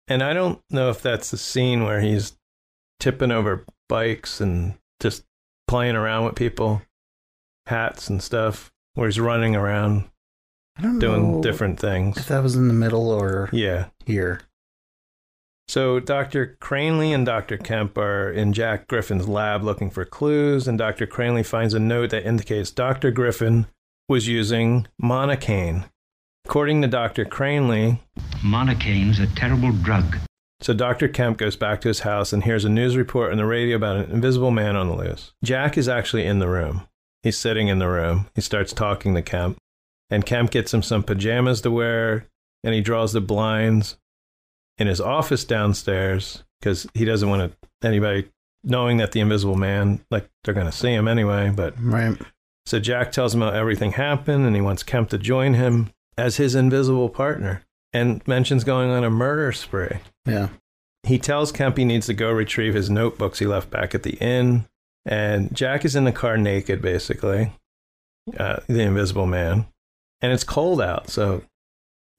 And 0.07 0.21
I 0.23 0.33
don't 0.33 0.59
know 0.69 0.89
if 0.89 1.01
that's 1.01 1.31
the 1.31 1.37
scene 1.37 1.83
where 1.83 2.01
he's 2.01 2.33
tipping 2.99 3.31
over 3.31 3.63
bikes 3.87 4.41
and 4.41 4.73
just 4.99 5.23
playing 5.71 5.95
around 5.95 6.25
with 6.25 6.35
people, 6.35 6.81
hats 7.65 8.09
and 8.09 8.21
stuff, 8.21 8.71
where 8.95 9.07
he's 9.07 9.21
running 9.21 9.55
around 9.55 10.03
I 10.77 10.81
don't 10.81 10.99
doing 10.99 11.31
know 11.31 11.41
different 11.41 11.79
things. 11.79 12.17
If 12.17 12.27
that 12.27 12.43
was 12.43 12.57
in 12.57 12.67
the 12.67 12.73
middle 12.73 13.09
or 13.09 13.47
Yeah. 13.53 13.85
here. 14.05 14.41
So 15.69 16.01
Dr. 16.01 16.57
Cranley 16.59 17.13
and 17.13 17.25
Dr. 17.25 17.57
Kemp 17.57 17.97
are 17.97 18.29
in 18.29 18.51
Jack 18.51 18.89
Griffin's 18.89 19.29
lab 19.29 19.63
looking 19.63 19.89
for 19.89 20.03
clues, 20.03 20.67
and 20.67 20.77
Dr. 20.77 21.07
Cranley 21.07 21.43
finds 21.43 21.73
a 21.73 21.79
note 21.79 22.09
that 22.09 22.25
indicates 22.25 22.69
Dr. 22.71 23.09
Griffin 23.09 23.67
was 24.09 24.27
using 24.27 24.87
monocaine. 25.01 25.85
According 26.45 26.81
to 26.81 26.89
Dr. 26.89 27.23
Cranley, 27.23 28.01
Monocaine's 28.43 29.19
a 29.19 29.27
terrible 29.27 29.71
drug. 29.71 30.17
So 30.61 30.73
Dr. 30.73 31.07
Kemp 31.07 31.37
goes 31.37 31.55
back 31.55 31.81
to 31.81 31.87
his 31.87 32.01
house 32.01 32.31
and 32.33 32.43
hears 32.43 32.63
a 32.65 32.69
news 32.69 32.95
report 32.95 33.31
on 33.31 33.37
the 33.37 33.45
radio 33.45 33.75
about 33.75 33.97
an 33.97 34.11
invisible 34.11 34.51
man 34.51 34.75
on 34.75 34.87
the 34.87 34.95
loose. 34.95 35.33
Jack 35.43 35.77
is 35.77 35.89
actually 35.89 36.25
in 36.25 36.39
the 36.39 36.47
room. 36.47 36.87
He's 37.23 37.37
sitting 37.37 37.67
in 37.67 37.79
the 37.79 37.87
room. 37.87 38.27
He 38.35 38.41
starts 38.41 38.73
talking 38.73 39.13
to 39.15 39.21
Kemp, 39.21 39.57
and 40.09 40.25
Kemp 40.25 40.51
gets 40.51 40.73
him 40.73 40.81
some 40.83 41.03
pajamas 41.03 41.61
to 41.61 41.71
wear, 41.71 42.27
and 42.63 42.73
he 42.73 42.81
draws 42.81 43.13
the 43.13 43.21
blinds 43.21 43.97
in 44.77 44.87
his 44.87 45.01
office 45.01 45.43
downstairs 45.45 46.43
because 46.59 46.87
he 46.93 47.05
doesn't 47.05 47.29
want 47.29 47.51
to, 47.51 47.87
anybody 47.87 48.29
knowing 48.63 48.97
that 48.97 49.11
the 49.11 49.19
invisible 49.19 49.55
man, 49.55 50.03
like 50.11 50.29
they're 50.43 50.53
going 50.53 50.65
to 50.67 50.71
see 50.71 50.93
him 50.93 51.07
anyway. 51.07 51.51
But 51.55 51.73
Right. 51.79 52.15
so 52.65 52.79
Jack 52.79 53.11
tells 53.11 53.33
him 53.33 53.41
how 53.41 53.49
everything 53.49 53.93
happened, 53.93 54.45
and 54.45 54.55
he 54.55 54.61
wants 54.61 54.83
Kemp 54.83 55.09
to 55.09 55.17
join 55.17 55.55
him 55.55 55.89
as 56.17 56.37
his 56.37 56.53
invisible 56.55 57.09
partner, 57.09 57.63
and 57.93 58.25
mentions 58.27 58.63
going 58.63 58.89
on 58.89 59.03
a 59.03 59.09
murder 59.09 59.51
spree. 59.51 59.99
Yeah. 60.25 60.49
He 61.03 61.17
tells 61.17 61.51
Kemp 61.51 61.77
he 61.77 61.85
needs 61.85 62.05
to 62.07 62.13
go 62.13 62.31
retrieve 62.31 62.73
his 62.73 62.89
notebooks 62.89 63.39
he 63.39 63.45
left 63.45 63.69
back 63.69 63.95
at 63.95 64.03
the 64.03 64.17
inn. 64.17 64.67
And 65.05 65.55
Jack 65.55 65.83
is 65.83 65.95
in 65.95 66.03
the 66.03 66.11
car 66.11 66.37
naked, 66.37 66.81
basically, 66.81 67.53
uh, 68.37 68.59
the 68.67 68.81
invisible 68.81 69.25
man. 69.25 69.65
And 70.21 70.31
it's 70.31 70.43
cold 70.43 70.79
out. 70.79 71.09
So 71.09 71.43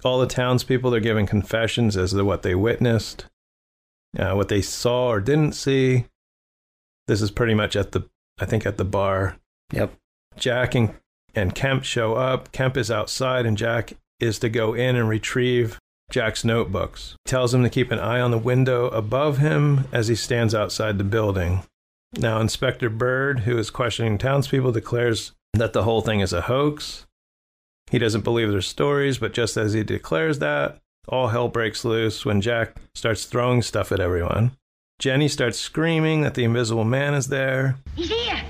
all 0.05 0.19
the 0.19 0.27
townspeople, 0.27 0.90
they're 0.90 1.01
giving 1.01 1.27
confessions 1.27 1.97
as 1.97 2.11
to 2.11 2.24
what 2.24 2.43
they 2.43 2.57
witnessed, 2.57 3.27
uh, 4.19 4.32
what 4.35 4.49
they 4.49 4.62
saw 4.62 5.09
or 5.09 5.20
didn't 5.20 5.53
see. 5.53 6.07
This 7.07 7.23
is 7.23 7.31
pretty 7.31 7.55
much 7.55 7.77
at 7.77 7.93
the, 7.93 8.09
I 8.40 8.47
think, 8.47 8.66
at 8.66 8.78
the 8.78 8.85
bar. 8.85 9.36
Yep. 9.73 9.94
Jack 10.36 10.74
and, 10.74 10.94
and 11.36 11.55
Kemp 11.55 11.85
show 11.85 12.15
up. 12.15 12.51
Kemp 12.51 12.77
is 12.77 12.90
outside, 12.90 13.47
and 13.47 13.57
Jack 13.57 13.93
is 14.20 14.39
to 14.40 14.48
go 14.48 14.74
in 14.74 14.97
and 14.97 15.09
retrieve 15.09 15.78
Jack's 16.10 16.44
notebooks. 16.44 17.16
Tells 17.24 17.55
him 17.55 17.62
to 17.62 17.70
keep 17.70 17.90
an 17.90 17.98
eye 17.98 18.20
on 18.20 18.30
the 18.30 18.39
window 18.39 18.86
above 18.89 19.39
him 19.39 19.86
as 19.93 20.09
he 20.09 20.14
stands 20.14 20.55
outside 20.55 20.98
the 20.98 21.05
building. 21.05 21.62
Now, 22.14 22.40
Inspector 22.40 22.89
Bird, 22.90 23.40
who 23.40 23.56
is 23.56 23.70
questioning 23.70 24.18
townspeople, 24.18 24.72
declares 24.72 25.32
that 25.55 25.72
the 25.72 25.84
whole 25.84 26.02
thing 26.02 26.20
is 26.20 26.32
a 26.32 26.43
hoax. 26.43 27.06
He 27.90 27.98
doesn't 27.98 28.24
believe 28.24 28.51
their 28.51 28.60
stories, 28.60 29.18
but 29.18 29.32
just 29.32 29.56
as 29.56 29.72
he 29.72 29.82
declares 29.82 30.39
that, 30.39 30.78
all 31.09 31.28
hell 31.28 31.48
breaks 31.48 31.84
loose 31.84 32.24
when 32.24 32.40
Jack 32.40 32.76
starts 32.94 33.24
throwing 33.24 33.62
stuff 33.62 33.90
at 33.93 34.01
everyone. 34.01 34.52
Jenny 34.98 35.28
starts 35.28 35.59
screaming 35.59 36.20
that 36.20 36.34
the 36.34 36.44
invisible 36.44 36.84
man 36.84 37.14
is 37.14 37.28
there. 37.28 37.76
He's 37.97 38.09
here! 38.10 38.40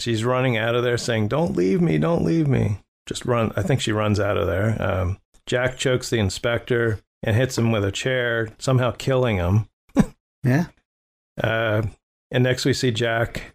And 0.00 0.02
she's 0.02 0.24
running 0.24 0.56
out 0.56 0.74
of 0.74 0.82
there 0.82 0.96
saying, 0.96 1.28
Don't 1.28 1.54
leave 1.54 1.82
me, 1.82 1.98
don't 1.98 2.24
leave 2.24 2.48
me. 2.48 2.78
Just 3.06 3.26
run. 3.26 3.52
I 3.54 3.62
think 3.62 3.82
she 3.82 3.92
runs 3.92 4.18
out 4.18 4.38
of 4.38 4.46
there. 4.46 4.80
Um, 4.80 5.18
Jack 5.44 5.76
chokes 5.76 6.08
the 6.08 6.18
inspector 6.18 7.00
and 7.22 7.36
hits 7.36 7.58
him 7.58 7.70
with 7.70 7.84
a 7.84 7.92
chair, 7.92 8.48
somehow 8.58 8.92
killing 8.92 9.36
him. 9.36 9.68
Yeah. 10.42 10.68
Uh, 11.42 11.82
and 12.30 12.42
next 12.42 12.64
we 12.64 12.72
see 12.72 12.90
Jack 12.90 13.54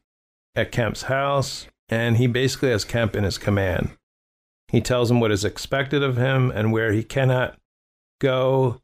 at 0.54 0.72
Kemp's 0.72 1.04
house, 1.04 1.66
and 1.90 2.18
he 2.18 2.28
basically 2.28 2.70
has 2.70 2.86
Kemp 2.86 3.16
in 3.16 3.24
his 3.24 3.40
command. 3.40 3.98
He 4.68 4.82
tells 4.82 5.10
him 5.10 5.20
what 5.20 5.32
is 5.32 5.44
expected 5.44 6.04
of 6.04 6.16
him 6.16 6.52
and 6.52 6.72
where 6.72 6.94
he 6.94 7.04
cannot 7.04 7.58
go 8.22 8.82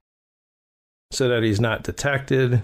so 1.12 1.30
that 1.30 1.44
he's 1.44 1.60
not 1.62 1.84
detected. 1.84 2.64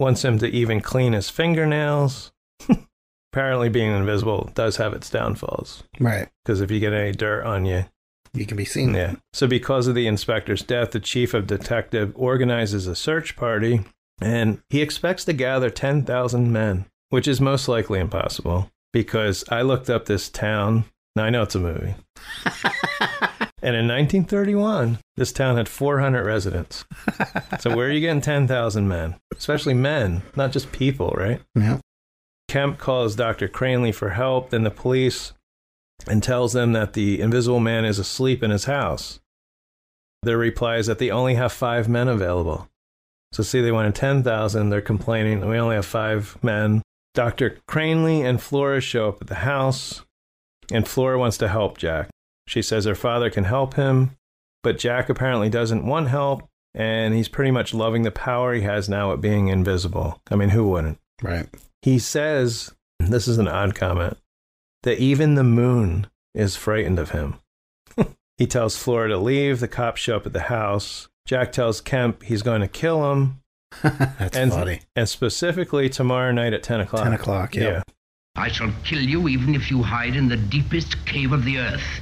Wants 0.00 0.24
him 0.24 0.38
to 0.38 0.48
even 0.48 0.80
clean 0.80 1.12
his 1.12 1.28
fingernails. 1.28 2.32
Apparently, 3.34 3.68
being 3.68 3.90
invisible 3.90 4.52
does 4.54 4.76
have 4.76 4.92
its 4.92 5.10
downfalls. 5.10 5.82
Right. 5.98 6.28
Because 6.44 6.60
if 6.60 6.70
you 6.70 6.78
get 6.78 6.92
any 6.92 7.10
dirt 7.10 7.44
on 7.44 7.64
you, 7.66 7.84
You 8.32 8.46
can 8.46 8.56
be 8.56 8.64
seen. 8.64 8.94
yeah. 8.94 9.16
So, 9.32 9.48
because 9.48 9.88
of 9.88 9.96
the 9.96 10.06
inspector's 10.06 10.62
death, 10.62 10.92
the 10.92 11.00
chief 11.00 11.34
of 11.34 11.48
detective 11.48 12.12
organizes 12.14 12.86
a 12.86 12.94
search 12.94 13.34
party 13.34 13.80
and 14.20 14.60
he 14.70 14.80
expects 14.82 15.24
to 15.24 15.32
gather 15.32 15.68
10,000 15.68 16.52
men, 16.52 16.84
which 17.08 17.26
is 17.26 17.40
most 17.40 17.66
likely 17.66 17.98
impossible 17.98 18.70
because 18.92 19.42
I 19.50 19.62
looked 19.62 19.90
up 19.90 20.06
this 20.06 20.28
town 20.28 20.84
Now 21.16 21.24
I 21.24 21.30
know 21.30 21.42
it's 21.42 21.56
a 21.56 21.60
movie. 21.60 21.96
and 23.60 23.74
in 23.74 23.88
1931, 23.88 24.98
this 25.16 25.32
town 25.32 25.56
had 25.56 25.68
400 25.68 26.24
residents. 26.24 26.84
so 27.58 27.74
where 27.74 27.88
are 27.88 27.90
you 27.90 28.00
getting 28.00 28.20
10,000 28.20 28.86
men? 28.86 29.16
Especially 29.36 29.74
men, 29.74 30.22
not 30.36 30.52
just 30.52 30.70
people, 30.70 31.10
right? 31.16 31.40
Yeah. 31.56 31.80
Kemp 32.54 32.78
calls 32.78 33.16
Dr. 33.16 33.48
Cranley 33.48 33.90
for 33.90 34.10
help, 34.10 34.50
then 34.50 34.62
the 34.62 34.70
police, 34.70 35.32
and 36.06 36.22
tells 36.22 36.52
them 36.52 36.72
that 36.72 36.92
the 36.92 37.20
invisible 37.20 37.58
man 37.58 37.84
is 37.84 37.98
asleep 37.98 38.44
in 38.44 38.52
his 38.52 38.66
house. 38.66 39.18
Their 40.22 40.38
reply 40.38 40.76
is 40.76 40.86
that 40.86 41.00
they 41.00 41.10
only 41.10 41.34
have 41.34 41.52
five 41.52 41.88
men 41.88 42.06
available. 42.06 42.68
So, 43.32 43.42
see, 43.42 43.60
they 43.60 43.72
wanted 43.72 43.96
10,000. 43.96 44.68
They're 44.68 44.80
complaining, 44.80 45.44
we 45.48 45.58
only 45.58 45.74
have 45.74 45.84
five 45.84 46.38
men. 46.44 46.82
Dr. 47.12 47.58
Cranley 47.66 48.22
and 48.22 48.40
Flora 48.40 48.80
show 48.80 49.08
up 49.08 49.22
at 49.22 49.26
the 49.26 49.34
house, 49.34 50.04
and 50.70 50.86
Flora 50.86 51.18
wants 51.18 51.38
to 51.38 51.48
help 51.48 51.76
Jack. 51.76 52.08
She 52.46 52.62
says 52.62 52.84
her 52.84 52.94
father 52.94 53.30
can 53.30 53.42
help 53.42 53.74
him, 53.74 54.12
but 54.62 54.78
Jack 54.78 55.08
apparently 55.08 55.50
doesn't 55.50 55.84
want 55.84 56.06
help, 56.06 56.44
and 56.72 57.14
he's 57.14 57.28
pretty 57.28 57.50
much 57.50 57.74
loving 57.74 58.02
the 58.02 58.12
power 58.12 58.54
he 58.54 58.60
has 58.60 58.88
now 58.88 59.12
at 59.12 59.20
being 59.20 59.48
invisible. 59.48 60.20
I 60.30 60.36
mean, 60.36 60.50
who 60.50 60.68
wouldn't? 60.68 61.00
Right. 61.22 61.48
He 61.82 61.98
says, 61.98 62.72
this 62.98 63.28
is 63.28 63.38
an 63.38 63.48
odd 63.48 63.74
comment, 63.74 64.16
that 64.82 64.98
even 64.98 65.34
the 65.34 65.44
moon 65.44 66.06
is 66.34 66.56
frightened 66.56 66.98
of 66.98 67.10
him. 67.10 67.36
he 68.38 68.46
tells 68.46 68.76
Flora 68.76 69.08
to 69.10 69.18
leave. 69.18 69.60
The 69.60 69.68
cops 69.68 70.00
show 70.00 70.16
up 70.16 70.26
at 70.26 70.32
the 70.32 70.40
house. 70.40 71.08
Jack 71.26 71.52
tells 71.52 71.80
Kemp 71.80 72.22
he's 72.22 72.42
going 72.42 72.60
to 72.60 72.68
kill 72.68 73.12
him. 73.12 73.40
That's 73.82 74.36
and, 74.36 74.52
funny. 74.52 74.80
And 74.94 75.08
specifically 75.08 75.88
tomorrow 75.88 76.32
night 76.32 76.52
at 76.52 76.62
10 76.62 76.80
o'clock. 76.80 77.04
10 77.04 77.12
o'clock, 77.12 77.54
yeah. 77.54 77.62
yeah. 77.62 77.82
I 78.36 78.48
shall 78.48 78.72
kill 78.84 79.00
you 79.00 79.28
even 79.28 79.54
if 79.54 79.70
you 79.70 79.82
hide 79.82 80.16
in 80.16 80.28
the 80.28 80.36
deepest 80.36 81.06
cave 81.06 81.32
of 81.32 81.44
the 81.44 81.58
earth. 81.58 82.00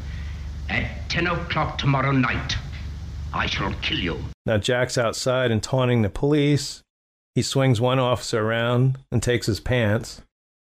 At 0.68 1.08
10 1.10 1.26
o'clock 1.26 1.78
tomorrow 1.78 2.12
night, 2.12 2.56
I 3.34 3.46
shall 3.46 3.72
kill 3.82 3.98
you. 3.98 4.18
Now, 4.46 4.58
Jack's 4.58 4.96
outside 4.96 5.50
and 5.50 5.62
taunting 5.62 6.02
the 6.02 6.08
police. 6.08 6.82
He 7.34 7.42
swings 7.42 7.80
one 7.80 7.98
officer 7.98 8.46
around 8.46 8.98
and 9.10 9.22
takes 9.22 9.46
his 9.46 9.60
pants. 9.60 10.22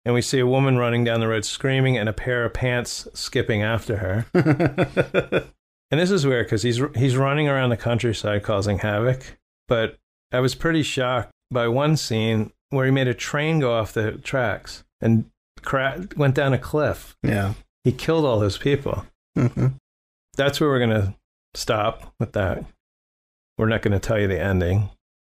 And 0.05 0.15
we 0.15 0.23
see 0.23 0.39
a 0.39 0.47
woman 0.47 0.79
running 0.79 1.05
down 1.05 1.21
the 1.21 1.29
road 1.29 1.45
screaming 1.45 1.99
and 1.99 2.09
a 2.09 2.13
pair 2.15 2.45
of 2.45 2.55
pants 2.55 3.07
skipping 3.13 3.63
after 3.63 3.99
her. 3.99 4.27
and 5.91 6.01
this 6.01 6.11
is 6.11 6.27
weird 6.27 6.47
because 6.47 6.63
he's, 6.63 6.81
he's 6.97 7.17
running 7.17 7.49
around 7.49 7.71
the 7.71 7.77
countryside 7.77 8.43
causing 8.43 8.79
havoc. 8.79 9.39
But 9.69 9.99
I 10.33 10.41
was 10.41 10.55
pretty 10.55 10.83
shocked 10.83 11.31
by 11.51 11.69
one 11.69 11.97
scene 11.97 12.53
where 12.71 12.87
he 12.87 12.91
made 12.91 13.09
a 13.09 13.15
train 13.15 13.61
go 13.61 13.75
off 13.75 13.93
the 13.93 14.13
tracks 14.13 14.85
and 15.01 15.27
cra- 15.63 16.09
went 16.17 16.35
down 16.35 16.55
a 16.55 16.59
cliff. 16.59 17.17
Yeah. 17.23 17.55
He 17.85 17.93
killed 17.93 18.25
all 18.25 18.41
those 18.41 18.59
people. 18.59 19.05
Mm-hmm. 19.37 19.69
That's 20.37 20.61
where 20.61 20.71
we're 20.71 20.79
going 20.79 20.91
to 20.91 21.15
stop 21.55 22.15
with 22.19 22.33
that. 22.33 22.65
We're 23.59 23.69
not 23.69 23.83
going 23.83 23.93
to 23.93 23.99
tell 23.99 24.19
you 24.19 24.29
the 24.29 24.41
ending. 24.41 24.91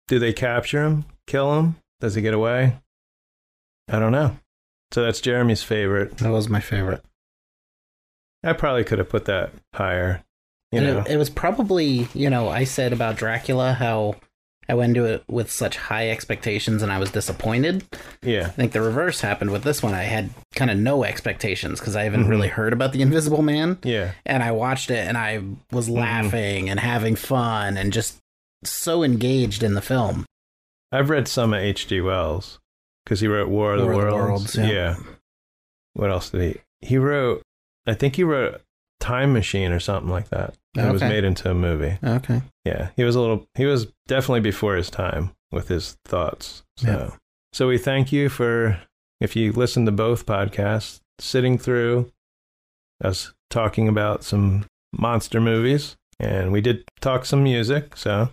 Do 0.09 0.19
they 0.19 0.33
capture 0.33 0.85
him? 0.85 1.05
Kill 1.27 1.59
him? 1.59 1.77
Does 2.01 2.15
he 2.15 2.23
get 2.23 2.35
away? 2.35 2.77
I 3.91 3.99
don't 3.99 4.13
know. 4.13 4.37
So 4.93 5.03
that's 5.03 5.21
Jeremy's 5.21 5.63
favorite. 5.63 6.19
That 6.19 6.31
was 6.31 6.49
my 6.49 6.61
favorite. 6.61 7.03
I 8.45 8.53
probably 8.53 8.85
could 8.85 8.99
have 8.99 9.09
put 9.09 9.25
that 9.27 9.53
higher. 9.75 10.23
You 10.73 10.79
And 10.79 10.87
know, 10.87 11.01
it, 11.01 11.13
it 11.13 11.17
was 11.17 11.31
probably, 11.31 12.09
you 12.15 12.29
know, 12.29 12.49
I 12.49 12.65
said 12.65 12.93
about 12.93 13.17
Dracula 13.17 13.73
how 13.75 14.17
I 14.69 14.75
went 14.75 14.97
into 14.97 15.05
it 15.13 15.23
with 15.29 15.51
such 15.51 15.77
high 15.77 16.09
expectations 16.11 16.83
and 16.83 16.91
I 16.93 16.99
was 16.99 17.11
disappointed. 17.11 17.85
yeah. 18.23 18.47
I 18.47 18.51
think 18.51 18.73
the 18.73 18.81
reverse 18.81 19.21
happened 19.21 19.51
with 19.51 19.65
this 19.65 19.83
one. 19.83 19.95
I 19.95 20.05
had 20.05 20.31
kind 20.55 20.71
of 20.71 20.77
no 20.79 21.05
expectations 21.05 21.79
because 21.81 21.95
I 21.97 22.05
haven't 22.05 22.25
Mhm. 22.25 22.29
really 22.31 22.49
heard 22.49 22.73
about 22.73 22.93
the 22.93 23.03
Invisible 23.03 23.43
Man. 23.43 23.79
Yeah. 23.83 24.13
And 24.25 24.43
I 24.43 24.53
watched 24.53 24.91
it 24.91 25.07
and 25.07 25.17
I 25.19 25.43
was 25.71 25.87
Mm-hmm. 25.89 25.99
laughing 25.99 26.71
and 26.71 26.81
having 26.81 27.17
fun 27.17 27.77
and 27.77 27.93
just 27.93 28.19
so 28.65 29.03
engaged 29.03 29.63
in 29.63 29.75
the 29.75 29.83
film. 29.83 30.25
I've 30.93 31.11
read 31.11 31.27
some 31.27 31.55
of 31.55 31.61
H.G. 31.61 32.01
Wells 32.03 32.61
because 33.05 33.21
he 33.21 33.27
wrote 33.27 33.49
War 33.49 33.73
of 33.75 33.81
the 33.81 33.87
War 33.87 34.07
of 34.07 34.11
the 34.11 34.17
Worlds. 34.17 34.57
Worlds, 34.57 34.71
yeah. 34.73 34.97
What 35.95 36.11
else 36.11 36.31
did 36.31 36.43
he? 36.81 36.87
He 36.87 36.99
wrote, 36.99 37.43
I 37.87 37.95
think 37.95 38.17
he 38.17 38.25
wrote 38.25 38.61
Time 39.01 39.33
Machine 39.33 39.73
or 39.73 39.81
something 39.81 40.11
like 40.11 40.29
that. 40.29 40.55
It 40.77 40.91
was 40.93 41.03
made 41.03 41.25
into 41.25 41.51
a 41.51 41.55
movie. 41.55 41.99
Okay. 42.03 42.41
Yeah, 42.65 42.91
he 42.97 43.05
was 43.05 43.15
a 43.15 43.21
little. 43.21 43.47
He 43.57 43.67
was 43.67 43.89
definitely 44.07 44.41
before 44.41 44.75
his 44.77 44.89
time 44.91 45.33
with 45.51 45.69
his 45.69 45.99
thoughts. 46.05 46.63
So, 46.79 46.89
Yeah. 46.89 47.11
so 47.53 47.69
we 47.69 47.77
thank 47.79 48.11
you 48.13 48.29
for 48.31 48.81
if 49.21 49.37
you 49.37 49.53
listen 49.53 49.85
to 49.87 49.93
both 49.93 50.25
podcasts, 50.25 51.01
sitting 51.19 51.59
through 51.59 52.11
us 53.05 53.33
talking 53.51 53.87
about 53.89 54.25
some 54.25 54.65
monster 54.99 55.41
movies, 55.41 55.97
and 56.19 56.53
we 56.53 56.61
did 56.63 56.85
talk 57.01 57.27
some 57.27 57.43
music. 57.43 57.97
So 57.97 58.31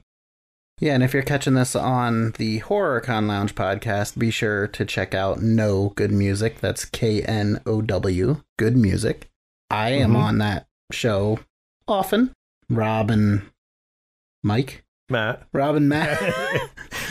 Yeah, 0.80 0.93
and 0.93 1.03
if 1.03 1.14
you're 1.14 1.23
catching 1.23 1.56
this 1.56 1.76
on 1.76 2.31
the 2.38 2.60
Horror 2.60 3.01
Con 3.01 3.27
Lounge 3.27 3.53
podcast, 3.53 4.18
be 4.18 4.31
sure 4.31 4.68
to 4.68 4.85
check 4.85 5.14
out 5.14 5.41
Know 5.41 5.89
Good 5.95 6.11
Music. 6.11 6.60
That's 6.61 6.85
K 6.85 7.22
N 7.22 7.60
O 7.65 7.81
W, 7.81 8.41
Good 8.57 8.77
Music. 8.77 9.30
I 9.69 9.89
am 9.89 10.14
Mhm. 10.14 10.18
on 10.18 10.38
that 10.38 10.68
show 10.91 11.39
often. 11.88 12.31
Rob 12.69 13.11
and 13.11 13.41
Mike. 14.43 14.84
Matt, 15.10 15.43
Rob 15.53 15.76
and 15.76 15.89
Matt. 15.89 16.19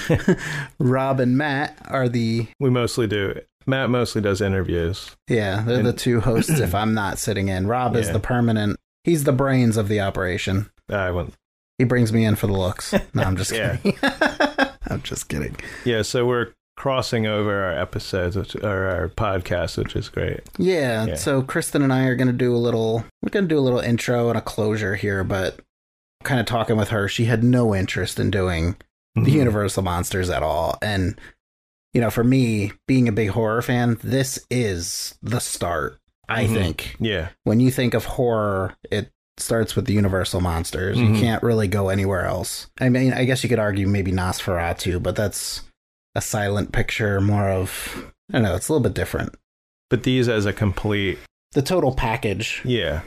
Rob 0.79 1.21
and 1.21 1.37
Matt 1.37 1.77
are 1.89 2.09
the 2.09 2.47
we 2.59 2.71
mostly 2.71 3.07
do. 3.07 3.35
Matt 3.67 3.91
mostly 3.91 4.23
does 4.23 4.41
interviews. 4.41 5.15
yeah, 5.29 5.63
they're 5.63 5.83
the 5.83 5.93
two 5.93 6.21
hosts 6.21 6.59
if 6.59 6.75
I'm 6.75 6.95
not 6.95 7.19
sitting 7.19 7.49
in. 7.49 7.67
Rob 7.67 7.97
is 7.97 8.11
the 8.11 8.21
permanent 8.21 8.79
he's 9.05 9.25
the 9.25 9.33
brains 9.33 9.77
of 9.77 9.89
the 9.89 10.01
operation. 10.01 10.71
I 10.89 11.11
went. 11.11 11.35
He 11.79 11.85
brings 11.85 12.13
me 12.13 12.25
in 12.25 12.35
for 12.37 12.47
the 12.49 12.53
looks. 12.55 12.93
No, 13.15 13.23
I'm 13.23 13.37
just 13.37 13.53
kidding. 13.53 13.97
I'm 14.91 15.03
just 15.03 15.29
kidding. 15.29 15.57
Yeah, 15.85 16.03
so 16.03 16.27
we're 16.27 16.49
crossing 16.77 17.27
over 17.27 17.65
our 17.65 17.73
episodes, 17.79 18.37
which 18.37 18.55
or 18.57 18.87
our 18.89 19.09
podcast, 19.09 19.77
which 19.79 19.97
is 19.97 20.09
great. 20.09 20.41
Yeah, 20.59 21.07
Yeah. 21.07 21.15
so 21.17 21.43
Kristen 21.43 21.83
and 21.83 21.93
I 21.93 22.05
are 22.05 22.15
going 22.17 22.29
to 22.29 22.33
do 22.33 22.55
a 22.55 22.59
little 22.59 23.05
we're 23.23 23.31
going 23.31 23.45
to 23.45 23.49
do 23.49 23.59
a 23.59 23.61
little 23.63 23.81
intro 23.81 24.29
and 24.29 24.39
a 24.39 24.43
closure 24.43 24.95
here, 24.97 25.25
but 25.25 25.61
kind 26.25 26.41
of 26.41 26.47
talking 26.47 26.77
with 26.77 26.89
her, 26.91 27.09
she 27.09 27.25
had 27.27 27.43
no 27.45 27.75
interest 27.75 28.19
in 28.21 28.31
doing 28.31 28.77
the 29.15 29.23
Mhm. 29.23 29.33
Universal 29.33 29.83
monsters 29.83 30.31
at 30.31 30.43
all. 30.43 30.79
And 30.83 31.21
you 31.95 32.01
know, 32.01 32.11
for 32.11 32.23
me, 32.23 32.73
being 32.87 33.09
a 33.09 33.13
big 33.13 33.31
horror 33.31 33.63
fan, 33.63 33.99
this 34.05 34.39
is 34.51 35.17
the 35.23 35.41
start, 35.41 35.99
I 36.29 36.45
Mhm. 36.45 36.55
think. 36.55 36.97
Yeah, 37.01 37.29
When 37.45 37.61
you 37.61 37.71
think 37.71 37.95
of 37.95 38.05
horror, 38.05 38.75
it 38.91 39.11
starts 39.41 39.75
with 39.77 39.87
the 39.87 39.93
Universal 39.93 40.41
monsters. 40.41 40.97
Mhm. 40.99 41.15
You 41.15 41.21
can't 41.21 41.43
really 41.43 41.69
go 41.69 41.89
anywhere 41.89 42.27
else. 42.27 42.67
I 42.81 42.89
mean, 42.89 43.13
I 43.13 43.25
guess 43.25 43.43
you 43.43 43.49
could 43.49 43.59
argue 43.59 43.87
maybe 43.87 44.13
Nosferatu, 44.13 45.03
but 45.03 45.17
that's 45.17 45.63
a 46.15 46.21
silent 46.21 46.73
picture, 46.73 47.21
more 47.21 47.49
of 47.49 48.13
I 48.31 48.35
don't 48.35 48.43
know, 48.43 48.55
it's 48.55 48.69
a 48.69 48.73
little 48.73 48.83
bit 48.83 48.95
different. 48.95 49.35
but 49.91 50.03
these 50.03 50.29
as 50.29 50.45
a 50.45 50.53
complete. 50.53 51.19
The 51.53 51.63
total 51.63 51.95
package 51.95 52.61
Yeah, 52.65 53.01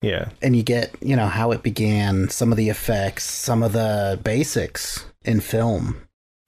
yeah, 0.00 0.28
and 0.42 0.54
you 0.54 0.62
get 0.62 0.94
you 1.00 1.16
know 1.16 1.26
how 1.26 1.50
it 1.50 1.62
began 1.64 2.28
some 2.28 2.52
of 2.52 2.56
the 2.56 2.68
effects 2.68 3.24
some 3.24 3.62
of 3.64 3.72
the 3.72 4.20
basics 4.22 5.04
in 5.24 5.40
film 5.40 5.96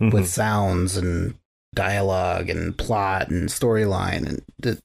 Mhm. 0.00 0.12
with 0.12 0.28
sounds 0.28 0.96
and 0.96 1.34
dialogue 1.74 2.48
and 2.48 2.76
plot 2.78 3.28
and 3.28 3.48
storyline 3.48 4.26
and 4.26 4.42
the, 4.60 4.78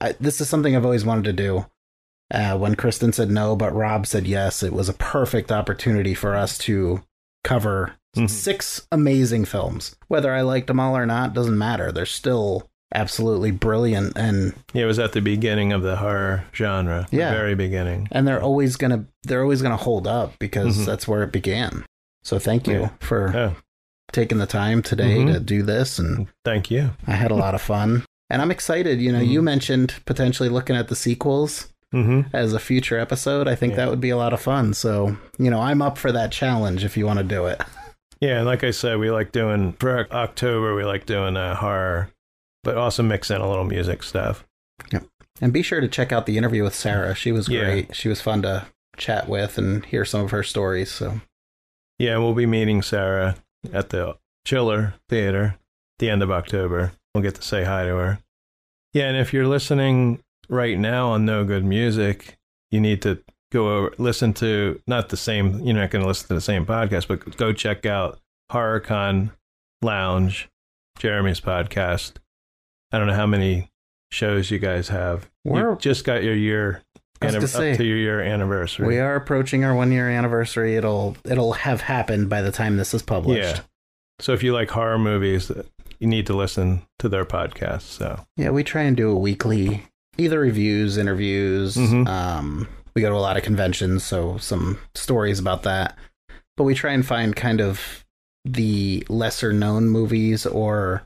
I, 0.00 0.12
this 0.20 0.40
is 0.40 0.48
something 0.48 0.74
i've 0.76 0.84
always 0.84 1.04
wanted 1.04 1.24
to 1.24 1.32
do 1.32 1.66
uh, 2.32 2.56
when 2.58 2.74
kristen 2.74 3.12
said 3.12 3.30
no 3.30 3.54
but 3.56 3.74
rob 3.74 4.06
said 4.06 4.26
yes 4.26 4.62
it 4.62 4.72
was 4.72 4.88
a 4.88 4.94
perfect 4.94 5.50
opportunity 5.52 6.14
for 6.14 6.34
us 6.34 6.58
to 6.58 7.02
cover 7.44 7.92
Mhm. 8.16 8.30
six 8.30 8.86
amazing 8.90 9.44
films 9.44 9.94
whether 10.08 10.32
i 10.32 10.40
liked 10.40 10.68
them 10.68 10.80
all 10.80 10.96
or 10.96 11.04
not 11.06 11.34
doesn't 11.34 11.58
matter 11.58 11.92
they're 11.92 12.06
still 12.06 12.68
absolutely 12.94 13.50
brilliant 13.50 14.16
and 14.16 14.54
yeah. 14.72 14.84
It 14.84 14.86
was 14.86 14.98
at 15.00 15.12
the 15.12 15.20
beginning 15.20 15.72
of 15.72 15.82
the 15.82 15.96
horror 15.96 16.44
genre. 16.54 17.06
the 17.10 17.16
Yeah. 17.18 17.32
very 17.32 17.54
beginning. 17.56 18.06
and 18.12 18.26
they're 18.26 18.40
always 18.42 18.76
gonna 18.76 19.04
they're 19.24 19.42
always 19.42 19.60
gonna 19.60 19.76
hold 19.76 20.06
up 20.06 20.38
because 20.38 20.78
Mhm. 20.78 20.86
that's 20.86 21.06
where 21.08 21.22
it 21.24 21.32
began. 21.32 21.84
So 22.22 22.38
thank 22.38 22.66
you 22.68 22.80
Yeah. 22.80 22.88
for 23.00 23.32
Yeah, 23.34 23.50
taking 24.12 24.38
the 24.38 24.46
time 24.46 24.82
today 24.82 25.16
Mhm. 25.18 25.32
to 25.34 25.40
do 25.40 25.62
this, 25.64 25.98
and 25.98 26.28
thank 26.44 26.70
you. 26.70 26.90
I 27.08 27.12
had 27.16 27.30
a 27.32 27.34
lot 27.36 27.54
of 27.56 27.60
fun. 27.60 28.04
And 28.30 28.40
I'm 28.40 28.50
excited. 28.52 29.00
You 29.00 29.12
know, 29.12 29.20
you 29.20 29.40
Mhm. 29.40 29.44
mentioned 29.44 29.94
potentially 30.06 30.48
looking 30.48 30.76
at 30.76 30.86
the 30.88 30.96
sequels 30.96 31.66
hmm 31.92 32.22
as 32.32 32.52
a 32.52 32.58
future 32.58 32.98
episode. 32.98 33.46
I 33.48 33.54
think 33.54 33.72
Yeah. 33.72 33.76
that 33.76 33.90
would 33.90 34.00
be 34.00 34.10
a 34.10 34.16
lot 34.16 34.32
of 34.32 34.40
fun. 34.40 34.74
So 34.74 35.16
you 35.38 35.50
know, 35.50 35.60
I'm 35.60 35.82
up 35.82 35.98
for 35.98 36.12
that 36.12 36.32
challenge 36.32 36.84
if 36.84 36.96
you 36.96 37.06
want 37.06 37.18
to 37.18 37.24
do 37.24 37.46
it. 37.46 37.60
Yeah, 38.20 38.38
and 38.38 38.46
like 38.46 38.64
I 38.64 38.70
said, 38.70 38.98
we 38.98 39.10
like 39.10 39.30
doing 39.32 39.72
for 39.74 40.10
October. 40.12 40.74
We 40.74 40.84
like 40.84 41.04
doing 41.06 41.36
uh, 41.36 41.54
horror, 41.54 42.10
but 42.64 42.76
also 42.78 43.02
mix 43.02 43.30
in 43.30 43.40
a 43.40 43.48
little 43.48 43.64
music 43.64 44.02
stuff. 44.02 44.44
Yep. 44.90 45.04
And 45.42 45.52
be 45.52 45.60
sure 45.62 45.80
to 45.82 45.88
check 45.88 46.12
out 46.12 46.24
the 46.24 46.38
interview 46.38 46.62
with 46.64 46.74
Sara. 46.74 47.14
She 47.14 47.30
was 47.30 47.46
Yeah. 47.48 47.60
great. 47.64 47.94
She 47.94 48.08
was 48.08 48.22
fun 48.22 48.40
to 48.42 48.66
chat 48.96 49.28
with 49.28 49.58
and 49.58 49.84
hear 49.84 50.06
some 50.06 50.22
of 50.22 50.30
her 50.30 50.42
stories. 50.42 50.90
So 50.90 51.20
Yeah, 51.98 52.16
we'll 52.18 52.32
be 52.34 52.46
meeting 52.46 52.80
Sara 52.82 53.36
at 53.72 53.90
the 53.90 54.16
Chiller 54.46 54.94
Theater 55.10 55.56
the 55.98 56.08
end 56.08 56.22
of 56.22 56.30
October. 56.30 56.92
We'll 57.14 57.22
get 57.22 57.34
to 57.34 57.42
say 57.42 57.64
hi 57.64 57.84
to 57.84 57.96
her. 57.96 58.18
Yeah, 58.94 59.08
and 59.08 59.16
if 59.18 59.34
you're 59.34 59.46
listening 59.46 60.22
right 60.48 60.78
now 60.78 61.10
on 61.10 61.24
Know 61.24 61.44
Good 61.44 61.64
Music, 61.64 62.36
you 62.70 62.80
need 62.80 63.02
to 63.02 63.22
go 63.52 63.76
over, 63.76 63.94
listen 63.98 64.32
to 64.34 64.80
not 64.86 65.08
the 65.08 65.16
same. 65.16 65.60
You're 65.60 65.76
not 65.76 65.90
going 65.90 66.02
to 66.02 66.08
listen 66.08 66.28
to 66.28 66.34
the 66.34 66.40
same 66.40 66.66
podcast, 66.66 67.08
but 67.08 67.36
go 67.36 67.52
check 67.52 67.86
out 67.86 68.18
HorrorCon 68.52 69.30
Lounge, 69.82 70.48
Jeremy's 70.98 71.40
podcast. 71.40 72.12
I 72.92 72.98
don't 72.98 73.06
know 73.06 73.14
how 73.14 73.26
many 73.26 73.70
shows 74.10 74.50
you 74.50 74.58
guys 74.58 74.88
have. 74.88 75.30
We're- 75.44 75.70
you 75.72 75.76
just 75.78 76.04
got 76.04 76.22
your 76.22 76.34
year 76.34 76.82
anniv- 77.20 77.32
gonna 77.32 77.46
say, 77.48 77.72
up 77.72 77.76
to 77.78 77.84
your 77.84 77.96
year 77.98 78.20
anniversary. 78.20 78.86
We 78.86 78.98
are 78.98 79.16
approaching 79.16 79.64
our 79.64 79.74
one 79.74 79.92
year 79.92 80.08
anniversary. 80.08 80.76
It'll 80.76 81.16
it'll 81.24 81.52
have 81.54 81.82
happened 81.82 82.28
by 82.28 82.42
the 82.42 82.52
time 82.52 82.76
this 82.76 82.94
is 82.94 83.02
published. 83.02 83.56
Yeah. 83.56 83.60
So 84.20 84.32
if 84.32 84.42
you 84.42 84.52
like 84.54 84.70
horror 84.70 84.98
movies, 84.98 85.50
uh, 85.50 85.62
you 85.98 86.06
need 86.06 86.26
to 86.26 86.34
listen 86.36 86.82
to 87.00 87.08
their 87.08 87.24
podcast. 87.24 87.82
So 87.82 88.24
Yeah, 88.36 88.50
we 88.50 88.64
try 88.64 88.82
and 88.82 88.96
do 88.96 89.10
a 89.10 89.16
weekly 89.16 89.84
either 90.18 90.38
reviews, 90.40 90.96
interviews. 90.96 91.76
Mhm. 91.76 92.06
Um, 92.08 92.68
we 92.94 93.02
go 93.02 93.08
to 93.10 93.14
a 93.16 93.18
lot 93.18 93.36
of 93.36 93.42
conventions, 93.42 94.04
so 94.04 94.38
some 94.38 94.78
stories 94.94 95.38
about 95.38 95.62
that. 95.64 95.96
But 96.56 96.64
we 96.64 96.74
try 96.74 96.92
and 96.92 97.04
find 97.04 97.36
kind 97.36 97.60
of 97.60 98.04
the 98.44 99.04
lesser 99.08 99.52
known 99.52 99.88
movies 99.88 100.46
or 100.46 101.02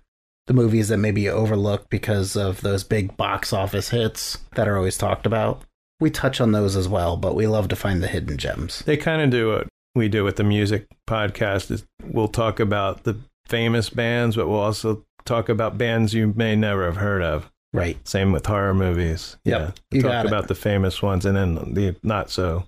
the 0.47 0.55
movies 0.55 0.89
that 0.89 0.99
may 0.99 1.11
be 1.11 1.28
overlooked 1.28 1.91
because 1.91 2.37
of 2.37 2.61
those 2.61 2.85
big 2.85 3.16
box 3.16 3.53
office 3.53 3.91
hits 3.91 4.39
that 4.55 4.69
are 4.69 4.77
always 4.77 4.99
talked 4.99 5.27
about. 5.27 5.62
We 6.01 6.11
touch 6.11 6.41
on 6.41 6.53
those 6.53 6.77
as 6.77 6.89
well, 6.89 7.16
but 7.16 7.35
we 7.35 7.47
love 7.47 7.69
to 7.69 7.77
find 7.77 8.03
the 8.03 8.09
hidden 8.09 8.37
gems. 8.39 8.81
they 8.87 8.97
kind 8.97 9.23
of 9.23 9.31
do 9.31 9.49
what 9.49 9.66
we 9.95 10.09
do 10.09 10.23
with 10.24 10.37
the 10.37 10.45
music 10.45 10.87
podcast. 11.09 11.70
Is 11.70 11.85
we'll 12.05 12.28
talk 12.28 12.61
about 12.61 13.05
the 13.05 13.16
famous 13.47 13.91
bands, 13.91 14.37
but 14.37 14.49
we'll 14.49 14.61
also 14.61 15.05
talk 15.24 15.49
about 15.49 15.77
bands 15.78 16.15
you 16.15 16.32
may 16.37 16.55
never 16.57 16.85
have 16.85 16.97
heard 16.97 17.23
of. 17.23 17.51
Right. 17.73 17.97
Same 18.07 18.33
with 18.33 18.47
horror 18.47 18.75
movies. 18.75 19.37
Yep, 19.45 19.61
Yeah. 19.61 19.71
you 19.97 20.03
talk 20.03 20.27
about 20.27 20.49
the 20.49 20.55
famous 20.57 21.01
ones 21.03 21.25
and 21.25 21.37
then 21.37 21.55
the 21.75 21.95
not 22.03 22.29
so 22.31 22.67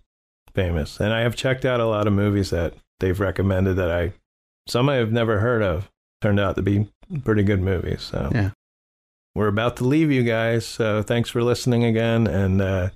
famous. 0.55 1.01
And 1.01 1.13
I 1.13 1.21
have 1.21 1.35
checked 1.35 1.65
out 1.65 1.81
a 1.81 1.87
lot 1.87 2.07
of 2.07 2.13
movies 2.13 2.51
that 2.51 2.75
they've 3.01 3.19
recommended 3.19 3.75
that 3.77 3.91
I 3.91 4.13
some 4.69 4.89
I 4.89 4.95
have 4.97 5.11
never 5.11 5.41
heard 5.41 5.63
of. 5.63 5.91
Turned 6.21 6.39
out 6.39 6.55
to 6.55 6.63
be 6.63 6.87
pretty 7.25 7.43
good 7.43 7.61
movies. 7.61 8.03
So 8.03 8.31
Yeah. 8.33 8.51
we're 9.35 9.49
about 9.49 9.77
to 9.79 9.85
leave 9.85 10.13
you 10.13 10.23
guys. 10.23 10.65
So 10.65 11.03
thanks 11.03 11.31
for 11.31 11.43
listening 11.43 11.83
again 11.85 12.29
and 12.29 12.61
uh 12.63 12.91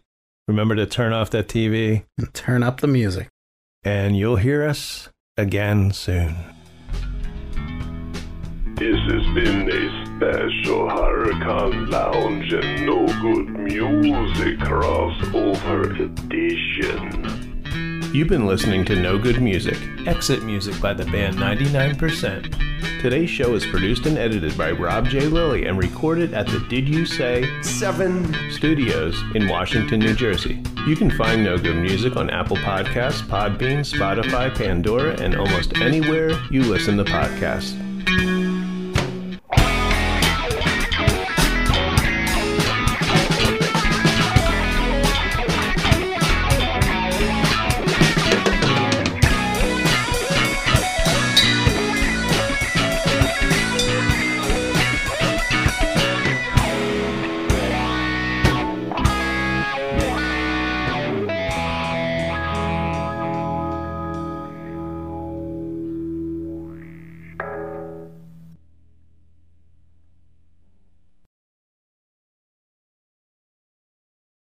remember 0.46 0.76
to 0.76 0.86
turn 0.86 1.12
off 1.12 1.30
that 1.30 1.48
TV 1.48 2.04
And 2.18 2.32
turn 2.32 2.62
up 2.62 2.80
the 2.80 2.86
music. 2.86 3.26
and 3.82 4.16
you'll 4.16 4.36
hear 4.36 4.62
us 4.64 5.08
again 5.36 5.90
soon. 5.92 6.36
This 8.76 9.00
has 9.10 9.24
been 9.34 9.70
a 9.70 9.88
special 10.04 10.86
HorrorCon 10.86 11.90
Lounge 11.90 12.52
and 12.52 12.84
Know 12.84 13.06
Good 13.22 13.48
Music 13.58 14.58
crossover 14.58 15.98
edition. 15.98 17.24
You've 18.14 18.28
been 18.28 18.44
listening 18.46 18.84
to 18.84 18.94
Know 18.94 19.16
Good 19.16 19.40
Music, 19.40 19.78
exit 20.06 20.42
music 20.42 20.78
by 20.78 20.92
the 20.92 21.06
band 21.06 21.36
99%. 21.36 23.00
Today's 23.00 23.30
show 23.30 23.54
is 23.54 23.64
produced 23.64 24.04
and 24.04 24.18
edited 24.18 24.58
by 24.58 24.72
Rob 24.72 25.08
J. 25.08 25.20
Lilly 25.20 25.64
and 25.64 25.78
recorded 25.78 26.34
at 26.34 26.46
the 26.46 26.58
Did 26.68 26.86
You 26.86 27.06
Say 27.06 27.46
7 27.62 28.50
Studios 28.50 29.18
in 29.34 29.48
Washington, 29.48 30.00
New 30.00 30.14
Jersey. 30.14 30.62
You 30.86 30.96
can 30.96 31.10
find 31.10 31.42
Know 31.42 31.56
Good 31.56 31.76
Music 31.76 32.16
on 32.16 32.28
Apple 32.28 32.58
Podcasts, 32.58 33.22
Podbean, 33.22 33.90
Spotify, 33.90 34.54
Pandora, 34.54 35.18
and 35.18 35.34
almost 35.34 35.78
anywhere 35.78 36.38
you 36.50 36.60
listen 36.60 36.98
to 36.98 37.04
podcasts. 37.04 37.82